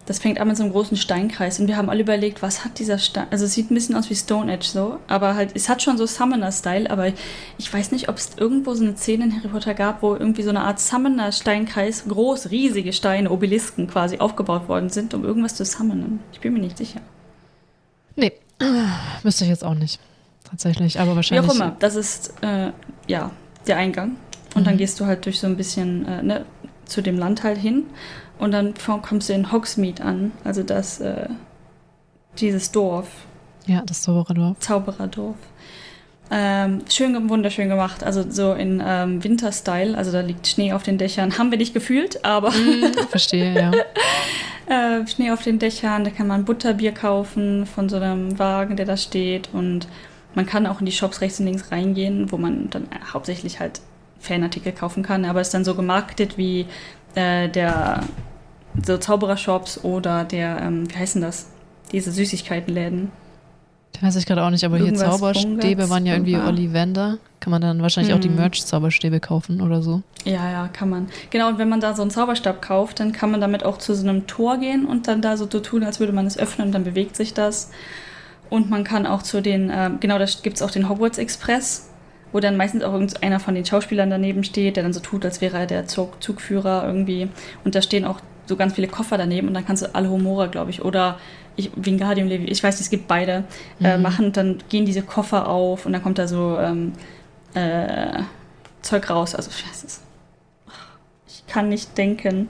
Das 0.05 0.19
fängt 0.19 0.37
an 0.39 0.49
mit 0.49 0.57
so 0.57 0.63
einem 0.63 0.73
großen 0.73 0.97
Steinkreis 0.97 1.59
und 1.61 1.67
wir 1.67 1.77
haben 1.77 1.89
alle 1.89 2.01
überlegt, 2.01 2.41
was 2.41 2.65
hat 2.65 2.77
dieser 2.77 2.97
Stein. 2.97 3.27
Also 3.31 3.45
es 3.45 3.53
sieht 3.53 3.71
ein 3.71 3.73
bisschen 3.73 3.95
aus 3.95 4.09
wie 4.09 4.15
Stone 4.15 4.51
Edge 4.51 4.67
so, 4.67 4.99
aber 5.07 5.35
halt, 5.35 5.51
es 5.55 5.69
hat 5.69 5.81
schon 5.81 5.97
so 5.97 6.05
Summoner-Style, 6.05 6.89
aber 6.91 7.13
ich 7.57 7.73
weiß 7.73 7.91
nicht, 7.93 8.09
ob 8.09 8.17
es 8.17 8.31
irgendwo 8.35 8.73
so 8.73 8.83
eine 8.83 8.97
Szene 8.97 9.23
in 9.23 9.35
Harry 9.37 9.47
Potter 9.47 9.73
gab, 9.73 10.01
wo 10.01 10.13
irgendwie 10.13 10.43
so 10.43 10.49
eine 10.49 10.59
Art 10.61 10.81
Summoner-Steinkreis, 10.81 12.03
groß, 12.09 12.51
riesige 12.51 12.91
Steine, 12.91 13.29
Obelisken 13.31 13.87
quasi 13.87 14.17
aufgebaut 14.19 14.67
worden 14.67 14.89
sind, 14.89 15.13
um 15.13 15.23
irgendwas 15.23 15.55
zu 15.55 15.63
summonen. 15.63 16.19
Ich 16.33 16.41
bin 16.41 16.51
mir 16.53 16.59
nicht 16.59 16.77
sicher. 16.77 16.99
Nee, 18.17 18.33
wüsste 19.23 19.45
ich 19.45 19.49
jetzt 19.49 19.63
auch 19.63 19.73
nicht. 19.75 19.99
Tatsächlich, 20.49 20.99
aber 20.99 21.13
Wie 21.13 21.15
wahrscheinlich. 21.15 21.49
auch 21.49 21.55
immer, 21.55 21.75
das 21.79 21.95
ist 21.95 22.33
äh, 22.41 22.71
ja 23.07 23.31
der 23.67 23.77
Eingang. 23.77 24.17
Und 24.55 24.67
dann 24.67 24.73
Mhm. 24.75 24.79
gehst 24.79 24.99
du 24.99 25.05
halt 25.05 25.25
durch 25.25 25.39
so 25.39 25.47
ein 25.47 25.55
bisschen 25.57 26.05
äh, 26.05 26.21
ne, 26.21 26.45
zu 26.85 27.01
dem 27.01 27.17
Land 27.17 27.43
halt 27.43 27.57
hin. 27.57 27.85
Und 28.43 28.51
dann 28.51 28.73
kommst 29.01 29.29
du 29.29 29.33
in 29.33 29.53
Hogsmeade 29.53 30.03
an, 30.03 30.33
also 30.43 30.63
das, 30.63 30.99
äh, 30.99 31.29
dieses 32.39 32.73
Dorf, 32.73 33.07
Ja, 33.67 33.83
das 33.85 34.01
Zaubererdorf. 34.01 34.59
Zaubererdorf. 34.59 35.37
Ähm, 36.29 36.81
schön, 36.89 37.29
wunderschön 37.29 37.69
gemacht, 37.69 38.03
also 38.03 38.29
so 38.29 38.51
in 38.51 38.83
ähm, 38.85 39.23
Winterstyle, 39.23 39.97
also 39.97 40.11
da 40.11 40.19
liegt 40.19 40.45
Schnee 40.45 40.73
auf 40.73 40.83
den 40.83 40.97
Dächern. 40.97 41.37
Haben 41.37 41.51
wir 41.51 41.57
nicht 41.57 41.73
gefühlt, 41.73 42.25
aber 42.25 42.51
Verstehe, 43.09 43.53
ja. 44.67 44.99
äh, 44.99 45.07
Schnee 45.07 45.31
auf 45.31 45.41
den 45.41 45.57
Dächern, 45.57 46.03
da 46.03 46.09
kann 46.09 46.27
man 46.27 46.43
Butterbier 46.43 46.91
kaufen 46.91 47.65
von 47.65 47.87
so 47.87 47.95
einem 47.95 48.39
Wagen, 48.39 48.75
der 48.75 48.85
da 48.85 48.97
steht. 48.97 49.51
Und 49.53 49.87
man 50.35 50.45
kann 50.45 50.67
auch 50.67 50.81
in 50.81 50.85
die 50.85 50.91
Shops 50.91 51.21
rechts 51.21 51.39
und 51.39 51.45
links 51.45 51.71
reingehen, 51.71 52.29
wo 52.29 52.35
man 52.35 52.69
dann 52.71 52.89
hauptsächlich 53.13 53.61
halt 53.61 53.79
Fanartikel 54.19 54.73
kaufen 54.73 55.01
kann. 55.01 55.23
Aber 55.23 55.39
es 55.39 55.47
ist 55.47 55.53
dann 55.53 55.63
so 55.63 55.75
gemarketet 55.75 56.37
wie 56.37 56.65
äh, 57.15 57.47
der 57.47 58.03
so 58.85 58.97
Zauberershops 58.97 59.83
oder 59.83 60.23
der, 60.23 60.59
ähm, 60.61 60.89
wie 60.89 60.97
heißen 60.97 61.21
das? 61.21 61.47
Diese 61.91 62.11
Süßigkeitenläden. 62.11 63.11
Weiß 64.01 64.15
ich 64.15 64.25
gerade 64.25 64.43
auch 64.43 64.49
nicht, 64.49 64.63
aber 64.65 64.77
hier 64.77 64.87
Irgendwas 64.87 65.17
Zauberstäbe 65.17 65.59
Bungarts, 65.59 65.89
waren 65.91 66.05
ja 66.05 66.13
irgendwie. 66.13 66.35
Ollivander. 66.35 67.19
Kann 67.39 67.51
man 67.51 67.61
dann 67.61 67.81
wahrscheinlich 67.81 68.13
auch 68.13 68.19
die 68.19 68.29
Mhm. 68.29 68.37
Merch-Zauberstäbe 68.37 69.19
kaufen 69.19 69.61
oder 69.61 69.81
so. 69.81 70.01
Ja, 70.25 70.49
ja, 70.49 70.67
kann 70.67 70.89
man. 70.89 71.09
Genau, 71.29 71.49
und 71.49 71.57
wenn 71.59 71.69
man 71.69 71.79
da 71.79 71.93
so 71.93 72.01
einen 72.01 72.09
Zauberstab 72.11 72.61
kauft, 72.61 72.99
dann 72.99 73.11
kann 73.11 73.31
man 73.31 73.39
damit 73.41 73.63
auch 73.63 73.77
zu 73.77 73.93
so 73.93 74.07
einem 74.07 74.25
Tor 74.25 74.57
gehen 74.57 74.85
und 74.85 75.07
dann 75.07 75.21
da 75.21 75.37
so 75.37 75.45
tun, 75.45 75.83
als 75.83 75.99
würde 75.99 76.13
man 76.13 76.25
es 76.25 76.37
öffnen 76.37 76.67
und 76.67 76.73
dann 76.73 76.83
bewegt 76.83 77.15
sich 77.15 77.33
das. 77.33 77.69
Und 78.49 78.69
man 78.69 78.83
kann 78.83 79.05
auch 79.05 79.21
zu 79.23 79.41
den, 79.41 79.71
ähm, 79.73 79.97
genau, 79.99 80.17
da 80.17 80.25
gibt 80.41 80.57
es 80.57 80.61
auch 80.61 80.71
den 80.71 80.89
Hogwarts 80.89 81.17
Express, 81.17 81.89
wo 82.31 82.39
dann 82.39 82.57
meistens 82.57 82.83
auch 82.83 82.93
irgendeiner 82.93 83.39
von 83.39 83.55
den 83.55 83.65
Schauspielern 83.65 84.09
daneben 84.09 84.43
steht, 84.43 84.75
der 84.75 84.83
dann 84.83 84.93
so 84.93 84.99
tut, 84.99 85.23
als 85.25 85.39
wäre 85.41 85.57
er 85.59 85.67
der 85.67 85.85
Zug 85.87 86.21
Zugführer 86.21 86.83
irgendwie. 86.85 87.29
Und 87.63 87.75
da 87.75 87.81
stehen 87.81 88.05
auch 88.05 88.19
so 88.45 88.55
ganz 88.55 88.73
viele 88.73 88.87
Koffer 88.87 89.17
daneben 89.17 89.47
und 89.47 89.53
dann 89.53 89.65
kannst 89.65 89.83
du 89.83 89.95
Alhomora, 89.95 90.47
glaube 90.47 90.69
ich, 90.71 90.83
oder 90.83 91.17
ich, 91.55 91.71
Wingardium 91.75 92.27
Levi, 92.27 92.45
ich 92.45 92.63
weiß, 92.63 92.75
nicht, 92.75 92.81
es 92.85 92.89
gibt 92.89 93.07
beide, 93.07 93.43
äh, 93.81 93.95
Mhm. 93.97 94.03
machen 94.03 94.25
und 94.25 94.37
dann 94.37 94.57
gehen 94.69 94.85
diese 94.85 95.01
Koffer 95.03 95.47
auf 95.47 95.85
und 95.85 95.93
dann 95.93 96.01
kommt 96.03 96.17
da 96.17 96.27
so 96.27 96.57
ähm, 96.59 96.93
äh, 97.53 98.21
Zeug 98.81 99.09
raus. 99.09 99.35
Also? 99.35 99.49
Ich 101.27 101.45
kann 101.47 101.69
nicht 101.69 101.97
denken. 101.97 102.49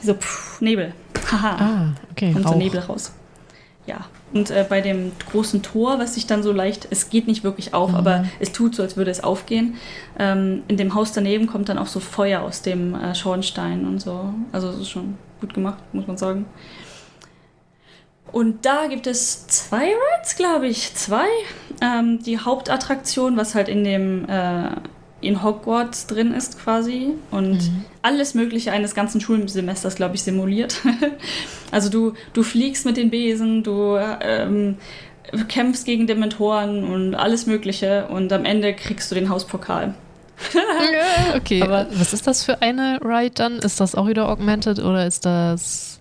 So, 0.00 0.14
pff, 0.14 0.60
Nebel. 0.60 0.92
Haha. 1.32 1.56
Ah, 1.58 1.94
okay. 2.12 2.32
kommt 2.32 2.44
so 2.44 2.50
Rauch. 2.52 2.58
Nebel 2.58 2.80
raus. 2.80 3.12
Ja. 3.86 3.96
Und 4.34 4.50
äh, 4.50 4.66
bei 4.68 4.80
dem 4.80 5.12
großen 5.30 5.62
Tor, 5.62 5.98
was 6.00 6.14
sich 6.14 6.26
dann 6.26 6.42
so 6.42 6.50
leicht, 6.52 6.88
es 6.90 7.08
geht 7.08 7.28
nicht 7.28 7.44
wirklich 7.44 7.72
auf, 7.72 7.90
Mhm. 7.90 7.96
aber 7.96 8.24
es 8.40 8.50
tut 8.52 8.74
so, 8.74 8.82
als 8.82 8.96
würde 8.96 9.10
es 9.12 9.22
aufgehen. 9.22 9.76
Ähm, 10.18 10.64
in 10.68 10.76
dem 10.76 10.94
Haus 10.94 11.12
daneben 11.12 11.46
kommt 11.46 11.68
dann 11.68 11.78
auch 11.78 11.86
so 11.86 12.00
Feuer 12.00 12.42
aus 12.42 12.60
dem 12.60 12.94
äh, 12.94 13.14
Schornstein 13.14 13.86
und 13.86 14.00
so. 14.00 14.34
Also 14.50 14.68
es 14.70 14.78
ist 14.80 14.90
schon 14.90 15.16
gut 15.40 15.54
gemacht, 15.54 15.78
muss 15.92 16.06
man 16.08 16.16
sagen. 16.16 16.46
Und 18.32 18.66
da 18.66 18.88
gibt 18.88 19.06
es 19.06 19.46
zwei 19.46 19.84
Rides, 19.86 20.34
glaube 20.36 20.66
ich. 20.66 20.92
Zwei. 20.94 21.26
Ähm, 21.80 22.20
die 22.24 22.38
Hauptattraktion, 22.40 23.36
was 23.36 23.54
halt 23.54 23.68
in 23.68 23.84
dem 23.84 24.28
äh, 24.28 24.70
in 25.26 25.42
Hogwarts 25.42 26.06
drin 26.06 26.32
ist 26.34 26.58
quasi. 26.62 27.12
Und 27.30 27.54
Mhm. 27.54 27.84
alles 28.02 28.34
Mögliche 28.34 28.72
eines 28.72 28.94
ganzen 28.94 29.20
Schulsemesters, 29.20 29.94
glaube 29.94 30.14
ich, 30.14 30.22
simuliert. 30.22 30.80
also 31.70 31.88
du, 31.90 32.12
du 32.32 32.42
fliegst 32.42 32.86
mit 32.86 32.96
den 32.96 33.10
Besen, 33.10 33.62
du 33.62 33.96
ähm, 33.96 34.76
kämpfst 35.48 35.84
gegen 35.86 36.06
Dementoren 36.06 36.84
und 36.84 37.14
alles 37.14 37.46
Mögliche. 37.46 38.06
Und 38.08 38.32
am 38.32 38.44
Ende 38.44 38.74
kriegst 38.74 39.10
du 39.10 39.14
den 39.14 39.28
Hauspokal. 39.28 39.94
Okay, 41.36 41.62
aber 41.62 41.86
was 41.92 42.12
ist 42.12 42.26
das 42.26 42.44
für 42.44 42.60
eine 42.62 42.98
Ride 43.02 43.34
dann? 43.34 43.58
Ist 43.58 43.80
das 43.80 43.94
auch 43.94 44.06
wieder 44.08 44.28
augmented 44.28 44.78
oder 44.78 45.06
ist 45.06 45.24
das. 45.24 46.00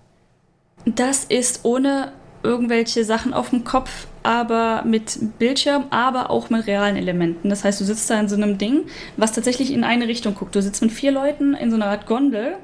Das 0.86 1.24
ist 1.26 1.62
ohne 1.64 2.12
irgendwelche 2.44 3.04
Sachen 3.06 3.34
auf 3.34 3.50
dem 3.52 3.64
Kopf, 3.64 4.08
aber 4.24 4.84
mit 4.86 5.38
Bildschirm, 5.38 5.86
aber 5.90 6.30
auch 6.30 6.50
mit 6.50 6.66
realen 6.66 6.96
Elementen. 6.96 7.50
Das 7.50 7.64
heißt, 7.64 7.80
du 7.80 7.86
sitzt 7.86 8.10
da 8.10 8.20
in 8.20 8.30
so 8.30 8.36
einem 8.36 8.58
Ding, 8.58 8.86
was 9.18 9.34
tatsächlich 9.34 9.72
in 9.72 9.84
eine 9.84 10.08
Richtung 10.08 10.36
guckt. 10.36 10.56
Du 10.56 10.62
sitzt 10.62 10.82
mit 10.82 10.92
vier 10.92 11.12
Leuten 11.12 11.54
in 11.54 11.70
so 11.70 11.76
einer 11.76 11.88
Art 11.88 12.06
Gondel 12.06 12.56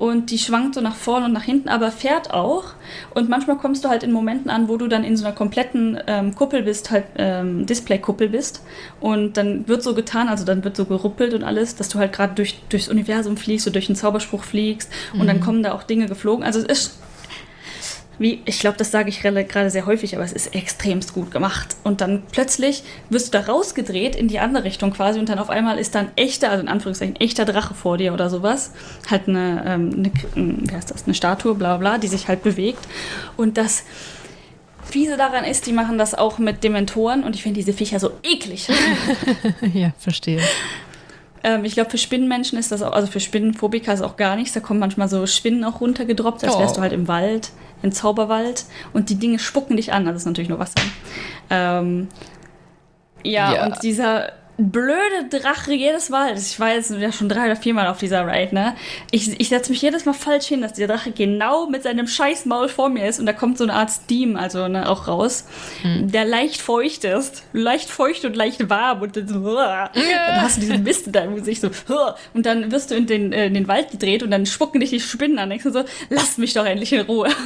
und 0.00 0.30
die 0.30 0.38
schwankt 0.38 0.74
so 0.74 0.80
nach 0.80 0.94
vorne 0.94 1.26
und 1.26 1.32
nach 1.34 1.42
hinten, 1.42 1.68
aber 1.68 1.92
fährt 1.92 2.32
auch. 2.32 2.72
Und 3.14 3.28
manchmal 3.28 3.58
kommst 3.58 3.84
du 3.84 3.90
halt 3.90 4.02
in 4.02 4.12
Momenten 4.12 4.50
an, 4.50 4.66
wo 4.66 4.78
du 4.78 4.88
dann 4.88 5.04
in 5.04 5.14
so 5.14 5.26
einer 5.26 5.34
kompletten 5.34 6.00
ähm, 6.06 6.34
Kuppel 6.34 6.62
bist, 6.62 6.90
halt 6.90 7.04
ähm, 7.18 7.66
Display-Kuppel 7.66 8.30
bist. 8.30 8.62
Und 8.98 9.36
dann 9.36 9.68
wird 9.68 9.82
so 9.82 9.94
getan, 9.94 10.28
also 10.28 10.46
dann 10.46 10.64
wird 10.64 10.74
so 10.74 10.86
geruppelt 10.86 11.34
und 11.34 11.44
alles, 11.44 11.76
dass 11.76 11.90
du 11.90 11.98
halt 11.98 12.14
gerade 12.14 12.34
durch, 12.34 12.62
durchs 12.70 12.88
Universum 12.88 13.36
fliegst, 13.36 13.66
du 13.66 13.70
durch 13.70 13.90
einen 13.90 13.96
Zauberspruch 13.96 14.42
fliegst 14.42 14.90
und 15.12 15.26
dann 15.26 15.40
kommen 15.40 15.62
da 15.62 15.72
auch 15.72 15.82
Dinge 15.82 16.06
geflogen. 16.06 16.44
Also 16.44 16.60
es 16.60 16.64
ist 16.64 16.98
wie, 18.20 18.42
ich 18.44 18.60
glaube, 18.60 18.76
das 18.76 18.90
sage 18.90 19.08
ich 19.08 19.20
gerade 19.22 19.70
sehr 19.70 19.86
häufig, 19.86 20.14
aber 20.14 20.22
es 20.24 20.32
ist 20.32 20.54
extremst 20.54 21.14
gut 21.14 21.30
gemacht. 21.30 21.74
Und 21.84 22.02
dann 22.02 22.22
plötzlich 22.30 22.84
wirst 23.08 23.32
du 23.34 23.38
da 23.38 23.46
rausgedreht 23.46 24.14
in 24.14 24.28
die 24.28 24.38
andere 24.38 24.62
Richtung 24.64 24.92
quasi 24.92 25.18
und 25.18 25.28
dann 25.30 25.38
auf 25.38 25.48
einmal 25.48 25.78
ist 25.78 25.94
dann 25.94 26.10
echter, 26.16 26.50
also 26.50 26.62
in 26.62 26.68
Anführungszeichen, 26.68 27.16
echter 27.16 27.46
Drache 27.46 27.72
vor 27.74 27.96
dir 27.96 28.12
oder 28.12 28.28
sowas. 28.28 28.72
Halt 29.10 29.26
eine, 29.26 29.64
ähm, 29.66 29.90
eine, 29.96 30.12
wie 30.68 30.72
heißt 30.72 30.90
das, 30.90 31.06
eine 31.06 31.14
Statue, 31.14 31.54
bla 31.54 31.78
bla, 31.78 31.96
die 31.96 32.08
sich 32.08 32.28
halt 32.28 32.42
bewegt. 32.42 32.86
Und 33.38 33.56
das 33.56 33.84
Fiese 34.84 35.16
daran 35.16 35.44
ist, 35.44 35.66
die 35.66 35.72
machen 35.72 35.96
das 35.96 36.14
auch 36.14 36.38
mit 36.38 36.62
Dementoren 36.62 37.24
und 37.24 37.34
ich 37.34 37.42
finde 37.42 37.58
diese 37.58 37.72
Viecher 37.72 38.00
so 38.00 38.10
eklig. 38.22 38.68
ja, 39.72 39.92
verstehe. 39.98 40.40
Ähm, 41.42 41.64
ich 41.64 41.72
glaube, 41.72 41.88
für 41.90 41.96
Spinnenmenschen 41.98 42.58
ist 42.58 42.70
das 42.70 42.82
auch, 42.82 42.92
also 42.92 43.06
für 43.10 43.20
Spinnenphobiker 43.20 43.94
ist 43.94 44.02
auch 44.02 44.16
gar 44.16 44.36
nichts. 44.36 44.52
Da 44.52 44.60
kommen 44.60 44.78
manchmal 44.80 45.08
so 45.08 45.26
Spinnen 45.26 45.64
auch 45.64 45.80
runtergedroppt, 45.80 46.44
als 46.44 46.58
wärst 46.58 46.72
Oh. 46.74 46.76
du 46.76 46.80
halt 46.82 46.92
im 46.92 47.08
Wald, 47.08 47.50
im 47.82 47.92
Zauberwald. 47.92 48.64
Und 48.92 49.10
die 49.10 49.16
Dinge 49.16 49.38
spucken 49.38 49.76
dich 49.76 49.92
an. 49.92 50.04
Das 50.04 50.16
ist 50.16 50.26
natürlich 50.26 50.48
nur 50.50 50.58
Wasser. 50.58 50.80
Ähm, 51.50 52.08
ja, 53.24 53.54
Ja. 53.54 53.66
und 53.66 53.82
dieser 53.82 54.32
blöde 54.60 55.28
Drache 55.30 55.72
jedes 55.72 56.10
Mal, 56.10 56.36
ich 56.36 56.58
war 56.60 56.74
jetzt 56.74 56.90
ja 56.90 57.12
schon 57.12 57.28
drei 57.28 57.46
oder 57.46 57.56
viermal 57.56 57.86
auf 57.86 57.98
dieser 57.98 58.26
Ride, 58.26 58.54
ne? 58.54 58.76
Ich, 59.10 59.40
ich 59.40 59.48
setze 59.48 59.70
mich 59.70 59.82
jedes 59.82 60.04
Mal 60.04 60.12
falsch 60.12 60.46
hin, 60.46 60.60
dass 60.60 60.74
dieser 60.74 60.88
Drache 60.88 61.12
genau 61.12 61.66
mit 61.66 61.82
seinem 61.82 62.06
scheiß 62.06 62.46
Maul 62.46 62.68
vor 62.68 62.88
mir 62.88 63.06
ist 63.06 63.20
und 63.20 63.26
da 63.26 63.32
kommt 63.32 63.58
so 63.58 63.64
eine 63.64 63.74
Art 63.74 63.90
Steam, 63.90 64.36
also 64.36 64.68
ne, 64.68 64.88
auch 64.88 65.08
raus, 65.08 65.46
der 65.84 66.24
leicht 66.24 66.60
feucht 66.60 67.04
ist. 67.04 67.44
Leicht 67.52 67.88
feucht 67.90 68.24
und 68.24 68.36
leicht 68.36 68.68
warm 68.68 69.02
und 69.02 69.16
dann 69.16 69.28
so, 69.28 69.54
dann 69.56 70.42
hast 70.42 70.56
du 70.56 70.60
diesen 70.60 70.82
Mist 70.82 71.06
in 71.06 71.12
deinem 71.12 71.36
Gesicht 71.36 71.60
so, 71.60 71.70
und 72.34 72.46
dann 72.46 72.70
wirst 72.72 72.90
du 72.90 72.94
in 72.94 73.06
den, 73.06 73.32
äh, 73.32 73.46
in 73.46 73.54
den 73.54 73.68
Wald 73.68 73.90
gedreht 73.90 74.22
und 74.22 74.30
dann 74.30 74.46
spucken 74.46 74.80
dich 74.80 74.90
die 74.90 75.00
Spinnen 75.00 75.38
an. 75.38 75.50
Denkst 75.50 75.64
du 75.64 75.70
so, 75.70 75.84
lasst 76.08 76.38
mich 76.38 76.54
doch 76.54 76.64
endlich 76.64 76.92
in 76.92 77.02
Ruhe. 77.02 77.28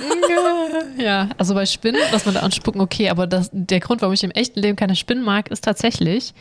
Ja, 0.99 1.29
also 1.39 1.55
bei 1.55 1.67
Spinnen, 1.67 2.01
dass 2.13 2.25
man 2.25 2.35
da 2.35 2.41
anspucken, 2.41 2.81
okay, 2.81 3.09
aber 3.09 3.27
das, 3.27 3.51
der 3.53 3.81
Grund, 3.81 4.01
warum 4.01 4.15
ich 4.15 4.23
im 4.23 4.31
echten 4.31 4.61
Leben 4.61 4.77
keine 4.77 4.97
Spinnen 4.97 5.25
mag, 5.25 5.51
ist 5.51 5.65
tatsächlich 5.65 6.35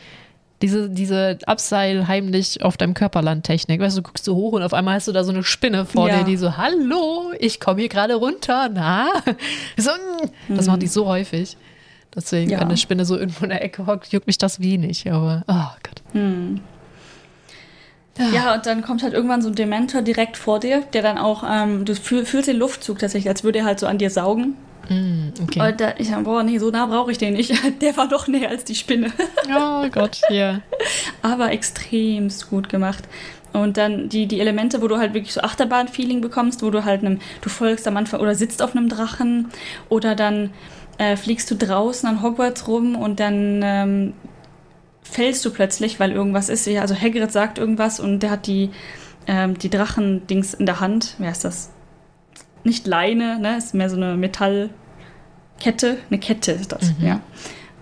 diese, 0.62 0.88
diese 0.88 1.38
Abseil 1.46 2.06
heimlich 2.08 2.62
auf 2.62 2.76
deinem 2.76 2.94
Körperland-Technik. 2.94 3.80
Weißt 3.80 3.96
du, 3.96 4.00
du 4.02 4.06
guckst 4.08 4.24
so 4.24 4.34
hoch 4.34 4.52
und 4.52 4.62
auf 4.62 4.72
einmal 4.72 4.94
hast 4.94 5.08
du 5.08 5.12
da 5.12 5.22
so 5.24 5.32
eine 5.32 5.42
Spinne 5.44 5.84
vor 5.84 6.08
Ja. 6.08 6.18
dir, 6.18 6.24
die 6.24 6.36
so, 6.36 6.56
hallo, 6.56 7.32
ich 7.38 7.60
komme 7.60 7.80
hier 7.80 7.88
gerade 7.88 8.14
runter, 8.14 8.70
na? 8.72 9.08
So, 9.76 9.90
das 10.48 10.66
machen 10.66 10.80
die 10.80 10.86
so 10.86 11.06
häufig. 11.06 11.56
Deswegen, 12.14 12.50
Ja. 12.50 12.60
wenn 12.60 12.68
eine 12.68 12.76
Spinne 12.76 13.04
so 13.04 13.18
irgendwo 13.18 13.44
in 13.44 13.50
der 13.50 13.62
Ecke 13.62 13.86
hockt, 13.86 14.12
juckt 14.12 14.26
mich 14.28 14.38
das 14.38 14.60
wenig, 14.60 15.10
aber, 15.10 15.42
oh 15.48 15.76
Gott. 15.82 16.02
Ja, 18.32 18.54
und 18.54 18.64
dann 18.66 18.82
kommt 18.82 19.02
halt 19.02 19.12
irgendwann 19.12 19.42
so 19.42 19.48
ein 19.48 19.56
Dementor 19.56 20.02
direkt 20.02 20.36
vor 20.36 20.60
dir, 20.60 20.82
der 20.92 21.02
dann 21.02 21.18
auch, 21.18 21.42
ähm, 21.48 21.84
du 21.84 21.96
fühl, 21.96 22.24
fühlst 22.24 22.46
den 22.48 22.56
Luftzug 22.58 23.00
tatsächlich, 23.00 23.28
als 23.28 23.42
würde 23.42 23.58
er 23.58 23.64
halt 23.64 23.80
so 23.80 23.88
an 23.88 23.98
dir 23.98 24.08
saugen. 24.10 24.54
Mm, 24.88 25.28
okay. 25.42 25.60
Und 25.60 25.80
da, 25.80 25.94
ich 25.98 26.08
sag, 26.08 26.24
boah, 26.24 26.42
nee, 26.42 26.58
so 26.58 26.70
nah 26.70 26.86
brauche 26.86 27.10
ich 27.10 27.18
den 27.18 27.34
nicht. 27.34 27.52
Der 27.80 27.96
war 27.96 28.08
doch 28.08 28.28
näher 28.28 28.50
als 28.50 28.64
die 28.64 28.74
Spinne. 28.74 29.12
Oh 29.56 29.88
Gott, 29.90 30.20
ja. 30.30 30.60
Aber 31.22 31.52
extremst 31.52 32.48
gut 32.48 32.68
gemacht. 32.68 33.04
Und 33.52 33.76
dann 33.76 34.08
die, 34.08 34.26
die 34.26 34.40
Elemente, 34.40 34.82
wo 34.82 34.88
du 34.88 34.98
halt 34.98 35.14
wirklich 35.14 35.32
so 35.32 35.40
Achterbahn-Feeling 35.42 36.20
bekommst, 36.20 36.62
wo 36.62 36.70
du 36.70 36.84
halt 36.84 37.04
einem, 37.04 37.20
du 37.40 37.48
folgst 37.48 37.86
am 37.86 37.96
Anfang 37.96 38.20
oder 38.20 38.34
sitzt 38.34 38.62
auf 38.62 38.74
einem 38.74 38.88
Drachen 38.88 39.50
oder 39.88 40.16
dann 40.16 40.50
äh, 40.98 41.16
fliegst 41.16 41.50
du 41.50 41.54
draußen 41.54 42.08
an 42.08 42.22
Hogwarts 42.22 42.66
rum 42.66 42.96
und 42.96 43.20
dann 43.20 43.60
ähm, 43.62 44.12
fällst 45.02 45.44
du 45.44 45.50
plötzlich, 45.50 46.00
weil 46.00 46.10
irgendwas 46.10 46.48
ist. 46.48 46.66
Also 46.66 46.96
Hagrid 46.96 47.30
sagt 47.30 47.58
irgendwas 47.58 48.00
und 48.00 48.20
der 48.20 48.30
hat 48.30 48.46
die, 48.46 48.70
ähm, 49.26 49.56
die 49.56 49.70
Drachen-Dings 49.70 50.54
in 50.54 50.66
der 50.66 50.80
Hand. 50.80 51.14
Wer 51.18 51.30
ist 51.30 51.44
das? 51.44 51.70
Nicht 52.64 52.86
Leine, 52.86 53.38
ne? 53.38 53.58
Ist 53.58 53.74
mehr 53.74 53.90
so 53.90 53.96
eine 53.96 54.16
Metallkette. 54.16 55.98
Eine 56.10 56.18
Kette 56.18 56.52
ist 56.52 56.72
das, 56.72 56.92
Mhm. 56.98 57.06
ja. 57.06 57.20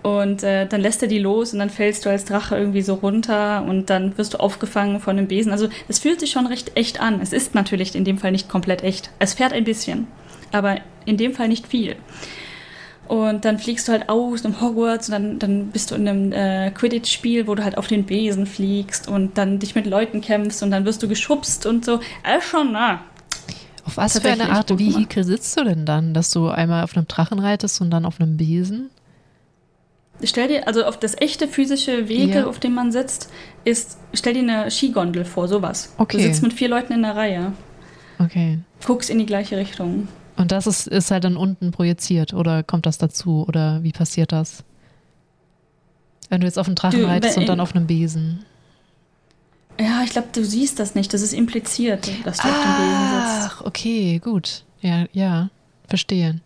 Und 0.01 0.43
äh, 0.43 0.67
dann 0.67 0.81
lässt 0.81 1.01
er 1.01 1.07
die 1.07 1.19
los 1.19 1.53
und 1.53 1.59
dann 1.59 1.69
fällst 1.69 2.05
du 2.05 2.09
als 2.09 2.25
Drache 2.25 2.57
irgendwie 2.57 2.81
so 2.81 2.95
runter 2.95 3.63
und 3.65 3.89
dann 3.89 4.17
wirst 4.17 4.33
du 4.33 4.37
aufgefangen 4.37 4.99
von 4.99 5.17
einem 5.17 5.27
Besen. 5.29 5.53
Also 5.53 5.69
es 5.87 5.99
fühlt 5.99 6.19
sich 6.19 6.31
schon 6.31 6.45
recht 6.45 6.75
echt 6.75 6.99
an. 6.99 7.21
Es 7.21 7.31
ist 7.31 7.55
natürlich 7.55 7.95
in 7.95 8.03
dem 8.03 8.17
Fall 8.17 8.33
nicht 8.33 8.49
komplett 8.49 8.83
echt. 8.83 9.11
Es 9.19 9.33
fährt 9.33 9.53
ein 9.53 9.63
bisschen, 9.63 10.07
aber 10.51 10.75
in 11.05 11.15
dem 11.15 11.33
Fall 11.33 11.47
nicht 11.47 11.67
viel. 11.67 11.95
Und 13.07 13.45
dann 13.45 13.59
fliegst 13.59 13.87
du 13.87 13.93
halt 13.93 14.09
aus 14.09 14.43
einem 14.43 14.59
Hogwarts 14.59 15.07
und 15.07 15.13
dann, 15.13 15.39
dann 15.39 15.67
bist 15.67 15.91
du 15.91 15.95
in 15.95 16.05
einem 16.07 16.31
äh, 16.33 16.71
Quidditch-Spiel, 16.71 17.47
wo 17.47 17.55
du 17.55 17.63
halt 17.63 17.77
auf 17.77 17.87
den 17.87 18.03
Besen 18.03 18.45
fliegst 18.45 19.07
und 19.07 19.37
dann 19.37 19.59
dich 19.59 19.73
mit 19.73 19.85
Leuten 19.85 20.19
kämpfst 20.19 20.63
und 20.63 20.71
dann 20.71 20.83
wirst 20.83 21.01
du 21.01 21.07
geschubst 21.07 21.65
und 21.65 21.85
so. 21.85 22.01
Alles 22.23 22.43
schon, 22.43 22.73
na. 22.73 23.01
Auf 23.85 23.97
was 23.97 24.19
für 24.19 24.29
eine 24.29 24.49
Art. 24.49 24.69
Vehikel 24.77 25.23
sitzt 25.23 25.59
du 25.59 25.63
denn 25.65 25.85
dann? 25.85 26.13
Dass 26.13 26.31
du 26.31 26.47
einmal 26.47 26.83
auf 26.83 26.95
einem 26.95 27.07
Drachen 27.07 27.39
reitest 27.39 27.81
und 27.81 27.91
dann 27.91 28.05
auf 28.05 28.19
einem 28.21 28.37
Besen? 28.37 28.89
Stell 30.23 30.47
dir, 30.47 30.67
also 30.67 30.85
auf 30.85 30.97
das 30.97 31.19
echte 31.19 31.47
physische 31.47 32.07
Vehikel, 32.07 32.41
Ja. 32.41 32.45
auf 32.47 32.59
dem 32.59 32.73
man 32.73 32.91
sitzt, 32.91 33.29
ist, 33.65 33.97
stell 34.13 34.33
dir 34.35 34.39
eine 34.41 34.71
Skigondel 34.71 35.25
vor, 35.25 35.47
sowas. 35.47 35.93
Okay. 35.97 36.17
Du 36.17 36.23
sitzt 36.23 36.43
mit 36.43 36.53
vier 36.53 36.69
Leuten 36.69 36.93
in 36.93 37.01
der 37.01 37.15
Reihe, 37.15 37.51
Okay. 38.19 38.59
guckst 38.85 39.09
in 39.09 39.17
die 39.19 39.25
gleiche 39.25 39.57
Richtung. 39.57 40.07
Und 40.37 40.51
das 40.51 40.65
ist, 40.65 40.87
ist 40.87 41.11
halt 41.11 41.25
dann 41.25 41.35
unten 41.35 41.71
projiziert 41.71 42.33
oder 42.33 42.63
kommt 42.63 42.85
das 42.85 42.97
dazu 42.97 43.45
oder 43.47 43.83
wie 43.83 43.91
passiert 43.91 44.31
das? 44.31 44.63
Wenn 46.29 46.41
du 46.41 46.47
jetzt 46.47 46.57
auf 46.57 46.67
einem 46.67 46.75
Drachen 46.75 47.01
Du, 47.01 47.05
reitest 47.07 47.37
und 47.37 47.49
dann 47.49 47.59
auf 47.59 47.75
einem 47.75 47.85
Besen. 47.85 48.45
Ja, 49.79 50.03
ich 50.03 50.11
glaube, 50.11 50.29
du 50.31 50.43
siehst 50.43 50.79
das 50.79 50.95
nicht. 50.95 51.13
Das 51.13 51.21
ist 51.21 51.33
impliziert, 51.33 52.09
dass 52.23 52.37
du 52.37 52.47
auf 52.47 52.53
dem 52.53 52.85
Besen 52.85 53.07
sitzt. 53.09 53.49
Ach, 53.49 53.61
okay, 53.65 54.19
gut. 54.19 54.63
Ja, 54.81 55.05
ja, 55.13 55.49
verstehe. 55.87 56.39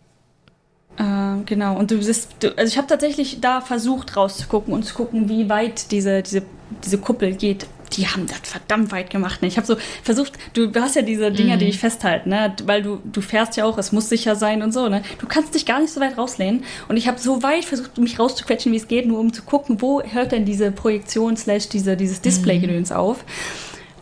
Ähm, 0.98 1.44
genau, 1.46 1.76
und 1.76 1.90
du 1.90 1.98
bist, 1.98 2.30
du, 2.40 2.56
also 2.56 2.72
ich 2.72 2.76
habe 2.76 2.88
tatsächlich 2.88 3.40
da 3.40 3.60
versucht 3.60 4.16
rauszugucken 4.16 4.74
und 4.74 4.84
zu 4.84 4.94
gucken, 4.94 5.28
wie 5.28 5.48
weit 5.48 5.92
diese, 5.92 6.22
diese, 6.22 6.42
diese 6.84 6.98
Kuppel 6.98 7.34
geht. 7.34 7.66
Die 7.94 8.06
haben 8.06 8.26
das 8.26 8.38
verdammt 8.42 8.92
weit 8.92 9.10
gemacht. 9.10 9.40
Ne? 9.42 9.48
Ich 9.48 9.56
habe 9.56 9.66
so 9.66 9.76
versucht, 10.02 10.32
du 10.52 10.70
hast 10.74 10.94
ja 10.96 11.02
diese 11.02 11.30
Dinger, 11.32 11.54
Mhm. 11.56 11.58
die 11.60 11.66
dich 11.66 11.78
festhalten, 11.78 12.28
ne? 12.30 12.54
weil 12.64 12.82
du, 12.82 13.00
du 13.04 13.20
fährst 13.20 13.56
ja 13.56 13.64
auch, 13.64 13.78
es 13.78 13.92
muss 13.92 14.08
sicher 14.08 14.36
sein 14.36 14.62
und 14.62 14.72
so. 14.72 14.88
Ne? 14.88 15.02
Du 15.18 15.26
kannst 15.26 15.54
dich 15.54 15.64
gar 15.66 15.80
nicht 15.80 15.92
so 15.92 16.00
weit 16.00 16.18
rauslehnen. 16.18 16.64
Und 16.88 16.96
ich 16.96 17.08
habe 17.08 17.18
so 17.18 17.42
weit 17.42 17.64
versucht, 17.64 17.96
mich 17.98 18.18
rauszuquetschen, 18.18 18.72
wie 18.72 18.76
es 18.76 18.88
geht, 18.88 19.06
nur 19.06 19.18
um 19.18 19.32
zu 19.32 19.42
gucken, 19.42 19.80
wo 19.80 20.02
hört 20.02 20.32
denn 20.32 20.44
diese 20.44 20.70
Projektion 20.70 21.36
slash 21.36 21.68
diese, 21.68 21.96
dieses 21.96 22.20
Display-Gedöns 22.20 22.92
auf. 22.92 23.24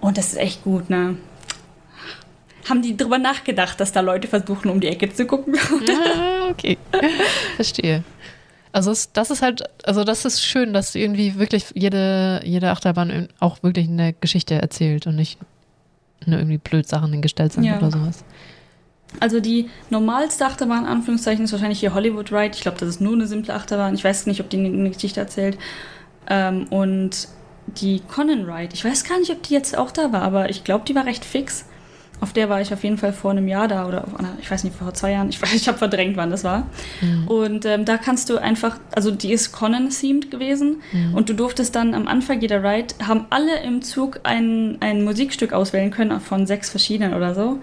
Und 0.01 0.19
das 0.19 0.29
ist 0.29 0.37
echt 0.39 0.65
gut, 0.65 0.91
ne? 0.91 1.17
Haben 2.69 2.83
die 2.83 2.97
drüber 2.97 3.19
nachgedacht, 3.19 3.79
dass 3.79 3.93
da 3.93 4.01
Leute 4.01 4.27
versuchen, 4.27 4.71
um 4.71 4.81
die 4.81 4.89
Ecke 4.89 5.13
zu 5.13 5.25
gucken? 5.27 5.55
Ah, 5.89 6.49
okay. 6.51 6.77
Verstehe. 7.57 8.03
Also 8.73 8.91
es, 8.91 9.13
das 9.13 9.31
ist 9.31 9.43
halt, 9.43 9.65
also 9.85 10.05
das 10.05 10.25
ist 10.25 10.43
schön, 10.45 10.73
dass 10.75 10.95
irgendwie 10.95 11.37
wirklich 11.37 11.67
jede, 11.75 12.43
jede 12.45 12.71
Achterbahn 12.71 13.29
auch 13.41 13.63
wirklich 13.63 13.89
eine 13.89 14.13
Geschichte 14.13 14.55
erzählt 14.61 15.07
und 15.07 15.17
nicht 15.17 15.39
nur 16.27 16.39
irgendwie 16.39 16.59
blöd 16.59 16.87
Sachen 16.89 17.13
hingestellt 17.13 17.53
sind 17.53 17.65
Ja. 17.65 17.79
oder 17.79 17.91
sowas. 17.91 18.25
Also 19.21 19.41
die 19.41 19.71
normalste 19.89 20.45
Achterbahn, 20.45 20.81
in 20.85 20.89
Anführungszeichen, 20.91 21.45
ist 21.45 21.53
wahrscheinlich 21.53 21.81
hier 21.81 21.95
Hollywood 21.95 22.33
Ride. 22.33 22.55
Ich 22.55 22.61
glaube, 22.61 22.77
das 22.79 22.89
ist 22.89 23.01
nur 23.01 23.15
eine 23.15 23.27
simple 23.27 23.55
Achterbahn. 23.55 23.95
Ich 23.95 24.05
weiß 24.05 24.27
nicht, 24.27 24.41
ob 24.41 24.51
die 24.51 24.59
eine 24.59 24.91
Geschichte 24.91 25.21
erzählt. 25.21 25.57
Ähm, 26.29 26.67
und 26.69 27.29
die 27.67 28.01
Conan 28.01 28.49
Ride, 28.51 28.75
ich 28.75 28.85
weiß 28.85 29.05
gar 29.05 29.19
nicht, 29.19 29.31
ob 29.31 29.43
die 29.43 29.55
jetzt 29.55 29.77
auch 29.79 29.91
da 29.91 30.13
war, 30.13 30.23
aber 30.23 30.51
ich 30.51 30.65
glaube, 30.65 30.85
die 30.87 30.95
war 30.95 31.07
recht 31.07 31.25
fix. 31.25 31.65
Auf 32.21 32.33
der 32.33 32.49
war 32.49 32.61
ich 32.63 32.73
auf 32.73 32.83
jeden 32.83 32.97
Fall 32.97 33.13
vor 33.13 33.31
einem 33.33 33.47
Jahr 33.47 33.69
da 33.69 33.87
oder 33.87 34.05
ich 34.41 34.51
weiß 34.51 34.65
nicht, 34.65 34.75
vor 34.77 34.93
zwei 34.95 35.13
Jahren. 35.13 35.29
Ich, 35.29 35.37
weiß- 35.43 35.55
ich 35.55 35.69
habe 35.69 35.77
verdrängt, 35.79 36.17
wann 36.17 36.31
das 36.31 36.45
war. 36.45 36.67
Mhm. 37.03 37.29
Und 37.29 37.65
ähm, 37.67 37.85
da 37.85 37.99
kannst 37.99 38.31
du 38.31 38.39
einfach, 38.39 38.79
also 38.95 39.11
die 39.11 39.33
ist 39.33 39.53
Conan-themed 39.53 40.31
gewesen 40.31 40.77
Mhm. 40.93 41.15
und 41.15 41.29
du 41.29 41.35
durftest 41.35 41.75
dann 41.77 41.95
am 41.95 42.09
Anfang 42.09 42.41
jeder 42.41 42.63
Ride, 42.65 42.95
haben 43.07 43.27
alle 43.31 43.61
im 43.63 43.83
Zug 43.83 44.21
ein, 44.23 44.79
ein 44.81 45.05
Musikstück 45.05 45.53
auswählen 45.53 45.91
können 45.91 46.21
von 46.21 46.47
sechs 46.47 46.71
verschiedenen 46.71 47.13
oder 47.15 47.35
so. 47.35 47.59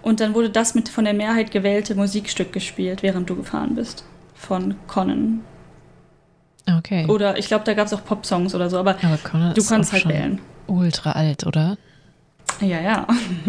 Und 0.00 0.20
dann 0.20 0.32
wurde 0.34 0.48
das 0.50 0.74
mit 0.76 0.88
von 0.88 1.04
der 1.04 1.12
Mehrheit 1.14 1.50
gewählte 1.50 1.94
Musikstück 1.96 2.52
gespielt, 2.52 3.02
während 3.02 3.28
du 3.28 3.34
gefahren 3.36 3.74
bist. 3.74 4.04
Von 4.34 4.76
Conan. 4.86 5.40
Okay. 6.78 7.06
Oder 7.06 7.36
ich 7.38 7.48
glaube, 7.48 7.64
da 7.64 7.74
gab 7.74 7.86
es 7.86 7.92
auch 7.94 8.04
Popsongs 8.04 8.54
oder 8.54 8.70
so, 8.70 8.78
aber 8.78 8.96
Aber 9.02 9.52
du 9.54 9.64
kannst 9.64 9.92
halt 9.92 10.06
wählen. 10.08 10.38
ultra 10.66 11.12
alt, 11.12 11.46
oder? 11.46 11.76
Ja, 12.60 12.80
ja. 12.80 13.06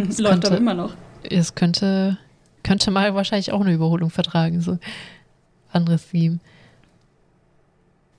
Es 0.07 0.17
Läuft 0.19 0.45
aber 0.45 0.57
immer 0.57 0.73
noch. 0.73 0.93
Es 1.23 1.55
könnte, 1.55 2.17
könnte 2.63 2.91
mal 2.91 3.13
wahrscheinlich 3.15 3.51
auch 3.51 3.61
eine 3.61 3.73
Überholung 3.73 4.09
vertragen, 4.09 4.61
so 4.61 4.77
anderes 5.71 6.07
Theme. 6.09 6.39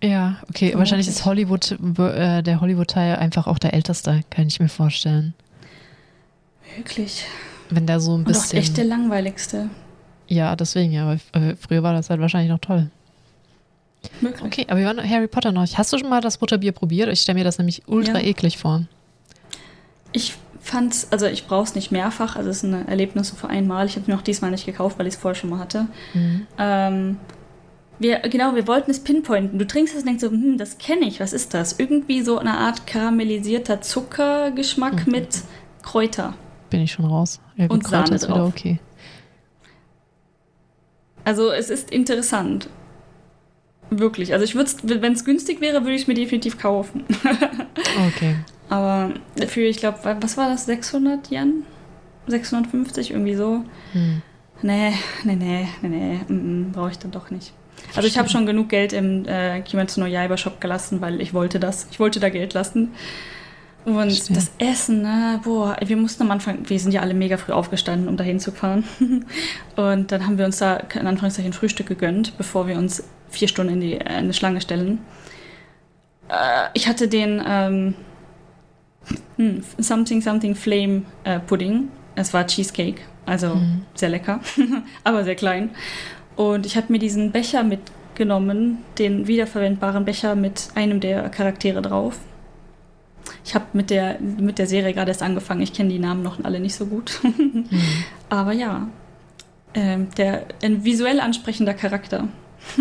Ja, 0.02 0.36
okay, 0.48 0.72
wahrscheinlich 0.76 1.08
ist 1.08 1.24
Hollywood, 1.26 1.72
äh, 1.98 2.42
der 2.42 2.60
Hollywood-Teil 2.60 3.16
einfach 3.16 3.46
auch 3.46 3.58
der 3.58 3.74
älteste, 3.74 4.22
kann 4.30 4.46
ich 4.46 4.58
mir 4.58 4.68
vorstellen. 4.68 5.34
Wirklich. 6.76 7.26
Wenn 7.68 7.86
der 7.86 8.00
so 8.00 8.12
ein 8.12 8.20
Und 8.20 8.22
auch 8.22 8.26
bisschen. 8.28 8.58
echt 8.58 8.76
der 8.78 8.84
langweiligste. 8.84 9.68
ja, 10.28 10.56
deswegen, 10.56 10.92
ja, 10.92 11.02
aber 11.02 11.18
äh, 11.38 11.54
früher 11.56 11.82
war 11.82 11.92
das 11.92 12.08
halt 12.08 12.20
wahrscheinlich 12.20 12.50
noch 12.50 12.60
toll. 12.60 12.90
Möglich. 14.22 14.42
Okay, 14.42 14.66
aber 14.68 14.78
wir 14.80 14.86
waren 14.86 15.08
Harry 15.10 15.28
Potter 15.28 15.52
noch. 15.52 15.66
Hast 15.76 15.92
du 15.92 15.98
schon 15.98 16.08
mal 16.08 16.22
das 16.22 16.38
Butterbier 16.38 16.72
probiert? 16.72 17.10
Ich 17.10 17.20
stelle 17.20 17.38
mir 17.38 17.44
das 17.44 17.58
nämlich 17.58 17.82
ultra 17.86 18.18
Ja. 18.18 18.24
eklig 18.24 18.56
vor. 18.56 18.84
Ich 20.12 20.34
fand's, 20.60 21.08
also 21.10 21.26
ich 21.26 21.46
brauch's 21.46 21.74
nicht 21.74 21.90
mehrfach, 21.90 22.36
also 22.36 22.50
es 22.50 22.58
ist 22.58 22.62
ein 22.64 22.86
Erlebnis 22.88 23.28
so 23.28 23.36
für 23.36 23.48
einmal. 23.48 23.86
Ich 23.86 23.96
habe 23.96 24.10
mir 24.10 24.16
auch 24.18 24.22
diesmal 24.22 24.50
nicht 24.50 24.66
gekauft, 24.66 24.98
weil 24.98 25.06
ich 25.06 25.14
es 25.14 25.20
vorher 25.20 25.34
schon 25.34 25.50
mal 25.50 25.58
hatte. 25.58 25.86
Mhm. 26.14 26.46
Ähm, 26.58 27.16
wir, 27.98 28.18
genau, 28.20 28.54
wir 28.54 28.66
wollten 28.66 28.90
es 28.90 29.00
pinpointen. 29.00 29.58
Du 29.58 29.66
trinkst 29.66 29.94
es 29.94 30.00
und 30.00 30.06
denkst 30.06 30.22
so, 30.22 30.30
hm, 30.30 30.56
das 30.58 30.78
kenne 30.78 31.06
ich, 31.06 31.20
was 31.20 31.32
ist 31.32 31.52
das? 31.54 31.78
Irgendwie 31.78 32.22
so 32.22 32.38
eine 32.38 32.56
Art 32.56 32.86
karamellisierter 32.86 33.80
Zuckergeschmack 33.82 35.06
Mhm. 35.06 35.12
mit 35.12 35.28
Kräuter. 35.82 36.34
Bin 36.70 36.80
ich 36.82 36.92
schon 36.92 37.04
raus. 37.04 37.40
Ja, 37.56 37.66
Und 37.68 37.82
Kräuter 37.84 38.06
Sahne 38.06 38.16
ist 38.16 38.24
wieder 38.28 38.34
drauf. 38.36 38.48
okay. 38.48 38.78
Also 41.24 41.50
es 41.50 41.68
ist 41.70 41.90
interessant. 41.90 42.68
Wirklich. 43.90 44.32
Also 44.32 44.44
ich 44.44 44.54
würde 44.54 44.70
wenn 45.02 45.12
es 45.12 45.24
günstig 45.24 45.60
wäre, 45.60 45.82
würde 45.82 45.94
ich 45.94 46.02
es 46.02 46.06
mir 46.08 46.14
definitiv 46.14 46.58
kaufen. 46.58 47.04
Okay. 48.08 48.36
Aber 48.70 49.12
für, 49.48 49.62
ich 49.62 49.78
glaube, 49.78 49.98
was 50.20 50.36
war 50.36 50.48
das, 50.48 50.64
600 50.64 51.30
Yen? 51.30 51.64
650, 52.28 53.10
irgendwie 53.10 53.34
so. 53.34 53.64
Hm. 53.92 54.22
Nee, 54.62 54.92
nee, 55.24 55.36
nee, 55.36 55.68
nee, 55.82 55.88
nee, 55.88 56.20
mm, 56.32 56.72
brauche 56.72 56.90
ich 56.90 56.98
dann 56.98 57.10
doch 57.10 57.30
nicht. 57.30 57.52
Also 57.96 58.06
ich 58.06 58.16
habe 58.16 58.28
schon 58.28 58.46
genug 58.46 58.68
Geld 58.68 58.92
im 58.92 59.26
äh, 59.26 59.60
Kimetsu 59.62 60.00
no 60.00 60.06
Yaiba 60.06 60.36
Shop 60.36 60.60
gelassen, 60.60 61.00
weil 61.00 61.20
ich 61.20 61.34
wollte 61.34 61.58
das. 61.58 61.88
Ich 61.90 61.98
wollte 61.98 62.20
da 62.20 62.28
Geld 62.28 62.54
lassen. 62.54 62.92
Und 63.84 64.12
Verstehe. 64.12 64.36
das 64.36 64.52
Essen, 64.58 65.02
ne, 65.02 65.40
boah, 65.42 65.76
wir 65.82 65.96
mussten 65.96 66.22
am 66.22 66.30
Anfang, 66.30 66.68
wir 66.68 66.78
sind 66.78 66.92
ja 66.92 67.00
alle 67.00 67.14
mega 67.14 67.38
früh 67.38 67.52
aufgestanden, 67.52 68.08
um 68.08 68.16
dahin 68.18 68.38
zu 68.38 68.52
fahren. 68.52 68.84
Und 69.76 70.12
dann 70.12 70.26
haben 70.26 70.36
wir 70.36 70.44
uns 70.44 70.58
da 70.58 70.76
in 70.76 71.06
Anführungszeichen 71.06 71.54
Frühstück 71.54 71.86
gegönnt, 71.86 72.36
bevor 72.36 72.68
wir 72.68 72.76
uns 72.76 73.02
vier 73.30 73.48
Stunden 73.48 73.72
in 73.72 73.80
die 73.80 73.94
äh, 73.94 74.00
in 74.00 74.10
eine 74.10 74.34
Schlange 74.34 74.60
stellen. 74.60 74.98
Äh, 76.28 76.68
ich 76.74 76.88
hatte 76.88 77.08
den 77.08 77.42
ähm, 77.44 77.94
hm, 79.36 79.62
Something 79.78 80.20
Something 80.22 80.54
Flame 80.54 81.02
äh, 81.24 81.40
Pudding. 81.40 81.88
Es 82.14 82.32
war 82.34 82.46
Cheesecake, 82.46 83.00
also 83.26 83.54
Mhm. 83.54 83.82
sehr 83.94 84.08
lecker, 84.10 84.40
aber 85.04 85.24
sehr 85.24 85.36
klein. 85.36 85.70
Und 86.36 86.66
ich 86.66 86.76
habe 86.76 86.86
mir 86.92 86.98
diesen 86.98 87.32
Becher 87.32 87.62
mitgenommen, 87.62 88.78
den 88.98 89.26
wiederverwendbaren 89.26 90.04
Becher 90.04 90.34
mit 90.34 90.68
einem 90.74 91.00
der 91.00 91.28
Charaktere 91.30 91.82
drauf. 91.82 92.18
Ich 93.44 93.54
habe 93.54 93.66
mit 93.74 93.90
der, 93.90 94.18
mit 94.20 94.58
der 94.58 94.66
Serie 94.66 94.92
gerade 94.92 95.10
erst 95.10 95.22
angefangen. 95.22 95.60
Ich 95.62 95.72
kenne 95.72 95.90
die 95.90 95.98
Namen 95.98 96.22
noch 96.22 96.42
alle 96.44 96.60
nicht 96.60 96.74
so 96.74 96.86
gut. 96.86 97.20
Hm. 97.22 97.66
Aber 98.28 98.52
ja, 98.52 98.88
ähm, 99.74 100.08
der, 100.16 100.46
ein 100.62 100.84
visuell 100.84 101.20
ansprechender 101.20 101.74
Charakter. 101.74 102.28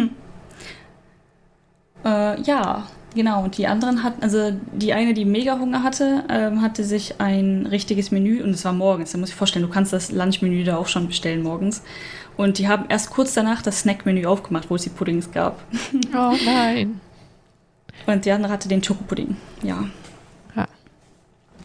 äh, 2.05 2.41
ja, 2.41 2.87
Genau, 3.15 3.43
und 3.43 3.57
die 3.57 3.65
anderen 3.65 4.03
hatten, 4.03 4.21
also 4.21 4.51
die 4.71 4.93
eine, 4.93 5.13
die 5.13 5.25
mega 5.25 5.57
Hunger 5.57 5.81
hatte, 5.81 6.23
ähm, 6.29 6.61
hatte 6.61 6.83
sich 6.83 7.19
ein 7.19 7.65
richtiges 7.65 8.11
Menü 8.11 8.43
und 8.43 8.51
es 8.51 8.63
war 8.65 8.73
morgens. 8.73 9.11
Da 9.11 9.17
muss 9.17 9.29
ich 9.29 9.35
vorstellen, 9.35 9.65
du 9.65 9.71
kannst 9.71 9.93
das 9.93 10.11
Lunchmenü 10.11 10.63
da 10.63 10.77
auch 10.77 10.87
schon 10.87 11.07
bestellen 11.07 11.41
morgens. 11.41 11.81
Und 12.37 12.57
die 12.57 12.67
haben 12.67 12.85
erst 12.87 13.09
kurz 13.09 13.33
danach 13.33 13.61
das 13.61 13.79
Snackmenü 13.81 14.25
aufgemacht, 14.25 14.69
wo 14.69 14.75
es 14.75 14.83
die 14.83 14.89
Puddings 14.89 15.31
gab. 15.31 15.59
Oh 16.15 16.33
nein. 16.45 17.01
Und 18.05 18.25
die 18.25 18.31
andere 18.31 18.51
hatte 18.53 18.69
den 18.69 18.83
Schokopudding, 18.83 19.35
ja. 19.61 19.83
Ja. 20.55 20.67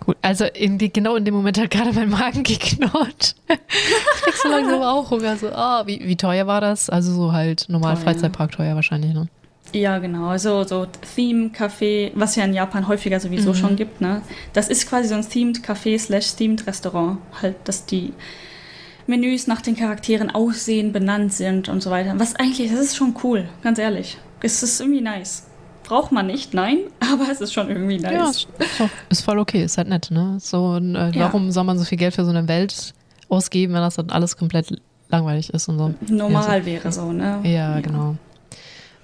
Gut, 0.00 0.16
also 0.20 0.44
in 0.44 0.78
die, 0.78 0.92
genau 0.92 1.16
in 1.16 1.24
dem 1.24 1.34
Moment 1.34 1.58
hat 1.58 1.70
gerade 1.70 1.92
mein 1.92 2.08
Magen 2.08 2.42
geknurrt. 2.42 3.36
Kriegst 3.46 4.44
du 4.44 4.48
langsam 4.48 4.82
auch 4.82 5.10
Hunger. 5.10 5.36
So, 5.36 5.48
ah, 5.48 5.86
wie, 5.86 6.00
wie 6.04 6.16
teuer 6.16 6.46
war 6.46 6.60
das? 6.60 6.90
Also 6.90 7.12
so 7.12 7.32
halt 7.32 7.66
normal. 7.68 7.96
Freizeitpark 7.96 8.52
teuer 8.52 8.74
wahrscheinlich, 8.74 9.14
ne? 9.14 9.28
Ja, 9.74 9.98
genau. 9.98 10.28
Also 10.28 10.62
so 10.64 10.86
Theme 11.16 11.48
Café, 11.50 12.12
was 12.14 12.36
ja 12.36 12.44
in 12.44 12.54
Japan 12.54 12.86
häufiger 12.86 13.18
sowieso 13.18 13.50
Mhm. 13.50 13.54
schon 13.56 13.76
gibt, 13.76 14.00
ne? 14.00 14.22
Das 14.52 14.68
ist 14.68 14.88
quasi 14.88 15.08
so 15.08 15.14
ein 15.16 15.28
Themed 15.28 15.58
Café 15.66 15.98
slash 15.98 16.34
Themed 16.36 16.66
Restaurant. 16.66 17.18
Halt, 17.42 17.56
dass 17.64 17.84
die 17.84 18.12
Menüs 19.06 19.46
nach 19.46 19.60
den 19.60 19.76
Charakteren 19.76 20.30
aussehen, 20.30 20.92
benannt 20.92 21.32
sind 21.32 21.68
und 21.68 21.82
so 21.82 21.90
weiter. 21.90 22.14
Was 22.18 22.36
eigentlich, 22.36 22.70
das 22.70 22.80
ist 22.80 22.96
schon 22.96 23.14
cool, 23.22 23.48
ganz 23.62 23.78
ehrlich. 23.78 24.16
Es 24.40 24.62
ist 24.62 24.80
irgendwie 24.80 25.00
nice. 25.02 25.46
Braucht 25.82 26.12
man 26.12 26.26
nicht, 26.28 26.54
nein, 26.54 26.78
aber 27.12 27.30
es 27.30 27.40
ist 27.42 27.52
schon 27.52 27.68
irgendwie 27.68 27.98
nice. 27.98 28.12
Ja, 28.14 28.30
ist, 28.30 28.48
ist, 28.58 28.80
doch- 28.80 28.88
ist 29.10 29.20
voll 29.22 29.38
okay, 29.38 29.64
ist 29.64 29.76
halt 29.76 29.88
nett, 29.88 30.10
ne? 30.10 30.38
So, 30.40 30.76
äh, 30.76 31.10
Ja. 31.10 31.12
warum 31.26 31.50
soll 31.50 31.64
man 31.64 31.78
so 31.78 31.84
viel 31.84 31.98
Geld 31.98 32.14
für 32.14 32.24
so 32.24 32.30
eine 32.30 32.48
Welt 32.48 32.94
ausgeben, 33.28 33.74
wenn 33.74 33.80
das 33.82 33.96
dann 33.96 34.08
alles 34.10 34.36
komplett 34.36 34.80
langweilig 35.10 35.50
ist 35.50 35.68
und 35.68 35.78
so? 35.78 35.94
Normal 36.08 36.44
Ja, 36.58 36.60
so- 36.60 36.66
wäre 36.66 36.92
so, 36.92 37.12
ne? 37.12 37.40
Ja, 37.42 37.80
genau. 37.80 38.16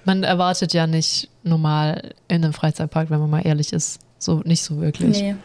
Man 0.05 0.23
erwartet 0.23 0.73
ja 0.73 0.87
nicht 0.87 1.29
normal 1.43 2.13
in 2.27 2.43
einem 2.43 2.53
Freizeitpark, 2.53 3.09
wenn 3.09 3.19
man 3.19 3.29
mal 3.29 3.41
ehrlich 3.45 3.73
ist. 3.73 3.99
So 4.17 4.41
nicht 4.45 4.63
so 4.63 4.79
wirklich. 4.81 5.19
Nee. 5.21 5.35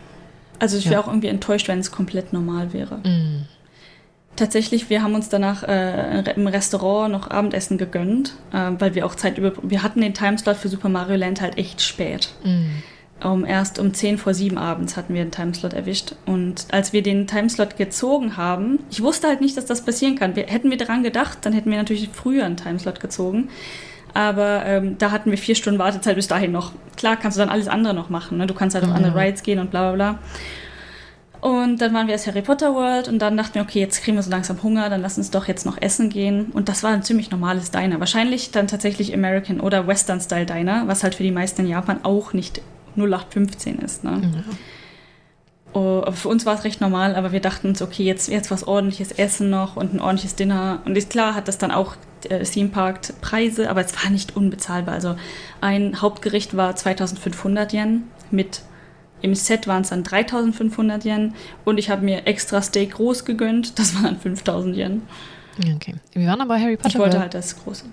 Also 0.58 0.76
ich 0.78 0.84
wäre 0.86 0.94
Ja. 0.94 1.00
auch 1.00 1.08
irgendwie 1.08 1.28
enttäuscht, 1.28 1.68
wenn 1.68 1.78
es 1.78 1.90
komplett 1.90 2.32
normal 2.32 2.72
wäre. 2.72 2.96
Mm. 2.98 3.44
Tatsächlich, 4.36 4.90
wir 4.90 5.02
haben 5.02 5.14
uns 5.14 5.30
danach 5.30 5.62
äh, 5.62 6.30
im 6.34 6.46
Restaurant 6.46 7.10
noch 7.10 7.30
Abendessen 7.30 7.78
gegönnt, 7.78 8.34
äh, 8.52 8.70
weil 8.78 8.94
wir 8.94 9.06
auch 9.06 9.14
Zeit 9.14 9.38
über. 9.38 9.52
Wir 9.62 9.82
hatten 9.82 10.02
den 10.02 10.12
Timeslot 10.12 10.56
für 10.56 10.68
Super 10.68 10.90
Mario 10.90 11.16
Land 11.16 11.40
halt 11.40 11.56
echt 11.56 11.80
spät. 11.80 12.28
Mm. 12.44 12.66
Um, 13.24 13.46
erst 13.46 13.78
um 13.78 13.94
10 13.94 14.18
vor 14.18 14.34
7 14.34 14.58
abends 14.58 14.98
hatten 14.98 15.14
wir 15.14 15.24
den 15.24 15.30
Timeslot 15.30 15.72
erwischt. 15.72 16.14
Und 16.26 16.66
als 16.70 16.92
wir 16.92 17.02
den 17.02 17.26
Timeslot 17.26 17.78
gezogen 17.78 18.36
haben, 18.36 18.80
ich 18.90 19.02
wusste 19.02 19.26
halt 19.26 19.40
nicht, 19.40 19.56
dass 19.56 19.64
das 19.64 19.86
passieren 19.86 20.16
kann. 20.16 20.36
Wir, 20.36 20.44
hätten 20.48 20.68
wir 20.70 20.76
daran 20.76 21.02
gedacht, 21.02 21.38
dann 21.40 21.54
hätten 21.54 21.70
wir 21.70 21.78
natürlich 21.78 22.10
früher 22.12 22.44
einen 22.44 22.58
Timeslot 22.58 23.00
gezogen. 23.00 23.48
Aber 24.16 24.64
ähm, 24.64 24.96
da 24.96 25.10
hatten 25.10 25.30
wir 25.30 25.36
vier 25.36 25.54
Stunden 25.54 25.78
Wartezeit 25.78 26.16
bis 26.16 26.26
dahin 26.26 26.50
noch. 26.50 26.72
Klar 26.96 27.16
kannst 27.16 27.36
du 27.36 27.40
dann 27.40 27.50
alles 27.50 27.68
andere 27.68 27.92
noch 27.92 28.08
machen. 28.08 28.38
Ne? 28.38 28.46
Du 28.46 28.54
kannst 28.54 28.74
halt 28.74 28.82
auf 28.84 28.90
Ja. 28.90 28.96
andere 28.96 29.14
Rides 29.14 29.42
gehen 29.42 29.58
und 29.58 29.70
bla 29.70 29.92
bla 29.92 29.94
bla. 30.12 30.18
Und 31.42 31.82
dann 31.82 31.92
waren 31.92 32.06
wir 32.06 32.14
erst 32.14 32.26
Harry 32.26 32.40
Potter 32.40 32.74
World 32.74 33.08
und 33.08 33.18
dann 33.20 33.36
dachten 33.36 33.54
wir, 33.56 33.62
okay, 33.62 33.78
jetzt 33.78 34.02
kriegen 34.02 34.16
wir 34.16 34.22
so 34.22 34.30
langsam 34.30 34.62
Hunger, 34.62 34.88
dann 34.88 35.02
lass 35.02 35.18
uns 35.18 35.30
doch 35.30 35.46
jetzt 35.48 35.66
noch 35.66 35.80
essen 35.82 36.08
gehen. 36.08 36.46
Und 36.46 36.70
das 36.70 36.82
war 36.82 36.92
ein 36.92 37.02
ziemlich 37.02 37.30
normales 37.30 37.70
Diner. 37.70 38.00
Wahrscheinlich 38.00 38.52
dann 38.52 38.68
tatsächlich 38.68 39.12
American 39.12 39.60
oder 39.60 39.86
Western 39.86 40.20
Style 40.22 40.46
Diner, 40.46 40.84
was 40.86 41.02
halt 41.02 41.14
für 41.14 41.22
die 41.22 41.30
meisten 41.30 41.60
in 41.60 41.68
Japan 41.68 42.00
auch 42.04 42.32
nicht 42.32 42.62
0815 42.96 43.78
ist. 43.80 44.02
Ne? 44.02 44.22
Ja. 44.22 44.40
Aber 45.76 46.12
für 46.12 46.28
uns 46.28 46.46
war 46.46 46.54
es 46.54 46.64
recht 46.64 46.80
normal, 46.80 47.14
aber 47.14 47.32
wir 47.32 47.40
dachten 47.40 47.68
uns, 47.68 47.82
okay, 47.82 48.04
jetzt, 48.04 48.28
jetzt 48.28 48.50
was 48.50 48.66
ordentliches 48.66 49.12
Essen 49.12 49.50
noch 49.50 49.76
und 49.76 49.92
ein 49.92 50.00
ordentliches 50.00 50.34
Dinner. 50.34 50.80
Und 50.84 50.96
ist 50.96 51.10
klar, 51.10 51.34
hat 51.34 51.48
das 51.48 51.58
dann 51.58 51.70
auch 51.70 51.96
äh, 52.28 52.42
Theme 52.44 52.70
Park 52.70 53.20
Preise, 53.20 53.68
aber 53.68 53.84
es 53.84 53.94
war 54.02 54.10
nicht 54.10 54.36
unbezahlbar. 54.36 54.94
Also 54.94 55.16
ein 55.60 56.00
Hauptgericht 56.00 56.56
war 56.56 56.74
2500 56.74 57.72
Yen 57.72 58.04
mit 58.30 58.62
im 59.22 59.34
Set 59.34 59.66
waren 59.66 59.82
es 59.82 59.88
dann 59.88 60.02
3500 60.02 61.04
Yen 61.04 61.34
und 61.64 61.78
ich 61.78 61.90
habe 61.90 62.04
mir 62.04 62.26
extra 62.26 62.60
Steak 62.60 62.92
groß 62.92 63.24
gegönnt, 63.24 63.78
das 63.78 64.02
waren 64.02 64.18
5000 64.18 64.76
Yen. 64.76 65.02
Okay. 65.58 65.94
Wir 66.12 66.28
waren 66.28 66.40
aber 66.40 66.60
Harry 66.60 66.76
Potter 66.76 66.88
Ich 66.88 66.98
wollte 66.98 67.18
halt 67.18 67.34
das 67.34 67.56
große. 67.56 67.86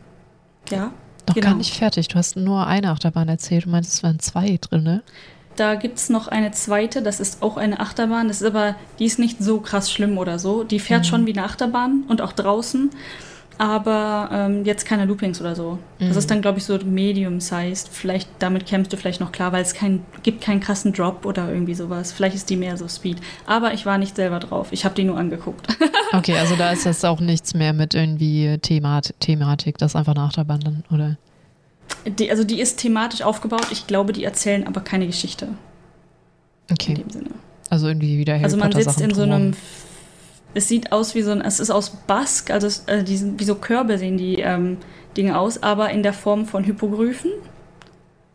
Ja, 0.69 0.91
noch 1.27 1.35
genau. 1.35 1.47
gar 1.47 1.55
nicht 1.55 1.73
fertig. 1.73 2.09
Du 2.09 2.15
hast 2.15 2.35
nur 2.35 2.67
eine 2.67 2.89
Achterbahn 2.89 3.29
erzählt. 3.29 3.65
Du 3.65 3.69
meinst, 3.69 3.93
es 3.93 4.03
waren 4.03 4.19
zwei 4.19 4.57
drin, 4.59 4.83
ne? 4.83 5.03
Da 5.55 5.75
gibt 5.75 5.99
es 5.99 6.09
noch 6.09 6.27
eine 6.27 6.51
zweite, 6.51 7.01
das 7.01 7.19
ist 7.19 7.43
auch 7.43 7.57
eine 7.57 7.79
Achterbahn. 7.79 8.27
Das 8.27 8.41
ist 8.41 8.47
aber, 8.47 8.75
die 8.99 9.05
ist 9.05 9.19
nicht 9.19 9.43
so 9.43 9.59
krass 9.59 9.91
schlimm 9.91 10.17
oder 10.17 10.39
so. 10.39 10.63
Die 10.63 10.79
fährt 10.79 11.01
Mhm. 11.01 11.05
schon 11.07 11.25
wie 11.27 11.33
eine 11.37 11.43
Achterbahn 11.45 12.03
und 12.07 12.21
auch 12.21 12.31
draußen, 12.33 12.89
aber 13.59 14.29
ähm, 14.31 14.65
jetzt 14.65 14.85
keine 14.85 15.05
Loopings 15.05 15.39
oder 15.39 15.55
so. 15.55 15.77
Das 15.99 16.09
Mhm. 16.11 16.17
ist 16.17 16.31
dann, 16.31 16.41
glaube 16.41 16.57
ich, 16.57 16.65
so 16.65 16.77
medium-sized. 16.83 17.87
Vielleicht, 17.91 18.27
damit 18.39 18.65
kämpfst 18.65 18.91
du 18.91 18.97
vielleicht 18.97 19.21
noch 19.21 19.31
klar, 19.31 19.51
weil 19.51 19.61
es 19.61 19.73
kein, 19.75 20.03
gibt 20.23 20.41
keinen 20.41 20.59
krassen 20.59 20.91
Drop 20.91 21.25
oder 21.25 21.49
irgendwie 21.53 21.75
sowas. 21.75 22.11
Vielleicht 22.11 22.35
ist 22.35 22.49
die 22.49 22.55
mehr 22.57 22.77
so 22.77 22.87
Speed. 22.87 23.17
Aber 23.45 23.73
ich 23.73 23.85
war 23.85 23.97
nicht 23.99 24.15
selber 24.15 24.39
drauf. 24.39 24.69
Ich 24.71 24.85
habe 24.85 24.95
die 24.95 25.03
nur 25.03 25.17
angeguckt. 25.17 25.67
Okay, 26.15 26.37
also 26.37 26.55
da 26.55 26.71
ist 26.71 26.85
jetzt 26.85 27.03
auch 27.07 27.19
nichts 27.19 27.55
mehr 27.55 27.73
mit 27.73 27.95
irgendwie 27.95 28.59
Themat 28.61 29.15
Thematik. 29.19 29.79
Das 29.79 29.93
ist 29.93 29.95
einfach 29.95 30.13
eine 30.13 30.23
Achterbahn 30.25 30.59
dann, 30.59 30.83
oder? 30.91 31.17
Die, 32.05 32.29
also 32.29 32.43
die 32.43 32.59
ist 32.59 32.77
thematisch 32.77 33.21
aufgebaut. 33.21 33.67
Ich 33.71 33.87
glaube, 33.87 34.13
die 34.13 34.23
erzählen 34.23 34.67
aber 34.67 34.81
keine 34.81 35.07
Geschichte 35.07 35.45
in 36.67 36.73
Okay. 36.73 36.93
dem 36.95 37.09
Sinne. 37.09 37.29
Also 37.69 37.87
irgendwie 37.87 38.17
wieder 38.17 38.33
Harry 38.33 38.43
Also 38.45 38.57
man 38.57 38.71
sitzt 38.71 39.01
in 39.01 39.13
so 39.13 39.23
einem. 39.23 39.53
Es 40.53 40.67
sieht 40.67 40.91
aus 40.91 41.15
wie 41.15 41.21
so 41.23 41.31
ein. 41.31 41.41
Es 41.41 41.59
ist 41.59 41.71
aus 41.71 41.89
Bask, 42.07 42.51
also 42.51 42.67
es, 42.67 42.83
äh, 42.87 43.03
die 43.03 43.17
sind, 43.17 43.39
wie 43.39 43.43
so 43.43 43.55
Körbe 43.55 43.97
sehen 43.97 44.17
die 44.17 44.35
ähm, 44.39 44.77
Dinge 45.17 45.37
aus, 45.39 45.63
aber 45.63 45.89
in 45.91 46.03
der 46.03 46.13
Form 46.13 46.45
von 46.45 46.63
Hypogryphen. 46.65 47.31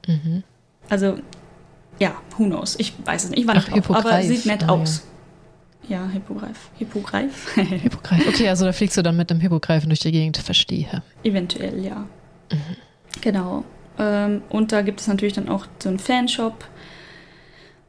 Mhm. 0.07 0.43
Also, 0.89 1.19
ja, 2.01 2.13
who 2.37 2.45
knows? 2.47 2.77
Ich 2.79 2.95
weiß 3.05 3.25
es 3.25 3.31
nicht. 3.31 3.41
Ich 3.41 3.47
war 3.47 3.55
nicht 3.55 3.69
Ach, 3.71 3.77
drauf, 3.79 3.97
aber 3.97 4.23
sieht 4.23 4.47
nett 4.47 4.65
Ah, 4.65 4.71
aus. 4.73 5.05
Ja, 5.89 6.07
Hippogreif. 6.09 6.71
Hippogreif? 6.79 7.55
Hippogreif. 7.57 8.27
Okay, 8.29 8.49
also 8.49 8.65
da 8.65 8.73
fliegst 8.73 8.97
du 8.97 9.03
dann 9.03 9.17
mit 9.17 9.31
dem 9.31 9.41
Hippogreifen 9.41 9.89
durch 9.89 10.01
die 10.01 10.13
Gegend. 10.13 10.37
Verstehe. 10.39 11.03
Eventuell, 11.23 11.85
ja. 11.85 12.05
Mhm. 12.53 12.59
Genau. 13.21 13.65
Ähm, 13.99 14.43
und 14.49 14.73
da 14.73 14.83
gibt 14.83 15.01
es 15.01 15.09
natürlich 15.09 15.35
dann 15.35 15.49
auch 15.49 15.67
so 15.83 15.89
einen 15.89 15.99
Fanshop. 15.99 16.65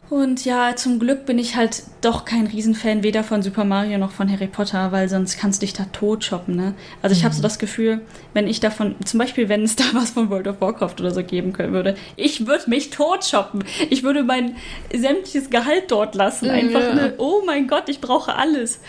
Und 0.10 0.44
ja, 0.44 0.76
zum 0.76 0.98
Glück 0.98 1.28
bin 1.28 1.38
ich 1.38 1.56
halt 1.56 1.84
doch 2.02 2.26
kein 2.26 2.48
Riesenfan, 2.48 3.04
weder 3.04 3.24
von 3.24 3.44
Super 3.44 3.64
Mario 3.64 4.00
noch 4.00 4.10
von 4.10 4.28
Harry 4.32 4.48
Potter, 4.48 4.92
weil 4.92 5.08
sonst 5.08 5.38
kannst 5.38 5.62
du 5.62 5.68
dich 5.68 5.74
da 5.74 5.84
tot 5.94 6.24
shoppen, 6.24 6.56
ne? 6.56 6.74
Also 7.04 7.16
ich 7.16 7.24
habe 7.24 7.36
so 7.36 7.44
das 7.44 7.60
Gefühl, 7.60 8.02
wenn 8.34 8.48
ich 8.48 8.60
davon, 8.60 8.96
zum 9.06 9.20
Beispiel, 9.20 9.50
wenn 9.50 9.62
es 9.62 9.76
da 9.76 9.84
was 9.94 10.10
von 10.12 10.32
World 10.32 10.48
of 10.48 10.62
Warcraft 10.62 10.96
oder 11.00 11.12
so 11.12 11.24
geben 11.24 11.54
können 11.54 11.74
würde, 11.74 11.96
ich 12.16 12.48
würde 12.48 12.68
mich 12.72 12.90
tot 12.90 13.24
shoppen. 13.24 13.64
Ich 13.92 14.02
würde 14.02 14.24
mein 14.24 14.56
sämtliches 14.92 15.52
Gehalt 15.52 15.92
dort 15.92 16.16
lassen. 16.16 16.50
Einfach, 16.50 16.82
Ja. 16.82 16.96
ne, 16.96 17.14
oh 17.20 17.44
mein 17.46 17.68
Gott, 17.68 17.88
ich 17.88 18.02
brauche 18.02 18.34
alles. 18.34 18.80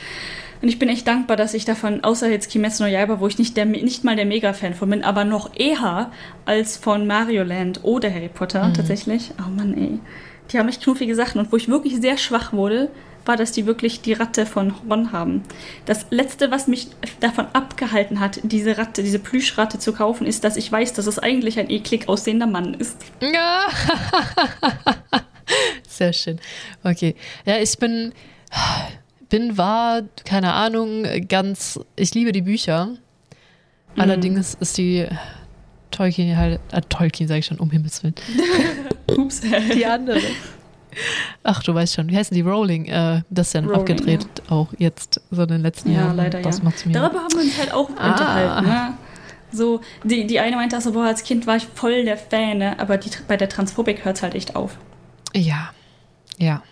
Und 0.62 0.68
ich 0.68 0.78
bin 0.78 0.88
echt 0.88 1.06
dankbar, 1.06 1.36
dass 1.36 1.54
ich 1.54 1.64
davon, 1.64 2.04
außer 2.04 2.28
jetzt 2.28 2.50
Kimetsu 2.50 2.84
no 2.84 2.88
Yaiba, 2.88 3.20
wo 3.20 3.26
ich 3.26 3.38
nicht, 3.38 3.56
der, 3.56 3.64
nicht 3.64 4.04
mal 4.04 4.16
der 4.16 4.26
Mega-Fan 4.26 4.74
von 4.74 4.90
bin, 4.90 5.04
aber 5.04 5.24
noch 5.24 5.56
eher 5.56 6.11
als 6.44 6.76
von 6.76 7.06
Mario 7.06 7.44
Land 7.44 7.80
oder 7.82 8.12
Harry 8.12 8.28
Potter 8.28 8.72
tatsächlich. 8.74 9.30
Oh 9.38 9.50
Mann, 9.50 9.74
ey. 9.76 9.98
Die 10.52 10.58
haben 10.58 10.68
echt 10.68 10.82
knuffige 10.82 11.14
Sachen. 11.14 11.40
Und 11.40 11.52
wo 11.52 11.56
ich 11.56 11.68
wirklich 11.68 12.00
sehr 12.00 12.18
schwach 12.18 12.52
wurde, 12.52 12.90
war, 13.24 13.36
dass 13.36 13.52
die 13.52 13.66
wirklich 13.66 14.00
die 14.02 14.12
Ratte 14.12 14.46
von 14.46 14.74
Ron 14.88 15.12
haben. 15.12 15.42
Das 15.86 16.06
Letzte, 16.11 16.50
was 16.50 16.66
mich 16.66 16.88
davon 17.20 17.46
abgehalten 17.52 18.20
hat, 18.20 18.40
diese 18.42 18.76
Ratte, 18.76 19.02
diese 19.02 19.18
Plüschratte 19.18 19.78
zu 19.78 19.92
kaufen, 19.92 20.26
ist, 20.26 20.44
dass 20.44 20.56
ich 20.56 20.70
weiß, 20.70 20.92
dass 20.94 21.06
es 21.06 21.18
eigentlich 21.18 21.58
ein 21.58 21.70
eklig 21.70 22.08
aussehender 22.08 22.46
Mann 22.46 22.74
ist. 22.74 22.96
Ja. 23.20 23.68
Sehr 25.88 26.12
schön. 26.12 26.40
Okay. 26.82 27.14
Ja, 27.44 27.58
ich 27.58 27.78
bin, 27.78 28.12
bin, 29.31 29.57
war, 29.57 30.03
keine 30.26 30.53
Ahnung, 30.53 31.05
ganz, 31.28 31.81
ich 31.97 32.14
liebe 32.14 32.33
die 32.33 32.43
Bücher. 32.43 32.91
Allerdings 33.97 34.55
ist 34.61 34.76
die 34.78 35.07
Tolkien 35.91 36.37
halt, 36.37 36.61
äh, 36.72 36.81
Tolkien 36.83 37.26
sage 37.28 37.41
ich 37.41 37.47
schon, 37.47 37.59
um 37.59 37.70
Himmels 37.70 38.03
Willen. 38.03 38.14
Ups. 39.16 39.41
Die 39.74 39.85
andere. 39.87 40.20
Ach, 41.43 41.62
du 41.62 41.74
weißt 41.74 41.95
schon, 41.95 42.09
wie 42.09 42.16
heißen 42.16 42.35
die? 42.35 42.41
Rowling. 42.43 42.87
Äh, 42.87 43.22
das 43.31 43.49
ist 43.49 43.55
dann 43.55 43.64
Rowling, 43.64 43.81
abgedreht, 43.81 44.26
auch 44.49 44.68
jetzt, 44.78 45.20
so 45.31 45.43
in 45.43 45.49
den 45.49 45.62
letzten 45.62 45.93
Ja, 45.93 46.03
Jahren. 46.03 46.16
leider 46.16 46.41
das 46.43 46.59
ja. 46.59 46.64
macht's 46.64 46.85
mir. 46.85 46.93
Darüber 46.93 47.20
haben 47.20 47.33
wir 47.33 47.41
uns 47.41 47.59
halt 47.59 47.72
auch 47.72 47.91
Ah. 47.97 48.11
unterhalten. 48.11 48.66
Ne? 48.68 48.95
So, 49.53 49.81
die, 50.05 50.26
die 50.28 50.39
eine 50.39 50.55
meinte 50.57 50.76
auch 50.76 50.81
so, 50.81 50.93
boah, 50.93 51.07
als 51.07 51.24
Kind 51.24 51.47
war 51.47 51.57
ich 51.57 51.66
voll 51.74 52.05
der 52.05 52.16
Fan, 52.16 52.59
ne? 52.59 52.78
aber 52.78 52.97
die, 52.99 53.11
bei 53.26 53.37
der 53.37 53.49
Transphobik 53.49 54.05
hört 54.05 54.16
es 54.16 54.22
halt 54.22 54.35
echt 54.37 54.55
auf. 54.55 54.76
Ja, 55.35 55.70
ja, 56.39 56.62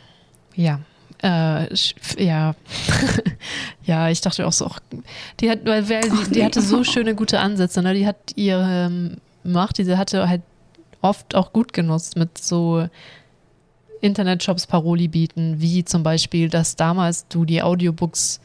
ja. 0.54 0.78
Äh, 1.22 1.74
ja, 2.18 2.54
ja, 3.84 4.08
ich 4.08 4.20
dachte 4.20 4.46
auch 4.46 4.52
so, 4.52 4.70
die 5.40 5.50
hat, 5.50 5.64
weil, 5.64 5.88
weil 5.88 6.02
die, 6.02 6.30
die 6.30 6.44
hatte 6.44 6.62
so 6.62 6.84
schöne 6.84 7.14
gute 7.14 7.40
Ansätze, 7.40 7.82
ne? 7.82 7.94
Die 7.94 8.06
hat 8.06 8.16
ihre 8.36 8.86
ähm, 8.86 9.16
Macht, 9.42 9.78
diese 9.78 9.98
hatte 9.98 10.28
halt 10.28 10.42
oft 11.00 11.34
auch 11.34 11.52
gut 11.52 11.72
genutzt 11.72 12.16
mit 12.16 12.38
so 12.38 12.86
Internetshops 14.00 14.66
Paroli 14.66 15.08
bieten, 15.08 15.60
wie 15.60 15.84
zum 15.84 16.02
Beispiel, 16.02 16.48
dass 16.48 16.76
damals 16.76 17.26
du 17.28 17.44
die 17.44 17.62
Audiobooks, 17.62 18.40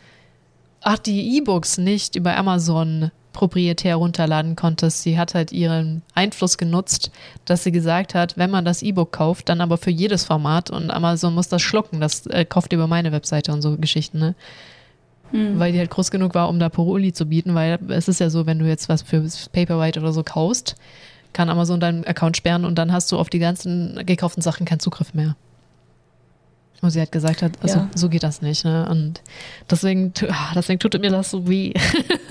ach, 0.82 0.98
die 0.98 1.38
E-Books 1.38 1.78
nicht 1.78 2.16
über 2.16 2.36
Amazon 2.36 3.12
proprietär 3.34 3.96
runterladen 3.96 4.56
konntest. 4.56 5.02
Sie 5.02 5.18
hat 5.18 5.34
halt 5.34 5.52
ihren 5.52 6.04
Einfluss 6.14 6.58
genutzt, 6.58 7.12
dass 7.46 7.64
sie 7.64 7.72
gesagt 7.72 8.16
hat, 8.16 8.38
wenn 8.38 8.52
man 8.52 8.64
das 8.64 8.82
E-Book 8.82 9.12
kauft, 9.12 9.50
dann 9.50 9.60
aber 9.60 9.78
für 9.78 9.92
jedes 9.92 10.24
Format 10.24 10.70
und 10.70 10.92
Amazon 10.92 11.34
muss 11.34 11.50
das 11.50 11.62
schlucken. 11.62 12.00
Das 12.00 12.26
äh, 12.28 12.46
kauft 12.46 12.72
über 12.72 12.88
meine 12.88 13.12
Webseite 13.12 13.52
und 13.52 13.62
so 13.62 13.76
Geschichten, 13.78 14.20
ne? 14.20 14.36
Mhm. 15.34 15.60
Weil 15.60 15.72
die 15.74 15.80
halt 15.80 15.90
groß 15.90 16.12
genug 16.12 16.36
war, 16.36 16.48
um 16.48 16.60
da 16.60 16.70
Paroli 16.70 17.12
zu 17.12 17.26
bieten, 17.26 17.56
weil 17.56 17.80
es 17.90 18.08
ist 18.08 18.20
ja 18.20 18.30
so, 18.30 18.46
wenn 18.46 18.60
du 18.60 18.66
jetzt 18.66 18.88
was 18.88 19.02
für 19.02 19.26
Paperwhite 19.52 20.00
oder 20.00 20.14
so 20.14 20.24
kaufst, 20.24 20.76
kann 21.34 21.50
Amazon 21.50 21.80
deinen 21.80 22.06
Account 22.06 22.38
sperren 22.38 22.64
und 22.64 22.76
dann 22.76 22.94
hast 22.94 23.12
du 23.12 23.18
auf 23.18 23.30
die 23.30 23.40
ganzen 23.40 24.06
gekauften 24.06 24.44
Sachen 24.44 24.66
keinen 24.66 24.80
Zugriff 24.80 25.16
mehr. 25.16 25.36
Und 26.84 26.90
sie 26.90 27.00
hat 27.00 27.14
gesagt 27.14 27.42
hat, 27.42 27.54
also 27.62 27.78
ja. 27.78 27.90
so 27.96 28.10
geht 28.10 28.24
das 28.24 28.42
nicht. 28.42 28.66
Ne? 28.66 28.86
Und 28.90 29.22
deswegen, 29.72 30.12
ah, 30.28 30.52
deswegen 30.54 30.80
tut 30.80 31.00
mir 31.00 31.12
das 31.12 31.32
so 31.32 31.48
weh. 31.48 31.74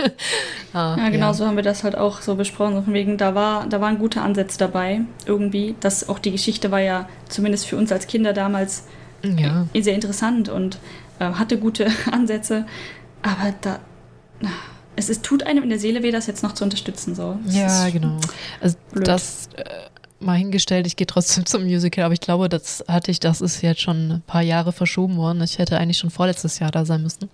ah, 0.74 0.94
ja, 0.98 1.08
genau 1.08 1.28
ja. 1.28 1.34
so 1.34 1.46
haben 1.46 1.56
wir 1.56 1.62
das 1.62 1.84
halt 1.84 1.96
auch 1.96 2.20
so 2.20 2.34
besprochen. 2.34 2.74
So 2.74 2.82
von 2.82 2.92
wegen, 2.92 3.16
da 3.16 3.34
war, 3.34 3.66
da 3.66 3.80
waren 3.80 3.98
gute 3.98 4.20
Ansätze 4.20 4.58
dabei, 4.58 5.00
irgendwie. 5.24 5.74
Das, 5.80 6.06
auch 6.06 6.18
die 6.18 6.32
Geschichte 6.32 6.70
war 6.70 6.80
ja 6.80 7.08
zumindest 7.30 7.66
für 7.66 7.78
uns 7.78 7.90
als 7.92 8.06
Kinder 8.06 8.34
damals 8.34 8.84
ja. 9.22 9.66
Äh, 9.72 9.80
sehr 9.80 9.94
interessant 9.94 10.50
und 10.50 10.78
äh, 11.18 11.24
hatte 11.24 11.56
gute 11.56 11.86
Ansätze. 12.12 12.66
Aber 13.22 13.54
da. 13.62 13.78
Es 14.94 15.08
ist, 15.08 15.22
tut 15.22 15.44
einem 15.44 15.62
in 15.62 15.70
der 15.70 15.78
Seele 15.78 16.02
weh, 16.02 16.10
das 16.10 16.26
jetzt 16.26 16.42
noch 16.42 16.52
zu 16.52 16.64
unterstützen. 16.64 17.14
So. 17.14 17.38
Das 17.46 17.54
ja, 17.54 17.88
genau. 17.88 18.18
Also 18.60 18.76
blöd. 18.92 19.08
das 19.08 19.48
äh, 19.56 19.64
mal 20.24 20.36
hingestellt, 20.36 20.86
ich 20.86 20.96
gehe 20.96 21.06
trotzdem 21.06 21.46
zum 21.46 21.64
Musical, 21.64 22.04
aber 22.04 22.14
ich 22.14 22.20
glaube, 22.20 22.48
das 22.48 22.84
hatte 22.88 23.10
ich, 23.10 23.20
das 23.20 23.40
ist 23.40 23.62
jetzt 23.62 23.80
schon 23.80 24.12
ein 24.12 24.22
paar 24.26 24.42
Jahre 24.42 24.72
verschoben 24.72 25.16
worden. 25.16 25.42
Ich 25.42 25.58
hätte 25.58 25.78
eigentlich 25.78 25.98
schon 25.98 26.10
vorletztes 26.10 26.58
Jahr 26.58 26.70
da 26.70 26.84
sein 26.84 27.02
müssen. 27.02 27.28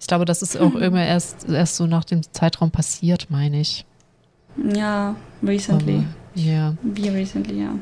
Ich 0.00 0.06
glaube, 0.06 0.24
das 0.24 0.42
ist 0.42 0.58
auch 0.58 0.74
immer 0.74 1.04
erst, 1.04 1.48
erst 1.48 1.76
so 1.76 1.86
nach 1.86 2.04
dem 2.04 2.22
Zeitraum 2.32 2.72
passiert, 2.72 3.28
meine 3.30 3.60
ich. 3.60 3.84
Ja, 4.74 5.14
recently. 5.42 6.04
Ja. 6.34 6.44
Yeah. 6.44 6.76
Wie 6.82 7.08
recently, 7.08 7.62
ja. 7.62 7.74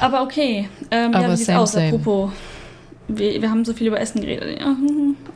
Aber 0.00 0.22
okay, 0.22 0.68
ähm, 0.90 1.14
aber 1.14 1.26
ja, 1.26 1.32
wie 1.32 1.36
sieht's 1.36 1.50
aus? 1.50 1.72
Same. 1.72 1.88
Apropos, 1.88 2.30
wir, 3.08 3.42
wir 3.42 3.50
haben 3.50 3.64
so 3.64 3.72
viel 3.72 3.88
über 3.88 4.00
Essen 4.00 4.20
geredet. 4.20 4.60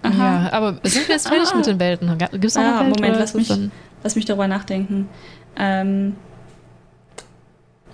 Aha. 0.02 0.18
Ja, 0.18 0.52
aber 0.52 0.80
sind 0.82 1.08
wir 1.08 1.14
jetzt 1.14 1.28
fertig 1.28 1.54
mit 1.54 1.66
den 1.66 1.78
Welten? 1.78 2.18
Gibt 2.18 2.44
es 2.44 2.54
noch 2.54 2.62
ja, 2.62 2.80
Welt, 2.80 2.96
Moment, 2.96 3.16
lass 3.18 3.34
mich, 3.34 3.52
lass 4.02 4.16
mich 4.16 4.24
darüber 4.24 4.48
nachdenken. 4.48 5.08
Ähm, 5.56 6.16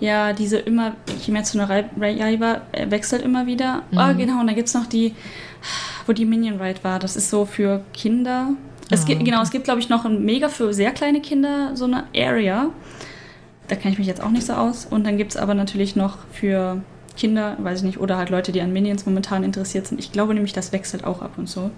ja, 0.01 0.33
diese 0.33 0.57
immer, 0.57 0.95
Kimetsu 1.23 1.57
no 1.57 1.65
Yaiba 1.65 2.61
wechselt 2.89 3.21
immer 3.21 3.45
wieder. 3.45 3.83
Mhm. 3.91 3.97
Oh, 3.97 4.13
genau, 4.17 4.41
und 4.41 4.47
dann 4.47 4.55
gibt 4.55 4.67
es 4.67 4.73
noch 4.73 4.87
die, 4.87 5.15
wo 6.07 6.11
die 6.11 6.25
Minion 6.25 6.59
Ride 6.59 6.83
war. 6.83 6.99
Das 6.99 7.15
ist 7.15 7.29
so 7.29 7.45
für 7.45 7.85
Kinder. 7.93 8.49
Es 8.89 9.03
oh, 9.03 9.05
gibt, 9.05 9.21
okay. 9.21 9.29
Genau, 9.29 9.41
es 9.43 9.51
gibt, 9.51 9.63
glaube 9.63 9.79
ich, 9.79 9.89
noch 9.89 10.03
ein 10.03 10.25
mega 10.25 10.49
für 10.49 10.73
sehr 10.73 10.91
kleine 10.91 11.21
Kinder 11.21 11.75
so 11.75 11.85
eine 11.85 12.05
Area. 12.15 12.71
Da 13.67 13.75
kenne 13.75 13.93
ich 13.93 13.99
mich 13.99 14.07
jetzt 14.07 14.21
auch 14.21 14.31
nicht 14.31 14.45
so 14.45 14.53
aus. 14.53 14.85
Und 14.85 15.05
dann 15.05 15.17
gibt 15.17 15.31
es 15.31 15.37
aber 15.37 15.53
natürlich 15.53 15.95
noch 15.95 16.17
für 16.31 16.81
Kinder, 17.15 17.55
weiß 17.59 17.79
ich 17.79 17.85
nicht, 17.85 17.99
oder 17.99 18.17
halt 18.17 18.31
Leute, 18.31 18.51
die 18.51 18.61
an 18.61 18.73
Minions 18.73 19.05
momentan 19.05 19.43
interessiert 19.43 19.85
sind. 19.85 19.99
Ich 19.99 20.11
glaube 20.11 20.33
nämlich, 20.33 20.53
das 20.53 20.71
wechselt 20.71 21.03
auch 21.03 21.21
ab 21.21 21.33
und 21.37 21.47
zu. 21.47 21.69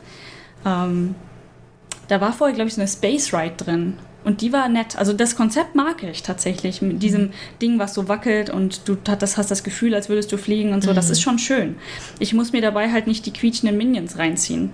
Ähm, 0.66 1.16
da 2.08 2.22
war 2.22 2.32
vorher, 2.32 2.56
glaube 2.56 2.70
ich, 2.70 2.76
so 2.76 2.82
eine 2.82 2.88
Space 2.88 3.34
Ride 3.34 3.56
drin. 3.58 3.98
Und 4.24 4.42
die 4.42 4.54
war 4.54 4.70
nett. 4.70 4.98
Also 4.98 5.14
das 5.14 5.36
Konzept 5.36 5.76
mag 5.76 6.04
ich 6.04 6.24
tatsächlich. 6.24 6.82
Mit 6.82 7.04
diesem 7.04 7.24
mhm. 7.24 7.32
Ding, 7.62 7.80
was 7.80 7.94
so 7.94 8.08
wackelt 8.08 8.50
und 8.50 8.88
du 8.88 8.96
das 8.96 9.38
hast 9.38 9.52
das 9.52 9.64
Gefühl, 9.64 9.94
als 9.94 10.10
würdest 10.10 10.32
du 10.32 10.38
fliegen 10.38 10.74
und 10.74 10.84
so. 10.84 10.92
Mhm. 10.92 10.96
Das 10.96 11.10
ist 11.10 11.22
schon 11.22 11.40
schön. 11.40 11.76
Ich 12.20 12.34
muss 12.34 12.54
mir 12.54 12.62
dabei 12.62 12.92
halt 12.92 13.08
nicht 13.08 13.26
die 13.26 13.34
quietschenden 13.34 13.78
Minions 13.78 14.18
reinziehen. 14.18 14.72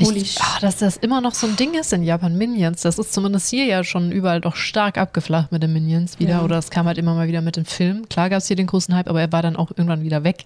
Holy 0.00 0.20
ich, 0.20 0.36
ach, 0.40 0.60
dass 0.60 0.76
das 0.76 0.96
immer 0.96 1.20
noch 1.20 1.34
so 1.34 1.46
ein 1.46 1.56
Ding 1.56 1.74
ist 1.74 1.92
in 1.92 2.04
Japan, 2.04 2.36
Minions. 2.36 2.82
Das 2.82 2.98
ist 2.98 3.12
zumindest 3.12 3.50
hier 3.50 3.64
ja 3.64 3.82
schon 3.82 4.12
überall 4.12 4.40
doch 4.40 4.54
stark 4.54 4.96
abgeflacht 4.96 5.50
mit 5.50 5.62
den 5.62 5.72
Minions 5.72 6.20
wieder. 6.20 6.30
Ja. 6.30 6.42
Oder 6.42 6.58
es 6.58 6.70
kam 6.70 6.86
halt 6.86 6.98
immer 6.98 7.14
mal 7.14 7.26
wieder 7.26 7.42
mit 7.42 7.56
den 7.56 7.64
Filmen. 7.64 8.08
Klar 8.08 8.30
gab 8.30 8.38
es 8.38 8.46
hier 8.46 8.56
den 8.56 8.66
großen 8.66 8.94
Hype, 8.94 9.08
aber 9.08 9.20
er 9.20 9.32
war 9.32 9.42
dann 9.42 9.56
auch 9.56 9.70
irgendwann 9.70 10.04
wieder 10.04 10.22
weg. 10.24 10.44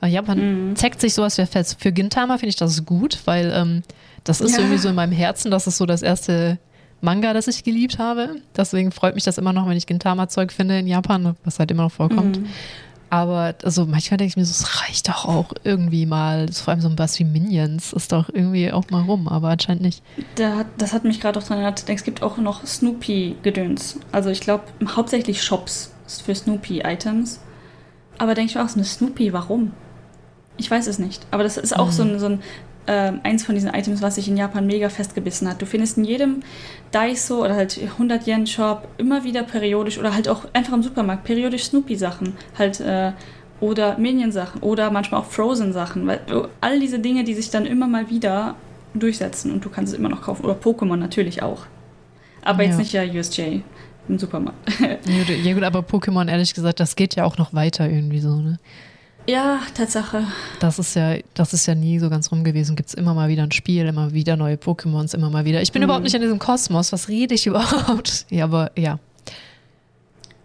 Aber 0.00 0.10
Japan 0.10 0.70
mhm. 0.70 0.76
zeigt 0.76 1.00
sich 1.00 1.14
sowas 1.14 1.34
für 1.36 1.46
fest. 1.46 1.76
Für 1.80 1.92
Gintama 1.92 2.38
finde 2.38 2.50
ich 2.50 2.56
das 2.56 2.84
gut, 2.84 3.18
weil 3.24 3.52
ähm, 3.54 3.82
das 4.22 4.40
ist 4.40 4.52
ja. 4.52 4.58
irgendwie 4.58 4.78
so 4.78 4.88
in 4.88 4.94
meinem 4.94 5.12
Herzen, 5.12 5.50
das 5.50 5.66
ist 5.66 5.76
so 5.76 5.86
das 5.86 6.02
erste 6.02 6.58
Manga, 7.04 7.32
das 7.34 7.46
ich 7.46 7.62
geliebt 7.62 7.98
habe. 7.98 8.36
Deswegen 8.56 8.90
freut 8.90 9.14
mich 9.14 9.24
das 9.24 9.38
immer 9.38 9.52
noch, 9.52 9.68
wenn 9.68 9.76
ich 9.76 9.86
Gintama-Zeug 9.86 10.52
finde 10.52 10.78
in 10.78 10.86
Japan, 10.86 11.36
was 11.44 11.58
halt 11.58 11.70
immer 11.70 11.84
noch 11.84 11.92
vorkommt. 11.92 12.40
Mhm. 12.40 12.46
Aber 13.10 13.54
also 13.62 13.86
manchmal 13.86 14.16
denke 14.16 14.30
ich 14.30 14.36
mir 14.36 14.44
so, 14.44 14.50
es 14.50 14.82
reicht 14.82 15.08
doch 15.08 15.24
auch 15.24 15.52
irgendwie 15.62 16.04
mal. 16.04 16.48
Vor 16.50 16.72
allem 16.72 16.80
so 16.80 16.88
ein 16.88 16.98
was 16.98 17.16
wie 17.20 17.24
Minions 17.24 17.92
ist 17.92 18.10
doch 18.10 18.28
irgendwie 18.28 18.72
auch 18.72 18.90
mal 18.90 19.02
rum, 19.02 19.28
aber 19.28 19.50
anscheinend 19.50 19.82
nicht. 19.82 20.02
Hat, 20.40 20.66
das 20.78 20.92
hat 20.92 21.04
mich 21.04 21.20
gerade 21.20 21.38
auch 21.38 21.44
dran 21.44 21.58
erinnert. 21.58 21.84
Es 21.88 22.02
gibt 22.02 22.22
auch 22.22 22.38
noch 22.38 22.66
Snoopy-Gedöns. 22.66 24.00
Also 24.10 24.30
ich 24.30 24.40
glaube 24.40 24.64
hauptsächlich 24.96 25.44
Shops 25.44 25.92
für 26.24 26.34
Snoopy-Items. 26.34 27.38
Aber 28.18 28.34
denke 28.34 28.50
ich 28.50 28.56
mir 28.56 28.64
auch, 28.64 28.68
so 28.68 28.76
eine 28.76 28.84
Snoopy, 28.84 29.32
warum? 29.32 29.72
Ich 30.56 30.70
weiß 30.70 30.86
es 30.86 30.98
nicht. 30.98 31.24
Aber 31.30 31.42
das 31.42 31.56
ist 31.56 31.76
auch 31.76 31.86
mhm. 31.86 31.92
so, 31.92 32.02
ein, 32.02 32.18
so 32.18 32.26
ein 32.26 32.42
äh, 32.86 33.12
eins 33.22 33.44
von 33.44 33.54
diesen 33.54 33.70
Items, 33.70 34.02
was 34.02 34.16
sich 34.16 34.28
in 34.28 34.36
Japan 34.36 34.66
mega 34.66 34.88
festgebissen 34.88 35.48
hat. 35.48 35.60
Du 35.60 35.66
findest 35.66 35.98
in 35.98 36.04
jedem 36.04 36.40
Daiso 36.90 37.44
oder 37.44 37.54
halt 37.54 37.78
100 37.82 38.26
Yen 38.26 38.46
Shop 38.46 38.88
immer 38.98 39.24
wieder 39.24 39.42
periodisch 39.42 39.98
oder 39.98 40.14
halt 40.14 40.28
auch 40.28 40.46
einfach 40.52 40.72
im 40.72 40.82
Supermarkt 40.82 41.24
periodisch 41.24 41.64
Snoopy 41.64 41.96
Sachen 41.96 42.34
halt 42.58 42.80
äh, 42.80 43.12
oder 43.60 43.98
Minion 43.98 44.32
Sachen 44.32 44.60
oder 44.62 44.90
manchmal 44.90 45.20
auch 45.20 45.26
Frozen 45.26 45.72
Sachen, 45.72 46.06
weil 46.06 46.20
all 46.60 46.80
diese 46.80 46.98
Dinge, 46.98 47.24
die 47.24 47.34
sich 47.34 47.50
dann 47.50 47.66
immer 47.66 47.86
mal 47.86 48.10
wieder 48.10 48.56
durchsetzen 48.94 49.50
und 49.52 49.64
du 49.64 49.70
kannst 49.70 49.92
es 49.92 49.98
immer 49.98 50.08
noch 50.08 50.22
kaufen 50.22 50.44
oder 50.44 50.54
Pokémon 50.54 50.96
natürlich 50.96 51.42
auch. 51.42 51.66
Aber 52.42 52.62
ja. 52.62 52.68
jetzt 52.68 52.78
nicht 52.78 52.92
ja 52.92 53.02
USJ 53.02 53.60
im 54.08 54.18
Supermarkt. 54.18 54.58
ja 55.44 55.54
gut, 55.54 55.62
aber 55.62 55.80
Pokémon 55.80 56.28
ehrlich 56.28 56.54
gesagt, 56.54 56.78
das 56.78 56.94
geht 56.94 57.16
ja 57.16 57.24
auch 57.24 57.38
noch 57.38 57.54
weiter 57.54 57.88
irgendwie 57.88 58.20
so, 58.20 58.36
ne? 58.36 58.58
Ja, 59.26 59.60
Tatsache. 59.74 60.26
Das 60.60 60.78
ist 60.78 60.94
ja, 60.94 61.16
das 61.32 61.54
ist 61.54 61.66
ja 61.66 61.74
nie 61.74 61.98
so 61.98 62.10
ganz 62.10 62.30
rum 62.30 62.44
gewesen. 62.44 62.76
Gibt 62.76 62.90
es 62.90 62.94
immer 62.94 63.14
mal 63.14 63.28
wieder 63.28 63.42
ein 63.42 63.52
Spiel, 63.52 63.86
immer 63.86 64.12
wieder 64.12 64.36
neue 64.36 64.56
Pokémons, 64.56 65.14
immer 65.14 65.30
mal 65.30 65.44
wieder. 65.44 65.62
Ich 65.62 65.72
bin 65.72 65.80
mhm. 65.80 65.84
überhaupt 65.84 66.04
nicht 66.04 66.14
in 66.14 66.20
diesem 66.20 66.38
Kosmos. 66.38 66.92
Was 66.92 67.08
rede 67.08 67.34
ich 67.34 67.46
überhaupt? 67.46 68.26
Ja, 68.30 68.44
aber 68.44 68.70
ja. 68.76 68.98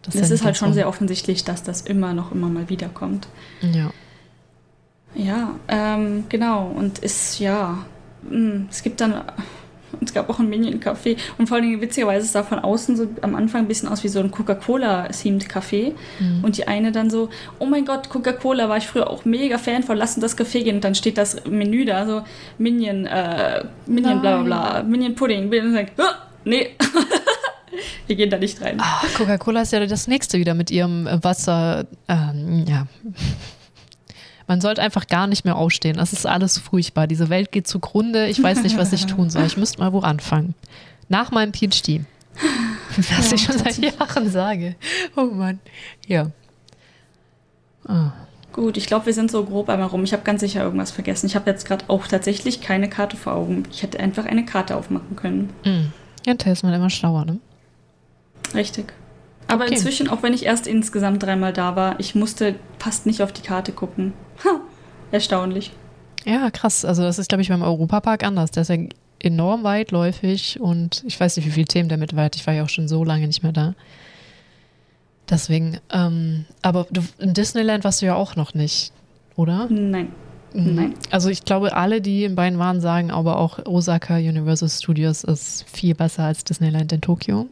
Das, 0.04 0.14
das 0.14 0.24
ist, 0.24 0.30
ja 0.30 0.36
ist 0.36 0.46
halt 0.46 0.58
schon 0.58 0.68
rum. 0.70 0.76
sehr 0.76 0.88
offensichtlich, 0.88 1.44
dass 1.44 1.64
das 1.64 1.82
immer 1.82 2.14
noch 2.14 2.32
immer 2.32 2.48
mal 2.48 2.70
wieder 2.70 2.88
kommt. 2.88 3.28
Ja. 3.62 3.92
Ja, 5.16 5.56
ähm, 5.68 6.26
genau. 6.30 6.68
Und 6.68 7.00
ist, 7.00 7.40
ja, 7.40 7.86
mh, 8.24 8.30
hm, 8.30 8.68
es 8.70 8.84
gibt 8.84 9.02
dann 9.02 9.24
es 10.02 10.14
gab 10.14 10.30
auch 10.30 10.40
ein 10.40 10.50
Minion-Café. 10.50 11.18
Und 11.38 11.48
vor 11.48 11.58
allem 11.58 11.82
witzigerweise 11.82 12.28
sah 12.28 12.44
von 12.44 12.60
außen 12.60 12.96
so 12.96 13.08
am 13.22 13.36
Anfang 13.36 13.62
ein 13.62 13.68
bisschen 13.68 13.90
aus 13.90 14.04
wie 14.04 14.08
so 14.08 14.20
ein 14.20 14.32
Coca-Cola-themed 14.32 15.48
Café. 15.48 15.94
Mhm. 16.20 16.44
Und 16.44 16.58
die 16.58 16.68
eine 16.68 16.92
dann 16.92 17.10
so, 17.10 17.30
oh 17.60 17.66
mein 17.66 17.86
Gott, 17.86 18.10
Coca-Cola 18.10 18.70
war 18.70 18.78
ich 18.78 18.88
früher 18.88 19.10
auch 19.10 19.26
mega 19.26 19.58
Fan 19.58 19.84
von, 19.84 19.98
lass 19.98 20.16
uns 20.16 20.22
das 20.22 20.38
Café 20.38 20.64
gehen. 20.64 20.76
Und 20.76 20.84
dann 20.84 20.96
steht 20.96 21.18
das 21.18 21.46
Menü 21.46 21.86
da, 21.86 22.06
so 22.06 22.22
Minion, 22.58 23.06
äh, 23.06 23.64
Minion 23.86 24.22
bla 24.22 24.42
bla 24.42 24.44
bla, 24.44 24.84
Minion 24.84 25.16
Pudding. 25.16 25.46
Und 25.46 25.54
dann 25.54 25.74
sagt, 25.74 25.94
oh, 25.98 26.04
nee. 26.46 26.70
Wir 28.08 28.16
gehen 28.16 28.30
da 28.32 28.38
nicht 28.38 28.60
rein. 28.62 28.78
Ah, 28.80 29.04
Coca-Cola 29.16 29.62
ist 29.62 29.72
ja 29.72 29.86
das 29.86 30.08
nächste 30.08 30.40
wieder 30.40 30.56
mit 30.56 30.72
ihrem 30.72 31.08
Wasser. 31.22 31.86
Ähm, 32.08 32.66
ja. 32.68 32.88
Man 34.50 34.62
sollte 34.62 34.82
einfach 34.82 35.06
gar 35.06 35.28
nicht 35.28 35.46
mehr 35.46 35.58
aufstehen. 35.58 35.98
Das 35.98 36.12
ist 36.12 36.26
alles 36.26 36.58
furchtbar. 36.58 37.06
Diese 37.06 37.30
Welt 37.30 37.52
geht 37.52 37.68
zugrunde. 37.68 38.26
Ich 38.30 38.42
weiß 38.42 38.64
nicht, 38.64 38.80
was 38.80 38.92
ich 38.92 39.06
tun 39.06 39.30
soll. 39.30 39.46
Ich 39.46 39.58
müsste 39.58 39.78
mal 39.78 39.94
wo 39.94 40.00
anfangen. 40.00 40.56
Nach 41.08 41.30
meinem 41.30 41.54
PhD. 41.54 42.02
Was 42.98 43.30
ja, 43.30 43.36
ich 43.36 43.44
schon 43.44 43.58
seit 43.60 43.78
Jahren 43.78 44.30
sage. 44.32 44.76
Oh 45.16 45.26
Mann. 45.26 45.60
Ja. 46.08 46.32
Ah. 47.88 48.12
Gut, 48.52 48.78
ich 48.78 48.88
glaube, 48.88 49.06
wir 49.06 49.14
sind 49.14 49.30
so 49.30 49.46
grob 49.46 49.70
einmal 49.70 49.88
rum. 49.88 50.04
Ich 50.04 50.14
habe 50.14 50.24
ganz 50.24 50.42
sicher 50.42 50.64
irgendwas 50.64 50.90
vergessen. 50.90 51.28
Ich 51.28 51.36
habe 51.36 51.48
jetzt 51.50 51.68
gerade 51.68 51.86
auch 51.88 52.08
tatsächlich 52.08 52.60
keine 52.60 52.90
Karte 52.90 53.18
vor 53.18 53.34
Augen. 53.34 53.64
Ich 53.72 53.84
hätte 53.84 54.00
einfach 54.00 54.26
eine 54.26 54.46
Karte 54.46 54.76
aufmachen 54.76 55.16
können. 55.16 55.54
Mhm. 55.64 55.94
Ja, 56.26 56.34
da 56.34 56.52
ist 56.52 56.64
man 56.64 56.74
immer 56.74 56.90
schlauer, 56.90 57.26
ne? 57.26 57.40
Richtig. 58.56 58.94
Aber 59.46 59.66
okay. 59.66 59.76
inzwischen, 59.76 60.10
auch 60.10 60.24
wenn 60.24 60.34
ich 60.34 60.46
erst 60.46 60.66
insgesamt 60.66 61.22
dreimal 61.22 61.54
da 61.54 61.76
war, 61.76 62.00
ich 62.00 62.16
musste 62.16 62.56
fast 62.80 63.06
nicht 63.06 63.22
auf 63.22 63.32
die 63.32 63.44
Karte 63.44 63.72
gucken. 63.72 64.14
Ha, 64.44 64.62
erstaunlich. 65.12 65.72
Ja, 66.26 66.50
krass. 66.52 66.86
Also 66.86 67.04
das 67.04 67.20
ist, 67.20 67.30
glaube 67.30 67.42
ich, 67.42 67.50
beim 67.50 67.62
Europapark 67.62 68.24
anders. 68.24 68.52
Der 68.52 68.62
ist 68.62 68.70
ja 68.70 68.78
enorm 69.20 69.64
weitläufig 69.64 70.60
und 70.60 71.04
ich 71.06 71.20
weiß 71.20 71.38
nicht, 71.38 71.46
wie 71.46 71.52
viele 71.52 71.68
Themen 71.68 71.90
der 71.90 71.98
mit 71.98 72.16
weit. 72.16 72.36
Ich 72.36 72.46
war 72.48 72.54
ja 72.54 72.64
auch 72.64 72.70
schon 72.70 72.88
so 72.88 73.04
lange 73.04 73.28
nicht 73.28 73.44
mehr 73.44 73.52
da. 73.52 73.76
Deswegen, 75.30 75.80
ähm, 75.92 76.46
aber 76.62 76.88
du, 76.90 77.02
in 77.20 77.34
Disneyland 77.34 77.84
warst 77.84 78.02
du 78.02 78.08
ja 78.08 78.16
auch 78.16 78.36
noch 78.36 78.54
nicht, 78.54 78.92
oder? 79.36 79.68
Nein. 79.70 80.10
Mhm. 80.54 80.76
Nein. 80.76 80.94
Also 81.12 81.30
ich 81.30 81.46
glaube, 81.46 81.76
alle, 81.76 82.02
die 82.02 82.24
in 82.24 82.36
beiden 82.36 82.58
waren, 82.58 82.82
sagen 82.82 83.12
aber 83.12 83.38
auch, 83.38 83.66
Osaka 83.66 84.16
Universal 84.16 84.70
Studios 84.70 85.24
ist 85.24 85.66
viel 85.70 85.94
besser 85.94 86.24
als 86.24 86.44
Disneyland 86.44 86.92
in 86.92 87.02
Tokio. 87.02 87.48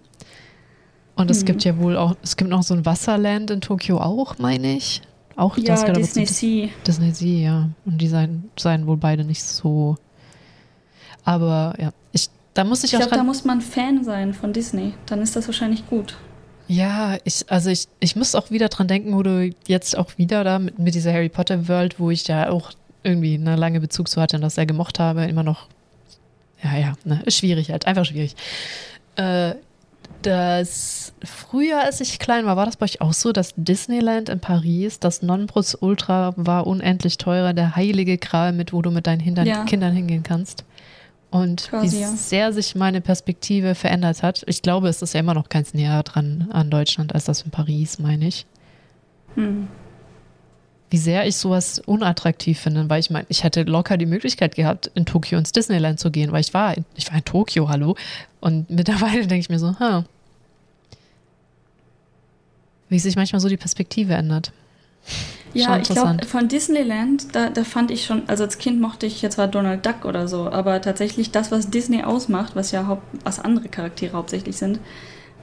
Und 1.16 1.30
es 1.30 1.42
mhm. 1.42 1.46
gibt 1.46 1.64
ja 1.64 1.78
wohl 1.78 1.98
auch, 1.98 2.16
es 2.24 2.38
gibt 2.38 2.50
noch 2.50 2.64
so 2.64 2.74
ein 2.74 2.86
Wasserland 2.86 3.52
in 3.52 3.62
Tokio 3.62 4.00
auch, 4.00 4.40
meine 4.40 4.76
ich. 4.76 5.02
Auch 5.38 5.56
ja, 5.58 5.76
das 5.76 5.86
Disney 5.94 6.26
Sea. 6.26 6.70
Disney 6.86 7.12
Sea, 7.12 7.40
ja. 7.40 7.70
Und 7.86 8.00
die 8.00 8.08
seien, 8.08 8.50
seien 8.58 8.88
wohl 8.88 8.98
beide 8.98 9.24
nicht 9.24 9.44
so. 9.44 9.96
Aber 11.24 11.76
ja, 11.80 11.92
ich, 12.12 12.30
Da 12.56 12.64
muss 12.64 12.84
ich, 12.84 12.92
Ich 12.92 12.98
auch 12.98 13.02
glaube, 13.02 13.18
da 13.18 13.24
muss 13.24 13.46
man 13.46 13.62
Fan 13.62 14.04
sein 14.04 14.34
von 14.34 14.52
Disney. 14.52 14.94
Dann 15.06 15.22
ist 15.22 15.36
das 15.36 15.48
wahrscheinlich 15.48 15.88
gut. 15.88 16.18
Ja, 16.68 17.18
ich, 17.24 17.46
also 17.50 17.70
ich, 17.70 17.88
ich 18.00 18.16
muss 18.16 18.34
auch 18.34 18.50
wieder 18.50 18.68
dran 18.68 18.88
denken, 18.88 19.16
wo 19.16 19.22
du 19.22 19.52
jetzt 19.68 19.96
auch 19.98 20.18
wieder 20.18 20.44
da 20.44 20.58
mit, 20.58 20.80
mit 20.80 20.96
dieser 20.96 21.14
Harry 21.14 21.30
Potter 21.30 21.68
World, 21.68 22.00
wo 22.00 22.10
ich 22.10 22.28
ja 22.28 22.50
auch 22.50 22.72
irgendwie 23.04 23.36
eine 23.36 23.56
lange 23.56 23.80
Bezug 23.80 24.10
zu 24.10 24.20
hatte 24.20 24.38
und 24.38 24.42
das 24.42 24.56
sehr 24.56 24.66
gemocht 24.66 25.00
habe, 25.00 25.26
immer 25.26 25.44
noch. 25.44 25.68
Ja, 26.64 26.76
ja, 26.76 26.94
ne, 27.06 27.22
ist 27.26 27.38
schwierig 27.38 27.70
halt, 27.70 27.86
einfach 27.86 28.06
schwierig. 28.06 28.36
Äh, 29.16 29.54
das 30.22 31.14
früher, 31.24 31.82
als 31.84 32.02
ich 32.02 32.20
klein 32.20 32.46
war, 32.46 32.58
war 32.58 32.66
das 32.66 32.78
bei 32.78 32.86
euch 32.86 33.02
auch 33.02 33.14
so, 33.14 33.32
dass 33.32 33.54
Disneyland 33.56 34.30
in 34.30 34.40
Paris, 34.40 35.00
das 35.00 35.22
Nonplusultra 35.22 36.34
war 36.36 36.68
unendlich 36.68 37.18
teurer, 37.18 37.54
der 37.54 37.76
heilige 37.76 38.18
Gral 38.18 38.52
mit, 38.52 38.74
wo 38.74 38.82
du 38.82 38.92
mit 38.92 39.08
deinen 39.08 39.20
Hindern, 39.20 39.48
Ja. 39.48 39.64
Kindern 39.66 39.94
hingehen 39.94 40.24
kannst. 40.24 40.66
Und 41.30 41.70
Quasi, 41.70 41.98
wie 41.98 42.04
sehr 42.18 42.54
sich 42.54 42.76
meine 42.76 43.02
Perspektive 43.02 43.76
verändert 43.76 44.24
hat. 44.24 44.44
Ich 44.48 44.62
glaube, 44.62 44.88
es 44.88 45.02
ist 45.02 45.14
ja 45.14 45.20
immer 45.20 45.34
noch 45.34 45.50
ganz 45.50 45.74
näher 45.74 46.02
dran 46.04 46.48
an 46.52 46.70
Deutschland 46.70 47.14
als 47.14 47.26
das 47.26 47.42
in 47.42 47.52
Paris, 47.52 48.00
meine 48.00 48.28
ich. 48.28 48.46
Hm. 49.36 49.68
Wie 50.90 50.98
sehr 50.98 51.28
ich 51.28 51.36
sowas 51.36 51.80
unattraktiv 51.86 52.60
finde, 52.60 52.90
weil 52.90 53.00
ich 53.02 53.10
meine, 53.10 53.26
ich 53.30 53.44
hätte 53.44 53.64
locker 53.64 53.98
die 53.98 54.06
Möglichkeit 54.06 54.56
gehabt, 54.56 54.90
in 54.96 55.06
Tokio 55.06 55.38
ins 55.38 55.52
Disneyland 55.52 56.00
zu 56.00 56.12
gehen, 56.12 56.32
weil 56.32 56.40
ich 56.42 56.54
war, 56.54 56.78
in- 56.78 56.86
ich 56.96 57.10
war 57.10 57.18
in 57.18 57.26
Tokio, 57.26 57.68
hallo. 57.68 57.96
Und 58.40 58.70
mittlerweile 58.72 59.28
denke 59.28 59.40
ich 59.42 59.50
mir 59.50 59.60
so, 59.60 59.78
ha. 59.80 60.06
Wie 62.90 63.00
sich 63.00 63.16
manchmal 63.18 63.42
so 63.42 63.50
die 63.50 63.58
Perspektive 63.58 64.14
ändert. 64.14 64.52
Ja, 65.54 65.78
ich 65.78 65.84
glaube, 65.90 66.10
interessant. 66.12 66.26
von 66.26 66.48
Disneyland, 66.48 67.34
da, 67.36 67.50
da 67.50 67.64
fand 67.64 67.92
ich 67.92 68.06
schon, 68.06 68.24
also 68.28 68.44
als 68.44 68.58
Kind 68.58 68.80
mochte 68.80 69.06
ich 69.06 69.22
jetzt 69.22 69.36
zwar 69.36 69.48
Donald 69.48 69.86
Duck 69.86 70.06
oder 70.06 70.28
so, 70.28 70.50
aber 70.50 70.82
tatsächlich 70.82 71.32
das, 71.32 71.52
was 71.52 71.70
Disney 71.70 72.04
ausmacht, 72.04 72.56
was 72.56 72.72
ja 72.72 72.88
haupt, 72.88 73.04
was 73.24 73.40
andere 73.40 73.68
Charaktere 73.70 74.14
hauptsächlich 74.14 74.58
sind, 74.58 74.80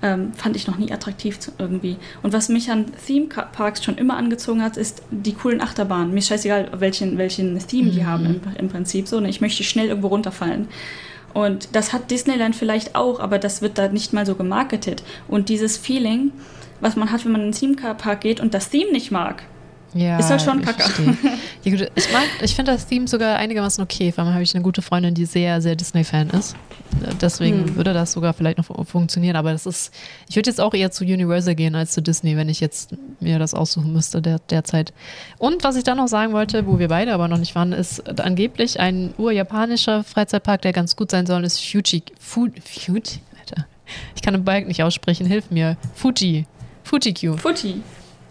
ähm, 0.05 0.35
fand 0.35 0.55
ich 0.55 0.67
noch 0.67 0.77
nie 0.77 0.93
attraktiv 0.93 1.39
irgendwie. 1.59 1.97
Und 2.23 2.35
was 2.35 2.51
mich 2.51 2.71
an 2.71 2.85
Theme 3.07 3.27
Parks 3.27 3.83
schon 3.83 3.97
immer 3.97 4.19
angezogen 4.19 4.63
hat, 4.63 4.77
ist 4.77 5.03
die 5.11 5.33
coolen 5.33 5.63
Achterbahnen. 5.63 6.11
Mir 6.13 6.19
ist 6.19 6.29
scheißegal, 6.29 6.69
welchen, 6.79 7.17
welchen 7.17 7.59
Theme 7.67 7.91
die 7.91 8.01
Mhm. 8.01 8.07
haben 8.07 8.27
im, 8.27 8.41
im 8.59 8.69
Prinzip 8.69 9.09
so. 9.09 9.19
Ne? 9.19 9.31
Ich 9.31 9.41
möchte 9.41 9.65
schnell 9.65 9.89
irgendwo 9.89 10.09
runterfallen. 10.09 10.69
Und 11.33 11.71
das 11.75 11.93
hat 11.95 12.11
Disneyland 12.11 12.55
vielleicht 12.55 12.95
auch, 12.95 13.19
aber 13.19 13.39
das 13.39 13.63
wird 13.63 13.79
da 13.79 13.89
nicht 13.89 14.13
mal 14.13 14.27
so 14.27 14.35
gemarketet. 14.35 15.03
Und 15.27 15.49
dieses 15.49 15.79
Feeling, 15.79 16.33
was 16.81 16.97
man 16.97 17.11
hat, 17.11 17.25
wenn 17.25 17.33
man 17.33 17.41
in 17.41 17.51
den 17.53 17.59
Theme 17.59 17.95
Park 17.95 18.21
geht 18.21 18.41
und 18.41 18.53
das 18.53 18.69
Theme 18.69 18.93
nicht 18.93 19.11
mag, 19.11 19.43
Ja, 19.95 20.19
Ist 20.19 20.29
halt 20.31 20.43
schon 20.43 20.61
ich 20.61 20.67
kacke. 20.67 20.83
verstehe. 20.83 21.17
Ja, 21.65 21.73
ich 21.95 22.13
mag, 22.13 22.25
ich 22.43 22.55
finde 22.55 22.73
das 22.73 22.87
Theme 22.87 23.09
sogar 23.09 23.37
einigermaßen 23.37 23.83
okay, 23.83 24.13
weil 24.17 24.27
habe 24.27 24.43
ich 24.43 24.55
eine 24.55 24.63
gute 24.63 24.83
Freundin, 24.83 25.15
die 25.15 25.25
sehr, 25.25 25.63
sehr 25.63 25.77
Disney-Fan 25.77 26.29
ist. 26.31 26.55
Deswegen 27.23 27.65
Hm. 27.69 27.77
würde 27.77 27.95
das 27.95 28.13
sogar 28.13 28.35
vielleicht 28.35 28.59
noch 28.59 28.67
fu- 28.67 28.85
funktionieren. 28.85 29.35
Aber 29.37 29.51
das 29.53 29.65
ist, 29.65 29.91
ich 30.29 30.37
würde 30.37 30.51
jetzt 30.51 30.61
auch 30.61 30.75
eher 30.75 30.91
zu 30.91 31.05
Universal 31.05 31.55
gehen 31.55 31.75
als 31.75 31.93
zu 31.93 32.03
Disney, 32.03 32.37
wenn 32.37 32.51
ich 32.51 32.61
jetzt 32.61 32.95
mir 33.19 33.39
das 33.39 33.55
aussuchen 33.55 33.95
müsste 33.95 34.21
der, 34.21 34.41
derzeit. 34.51 34.93
Und 35.39 35.65
was 35.65 35.77
ich 35.77 35.85
dann 35.85 35.97
noch 35.97 36.09
sagen 36.09 36.35
wollte, 36.35 36.67
wo 36.67 36.79
wir 36.79 36.89
beide 36.89 37.15
aber 37.15 37.29
noch 37.29 37.39
nicht 37.39 37.55
waren, 37.55 37.73
ist 37.73 38.21
angeblich 38.21 38.79
ein 38.81 39.15
urjapanischer 39.17 40.05
Freizeitpark, 40.05 40.61
der 40.63 40.75
ganz 40.75 40.97
gut 40.97 41.11
sein 41.13 41.25
soll, 41.27 41.45
ist 41.45 41.61
Fuji. 41.65 42.03
Fu, 42.21 42.49
Fuji? 42.63 43.03
Alter. 43.41 43.67
Ich 44.15 44.21
kann 44.21 44.35
den 44.35 44.45
Balk 44.45 44.69
nicht 44.69 44.83
aussprechen, 44.83 45.27
hilf 45.27 45.51
mir. 45.51 45.79
Fuji. 45.95 46.45
Fuji-Q 46.85 47.39
Fuji. 47.39 47.81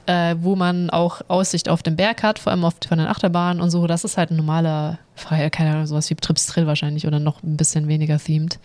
Äh, 0.05 0.35
wo 0.39 0.55
man 0.55 0.89
auch 0.89 1.21
Aussicht 1.27 1.69
auf 1.69 1.83
den 1.83 1.95
Berg 1.95 2.23
hat, 2.23 2.39
vor 2.39 2.51
allem 2.51 2.65
auf, 2.65 2.75
von 2.87 2.97
den 2.97 3.07
Achterbahnen 3.07 3.61
und 3.61 3.69
so. 3.69 3.87
Das 3.87 4.03
ist 4.03 4.17
halt 4.17 4.31
ein 4.31 4.37
normaler, 4.37 4.99
Freier, 5.15 5.49
keine 5.49 5.71
Ahnung, 5.71 5.85
sowas 5.85 6.09
wie 6.09 6.15
Trips 6.15 6.47
Trill 6.47 6.67
wahrscheinlich 6.67 7.07
oder 7.07 7.19
noch 7.19 7.43
ein 7.43 7.55
bisschen 7.57 7.87
weniger 7.87 8.17
themed. 8.17 8.59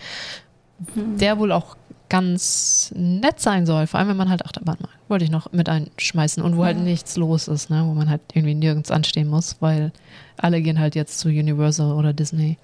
Der 0.97 1.39
wohl 1.39 1.53
auch 1.53 1.77
ganz 2.09 2.93
nett 2.97 3.39
sein 3.41 3.67
soll, 3.67 3.87
vor 3.87 4.01
allem 4.01 4.09
wenn 4.09 4.17
man 4.17 4.31
halt 4.31 4.45
Achterbahn 4.45 4.79
mag. 4.81 4.91
Wollte 5.09 5.25
ich 5.25 5.31
noch 5.31 5.53
mit 5.53 5.69
einschmeißen 5.69 6.43
und 6.43 6.57
wo 6.57 6.65
halt 6.65 6.79
Ja. 6.79 6.83
nichts 6.83 7.17
los 7.17 7.49
ist, 7.49 7.69
ne? 7.69 7.83
wo 7.87 7.93
man 7.95 8.09
halt 8.09 8.23
irgendwie 8.33 8.55
nirgends 8.55 8.91
anstehen 8.91 9.29
muss, 9.29 9.57
weil 9.61 9.93
alle 10.39 10.63
gehen 10.63 10.79
halt 10.79 10.95
jetzt 10.95 11.19
zu 11.19 11.29
Universal 11.29 11.93
oder 11.93 12.13
Disney. 12.13 12.57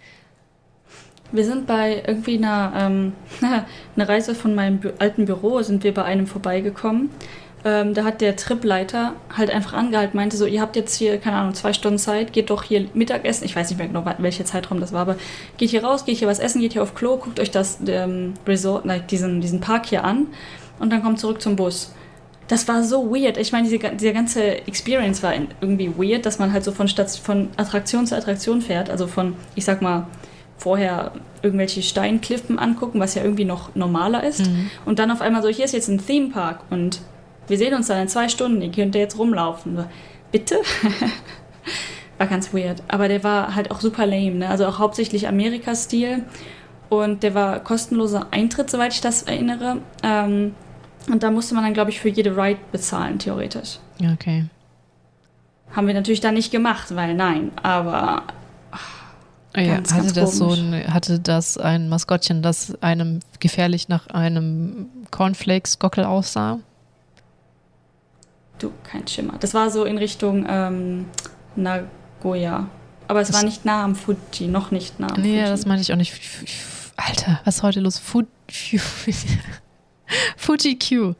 Wir 1.32 1.44
sind 1.44 1.66
bei 1.66 2.02
irgendwie 2.06 2.38
einer, 2.38 2.72
ähm, 2.76 3.12
einer 3.96 4.08
Reise 4.08 4.34
von 4.34 4.54
meinem 4.54 4.80
alten 4.98 5.24
Büro, 5.26 5.60
sind 5.62 5.82
wir 5.84 5.92
bei 5.92 6.04
einem 6.04 6.26
vorbeigekommen. 6.26 7.10
Ähm, 7.66 7.94
da 7.94 8.04
hat 8.04 8.20
der 8.20 8.36
Tripleiter 8.36 9.14
halt 9.34 9.50
einfach 9.50 9.72
angehalten, 9.72 10.16
meinte 10.16 10.36
so, 10.36 10.44
ihr 10.44 10.60
habt 10.60 10.76
jetzt 10.76 10.94
hier, 10.94 11.18
keine 11.18 11.36
Ahnung, 11.36 11.54
zwei 11.54 11.72
Stunden 11.72 11.98
Zeit, 11.98 12.34
geht 12.34 12.50
doch 12.50 12.62
hier 12.62 12.86
Mittagessen. 12.92 13.44
Ich 13.46 13.56
weiß 13.56 13.70
nicht 13.70 13.78
mehr 13.78 13.88
genau, 13.88 14.04
welcher 14.18 14.44
Zeitraum 14.44 14.80
das 14.80 14.92
war, 14.92 15.00
aber 15.00 15.16
geht 15.56 15.70
hier 15.70 15.82
raus, 15.82 16.04
geht 16.04 16.18
hier 16.18 16.28
was 16.28 16.40
essen, 16.40 16.60
geht 16.60 16.74
hier 16.74 16.82
auf 16.82 16.94
Klo, 16.94 17.16
guckt 17.16 17.40
euch 17.40 17.50
das 17.50 17.78
ähm, 17.86 18.34
Resort, 18.46 18.84
nein, 18.84 19.04
diesen, 19.10 19.40
diesen 19.40 19.60
Park 19.60 19.86
hier 19.86 20.04
an 20.04 20.26
und 20.78 20.92
dann 20.92 21.02
kommt 21.02 21.18
zurück 21.18 21.40
zum 21.40 21.56
Bus. 21.56 21.92
Das 22.48 22.68
war 22.68 22.82
so 22.82 23.10
weird. 23.10 23.38
Ich 23.38 23.52
meine, 23.52 23.66
diese, 23.66 23.78
diese 23.78 24.12
ganze 24.12 24.66
Experience 24.66 25.22
war 25.22 25.32
irgendwie 25.62 25.90
weird, 25.96 26.26
dass 26.26 26.38
man 26.38 26.52
halt 26.52 26.64
so 26.64 26.72
von, 26.72 26.88
Stat 26.88 27.10
von 27.10 27.48
Attraktion 27.56 28.06
zu 28.06 28.14
Attraktion 28.14 28.60
fährt. 28.60 28.90
Also 28.90 29.06
von, 29.06 29.34
ich 29.54 29.64
sag 29.64 29.80
mal, 29.80 30.06
vorher 30.58 31.12
irgendwelche 31.42 31.82
Steinklippen 31.82 32.58
angucken, 32.58 33.00
was 33.00 33.14
ja 33.14 33.22
irgendwie 33.22 33.46
noch 33.46 33.74
normaler 33.74 34.24
ist. 34.24 34.42
Und 34.84 34.98
dann 34.98 35.10
auf 35.10 35.22
einmal 35.22 35.42
so, 35.42 35.48
hier 35.48 35.64
ist 35.64 35.72
jetzt 35.72 35.88
ein 35.88 36.04
Theme 36.04 36.28
Park 36.28 36.60
und 36.68 37.00
wir 37.48 37.58
sehen 37.58 37.74
uns 37.74 37.88
dann 37.88 38.00
in 38.00 38.08
zwei 38.08 38.28
Stunden, 38.28 38.62
ihr 38.62 38.70
könnt 38.70 38.94
jetzt 38.94 39.18
rumlaufen. 39.18 39.84
Bitte? 40.32 40.56
war 42.18 42.26
ganz 42.26 42.52
weird. 42.52 42.82
Aber 42.88 43.08
der 43.08 43.22
war 43.24 43.54
halt 43.54 43.70
auch 43.70 43.80
super 43.80 44.06
lame, 44.06 44.36
ne? 44.36 44.48
Also 44.48 44.66
auch 44.66 44.78
hauptsächlich 44.78 45.28
Amerika-Stil. 45.28 46.24
Und 46.88 47.22
der 47.22 47.34
war 47.34 47.60
kostenloser 47.60 48.28
Eintritt, 48.30 48.70
soweit 48.70 48.92
ich 48.92 49.00
das 49.00 49.22
erinnere. 49.22 49.78
Ähm, 50.02 50.54
und 51.10 51.22
da 51.22 51.30
musste 51.30 51.54
man 51.54 51.64
dann, 51.64 51.74
glaube 51.74 51.90
ich, 51.90 52.00
für 52.00 52.08
jede 52.08 52.36
Ride 52.36 52.60
bezahlen, 52.72 53.18
theoretisch. 53.18 53.78
Ja, 53.98 54.12
okay. 54.12 54.46
Haben 55.72 55.86
wir 55.86 55.94
natürlich 55.94 56.20
dann 56.20 56.34
nicht 56.34 56.50
gemacht, 56.50 56.94
weil 56.94 57.14
nein. 57.14 57.50
Aber 57.62 58.22
Ah 59.54 59.60
Ja, 59.60 59.74
Ganz, 59.76 59.92
hatte, 59.92 60.02
ganz 60.02 60.12
das 60.14 60.36
so 60.36 60.50
ein, 60.50 60.92
hatte 60.92 61.20
das 61.20 61.56
ein 61.56 61.88
Maskottchen, 61.88 62.42
das 62.42 62.74
einem 62.82 63.20
gefährlich 63.38 63.88
nach 63.88 64.08
einem 64.08 64.88
Cornflakes-Gockel 65.12 66.04
aussah? 66.04 66.58
Du, 68.58 68.70
kein 68.84 69.06
Schimmer. 69.08 69.34
Das 69.40 69.52
war 69.54 69.70
so 69.70 69.84
in 69.84 69.98
Richtung 69.98 70.46
ähm, 70.48 71.06
Nagoya. 71.56 72.68
Aber 73.08 73.20
es 73.20 73.28
Das- 73.28 73.36
war 73.36 73.44
nicht 73.44 73.64
nah 73.64 73.84
am 73.84 73.94
Fuji, 73.94 74.46
noch 74.48 74.70
nicht 74.70 74.98
nah 75.00 75.08
am 75.14 75.20
Nee, 75.20 75.38
Fuji. 75.40 75.50
das 75.50 75.66
meine 75.66 75.80
ich 75.82 75.92
auch 75.92 75.96
nicht. 75.96 76.12
Alter, 76.96 77.40
was 77.44 77.56
ist 77.56 77.62
heute 77.62 77.80
los? 77.80 77.98
Fu 77.98 78.22
Fu 78.50 78.76
Fuji 80.36 80.78
Q. 80.78 81.14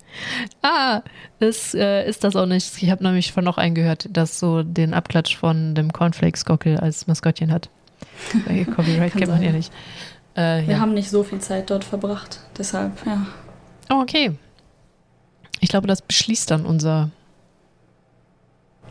Ah, 0.62 1.02
das 1.40 1.74
äh, 1.74 2.06
ist 2.08 2.22
das 2.22 2.36
auch 2.36 2.46
nicht. 2.46 2.82
Ich 2.82 2.90
habe 2.90 3.02
nämlich 3.02 3.32
von 3.32 3.42
noch 3.44 3.58
einen 3.58 3.74
gehört, 3.74 4.08
das 4.12 4.38
so 4.38 4.62
den 4.62 4.94
Abklatsch 4.94 5.36
von 5.36 5.74
dem 5.74 5.92
Cornflakes-Gockel 5.92 6.78
als 6.78 7.06
Maskottchen 7.06 7.50
hat. 7.50 7.68
Bei 8.46 8.64
Copyright 8.64 9.12
kennt 9.14 9.28
man 9.28 9.42
ja 9.42 9.52
nicht. 9.52 9.72
Äh, 10.36 10.66
Wir 10.66 10.74
ja. 10.74 10.80
haben 10.80 10.94
nicht 10.94 11.10
so 11.10 11.22
viel 11.24 11.40
Zeit 11.40 11.70
dort 11.70 11.82
verbracht. 11.84 12.40
Deshalb, 12.56 12.92
ja. 13.06 13.26
Oh, 13.90 14.00
okay. 14.02 14.36
Ich 15.60 15.70
glaube, 15.70 15.86
das 15.86 16.02
beschließt 16.02 16.50
dann 16.50 16.66
unser, 16.66 17.10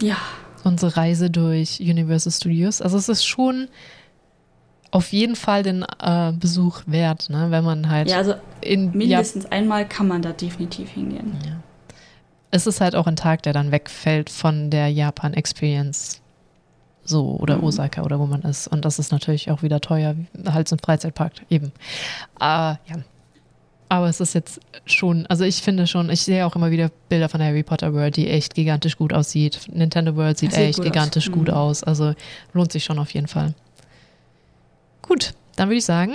Ja, 0.01 0.17
unsere 0.63 0.95
Reise 0.97 1.29
durch 1.29 1.79
Universal 1.79 2.31
Studios. 2.31 2.81
Also 2.81 2.97
es 2.97 3.09
ist 3.09 3.25
schon 3.25 3.67
auf 4.91 5.11
jeden 5.11 5.35
Fall 5.35 5.63
den 5.63 5.83
äh, 5.99 6.33
Besuch 6.33 6.81
wert, 6.85 7.29
ne? 7.29 7.47
wenn 7.49 7.63
man 7.63 7.89
halt 7.89 8.09
ja 8.09 8.17
also 8.17 8.35
in 8.61 8.85
Japan 8.85 8.97
mindestens 8.97 9.45
einmal 9.47 9.87
kann 9.87 10.07
man 10.07 10.21
da 10.21 10.31
definitiv 10.31 10.89
hingehen. 10.89 11.37
Ja. 11.45 11.57
Es 12.51 12.67
ist 12.67 12.79
halt 12.81 12.95
auch 12.95 13.07
ein 13.07 13.15
Tag, 13.15 13.41
der 13.43 13.53
dann 13.53 13.71
wegfällt 13.71 14.29
von 14.29 14.69
der 14.69 14.89
Japan-Experience. 14.89 16.21
So, 17.03 17.35
oder 17.37 17.57
Mhm. 17.57 17.63
Osaka 17.63 18.03
oder 18.03 18.19
wo 18.19 18.27
man 18.27 18.43
ist. 18.43 18.67
Und 18.67 18.85
das 18.85 18.99
ist 18.99 19.11
natürlich 19.11 19.49
auch 19.51 19.63
wieder 19.63 19.81
teuer, 19.81 20.15
halt 20.45 20.69
so 20.69 20.75
ein 20.75 20.79
Freizeitpark 20.79 21.33
eben. 21.49 21.71
Ah, 22.39 22.77
ja. 22.85 22.97
Aber 23.93 24.07
es 24.09 24.19
ist 24.19 24.33
jetzt 24.33 24.59
schon, 24.87 25.27
also 25.27 25.43
ich 25.43 25.61
finde 25.61 25.85
schon, 25.85 26.09
ich 26.09 26.21
sehe 26.23 26.47
auch 26.47 26.55
immer 26.55 26.71
wieder 26.71 26.89
Bilder 27.09 27.29
von 27.29 27.39
der 27.39 27.49
Harry 27.49 27.61
Potter 27.61 27.93
World, 27.93 28.15
die 28.15 28.27
echt 28.27 28.55
gigantisch 28.55 28.97
gut 28.97 29.13
aussieht. 29.13 29.59
Nintendo 29.71 30.15
World 30.15 30.39
sieht 30.39 30.49
sieht 30.51 30.59
echt 30.61 30.77
gut 30.77 30.87
aus. 30.87 30.91
gigantisch 30.91 31.31
gut 31.31 31.47
Mhm. 31.49 31.53
aus. 31.53 31.83
Also 31.83 32.15
lohnt 32.53 32.71
sich 32.71 32.83
schon 32.83 32.97
auf 32.97 33.13
jeden 33.13 33.27
Fall. 33.27 33.53
Gut, 35.03 35.33
dann 35.57 35.67
würde 35.69 35.77
ich 35.77 35.85
sagen, 35.85 36.13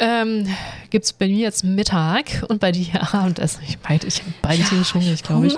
ähm, 0.00 0.48
gibt 0.90 1.04
es 1.04 1.12
bei 1.12 1.28
mir 1.28 1.36
jetzt 1.38 1.62
Mittag 1.62 2.44
und 2.48 2.58
bei 2.58 2.72
dir 2.72 3.00
Abendessen. 3.14 3.62
Ich 3.64 3.78
beide, 3.78 4.08
ich 4.08 4.18
habe 4.22 4.32
beide 4.42 4.64
tierisch 4.64 4.92
hungrig, 4.92 5.22
glaube 5.22 5.46
ich. 5.46 5.52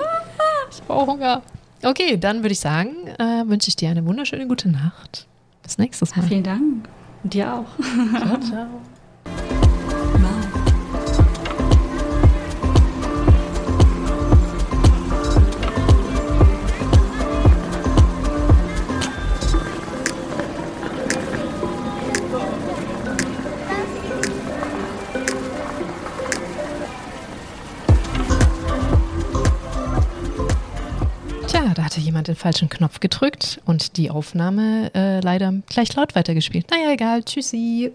Ich 0.70 0.80
habe 0.82 0.92
auch 0.92 1.06
Hunger. 1.06 1.40
Okay, 1.82 2.18
dann 2.18 2.42
würde 2.42 2.52
ich 2.52 2.60
sagen, 2.60 2.90
äh, 3.18 3.48
wünsche 3.48 3.68
ich 3.68 3.76
dir 3.76 3.88
eine 3.88 4.04
wunderschöne 4.04 4.46
gute 4.46 4.68
Nacht. 4.68 5.26
Bis 5.62 5.78
nächstes 5.78 6.14
Mal. 6.16 6.26
Vielen 6.28 6.42
Dank. 6.42 6.86
Und 7.22 7.32
dir 7.32 7.54
auch. 7.54 8.18
Ciao, 8.20 8.38
ciao. 8.50 9.61
Hatte 31.78 32.00
jemand 32.00 32.28
den 32.28 32.36
falschen 32.36 32.68
Knopf 32.68 33.00
gedrückt 33.00 33.60
und 33.64 33.96
die 33.96 34.10
Aufnahme 34.10 34.90
äh, 34.94 35.20
leider 35.20 35.54
gleich 35.68 35.94
laut 35.94 36.14
weitergespielt. 36.14 36.70
Naja, 36.70 36.92
egal. 36.92 37.22
Tschüssi. 37.22 37.92